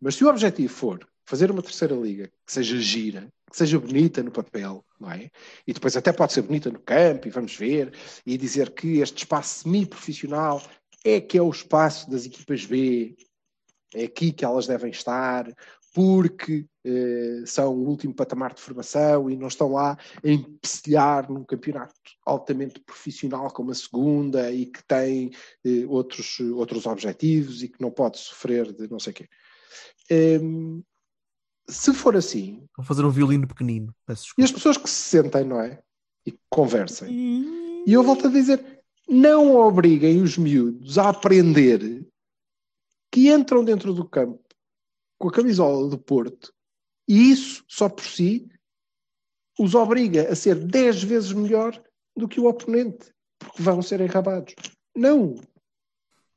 mas 0.00 0.16
se 0.16 0.24
o 0.24 0.28
objetivo 0.28 0.72
for 0.72 1.06
fazer 1.24 1.50
uma 1.52 1.62
terceira 1.62 1.94
liga 1.94 2.26
que 2.44 2.52
seja 2.52 2.76
gira, 2.78 3.28
que 3.48 3.56
seja 3.56 3.78
bonita 3.78 4.22
no 4.24 4.32
papel, 4.32 4.84
não 4.98 5.10
é? 5.12 5.30
E 5.66 5.72
depois 5.72 5.96
até 5.96 6.12
pode 6.12 6.32
ser 6.32 6.42
bonita 6.42 6.68
no 6.68 6.80
campo, 6.80 7.28
e 7.28 7.30
vamos 7.30 7.54
ver, 7.54 7.92
e 8.26 8.36
dizer 8.36 8.70
que 8.70 8.98
este 8.98 9.18
espaço 9.18 9.60
semi-profissional 9.62 10.60
é 11.04 11.20
que 11.20 11.38
é 11.38 11.42
o 11.42 11.50
espaço 11.50 12.10
das 12.10 12.26
equipas 12.26 12.64
B, 12.66 13.14
é 13.94 14.04
aqui 14.04 14.32
que 14.32 14.44
elas 14.44 14.66
devem 14.66 14.90
estar, 14.90 15.46
porque 15.92 16.66
eh, 16.84 17.42
são 17.46 17.74
o 17.74 17.86
último 17.86 18.14
patamar 18.14 18.54
de 18.54 18.60
formação 18.60 19.30
e 19.30 19.36
não 19.36 19.48
estão 19.48 19.72
lá 19.72 19.96
a 20.24 20.28
empecilhar 20.28 21.30
num 21.30 21.44
campeonato 21.44 21.94
altamente 22.24 22.80
profissional 22.80 23.50
como 23.50 23.70
a 23.70 23.74
segunda 23.74 24.50
e 24.50 24.66
que 24.66 24.82
tem 24.84 25.30
eh, 25.64 25.84
outros, 25.86 26.40
outros 26.40 26.86
objetivos 26.86 27.62
e 27.62 27.68
que 27.68 27.80
não 27.80 27.90
pode 27.90 28.18
sofrer 28.18 28.72
de 28.72 28.90
não 28.90 28.98
sei 28.98 29.12
o 29.12 29.14
quê. 29.14 29.28
Em, 30.10 30.82
se 31.68 31.92
for 31.92 32.16
assim, 32.16 32.66
Vou 32.76 32.84
fazer 32.84 33.04
um 33.04 33.10
violino 33.10 33.46
pequenino. 33.46 33.94
E 34.36 34.42
as 34.42 34.50
pessoas 34.50 34.76
que 34.76 34.88
se 34.88 35.10
sentem, 35.10 35.44
não 35.44 35.60
é? 35.60 35.80
E 36.26 36.34
conversem. 36.50 37.08
E 37.86 37.92
eu 37.92 38.02
volto 38.02 38.26
a 38.26 38.30
dizer: 38.30 38.82
não 39.08 39.56
obriguem 39.56 40.22
os 40.22 40.38
miúdos 40.38 40.98
a 40.98 41.10
aprender 41.10 42.06
que 43.10 43.30
entram 43.30 43.62
dentro 43.62 43.92
do 43.92 44.08
campo 44.08 44.41
com 45.22 45.28
a 45.28 45.32
camisola 45.32 45.88
do 45.88 45.96
Porto 45.96 46.52
e 47.08 47.30
isso, 47.30 47.64
só 47.68 47.88
por 47.88 48.02
si, 48.04 48.48
os 49.56 49.72
obriga 49.72 50.28
a 50.32 50.34
ser 50.34 50.56
10 50.56 51.04
vezes 51.04 51.32
melhor 51.32 51.80
do 52.16 52.26
que 52.26 52.40
o 52.40 52.46
oponente, 52.48 53.14
porque 53.38 53.62
vão 53.62 53.80
ser 53.80 54.00
enrabados. 54.00 54.52
Não, 54.96 55.36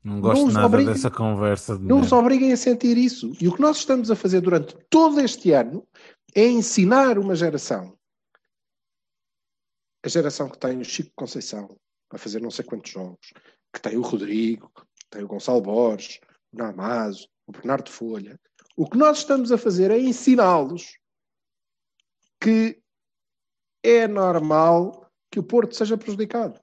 Não 0.04 0.20
gosto 0.20 0.46
os 0.46 0.54
nada 0.54 0.66
obriguem- 0.68 0.92
dessa 0.92 1.10
conversa 1.10 1.76
de 1.76 1.84
não 1.84 2.00
os 2.00 2.12
obriguem 2.12 2.52
a 2.52 2.56
sentir 2.56 2.96
isso. 2.96 3.32
E 3.40 3.48
o 3.48 3.54
que 3.56 3.60
nós 3.60 3.78
estamos 3.78 4.08
a 4.08 4.14
fazer 4.14 4.40
durante 4.40 4.76
todo 4.88 5.18
este 5.20 5.50
ano 5.50 5.84
é 6.32 6.46
ensinar 6.46 7.18
uma 7.18 7.34
geração. 7.34 7.98
A 10.04 10.08
geração 10.08 10.48
que 10.48 10.58
tem 10.58 10.78
o 10.80 10.84
Chico 10.84 11.10
Conceição 11.16 11.76
a 12.10 12.18
fazer 12.18 12.40
não 12.40 12.50
sei 12.52 12.64
quantos 12.64 12.92
jogos, 12.92 13.32
que 13.72 13.80
tem 13.80 13.96
o 13.96 14.02
Rodrigo, 14.02 14.70
que 14.76 15.06
tem 15.10 15.24
o 15.24 15.28
Gonçalo 15.28 15.60
Borges, 15.60 16.20
o 16.52 16.56
Namazo, 16.56 17.26
o 17.48 17.52
Bernardo 17.52 17.90
Folha. 17.90 18.38
O 18.76 18.86
que 18.86 18.98
nós 18.98 19.18
estamos 19.18 19.50
a 19.50 19.56
fazer 19.56 19.90
é 19.90 19.98
ensiná-los 19.98 20.98
que 22.38 22.78
é 23.82 24.06
normal 24.06 25.10
que 25.30 25.40
o 25.40 25.42
Porto 25.42 25.74
seja 25.74 25.96
prejudicado. 25.96 26.60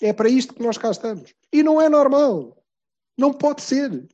É 0.00 0.12
para 0.12 0.28
isto 0.28 0.54
que 0.54 0.62
nós 0.62 0.78
cá 0.78 0.92
estamos. 0.92 1.34
E 1.52 1.62
não 1.62 1.80
é 1.80 1.88
normal. 1.88 2.64
Não 3.18 3.32
pode 3.32 3.62
ser. 3.62 4.06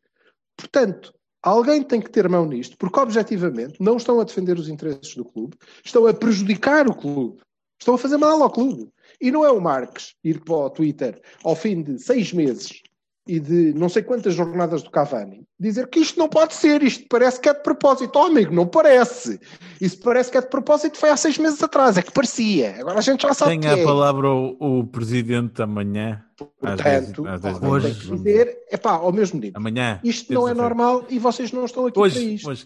Portanto, 0.57 1.15
alguém 1.43 1.83
tem 1.83 2.01
que 2.01 2.11
ter 2.11 2.27
mão 2.29 2.47
nisto, 2.47 2.77
porque 2.79 2.99
objetivamente 2.99 3.81
não 3.81 3.99
estão 3.99 4.19
a 4.21 4.25
defender 4.25 4.59
os 4.59 4.69
interesses 4.69 5.15
do 5.15 5.25
clube, 5.25 5.57
estão 5.85 6.07
a 6.07 6.15
prejudicar 6.15 6.89
o 6.89 6.95
clube, 6.95 7.43
estão 7.79 7.95
a 7.95 7.99
fazer 7.99 8.17
mal 8.17 8.43
ao 8.43 8.51
clube. 8.51 8.91
E 9.21 9.31
não 9.31 9.45
é 9.45 9.51
o 9.51 9.61
Marques 9.61 10.15
ir 10.25 10.43
para 10.43 10.55
o 10.55 10.71
Twitter 10.71 11.21
ao 11.45 11.55
fim 11.55 11.83
de 11.83 11.99
seis 11.99 12.33
meses 12.33 12.83
e 13.29 13.39
de 13.39 13.75
não 13.75 13.89
sei 13.91 14.03
quantas 14.03 14.35
jornadas 14.35 14.83
do 14.83 14.91
Cavani 14.91 15.47
dizer 15.61 15.89
que 15.89 16.01
isto 16.01 16.19
não 16.19 16.29
pode 16.29 16.55
ser, 16.55 16.83
isto 16.83 17.05
parece 17.11 17.39
que 17.39 17.49
é 17.49 17.53
de 17.53 17.63
propósito. 17.63 18.17
Oh, 18.19 18.23
amigo, 18.25 18.55
não 18.55 18.67
parece. 18.67 19.39
Isso 19.81 20.01
parece 20.01 20.31
que 20.31 20.39
é 20.39 20.41
de 20.41 20.49
propósito, 20.49 20.97
foi 20.97 21.11
há 21.11 21.17
seis 21.17 21.37
meses 21.37 21.63
atrás, 21.63 21.99
é 21.99 22.03
que 22.03 22.13
parecia. 22.13 22.77
Agora 22.81 22.99
a 22.99 23.03
gente 23.03 23.23
já 23.23 23.35
sabe 23.35 23.51
Tenha 23.59 23.75
que 23.75 23.81
a 23.81 23.83
é. 23.83 23.85
palavra 23.85 24.31
o, 24.31 24.57
o 24.81 24.87
presidente 24.87 25.61
amanhã. 25.61 26.25
às 26.63 26.81
Portanto, 26.81 27.29
às 27.29 27.41
da 27.43 27.51
alguém 27.51 27.69
noite. 27.69 27.85
tem 27.87 27.95
que 27.95 28.17
dizer, 28.17 28.59
é 28.71 28.77
pá, 28.77 28.93
ao 28.93 29.13
mesmo 29.13 29.39
nível. 29.41 29.59
Amanhã. 29.59 30.01
Isto 30.03 30.33
não 30.33 30.49
é 30.49 30.55
normal 30.55 31.05
e 31.11 31.19
vocês 31.19 31.53
não 31.53 31.65
estão 31.67 31.85
aqui 31.87 31.95
para 31.95 32.03
Hoje, 32.03 32.35
isto. 32.35 32.49
hoje, 32.49 32.65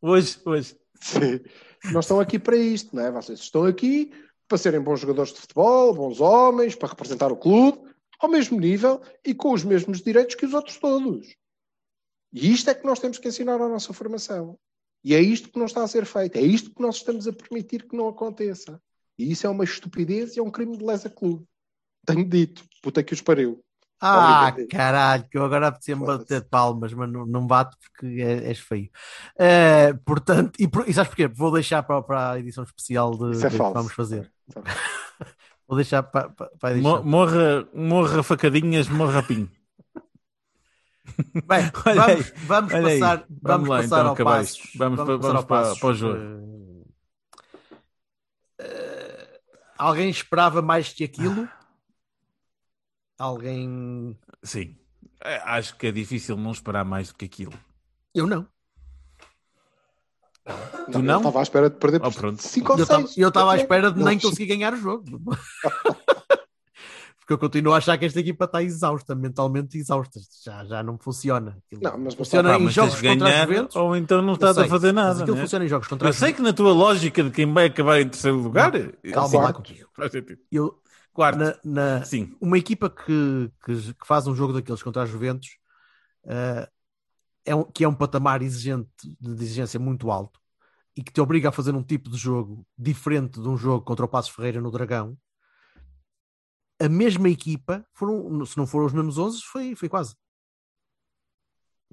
hoje, 0.00 0.38
hoje. 0.44 0.76
Sim. 1.00 1.40
Não 1.92 2.00
estão 2.00 2.20
aqui 2.20 2.38
para 2.38 2.56
isto, 2.56 2.94
não 2.94 3.04
é? 3.04 3.10
Vocês 3.10 3.40
estão 3.40 3.64
aqui 3.64 4.12
para 4.48 4.58
serem 4.58 4.80
bons 4.80 5.00
jogadores 5.00 5.32
de 5.32 5.40
futebol, 5.40 5.94
bons 5.94 6.20
homens, 6.20 6.74
para 6.74 6.88
representar 6.88 7.32
o 7.32 7.36
clube, 7.36 7.78
ao 8.18 8.28
mesmo 8.28 8.58
nível 8.58 9.00
e 9.24 9.34
com 9.34 9.52
os 9.52 9.64
mesmos 9.64 10.00
direitos 10.00 10.34
que 10.34 10.46
os 10.46 10.54
outros 10.54 10.76
todos. 10.76 11.34
E 12.32 12.52
isto 12.52 12.68
é 12.70 12.74
que 12.74 12.84
nós 12.84 12.98
temos 12.98 13.18
que 13.18 13.28
ensinar 13.28 13.54
à 13.60 13.68
nossa 13.68 13.92
formação. 13.92 14.58
E 15.04 15.14
é 15.14 15.20
isto 15.20 15.48
que 15.48 15.58
não 15.58 15.66
está 15.66 15.82
a 15.82 15.88
ser 15.88 16.04
feito. 16.04 16.36
É 16.36 16.42
isto 16.42 16.74
que 16.74 16.82
nós 16.82 16.96
estamos 16.96 17.28
a 17.28 17.32
permitir 17.32 17.84
que 17.88 17.96
não 17.96 18.08
aconteça. 18.08 18.80
E 19.18 19.30
isso 19.30 19.46
é 19.46 19.50
uma 19.50 19.64
estupidez 19.64 20.36
e 20.36 20.40
é 20.40 20.42
um 20.42 20.50
crime 20.50 20.76
de 20.76 20.84
lesa 20.84 21.08
clube. 21.08 21.44
Tenho 22.04 22.28
dito. 22.28 22.64
Puta 22.82 23.02
que 23.02 23.14
os 23.14 23.22
pariu. 23.22 23.62
Ah, 23.98 24.54
caralho, 24.70 25.26
que 25.30 25.38
eu 25.38 25.44
agora 25.44 25.72
Foda-se. 25.72 25.94
bater 25.94 26.44
palmas, 26.48 26.92
mas 26.92 27.10
não, 27.10 27.24
não 27.24 27.46
bato 27.46 27.78
porque 27.78 28.20
é- 28.20 28.48
és 28.48 28.58
feio. 28.58 28.90
Eh, 29.38 29.94
portanto, 30.04 30.60
e, 30.60 30.68
e 30.86 30.92
sabes 30.92 31.08
porquê? 31.08 31.26
Vou 31.26 31.50
deixar 31.50 31.82
para, 31.82 32.02
para 32.02 32.32
a 32.32 32.38
edição 32.38 32.62
especial 32.62 33.12
de, 33.12 33.44
é 33.44 33.48
que 33.48 33.56
vamos 33.56 33.94
fazer. 33.94 34.30
Tá. 34.52 34.62
Vou 35.68 35.76
deixar 35.76 36.02
para, 36.04 36.28
para, 36.30 36.46
para 36.58 36.68
a 36.68 36.72
Mo- 36.72 36.78
edição. 36.78 37.04
Morra, 37.04 37.68
morra 37.74 38.22
facadinhas, 38.22 38.88
morra 38.88 39.22
pinho. 39.22 39.50
Bem, 41.46 41.70
Olha 41.86 41.94
vamos, 42.06 42.32
vamos 42.46 42.74
olha 42.74 42.82
passar, 43.00 43.16
Vamos 43.28 43.40
vamos 43.42 43.68
lá, 43.68 43.76
passar 43.78 43.98
então, 44.00 44.08
ao. 44.10 44.16
Passos. 44.16 44.70
Vamos 44.76 44.96
para- 44.96 45.06
passar 45.06 45.18
vamos 45.18 45.36
ao 45.36 45.46
para- 45.46 45.76
para 45.76 45.88
o 45.88 45.94
jogo. 45.94 46.86
Eh, 48.58 48.64
eh, 48.64 49.40
alguém 49.78 50.08
esperava 50.10 50.62
mais 50.62 50.92
que 50.92 51.04
aquilo? 51.04 51.48
Alguém. 53.18 54.16
Sim. 54.42 54.76
É, 55.22 55.36
Acho 55.38 55.76
que 55.76 55.86
é 55.86 55.92
difícil 55.92 56.36
não 56.36 56.52
esperar 56.52 56.84
mais 56.84 57.08
do 57.08 57.14
que 57.14 57.24
aquilo. 57.24 57.52
Eu 58.14 58.26
não. 58.26 58.46
Tu 60.92 60.98
eu 60.98 61.02
não? 61.02 61.16
Estava 61.18 61.40
à 61.40 61.42
espera 61.42 61.68
de 61.70 61.76
perder 61.76 62.00
Oh, 62.02 62.10
por 62.10 62.14
pronto. 62.20 62.40
5 62.42 62.72
ou 62.72 62.78
Eu 62.78 62.82
estava 62.84 63.06
6. 63.06 63.18
eu 63.18 63.28
estava 63.28 63.52
à 63.52 63.56
espera 63.56 63.90
de 63.90 63.98
Não, 63.98 64.06
nem 64.06 64.18
conseguir 64.18 64.46
ganhar 64.46 64.72
o 64.72 64.76
jogo. 64.76 65.04
Porque 67.18 67.32
eu 67.32 67.38
continuo 67.38 67.74
a 67.74 67.78
achar 67.78 67.98
que 67.98 68.04
esta 68.04 68.20
equipa 68.20 68.44
está 68.44 68.62
exausta, 68.62 69.12
mentalmente 69.16 69.76
exausta. 69.76 70.20
Já, 70.44 70.64
já 70.64 70.80
não 70.84 70.96
funciona. 70.96 71.58
Aquilo 71.66 71.82
Não, 71.82 71.98
mas- 71.98 72.14
funciona 72.14 72.50
Pá, 72.50 72.56
em 72.56 72.62
mas 72.62 72.72
jogos 72.74 72.94
contra 72.94 73.14
ganhar, 73.16 73.48
os 73.48 73.54
Juventus. 73.54 73.76
ou 73.76 73.96
então 73.96 74.22
não 74.22 74.28
Eu 74.28 74.34
estás 74.34 74.58
a 74.58 74.68
fazer 74.68 74.92
mas 74.92 75.04
nada. 75.06 75.22
aquilo 75.22 75.34
né? 75.36 75.42
funciona 75.42 75.64
em 75.64 75.68
jogos 75.68 75.88
contra 75.88 76.08
Eu 76.08 76.12
sei 76.12 76.32
que 76.32 76.40
na 76.40 76.52
tua 76.52 76.72
lógica 76.72 77.24
de 77.24 77.30
quem 77.32 77.52
vai 77.52 77.66
acabar 77.66 78.00
em 78.00 78.08
terceiro 78.08 78.36
lugar, 78.38 78.70
Calma 79.12 79.40
lá 79.40 79.52
comigo. 79.52 79.88
faz 79.96 80.12
sentido. 80.12 80.38
Eu, 80.52 80.80
Quarto, 81.12 81.38
na, 81.38 81.54
na- 81.64 82.04
sim. 82.04 82.36
uma 82.40 82.58
equipa 82.58 82.88
que, 82.88 83.50
que, 83.64 83.74
que 83.94 84.06
faz 84.06 84.28
um 84.28 84.34
jogo 84.36 84.52
daqueles 84.52 84.82
contra 84.82 85.02
a 85.02 85.06
Juventus 85.06 85.48
eh, 86.26 86.68
é 87.46 87.54
um, 87.54 87.64
que 87.64 87.84
é 87.84 87.88
um 87.88 87.94
patamar 87.94 88.42
exigente, 88.42 88.90
de 89.20 89.30
exigência 89.42 89.78
muito 89.80 90.10
alto 90.10 90.40
e 90.96 91.02
que 91.02 91.12
te 91.12 91.20
obriga 91.20 91.48
a 91.50 91.52
fazer 91.52 91.74
um 91.74 91.82
tipo 91.82 92.10
de 92.10 92.16
jogo 92.16 92.66
diferente 92.76 93.40
de 93.40 93.48
um 93.48 93.56
jogo 93.56 93.84
contra 93.84 94.04
o 94.04 94.08
Passos 94.08 94.34
Ferreira 94.34 94.60
no 94.60 94.70
Dragão. 94.70 95.16
A 96.80 96.88
mesma 96.88 97.28
equipa, 97.28 97.86
foram, 97.94 98.44
se 98.44 98.56
não 98.56 98.66
foram 98.66 98.86
os 98.86 98.92
mesmos 98.92 99.16
11, 99.16 99.42
foi, 99.42 99.74
foi 99.74 99.88
quase. 99.88 100.14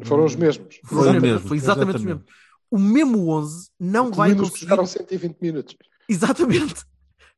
Foram 0.03 0.25
os 0.25 0.35
mesmos. 0.35 0.79
Foi, 0.83 0.89
Foi 0.89 1.01
exatamente, 1.01 1.21
mesmo, 1.21 1.47
foi 1.47 1.57
exatamente, 1.57 1.95
os 1.97 2.03
mesmos. 2.03 2.25
O 2.71 2.79
mesmo 2.79 3.29
11 3.29 3.69
não 3.79 4.11
vai 4.11 4.31
Incluindo 4.31 4.43
os 4.43 4.49
conseguir. 4.49 4.69
jogaram 4.69 4.85
120 4.85 5.37
minutos. 5.39 5.77
Exatamente. 6.09 6.83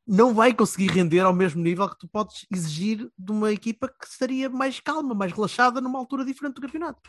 Não 0.06 0.32
vai 0.32 0.54
conseguir 0.54 0.86
render 0.86 1.20
ao 1.20 1.34
mesmo 1.34 1.62
nível 1.62 1.88
que 1.90 1.98
tu 1.98 2.08
podes 2.08 2.46
exigir 2.50 3.10
de 3.18 3.32
uma 3.32 3.52
equipa 3.52 3.88
que 3.88 4.06
estaria 4.06 4.48
mais 4.48 4.80
calma, 4.80 5.14
mais 5.14 5.32
relaxada 5.32 5.80
numa 5.80 5.98
altura 5.98 6.24
diferente 6.24 6.54
do 6.54 6.60
campeonato. 6.60 7.02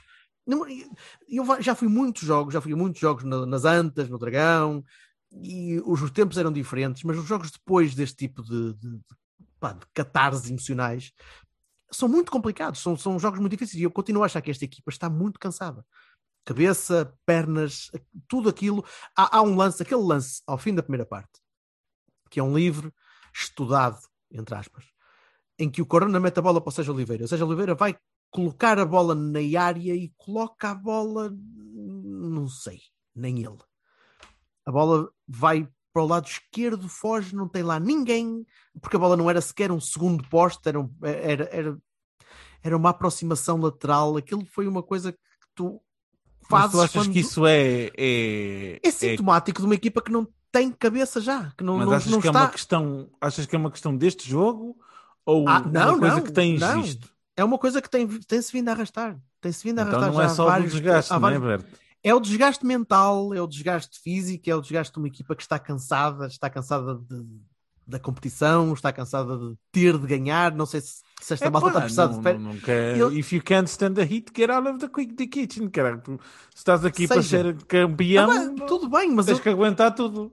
Eu 1.28 1.62
já 1.62 1.76
fui 1.76 1.88
muitos 1.88 2.24
jogos, 2.24 2.54
já 2.54 2.62
fui 2.62 2.74
muitos 2.74 3.02
jogos 3.02 3.24
na- 3.24 3.46
nas 3.46 3.66
Antas, 3.66 4.10
no 4.10 4.18
Dragão, 4.18 4.84
e 5.32 5.80
os 5.86 6.02
os 6.02 6.12
tempos 6.12 6.38
eram 6.38 6.52
diferentes, 6.52 7.04
mas 7.04 7.18
os 7.18 7.26
jogos 7.26 7.52
depois 7.52 7.94
deste 7.94 8.16
tipo 8.16 8.42
de, 8.42 8.74
de, 8.76 8.90
de, 8.98 9.04
pá, 9.60 9.74
de 9.74 9.86
catarses 9.94 10.50
emocionais 10.50 11.12
são 11.92 12.08
muito 12.08 12.32
complicados, 12.32 12.82
são, 12.82 12.98
são 12.98 13.20
jogos 13.20 13.40
muito 13.40 13.52
difíceis, 13.52 13.80
e 13.80 13.84
eu 13.84 13.92
continuo 13.92 14.24
a 14.24 14.26
achar 14.26 14.42
que 14.42 14.52
esta 14.52 14.66
equipa 14.66 14.90
está 14.90 15.10
muito 15.10 15.40
cansada. 15.40 15.86
Cabeça, 16.46 17.14
pernas, 17.26 17.92
tudo 18.28 18.48
aquilo. 18.48 18.86
Há, 19.16 19.38
há 19.38 19.42
um 19.42 19.56
lance, 19.56 19.84
aquele 19.84 20.02
lance 20.02 20.42
ao 20.48 20.58
fim 20.58 20.74
da 20.74 20.82
primeira 20.82 21.06
parte, 21.06 21.42
que 22.30 22.40
é 22.40 22.44
um 22.44 22.56
livre 22.58 22.92
estudado, 23.34 24.00
entre 24.32 24.56
aspas, 24.56 24.86
em 25.60 25.70
que 25.70 25.82
o 25.82 25.86
Corona 25.86 26.20
mete 26.20 26.40
a 26.40 26.42
bola 26.42 26.62
para 26.62 26.70
o 26.70 26.72
Sérgio 26.72 26.94
Oliveira. 26.94 27.26
O 27.26 27.28
Sérgio 27.28 27.46
Oliveira 27.48 27.76
vai 27.76 27.98
colocar 28.30 28.78
a 28.80 28.86
bola 28.86 29.16
na 29.16 29.40
área 29.62 29.96
e 29.96 30.12
coloca 30.18 30.70
a 30.72 30.76
bola, 30.76 31.32
não 31.34 32.48
sei, 32.48 32.80
nem 33.16 33.40
ele. 33.44 33.58
A 34.66 34.72
bola 34.72 35.10
vai 35.28 35.68
para 35.94 36.04
o 36.04 36.08
lado 36.08 36.28
esquerdo, 36.28 36.88
foge, 36.88 37.36
não 37.36 37.48
tem 37.48 37.64
lá 37.64 37.80
ninguém, 37.80 38.46
porque 38.82 38.96
a 38.96 39.00
bola 39.00 39.18
não 39.18 39.30
era 39.30 39.42
sequer 39.42 39.72
um 39.72 39.80
segundo 39.80 40.28
poste, 40.30 40.68
era, 40.68 40.80
um- 40.80 40.94
era, 41.02 41.50
era, 41.52 41.78
era 42.62 42.78
uma 42.78 42.90
aproximação 42.92 43.58
lateral. 43.58 44.18
Aquilo 44.18 44.46
foi 44.46 44.68
uma 44.68 44.84
coisa 44.84 45.12
que 45.12 45.20
tu 45.56 45.82
Mas 46.42 46.50
fazes 46.50 46.72
tu 46.72 46.82
achas 46.82 46.92
quando- 47.04 47.14
que 47.14 47.20
isso 47.20 47.46
é. 47.48 47.90
É, 47.98 48.80
é 48.84 48.92
sintomático 48.92 49.60
de 49.60 49.66
uma 49.66 49.76
equipa 49.76 50.02
que 50.02 50.12
não 50.12 50.28
tem 50.52 50.72
cabeça 50.72 51.20
já, 51.20 51.52
que 51.58 51.64
não, 51.64 51.78
mas 51.78 51.88
não, 51.88 51.94
achas 51.94 52.12
não 52.12 52.22
que 52.22 52.28
é 52.28 52.30
está. 52.30 52.42
uma 52.42 52.50
questão. 52.52 53.10
Achas 53.20 53.46
que 53.46 53.56
é 53.56 53.60
uma 53.60 53.72
questão 53.72 53.96
deste 53.98 54.30
jogo? 54.30 54.78
Ou 55.26 55.48
Ah, 55.48 55.60
não, 55.62 55.90
uma 55.94 56.00
coisa 56.00 56.16
não, 56.18 56.24
que 56.24 56.32
tem 56.32 56.58
não. 56.60 56.82
visto? 56.82 57.17
É 57.38 57.44
uma 57.44 57.58
coisa 57.60 57.82
que 57.82 57.90
tem, 57.90 58.08
tem-se 58.08 58.52
vindo 58.52 58.68
a 58.70 58.72
arrastar. 58.74 59.18
Tem-se 59.40 59.64
vindo 59.64 59.80
a 59.80 59.84
Então 59.84 60.00
arrastar 60.00 60.14
não 60.14 60.22
é 60.22 60.30
só 60.30 60.46
vários, 60.48 60.74
do 60.74 60.82
desgaste, 60.82 61.12
não 61.14 61.30
é, 61.30 61.40
Berto? 61.40 61.66
É 62.04 62.14
o 62.14 62.20
desgaste 62.20 62.66
mental, 62.66 63.34
é 63.34 63.42
o 63.42 63.48
desgaste 63.48 64.00
físico, 64.02 64.50
é 64.50 64.56
o 64.56 64.62
desgaste 64.62 64.92
de 64.94 65.00
uma 65.00 65.08
equipa 65.08 65.36
que 65.36 65.42
está 65.44 65.60
cansada, 65.60 66.26
está 66.28 66.50
cansada 66.50 66.96
de- 66.96 67.26
da 67.86 68.00
competição, 68.00 68.74
está 68.74 68.92
cansada 68.92 69.38
de 69.38 69.56
ter 69.72 69.98
de 69.98 70.06
ganhar. 70.08 70.54
Não 70.54 70.66
sei 70.66 70.82
se 70.82 71.06
Se 71.22 71.34
esta 71.34 71.48
É, 71.48 71.50
malta 71.50 71.70
está 71.70 71.82
precisando 71.82 72.22
não- 72.22 72.22
de 72.22 72.38
não 72.38 72.58
quer- 72.60 72.96
Eu- 72.98 73.12
If 73.12 73.34
you 73.34 73.42
can't 73.44 73.68
stand 73.70 73.94
the 73.96 74.04
heat, 74.04 74.26
get 74.36 74.50
out 74.52 74.68
of 74.68 74.78
the, 74.78 74.88
quick, 74.88 75.14
the 75.16 75.26
kitchen, 75.26 75.68
caralho. 75.70 76.02
Se 76.06 76.58
estás 76.58 76.86
aqui 76.86 77.08
para 77.08 77.24
Seja. 77.24 77.44
ser 77.44 77.64
campeão, 77.64 78.30
Ah, 78.30 78.66
tudo 78.68 78.88
bem, 78.88 79.10
mas 79.12 79.26
tens 79.26 79.38
eu- 79.38 79.44
que 79.44 79.50
aguentar 79.50 79.96
tudo. 79.96 80.32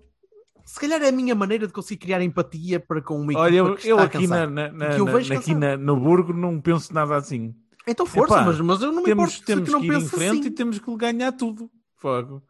Se 0.65 0.81
calhar 0.81 1.03
é 1.03 1.09
a 1.09 1.13
minha 1.13 1.35
maneira 1.35 1.67
de 1.67 1.73
conseguir 1.73 1.99
criar 2.01 2.23
empatia 2.23 2.81
para 2.81 3.01
com 3.03 3.17
uma 3.21 3.33
equipa 3.33 3.41
Olha, 3.41 3.57
eu, 3.57 3.75
que 3.77 3.89
eu 3.89 3.99
aqui, 3.99 4.27
na, 4.27 4.47
na, 4.47 4.73
na- 4.73 4.97
eu 4.97 5.05
na- 5.05 5.19
aqui 5.37 5.55
na- 5.55 5.77
no 5.77 5.97
Burgo 5.99 6.33
não 6.33 6.61
penso 6.61 6.93
nada 6.95 7.17
assim. 7.17 7.55
Então 7.87 8.07
força, 8.07 8.35
Epá, 8.35 8.45
mas, 8.47 8.61
mas 8.61 8.81
eu 8.83 8.91
não 8.93 9.03
me 9.03 9.05
temos, 9.05 9.25
importo 9.35 9.47
temos 9.47 9.69
que 9.75 9.81
que 9.81 9.87
ir 9.87 9.95
em 9.97 10.09
frente 10.09 10.39
assim. 10.41 10.49
e 10.49 10.51
temos 10.51 10.79
que 10.79 10.97
ganhar 10.97 11.33
tudo. 11.33 11.71
Fogo. 11.97 12.43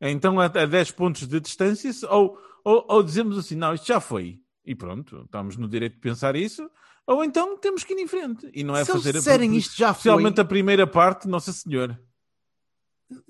Então, 0.00 0.38
a, 0.38 0.44
a 0.46 0.66
10 0.66 0.90
pontos 0.92 1.26
de 1.26 1.40
distância, 1.40 1.92
se- 1.92 2.06
ou, 2.06 2.38
ou, 2.64 2.84
ou 2.88 3.02
dizemos 3.02 3.36
assim, 3.38 3.56
não, 3.56 3.74
isto 3.74 3.86
já 3.86 3.98
foi. 4.00 4.38
E 4.64 4.74
pronto, 4.74 5.22
estamos 5.24 5.56
no 5.56 5.68
direito 5.68 5.94
de 5.94 6.00
pensar 6.00 6.36
isso. 6.36 6.68
Ou 7.06 7.24
então 7.24 7.56
temos 7.56 7.82
que 7.84 7.94
ir 7.94 8.00
em 8.00 8.06
frente. 8.06 8.50
E 8.52 8.62
não 8.64 8.76
é 8.76 8.84
Se 8.84 8.92
fazer... 8.92 9.12
disserem 9.12 9.56
isto 9.56 9.76
já 9.76 9.88
foi- 9.94 9.98
Especialmente 10.10 10.40
a 10.40 10.44
primeira 10.44 10.86
parte, 10.86 11.26
Nossa 11.28 11.52
Senhora. 11.52 12.00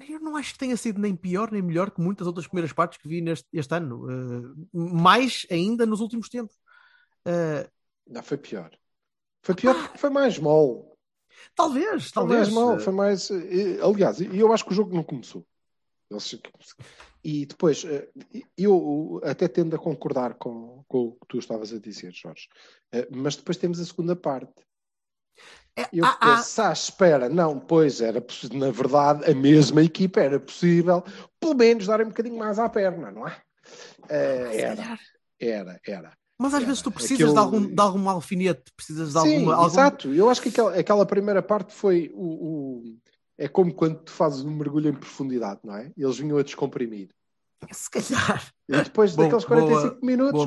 Eu 0.09 0.21
não 0.21 0.37
acho 0.37 0.53
que 0.55 0.59
tenha 0.59 0.77
sido 0.77 1.01
nem 1.01 1.15
pior 1.15 1.51
nem 1.53 1.61
melhor 1.61 1.91
que 1.91 2.01
muitas 2.01 2.27
outras 2.27 2.47
primeiras 2.47 2.73
partes 2.73 2.99
que 2.99 3.09
vi 3.09 3.21
neste 3.21 3.47
este 3.53 3.75
ano. 3.75 4.07
Uh, 4.07 4.67
mais 4.73 5.47
ainda 5.51 5.85
nos 5.85 6.01
últimos 6.01 6.29
tempos. 6.29 6.57
Uh, 7.27 7.69
Não, 8.07 8.23
foi 8.23 8.39
pior. 8.39 8.71
Foi 9.43 9.55
pior 9.55 9.75
porque 9.75 9.99
foi 9.99 10.11
mais 10.11 10.39
mole. 10.39 10.83
talvez, 11.55 12.05
Foi 12.05 12.13
talvez. 12.13 12.49
mais 12.49 12.53
mal, 12.53 12.81
foi 12.81 12.93
mais. 12.93 13.31
eh, 13.31 13.79
Aliás, 13.83 14.21
eu 14.21 14.53
acho 14.53 14.65
que 14.65 14.73
o 14.73 14.75
jogo 14.75 14.95
não 14.95 15.05
começou. 15.05 15.47
E 17.23 17.45
depois, 17.45 17.85
eu 18.57 19.21
até 19.25 19.49
tendo 19.49 19.75
a 19.75 19.79
concordar 19.79 20.35
com, 20.35 20.85
com 20.87 20.99
o 21.09 21.13
que 21.13 21.27
tu 21.29 21.39
estavas 21.39 21.73
a 21.73 21.79
dizer, 21.81 22.13
Jorge, 22.13 22.49
mas 23.11 23.35
depois 23.35 23.57
temos 23.57 23.81
a 23.81 23.85
segunda 23.85 24.15
parte. 24.15 24.55
É- 25.77 25.89
Eu 25.93 26.05
penso, 26.19 26.63
ah, 26.63 26.73
espera, 26.73 27.29
não, 27.29 27.59
pois 27.59 28.01
era 28.01 28.25
na 28.53 28.71
verdade, 28.71 29.31
a 29.31 29.35
mesma 29.35 29.83
equipa 29.83 30.21
era 30.21 30.41
possível, 30.41 31.05
pelo 31.39 31.55
menos, 31.55 31.87
dar 31.87 32.01
um 32.01 32.07
bocadinho 32.09 32.39
mais 32.39 32.59
à 32.59 32.69
perna, 32.69 33.11
não 33.11 33.27
é? 33.29 33.37
Se 34.09 34.15
era, 34.61 34.99
era, 35.41 35.81
era. 35.87 36.13
Mas 36.39 36.53
às 36.53 36.59
Era. 36.61 36.67
vezes 36.67 36.83
tu 36.83 36.91
precisas 36.91 37.21
Aquele- 37.21 37.33
de, 37.33 37.39
algum, 37.39 37.75
de 37.75 37.81
algum 37.81 38.09
alfinete, 38.11 38.71
precisas 38.77 39.15
de 39.15 39.21
Sim, 39.21 39.37
alguma. 39.37 39.55
algum- 39.55 39.67
exato. 39.67 40.13
Eu 40.15 40.29
acho 40.29 40.43
que 40.43 40.51
aquela, 40.51 40.79
aquela 40.79 41.07
primeira 41.07 41.43
parte 41.43 41.73
foi 41.75 42.11
o, 42.15 42.25
o- 42.25 42.97
É 43.39 43.49
como 43.49 43.73
quando 43.75 43.99
tu 44.03 44.11
fazes 44.13 44.43
um 44.45 44.51
mergulho 44.51 44.89
em 44.89 44.95
profundidade, 44.95 45.61
não 45.65 45.77
é? 45.77 45.91
Eles 45.97 46.17
vinham 46.19 46.39
a 46.39 46.43
descomprimir. 46.43 47.09
Se 47.73 47.91
calhar. 47.91 48.51
E 48.69 48.77
depois 48.83 49.15
Bom, 49.15 49.23
daqueles 49.25 49.45
45 49.45 49.89
boa- 49.89 49.99
minutos, 50.03 50.47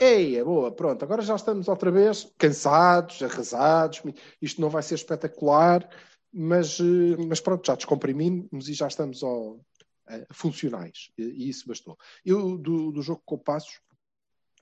os 0.00 0.06
gajos- 0.06 0.08
metáfora. 0.08 0.18
Ei, 0.20 0.36
é 0.36 0.44
boa, 0.44 0.72
pronto, 0.72 1.02
agora 1.02 1.22
já 1.22 1.36
estamos 1.36 1.68
outra 1.68 1.90
vez 1.90 2.32
cansados, 2.38 3.22
arrasados, 3.22 4.02
isto 4.40 4.60
não 4.60 4.70
vai 4.70 4.82
ser 4.82 4.94
espetacular, 4.94 5.88
mas, 6.32 6.78
eh, 6.80 7.16
mas 7.28 7.40
pronto, 7.40 7.66
já 7.66 7.74
descomprimimos 7.74 8.68
e 8.68 8.72
já 8.74 8.88
estamos 8.88 9.22
ao, 9.22 9.60
funcionais, 10.32 11.10
e, 11.18 11.48
isso 11.48 11.68
bastou. 11.68 11.96
Eu, 12.24 12.58
do, 12.58 12.90
do 12.90 13.02
jogo 13.02 13.22
com 13.24 13.38
passos, 13.38 13.80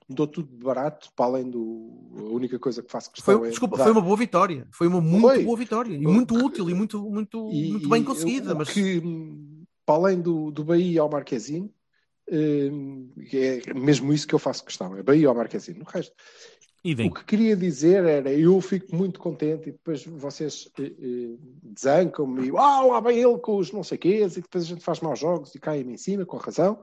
dou 0.07 0.27
tudo 0.27 0.49
de 0.55 0.63
barato, 0.63 1.09
para 1.15 1.25
além 1.25 1.49
do. 1.49 2.11
A 2.17 2.23
única 2.33 2.57
coisa 2.59 2.81
que 2.81 2.91
faço 2.91 3.11
questão 3.11 3.39
Foi, 3.39 3.47
é. 3.47 3.49
desculpa, 3.51 3.77
dar- 3.77 3.83
foi 3.83 3.91
uma 3.91 4.01
boa 4.01 4.17
vitória. 4.17 4.67
Foi 4.71 4.87
uma 4.87 4.99
muito 5.01 5.21
Foi. 5.27 5.43
boa 5.43 5.57
vitória. 5.57 5.93
E 5.95 5.99
muito 5.99 6.35
útil 6.35 6.69
e 6.69 6.73
muito, 6.73 7.01
muito, 7.09 7.49
E- 7.51 7.69
muito 7.71 7.89
bem 7.89 8.03
conseguida. 8.03 8.53
o 8.53 8.57
Mas 8.57 8.69
que, 8.69 8.99
hum, 8.99 9.63
para 9.85 9.95
além 9.95 10.19
do, 10.21 10.51
do 10.51 10.63
Bahia 10.63 11.01
ao 11.01 11.09
Marquezine, 11.09 11.65
hum, 11.67 11.71
é 12.31 13.73
mesmo 13.73 14.13
isso 14.13 14.27
que 14.27 14.35
eu 14.35 14.39
faço 14.39 14.65
questão, 14.65 14.95
é 14.95 15.03
Bahia 15.03 15.27
ao 15.27 15.35
Marquezine. 15.35 15.81
O 15.81 15.85
resto, 15.85 16.13
o 16.83 17.13
que 17.13 17.25
queria 17.25 17.55
dizer 17.55 18.05
era, 18.05 18.31
eu 18.31 18.59
fico 18.61 18.95
muito 18.95 19.19
contente 19.19 19.69
e 19.69 19.71
depois 19.73 20.05
vocês 20.05 20.69
eh, 20.79 20.83
eh, 20.83 21.35
desancam-me 21.61 22.47
e 22.47 22.51
uau, 22.51 22.91
lá 22.91 23.01
bem 23.01 23.19
ele 23.19 23.37
com 23.39 23.57
os 23.57 23.71
não 23.71 23.83
sei 23.83 23.97
quês 23.97 24.37
e 24.37 24.41
depois 24.41 24.63
a 24.63 24.67
gente 24.67 24.83
faz 24.83 25.01
maus 25.01 25.19
jogos 25.19 25.53
e 25.53 25.59
cai-me 25.59 25.93
em 25.93 25.97
cima, 25.97 26.25
com 26.25 26.37
razão. 26.37 26.81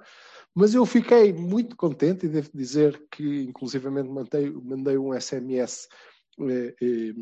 Mas 0.54 0.74
eu 0.74 0.84
fiquei 0.86 1.32
muito 1.32 1.76
contente 1.76 2.26
e 2.26 2.28
devo 2.28 2.50
dizer 2.52 3.06
que 3.10 3.42
inclusivamente 3.42 4.08
mandei, 4.08 4.50
mandei 4.50 4.98
um 4.98 5.18
SMS 5.18 5.88
eh, 6.40 6.74
eh, 6.80 7.14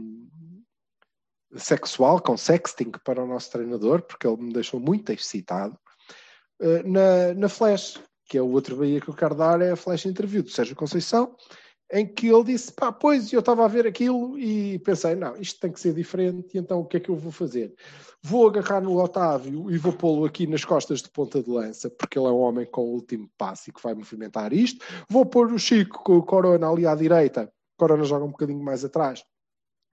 sexual, 1.57 2.21
com 2.21 2.37
sexting 2.37 2.91
para 3.05 3.23
o 3.23 3.27
nosso 3.27 3.51
treinador, 3.53 4.03
porque 4.03 4.27
ele 4.27 4.43
me 4.43 4.53
deixou 4.53 4.81
muito 4.81 5.13
excitado, 5.13 5.79
eh, 6.61 6.83
na, 6.83 7.35
na 7.35 7.49
Flash, 7.49 8.01
que 8.27 8.39
é 8.39 8.43
o 8.43 8.51
outro 8.51 8.77
Bahia 8.77 9.01
que 9.01 9.09
eu 9.09 9.15
quero 9.15 9.35
dar, 9.35 9.61
é 9.61 9.73
a 9.73 9.77
Flash 9.77 10.07
Interview 10.07 10.43
do 10.43 10.51
Sérgio 10.51 10.77
Conceição, 10.77 11.35
em 11.93 12.07
que 12.07 12.29
ele 12.29 12.45
disse, 12.45 12.73
pá, 12.73 12.91
pois, 12.91 13.33
eu 13.33 13.41
estava 13.41 13.65
a 13.65 13.69
ver 13.69 13.87
aquilo 13.87 14.39
e 14.39 14.79
pensei, 14.81 15.15
não, 15.15 15.37
isto 15.37 15.61
tem 15.61 15.71
que 15.71 15.81
ser 15.81 15.95
diferente, 15.95 16.57
então 16.57 16.81
o 16.81 16.85
que 16.85 16.97
é 16.97 17.01
que 17.01 17.11
eu 17.11 17.17
vou 17.17 17.31
fazer? 17.31 17.75
Vou 18.23 18.49
agarrar 18.49 18.81
no 18.81 18.99
Otávio 18.99 19.71
e 19.71 19.77
vou 19.77 19.93
pô-lo 19.93 20.25
aqui 20.25 20.47
nas 20.47 20.65
costas 20.65 21.03
de 21.03 21.11
ponta 21.11 21.43
de 21.43 21.51
lança, 21.51 21.91
porque 21.91 22.19
ele 22.19 22.27
é 22.27 22.31
um 22.31 22.41
homem 22.41 22.67
com 22.67 22.83
o 22.83 22.95
último 22.95 23.29
passe 23.37 23.71
e 23.71 23.73
que 23.73 23.83
vai 23.83 23.95
movimentar 23.95 24.53
isto. 24.53 24.85
Vou 25.09 25.27
pôr 25.27 25.53
o 25.53 25.59
Chico 25.59 26.03
com 26.03 26.17
o 26.17 26.23
Corona 26.23 26.69
ali 26.69 26.87
à 26.87 26.95
direita, 26.95 27.53
Corona 27.77 28.05
joga 28.05 28.25
um 28.25 28.31
bocadinho 28.31 28.65
mais 28.65 28.85
atrás, 28.85 29.23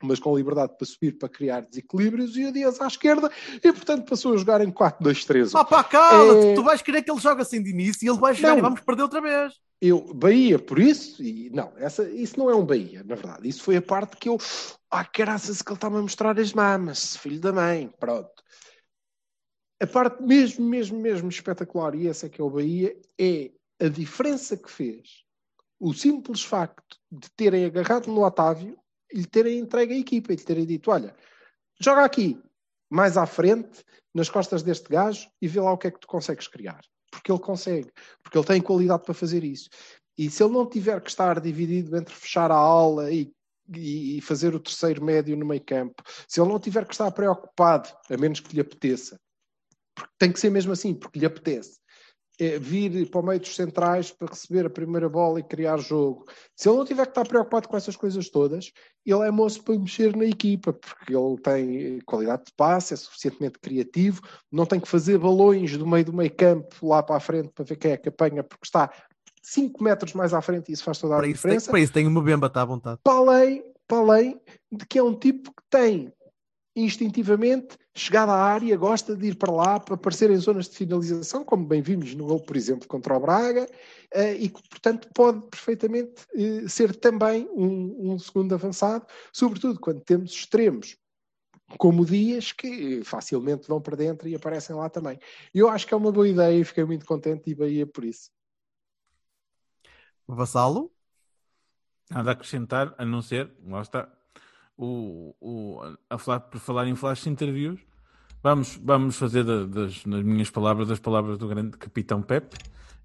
mas 0.06 0.20
com 0.20 0.36
liberdade 0.36 0.76
para 0.78 0.86
subir, 0.88 1.18
para 1.18 1.30
criar 1.30 1.62
desequilíbrios, 1.62 2.36
e 2.36 2.46
o 2.46 2.52
Dias 2.52 2.80
à 2.82 2.88
esquerda, 2.88 3.32
e 3.64 3.72
portanto 3.74 4.08
passou 4.10 4.34
a 4.34 4.38
jogar 4.38 4.62
em 4.62 4.72
4-2-3. 4.72 5.52
Ah 5.56 5.66
pá, 5.66 5.84
cala-te, 5.84 6.48
É- 6.48 6.54
tu 6.56 6.64
vais 6.64 6.82
querer 6.82 7.02
que 7.02 7.12
ele 7.12 7.20
jogue 7.20 7.42
assim 7.42 7.62
de 7.62 7.70
início 7.70 8.06
e 8.06 8.10
ele 8.10 8.20
vai 8.20 8.34
jogar 8.34 8.52
Não. 8.52 8.58
e 8.60 8.62
vamos 8.62 8.82
perder 8.82 9.04
outra 9.04 9.22
vez. 9.22 9.54
Eu, 9.82 10.14
Bahia, 10.14 10.60
por 10.60 10.78
isso, 10.78 11.24
e 11.24 11.50
não, 11.50 11.74
essa, 11.78 12.08
isso 12.10 12.38
não 12.38 12.50
é 12.50 12.56
um 12.56 12.64
Bahia, 12.66 13.04
na 13.04 13.16
verdade. 13.16 13.50
Isso 13.50 13.64
foi 13.64 13.78
a 13.78 13.82
parte 13.82 14.16
que 14.16 14.30
eu, 14.30 14.38
ah, 14.92 15.04
caraças, 15.04 15.62
que 15.62 15.72
ele 15.72 15.78
está-me 15.78 15.98
a 15.98 16.02
mostrar 16.02 16.40
as 16.40 16.54
mamas, 16.54 17.18
filho 17.18 17.40
da 17.40 17.52
mãe, 17.52 17.92
pronto. 18.00 18.30
A 19.82 19.88
parte 19.88 20.22
mesmo, 20.22 20.64
mesmo, 20.64 21.00
mesmo 21.00 21.30
espetacular, 21.30 21.96
e 21.96 22.08
essa 22.08 22.28
é 22.28 22.30
que 22.30 22.40
é 22.40 22.44
o 22.44 22.50
Bahia, 22.52 22.96
é 23.20 23.50
a 23.80 23.88
diferença 23.88 24.56
que 24.56 24.70
fez 24.70 25.24
o 25.80 25.92
simples 25.96 26.44
facto 26.44 26.98
de 27.12 27.28
terem 27.32 27.66
agarrado 27.66 28.06
no 28.06 28.24
Otávio 28.24 28.78
lhe 29.14 29.26
terem 29.26 29.60
entregue 29.60 29.94
a 29.94 29.98
equipa 29.98 30.34
e 30.34 30.36
lhe 30.36 30.44
terem 30.44 30.66
dito: 30.66 30.92
olha, 30.92 31.16
joga 31.80 32.04
aqui, 32.04 32.42
mais 32.90 33.18
à 33.18 33.26
frente, 33.26 33.84
nas 34.14 34.30
costas 34.30 34.64
deste 34.64 34.90
gajo 34.90 35.30
e 35.42 35.48
vê 35.48 35.60
lá 35.60 35.72
o 35.72 35.78
que 35.78 35.88
é 35.88 35.92
que 35.92 36.00
tu 36.00 36.08
consegues 36.08 36.48
criar. 36.48 36.82
Porque 37.10 37.32
ele 37.32 37.40
consegue, 37.40 37.92
porque 38.24 38.38
ele 38.38 38.48
tem 38.48 38.62
qualidade 38.62 39.04
para 39.04 39.14
fazer 39.14 39.44
isso. 39.44 39.70
E 40.18 40.30
se 40.30 40.44
ele 40.44 40.54
não 40.54 40.70
tiver 40.70 41.02
que 41.02 41.10
estar 41.10 41.40
dividido 41.40 41.96
entre 41.98 42.14
fechar 42.14 42.52
a 42.52 42.56
aula 42.56 43.12
e, 43.12 43.32
e- 43.76 44.22
fazer 44.22 44.54
o 44.54 44.60
terceiro 44.60 45.04
médio 45.04 45.36
no 45.36 45.46
meio 45.46 45.64
campo, 45.64 46.04
se 46.28 46.40
ele 46.40 46.50
não 46.50 46.60
tiver 46.60 46.86
que 46.86 46.94
estar 46.94 47.12
preocupado, 47.12 47.90
a 48.10 48.18
menos 48.18 48.40
que 48.40 48.54
lhe 48.54 48.62
apeteça, 48.62 49.20
porque 49.96 50.14
tem 50.18 50.32
que 50.32 50.40
ser 50.40 50.50
mesmo 50.50 50.72
assim, 50.72 50.94
porque 50.94 51.20
lhe 51.20 51.26
apetece. 51.26 51.81
É 52.44 52.58
vir 52.58 53.08
para 53.12 53.20
o 53.20 53.24
meio 53.24 53.40
dos 53.40 53.56
centrais 53.56 54.10
para 54.10 54.28
receber 54.28 54.66
a 54.66 54.70
primeira 54.70 55.08
bola 55.08 55.40
e 55.40 55.44
criar 55.44 55.78
jogo. 55.78 56.26
Se 56.56 56.68
ele 56.68 56.78
não 56.78 56.86
tiver 56.86 57.04
que 57.04 57.12
estar 57.12 57.28
preocupado 57.28 57.68
com 57.68 57.78
essas 57.78 57.96
coisas 57.96 58.32
todas, 58.32 58.72
ele 59.06 59.28
é 59.28 59.30
moço 59.30 59.64
para 59.64 59.78
mexer 59.78 60.16
na 60.16 60.26
equipa, 60.26 60.74
porque 60.74 61.16
ele 61.16 61.38
tem 61.38 62.00
qualidade 62.00 62.46
de 62.46 62.54
passe, 62.58 62.96
é 62.96 62.98
suficientemente 62.98 63.60
criativo, 63.60 64.22
não 64.52 64.66
tem 64.66 64.80
que 64.80 64.88
fazer 64.88 65.20
balões 65.20 65.78
do 65.78 65.86
meio 65.86 66.04
do 66.04 66.14
meio 66.14 66.36
campo 66.36 66.88
lá 66.88 67.04
para 67.04 67.18
a 67.18 67.20
frente 67.20 67.50
para 67.54 67.64
ver 67.64 67.76
quem 67.76 67.92
é 67.92 67.98
que 67.98 68.10
apanha, 68.10 68.44
porque 68.44 68.66
está 68.66 68.92
5 69.44 69.84
metros 69.84 70.14
mais 70.14 70.34
à 70.34 70.42
frente 70.42 70.70
e 70.70 70.74
isso 70.74 70.84
faz 70.84 70.98
toda 70.98 71.14
a 71.14 71.18
Para 71.18 71.28
isso, 71.28 71.44
tem, 71.44 71.52
diferença 71.52 71.70
para 71.70 71.80
isso 71.80 71.94
tem 71.94 72.08
uma 72.08 72.24
bemba, 72.24 72.48
está 72.48 72.64
à 72.64 72.66
vontade. 72.66 73.00
para 73.04 73.14
além, 73.14 73.64
para 73.88 73.98
além 74.00 74.42
de 74.72 74.84
que 74.88 74.98
é 74.98 75.04
um 75.04 75.14
tipo 75.14 75.52
que 75.52 75.64
tem 75.70 76.12
instintivamente 76.76 77.78
chegado 77.94 78.30
à 78.30 78.38
área, 78.38 78.78
gosta 78.78 79.16
de 79.16 79.28
ir 79.28 79.36
para 79.36 79.52
lá 79.52 79.80
para 79.80 79.96
aparecer 79.96 80.32
em 80.32 80.38
zonas 80.38 80.70
de 80.70 80.78
finalização, 80.78 81.44
como 81.44 81.66
bem 81.66 81.82
vimos 81.82 82.16
no 82.16 82.26
gol, 82.26 82.40
por 82.40 82.56
exemplo, 82.56 82.88
contra 82.88 83.16
o 83.16 83.20
Braga, 83.20 83.68
eh, 84.14 84.36
e 84.36 84.50
que, 84.50 84.62
portanto, 84.70 85.10
pode 85.14 85.42
perfeitamente 85.50 86.26
eh, 86.34 86.68
ser 86.68 86.96
também 86.96 87.50
um, 87.52 88.14
um 88.14 88.20
segundo 88.20 88.54
avançado, 88.56 89.06
sobretudo 89.34 89.80
quando 89.80 90.02
temos 90.02 90.32
extremos 90.32 90.98
como 91.78 92.06
Dias, 92.06 92.52
que 92.52 93.04
facilmente 93.04 93.68
vão 93.68 93.82
para 93.82 93.96
dentro 93.96 94.28
e 94.28 94.36
aparecem 94.36 94.76
lá 94.76 94.90
também. 94.90 95.20
Eu 95.54 95.70
acho 95.70 95.88
que 95.88 95.94
é 95.94 95.98
uma 95.98 96.12
boa 96.12 96.28
ideia 96.28 96.60
e 96.60 96.66
fiquei 96.66 96.84
muito 96.84 97.06
contente 97.06 97.50
e 97.50 97.56
Bahia 97.56 97.88
por 97.88 98.04
isso. 98.04 98.30
Vassalo? 100.28 100.92
Nada 102.10 102.32
a 102.32 102.34
acrescentar, 102.34 102.94
a 102.98 103.06
não 103.06 103.22
ser, 103.22 103.54
lá 103.66 103.82
está, 103.82 104.12
o, 104.86 105.36
o, 105.40 105.80
a 106.10 106.18
falar, 106.18 106.40
por 106.42 106.60
falar 106.60 106.88
em 106.88 106.96
flash 106.96 107.28
interviews, 107.28 107.80
vamos, 108.42 108.80
vamos 108.84 109.16
fazer 109.18 109.44
da- 109.44 109.66
das, 109.66 110.06
nas 110.06 110.24
minhas 110.24 110.50
palavras, 110.50 110.88
das 110.88 111.00
palavras 111.00 111.38
do 111.38 111.48
grande 111.48 111.78
capitão 111.78 112.22
Pepe, 112.22 112.58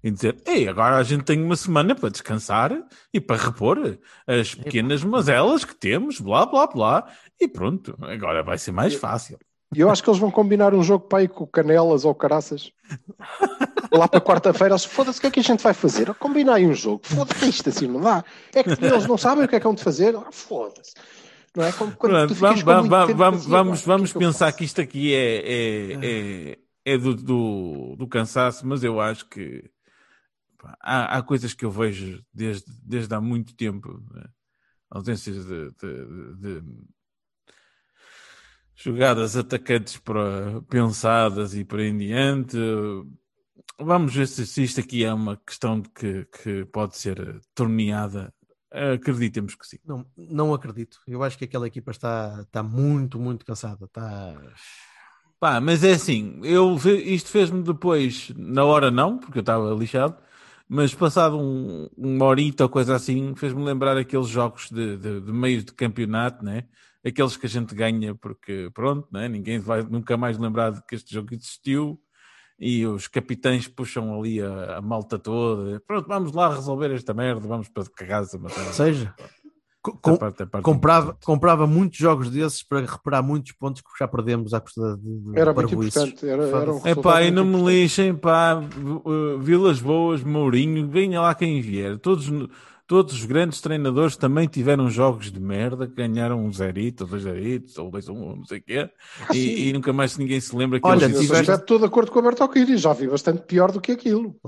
e 0.03 0.11
dizer, 0.11 0.37
ei, 0.45 0.67
agora 0.67 0.97
a 0.97 1.03
gente 1.03 1.23
tem 1.23 1.41
uma 1.43 1.55
semana 1.55 1.95
para 1.95 2.09
descansar 2.09 2.71
e 3.13 3.19
para 3.19 3.35
repor 3.35 3.97
as 4.27 4.53
pequenas 4.53 5.03
mazelas 5.03 5.65
que 5.65 5.75
temos, 5.75 6.19
blá, 6.19 6.45
blá, 6.45 6.67
blá, 6.67 7.07
e 7.39 7.47
pronto, 7.47 7.97
agora 8.01 8.43
vai 8.43 8.57
ser 8.57 8.71
mais 8.71 8.93
fácil. 8.95 9.37
E 9.75 9.81
eu 9.81 9.89
acho 9.89 10.01
que 10.01 10.09
eles 10.09 10.19
vão 10.19 10.31
combinar 10.31 10.73
um 10.73 10.81
jogo 10.81 11.07
para 11.07 11.23
ir 11.23 11.27
com 11.29 11.45
Canelas 11.45 12.05
ou 12.05 12.15
Caraças. 12.15 12.71
Lá 13.91 14.07
para 14.07 14.21
quarta-feira, 14.21 14.77
foda-se, 14.79 15.17
o 15.17 15.21
que 15.21 15.27
é 15.27 15.31
que 15.31 15.39
a 15.39 15.43
gente 15.43 15.61
vai 15.63 15.73
fazer? 15.73 16.13
Combinar 16.15 16.53
aí 16.55 16.65
um 16.65 16.73
jogo. 16.73 17.01
Foda-se, 17.03 17.49
isto 17.49 17.69
assim 17.69 17.87
não 17.87 17.99
dá. 17.99 18.23
É 18.53 18.63
que 18.63 18.69
eles 18.69 19.05
não 19.07 19.17
sabem 19.17 19.43
o 19.43 19.47
que 19.47 19.55
é 19.55 19.59
que 19.59 19.65
vão 19.65 19.73
de 19.75 19.83
fazer. 19.83 20.15
Ah, 20.15 20.31
Foda-se. 20.31 20.93
Não 21.57 21.63
é 21.65 21.71
como 21.73 21.91
quando 21.95 22.13
vamos, 22.35 22.61
vamos, 22.63 22.87
vamos, 23.17 23.45
vamos, 23.45 23.81
"Epá, 23.81 23.91
vamos 23.93 24.13
pensar 24.13 24.45
faço?" 24.45 24.57
que 24.59 24.63
isto 24.63 24.79
aqui 24.79 25.13
é, 25.13 25.37
é, 25.37 25.93
é, 26.53 26.59
é 26.85 26.97
do, 26.97 27.15
do, 27.15 27.95
do 27.97 28.07
cansaço, 28.07 28.65
mas 28.67 28.83
eu 28.83 29.01
acho 29.01 29.27
que 29.27 29.69
há, 30.79 31.17
há 31.17 31.21
coisas 31.23 31.53
que 31.55 31.65
eu 31.65 31.71
vejo 31.71 32.23
desde, 32.31 32.65
desde 32.83 33.13
há 33.15 33.19
muito 33.19 33.55
tempo. 33.55 33.99
né? 34.13 34.23
Ausências 34.89 35.45
de, 35.45 35.71
de- 35.71 36.35
de- 36.61 36.87
jogadas 38.75 39.35
atacantes 39.35 39.97
para, 39.97 40.61
pensadas 40.69 41.55
e 41.55 41.65
por 41.65 41.79
aí 41.79 41.87
em 41.87 41.97
diante. 41.97 42.57
Vamos 43.79 44.13
ver 44.13 44.27
se, 44.27 44.45
se 44.45 44.63
isto 44.63 44.79
aqui 44.79 45.03
é 45.03 45.13
uma 45.13 45.35
questão 45.37 45.81
que, 45.81 46.25
que 46.25 46.65
pode 46.65 46.95
ser 46.97 47.41
torneada. 47.53 48.33
Acreditemos 48.71 49.55
que 49.55 49.65
sim. 49.65 49.77
Não, 49.85 50.05
não 50.15 50.53
acredito. 50.53 50.99
Eu 51.07 51.23
acho 51.23 51.37
que 51.37 51.45
aquela 51.45 51.67
equipa 51.67 51.91
está, 51.91 52.41
está 52.41 52.61
muito, 52.61 53.19
muito 53.19 53.45
cansada. 53.45 53.85
Está... 53.85 54.35
Pá, 55.39 55.61
mas 55.61 55.83
é 55.83 55.93
assim, 55.93 56.39
eu, 56.43 56.75
isto 56.75 57.29
fez-me 57.29 57.61
depois, 57.61 58.31
na 58.35 58.65
hora 58.65 58.89
não, 58.89 59.19
porque 59.19 59.37
eu 59.37 59.41
estava 59.41 59.71
lixado, 59.73 60.17
mas 60.67 60.93
passado 60.95 61.37
um, 61.39 61.87
uma 61.95 62.25
horita 62.25 62.63
ou 62.63 62.69
coisa 62.69 62.95
assim, 62.95 63.35
fez-me 63.35 63.63
lembrar 63.63 63.95
aqueles 63.97 64.27
jogos 64.27 64.69
de, 64.69 64.97
de, 64.97 65.21
de 65.21 65.31
meio 65.31 65.63
de 65.63 65.71
campeonato, 65.73 66.43
né? 66.43 66.63
Aqueles 67.05 67.37
que 67.37 67.45
a 67.45 67.49
gente 67.49 67.73
ganha 67.75 68.15
porque, 68.15 68.69
pronto, 68.73 69.07
né? 69.11 69.29
Ninguém 69.29 69.59
vai 69.59 69.83
nunca 69.83 70.17
mais 70.17 70.37
lembrar 70.37 70.71
de 70.71 70.83
que 70.85 70.95
este 70.95 71.13
jogo 71.13 71.33
existiu 71.33 72.01
e 72.59 72.85
os 72.85 73.07
capitães 73.07 73.67
puxam 73.67 74.19
ali 74.19 74.41
a, 74.41 74.77
a 74.77 74.81
malta 74.81 75.19
toda. 75.19 75.79
Pronto, 75.87 76.07
vamos 76.07 76.31
lá 76.33 76.53
resolver 76.53 76.91
esta 76.91 77.13
merda, 77.13 77.47
vamos 77.47 77.69
para 77.69 77.83
casa. 77.85 78.37
Matar. 78.39 78.65
Ou 78.65 78.73
seja, 78.73 79.13
com- 79.81 80.17
parte 80.17 80.41
é 80.41 80.45
parte 80.45 80.63
comprava, 80.63 81.05
importante. 81.07 81.25
comprava 81.25 81.67
muitos 81.67 81.97
jogos 81.99 82.29
desses 82.29 82.63
para 82.63 82.81
recuperar 82.81 83.23
muitos 83.23 83.51
pontos 83.53 83.81
que 83.81 83.89
já 83.99 84.07
perdemos 84.07 84.53
à 84.53 84.59
custa 84.59 84.97
de, 84.97 85.19
de 85.31 85.39
Era 85.39 85.53
muito 85.53 85.73
importante. 85.75 86.27
Era, 86.27 86.43
era 86.47 86.73
um 86.73 86.81
É 86.83 86.95
pá, 86.95 87.21
e 87.23 87.31
não 87.31 87.45
me 87.45 87.63
lixem, 87.63 88.13
pá, 88.15 88.55
uh, 88.59 89.39
Vilas 89.39 89.79
Boas, 89.79 90.23
Mourinho, 90.23 90.87
venha 90.89 91.21
lá 91.21 91.33
quem 91.35 91.61
vier. 91.61 91.97
Todos, 91.99 92.27
todos 92.87 93.13
os 93.13 93.25
grandes 93.25 93.59
treinadores 93.59 94.15
também 94.15 94.47
tiveram 94.47 94.89
jogos 94.89 95.29
de 95.31 95.39
merda, 95.39 95.85
que 95.87 95.93
ganharam 95.93 96.43
um 96.43 96.51
zerito, 96.51 97.03
ou 97.03 97.09
dois 97.09 97.23
zeritos, 97.23 97.77
ou 97.77 97.91
dois 97.91 98.07
um, 98.07 98.37
não 98.37 98.45
sei 98.45 98.59
o 98.59 98.63
quê, 98.63 98.89
e, 99.33 99.67
e 99.67 99.73
nunca 99.73 99.91
mais 99.91 100.17
ninguém 100.17 100.39
se 100.39 100.55
lembra 100.55 100.79
que 100.79 100.87
Olha, 100.87 101.05
eles 101.05 101.19
tiveste- 101.19 101.51
aspecto, 101.51 101.61
estou 101.63 101.79
de 101.79 101.85
acordo 101.85 102.09
com 102.11 102.17
o 102.17 102.21
Alberto 102.21 102.43
Alquiri. 102.43 102.77
Já 102.77 102.93
vi 102.93 103.07
bastante 103.07 103.43
pior 103.43 103.71
do 103.71 103.81
que 103.81 103.91
aquilo. 103.91 104.39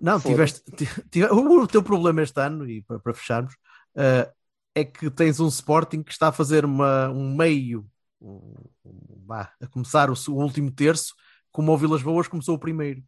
Não, 0.00 0.18
tiveste, 0.18 0.62
ti- 0.74 0.88
tive- 1.10 1.26
o 1.30 1.66
teu 1.66 1.82
problema 1.82 2.22
este 2.22 2.40
ano, 2.40 2.68
e 2.68 2.82
para, 2.82 2.98
para 2.98 3.14
fecharmos, 3.14 3.54
eh, 3.94 4.28
é 4.74 4.84
que 4.84 5.10
tens 5.10 5.38
um 5.38 5.48
Sporting 5.48 6.02
que 6.02 6.10
está 6.12 6.28
a 6.28 6.32
fazer 6.32 6.64
uma, 6.64 7.10
um 7.10 7.36
meio, 7.36 7.86
um- 8.20 8.54
um- 8.84 9.22
vá, 9.26 9.52
a 9.60 9.66
começar 9.66 10.10
o, 10.10 10.16
seu- 10.16 10.34
o 10.34 10.42
último 10.42 10.70
terço, 10.70 11.14
como 11.52 11.70
o 11.70 11.76
Vilas 11.76 12.02
Boas 12.02 12.26
começou 12.26 12.54
o 12.56 12.58
primeiro, 12.58 13.02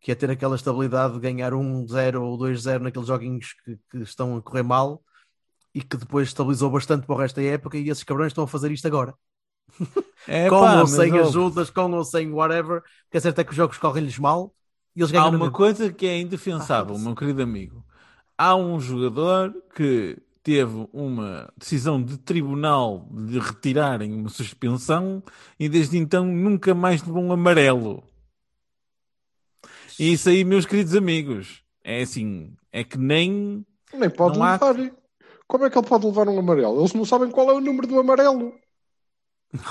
que 0.00 0.12
é 0.12 0.14
ter 0.14 0.30
aquela 0.30 0.56
estabilidade 0.56 1.14
de 1.14 1.20
ganhar 1.20 1.54
um 1.54 1.86
0 1.86 2.22
ou 2.24 2.38
2-0 2.38 2.80
naqueles 2.80 3.08
joguinhos 3.08 3.54
que, 3.64 3.78
que 3.90 3.98
estão 3.98 4.36
a 4.36 4.42
correr 4.42 4.62
mal 4.62 5.02
e 5.74 5.82
que 5.82 5.96
depois 5.96 6.28
estabilizou 6.28 6.70
bastante 6.70 7.06
para 7.06 7.14
o 7.14 7.18
resto 7.18 7.36
da 7.36 7.42
época 7.42 7.76
e 7.78 7.88
esses 7.90 8.04
cabrões 8.04 8.30
estão 8.32 8.44
a 8.44 8.48
fazer 8.48 8.70
isto 8.72 8.86
agora. 8.86 9.14
É, 10.26 10.50
com 10.50 10.60
pá, 10.60 10.80
ou 10.80 10.86
sem 10.86 11.18
ó, 11.18 11.20
ajudas, 11.20 11.70
com 11.70 11.90
ou 11.92 12.04
sem 12.04 12.30
whatever, 12.32 12.82
que 13.10 13.16
é 13.16 13.20
certo 13.20 13.38
é 13.40 13.44
que 13.44 13.50
os 13.50 13.56
jogos 13.56 13.78
correm-lhes 13.78 14.18
mal 14.18 14.54
e 14.94 15.00
eles 15.00 15.10
Há 15.12 15.12
ganham 15.12 15.30
na 15.30 15.38
uma 15.38 15.50
coisa 15.50 15.92
que 15.92 16.06
é 16.06 16.18
indefensável, 16.20 16.96
Ah, 16.96 16.98
meu 16.98 17.14
querido 17.14 17.42
amigo. 17.42 17.84
Há 18.36 18.54
um 18.56 18.80
jogador 18.80 19.54
que 19.74 20.18
teve 20.42 20.88
uma 20.92 21.52
decisão 21.56 22.02
de 22.02 22.18
tribunal 22.18 23.08
de 23.12 23.38
retirarem 23.38 24.12
uma 24.14 24.28
suspensão 24.28 25.22
e 25.58 25.68
desde 25.68 25.98
então 25.98 26.24
nunca 26.24 26.74
mais 26.74 27.02
levou 27.02 27.22
um 27.22 27.32
amarelo. 27.32 28.07
E 29.98 30.12
isso 30.12 30.28
aí, 30.28 30.44
meus 30.44 30.64
queridos 30.66 30.94
amigos, 30.94 31.62
é 31.82 32.02
assim, 32.02 32.52
é 32.72 32.84
que 32.84 32.98
nem 32.98 33.64
Nem 33.92 34.10
pode 34.10 34.38
Não 34.38 34.44
há- 34.44 34.52
levar. 34.52 34.92
Como 35.46 35.64
é 35.64 35.70
que 35.70 35.78
ele 35.78 35.86
pode 35.86 36.06
levar 36.06 36.28
um 36.28 36.38
amarelo? 36.38 36.80
Eles 36.80 36.92
não 36.92 37.04
sabem 37.04 37.30
qual 37.30 37.50
é 37.50 37.54
o 37.54 37.60
número 37.60 37.86
do 37.86 37.98
amarelo. 37.98 38.54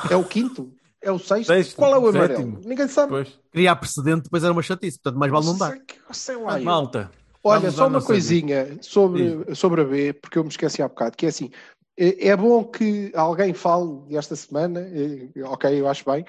É 0.10 0.16
o 0.16 0.24
quinto? 0.24 0.74
É 1.02 1.12
o 1.12 1.20
sexto? 1.20 1.48
Sexto, 1.48 1.76
qual 1.76 1.94
é 1.94 2.00
o 2.00 2.08
amarelo? 2.10 2.36
sétimo. 2.36 2.60
Ninguém 2.66 2.88
sabe. 2.88 3.14
depois. 3.14 3.40
Criar 3.52 3.76
precedente 3.76 4.24
depois 4.24 4.44
era 4.44 4.52
uma 4.52 4.64
chatice, 4.64 4.98
portanto 5.00 5.20
mais 5.20 5.32
vale 5.32 5.46
não 5.46 5.58
dar. 5.58 5.78
Sei 6.12 6.36
eu. 6.36 6.60
Malta, 6.64 7.12
Olha, 7.44 7.60
Vamos 7.62 7.76
só 7.76 7.84
à 7.84 7.88
uma 7.88 7.94
nossa 7.94 8.08
coisinha 8.08 8.78
sobre, 8.82 9.56
sobre 9.56 9.82
a 9.82 9.86
B, 9.86 10.14
porque 10.14 10.38
eu 10.38 10.44
me 10.44 10.50
esqueci 10.50 10.82
há 10.82 10.88
bocado, 10.88 11.16
que 11.16 11.26
é 11.28 11.30
assim, 11.30 11.50
é 11.98 12.28
é 12.30 12.36
bom 12.36 12.64
que 12.66 13.12
alguém 13.16 13.54
fale 13.54 14.04
esta 14.18 14.36
semana, 14.36 14.82
eh, 14.82 15.30
ok, 15.44 15.80
eu 15.80 15.88
acho 15.88 16.04
bem, 16.04 16.26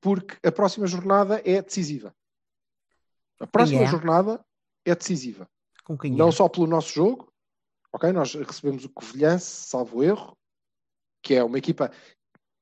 porque 0.00 0.34
a 0.44 0.50
próxima 0.50 0.86
jornada 0.86 1.40
é 1.44 1.62
decisiva. 1.62 2.12
A 3.40 3.46
próxima 3.46 3.86
jornada 3.86 4.44
é 4.84 4.94
decisiva. 4.94 5.48
Com 5.84 5.96
quem 5.96 6.12
Não 6.12 6.28
é? 6.28 6.32
só 6.32 6.48
pelo 6.48 6.66
nosso 6.66 6.92
jogo, 6.92 7.32
ok, 7.92 8.12
nós 8.12 8.34
recebemos 8.34 8.84
o 8.84 8.90
Covilhança, 8.90 9.46
salvo 9.68 10.02
erro, 10.02 10.36
que 11.22 11.34
é 11.34 11.42
uma 11.42 11.58
equipa, 11.58 11.90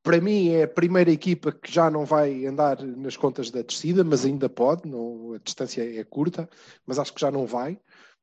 para 0.03 0.21
mim 0.21 0.51
é 0.51 0.63
a 0.63 0.69
primeira 0.69 1.11
equipa 1.11 1.51
que 1.51 1.73
já 1.73 1.91
não 1.91 2.05
vai 2.05 2.47
andar 2.47 2.81
nas 2.83 3.17
contas 3.17 3.51
da 3.51 3.63
descida, 3.63 4.05
mas 4.05 4.25
ainda 4.25 4.49
pode, 4.49 4.89
não, 4.89 5.33
a 5.35 5.39
distância 5.39 5.83
é 5.83 6.05
curta, 6.05 6.49
mas 6.87 6.99
acho 6.99 7.13
que 7.13 7.21
já 7.21 7.31
não 7.31 7.47
vai. 7.47 7.79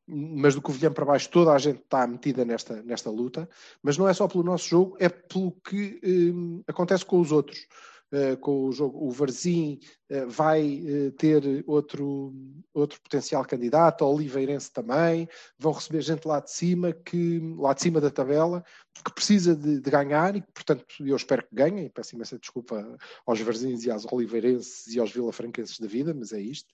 Mas 0.06 0.54
do 0.54 0.62
Covilhã 0.62 0.92
para 0.92 1.06
baixo 1.06 1.30
toda 1.30 1.54
a 1.54 1.58
gente 1.58 1.80
está 1.80 2.06
metida 2.06 2.44
nesta, 2.44 2.82
nesta 2.84 3.10
luta, 3.10 3.50
mas 3.82 3.98
não 3.98 4.08
é 4.08 4.14
só 4.14 4.28
pelo 4.28 4.44
nosso 4.44 4.68
jogo, 4.68 4.98
é 5.00 5.08
pelo 5.08 5.54
que 5.64 6.00
hum, 6.04 6.62
acontece 6.68 7.06
com 7.06 7.22
os 7.22 7.32
outros. 7.32 7.66
Uh, 8.14 8.38
com 8.38 8.66
o 8.66 8.72
jogo, 8.72 9.08
o 9.08 9.10
Varzim 9.10 9.80
uh, 10.12 10.30
vai 10.30 10.84
uh, 10.84 11.12
ter 11.14 11.64
outro, 11.66 12.32
outro 12.72 13.02
potencial 13.02 13.44
candidato, 13.44 14.04
a 14.04 14.08
Oliveirense 14.08 14.72
também, 14.72 15.28
vão 15.58 15.72
receber 15.72 16.02
gente 16.02 16.28
lá 16.28 16.40
de 16.40 16.52
cima, 16.52 16.94
que, 16.94 17.40
lá 17.58 17.74
de 17.74 17.82
cima 17.82 18.00
da 18.00 18.12
tabela, 18.12 18.64
que 19.04 19.12
precisa 19.12 19.56
de, 19.56 19.80
de 19.80 19.90
ganhar 19.90 20.36
e 20.36 20.42
portanto, 20.42 20.86
eu 21.00 21.16
espero 21.16 21.42
que 21.42 21.56
ganhem. 21.56 21.90
Peço 21.90 22.14
imensa 22.14 22.38
desculpa 22.38 22.98
aos 23.26 23.42
Varzins 23.42 23.84
e 23.84 23.90
aos 23.90 24.06
Oliveirenses 24.12 24.94
e 24.94 25.00
aos 25.00 25.12
Vilafranquenses 25.12 25.80
da 25.80 25.88
vida, 25.88 26.14
mas 26.14 26.32
é 26.32 26.40
isto. 26.40 26.72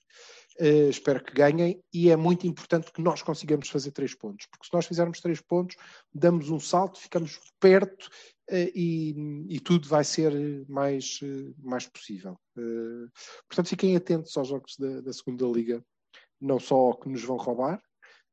Uh, 0.60 0.90
espero 0.90 1.24
que 1.24 1.32
ganhem 1.32 1.82
e 1.90 2.10
é 2.10 2.16
muito 2.16 2.46
importante 2.46 2.92
que 2.92 3.00
nós 3.00 3.22
consigamos 3.22 3.70
fazer 3.70 3.92
três 3.92 4.14
pontos, 4.14 4.46
porque 4.50 4.66
se 4.66 4.74
nós 4.74 4.84
fizermos 4.84 5.18
três 5.18 5.40
pontos, 5.40 5.74
damos 6.12 6.50
um 6.50 6.60
salto, 6.60 7.00
ficamos 7.00 7.40
perto 7.58 8.08
uh, 8.50 8.70
e, 8.74 9.46
e, 9.48 9.58
tudo 9.58 9.88
vai 9.88 10.04
ser 10.04 10.32
mais, 10.68 11.18
uh, 11.22 11.54
mais 11.62 11.86
possível. 11.86 12.38
portanto, 13.48 13.68
fiquem 13.68 13.96
atentos 13.96 14.36
aos 14.36 14.48
jogos 14.48 14.76
da, 14.76 15.00
da 15.00 15.12
segunda 15.14 15.46
liga, 15.46 15.82
não 16.38 16.60
só 16.60 16.74
ao 16.74 16.98
que 16.98 17.08
nos 17.08 17.24
vão 17.24 17.38
roubar, 17.38 17.80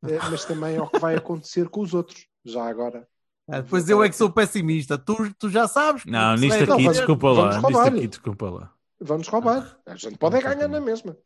mas 0.29 0.43
também 0.43 0.75
ao 0.75 0.89
que 0.89 0.99
vai 0.99 1.15
acontecer 1.15 1.69
com 1.69 1.79
os 1.79 1.93
outros, 1.93 2.27
já 2.43 2.65
agora. 2.67 3.07
Ah, 3.49 3.61
depois 3.61 3.87
eu 3.87 4.03
é 4.03 4.09
que 4.09 4.15
sou 4.17 4.29
pessimista, 4.29 4.97
tu, 4.97 5.33
tu 5.39 5.49
já 5.49 5.65
sabes. 5.65 6.03
que 6.03 6.11
não, 6.11 6.35
nisto 6.35 6.55
aqui, 6.55 6.63
acontecer. 6.63 6.91
desculpa 6.91 7.31
lá, 7.31 7.47
nisto 7.47 7.61
roubar. 7.61 7.87
aqui, 7.87 8.07
desculpa 8.07 8.49
lá. 8.49 8.73
Vamos 8.99 9.27
roubar. 9.29 9.79
A 9.85 9.95
gente 9.95 10.17
pode 10.17 10.35
é 10.35 10.41
ganhar 10.41 10.67
na 10.67 10.81
mesma. 10.81 11.17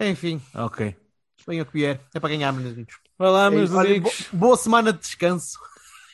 Enfim, 0.00 0.40
Ok. 0.54 0.96
venha 1.46 1.62
o 1.62 1.66
que 1.66 1.72
vier, 1.72 2.00
é 2.14 2.20
para 2.20 2.30
ganhar, 2.30 2.52
meus 2.52 2.72
amigos. 2.72 2.94
Vai 3.18 3.30
lá, 3.30 3.50
meus. 3.50 3.70
Olha, 3.72 3.90
amigos. 3.90 4.28
bo- 4.32 4.38
boa 4.38 4.56
semana 4.56 4.92
de 4.92 4.98
descanso. 5.00 5.58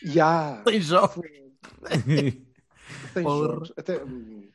Já. 0.03 0.63
Tem 0.65 0.81
jogos. 0.81 1.25
Tem 3.15 3.23
Porra. 3.23 3.49
jogos. 3.49 3.73
Até, 3.77 4.03
hum, 4.05 4.49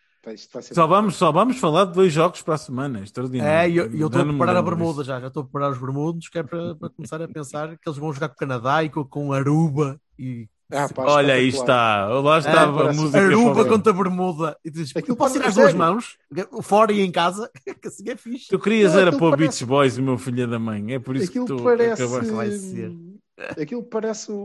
só, 0.62 0.86
vamos, 0.86 1.16
só 1.16 1.32
vamos 1.32 1.58
falar 1.58 1.86
de 1.86 1.94
dois 1.94 2.14
jogos 2.14 2.42
para 2.42 2.56
a 2.56 2.58
semana. 2.58 3.02
Extraordinário. 3.02 3.52
É, 3.52 3.70
e 3.70 3.78
eu 3.78 3.86
eu 3.92 4.08
estou 4.08 4.22
a 4.22 4.26
preparar 4.26 4.56
a 4.56 4.62
bermuda 4.62 5.04
já, 5.04 5.20
já 5.20 5.28
estou 5.28 5.42
a 5.42 5.44
preparar 5.46 5.72
os 5.72 5.80
bermudos, 5.80 6.30
que 6.30 6.38
é 6.38 6.44
para, 6.44 6.76
para 6.76 6.90
começar 6.90 7.22
a 7.22 7.28
pensar 7.28 7.78
que 7.78 7.90
eles 7.90 7.98
vão 7.98 8.14
jogar 8.14 8.30
com 8.30 8.36
o 8.36 8.38
Canadá 8.38 8.84
e 8.84 8.90
com, 8.90 9.04
com 9.04 9.34
Aruba 9.34 10.00
e 10.20 10.48
Ah, 10.72 10.88
pá, 10.94 11.04
Olha 11.06 11.34
aí 11.34 11.50
está, 11.50 12.06
lá 12.08 12.40
está 12.40 12.64
a 12.64 12.74
parece- 12.74 13.00
música. 13.00 13.20
Aruba 13.20 13.66
contra 13.66 13.92
Bermuda. 13.94 14.58
E 14.64 14.72
tu 14.72 14.76
dizes, 14.76 14.96
Aquilo 14.96 15.16
posso 15.18 15.36
ir 15.38 15.40
parece 15.42 15.60
às 15.60 15.66
duas 15.66 15.74
mãos, 15.76 16.18
fora 16.62 16.92
e 16.94 17.02
em 17.02 17.12
casa, 17.12 17.50
que 17.82 17.88
assim 17.88 18.10
é 18.10 18.16
fixe. 18.16 18.48
Tu 18.50 18.58
querias 18.60 18.94
Não, 18.94 19.00
era 19.02 19.12
para 19.12 19.26
o 19.28 19.30
parece- 19.32 19.48
Beach 19.50 19.66
Boys, 19.66 19.98
o 19.98 20.02
meu 20.04 20.18
filho 20.18 20.48
da 20.48 20.58
mãe. 20.60 20.94
É 20.94 21.00
por 21.00 21.16
isso 21.16 21.30
Aquilo 21.30 21.46
que 21.46 21.56
tu 21.58 21.64
parece. 21.64 22.04
acabaste. 22.04 22.32
vai 22.32 22.52
ser. 22.52 22.92
Aquilo 23.62 23.84
parece 23.84 24.32
o, 24.32 24.36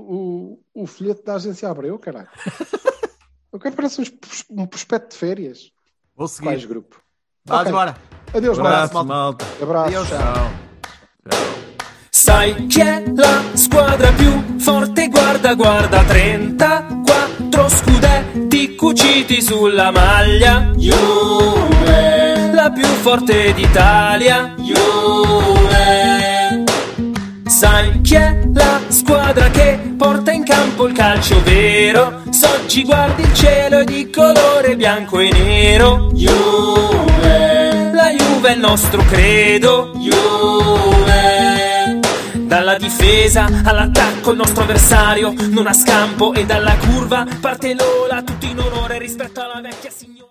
o, 0.75 0.83
o 0.83 0.87
folheto 0.87 1.23
da 1.25 1.35
agência 1.35 1.69
Abreu, 1.69 1.99
caralho. 1.99 2.29
O 3.53 3.59
que 3.59 3.71
parece 3.71 4.03
um 4.51 4.67
prospecto 4.67 5.11
de 5.11 5.17
férias. 5.17 5.71
Vou 6.15 6.29
seguir. 6.29 6.67
grupo? 6.67 7.01
Vá 7.47 7.61
Ok. 7.61 7.71
embora. 7.71 7.97
Adeus, 8.35 8.59
Abraço, 8.59 8.93
malta. 8.93 9.09
malta. 9.09 9.45
Abraço. 9.63 9.87
Adeus. 9.87 10.09
Tchau. 10.09 11.56
Sai 12.27 12.67
chi 12.67 12.81
è 12.81 13.05
la 13.15 13.41
squadra 13.53 14.11
più 14.11 14.59
forte? 14.59 15.07
Guarda, 15.07 15.55
guarda, 15.55 16.03
34 16.03 17.69
scudetti 17.69 18.75
cuciti 18.75 19.41
sulla 19.41 19.93
maglia. 19.93 20.73
Juve, 20.75 22.51
la 22.53 22.73
più 22.73 22.85
forte 22.85 23.55
d'Italia. 23.55 24.57
Juve. 24.57 26.65
Sai 27.47 28.01
chi 28.01 28.17
è 28.17 28.41
la 28.53 28.81
squadra 28.89 29.49
che 29.51 29.79
porta 29.97 30.33
in 30.33 30.43
campo 30.43 30.83
col 30.83 30.95
calcio 30.95 31.41
vero. 31.45 32.23
S'oggi 32.31 32.83
guardi 32.83 33.23
il 33.23 33.35
cielo 33.35 33.85
di 33.85 34.11
colore 34.11 34.75
bianco 34.75 35.21
e 35.21 35.31
nero. 35.31 36.11
Juve, 36.13 37.93
la 37.95 38.11
Juve 38.11 38.49
è 38.49 38.55
il 38.55 38.59
nostro 38.59 39.05
credo. 39.05 39.93
Juve. 39.95 40.86
Dalla 42.47 42.77
difesa 42.79 43.45
all'attacco 43.65 44.31
il 44.31 44.37
nostro 44.37 44.63
avversario 44.63 45.35
non 45.51 45.67
ha 45.67 45.73
scampo 45.73 46.33
e 46.33 46.47
dalla 46.47 46.77
curva 46.77 47.27
parte 47.41 47.75
l'ola 47.75 48.23
tutto 48.23 48.47
in 48.47 48.61
onore 48.61 48.99
rispetto 48.99 49.41
alla 49.41 49.61
vecchia 49.61 49.91
signora. 49.91 50.17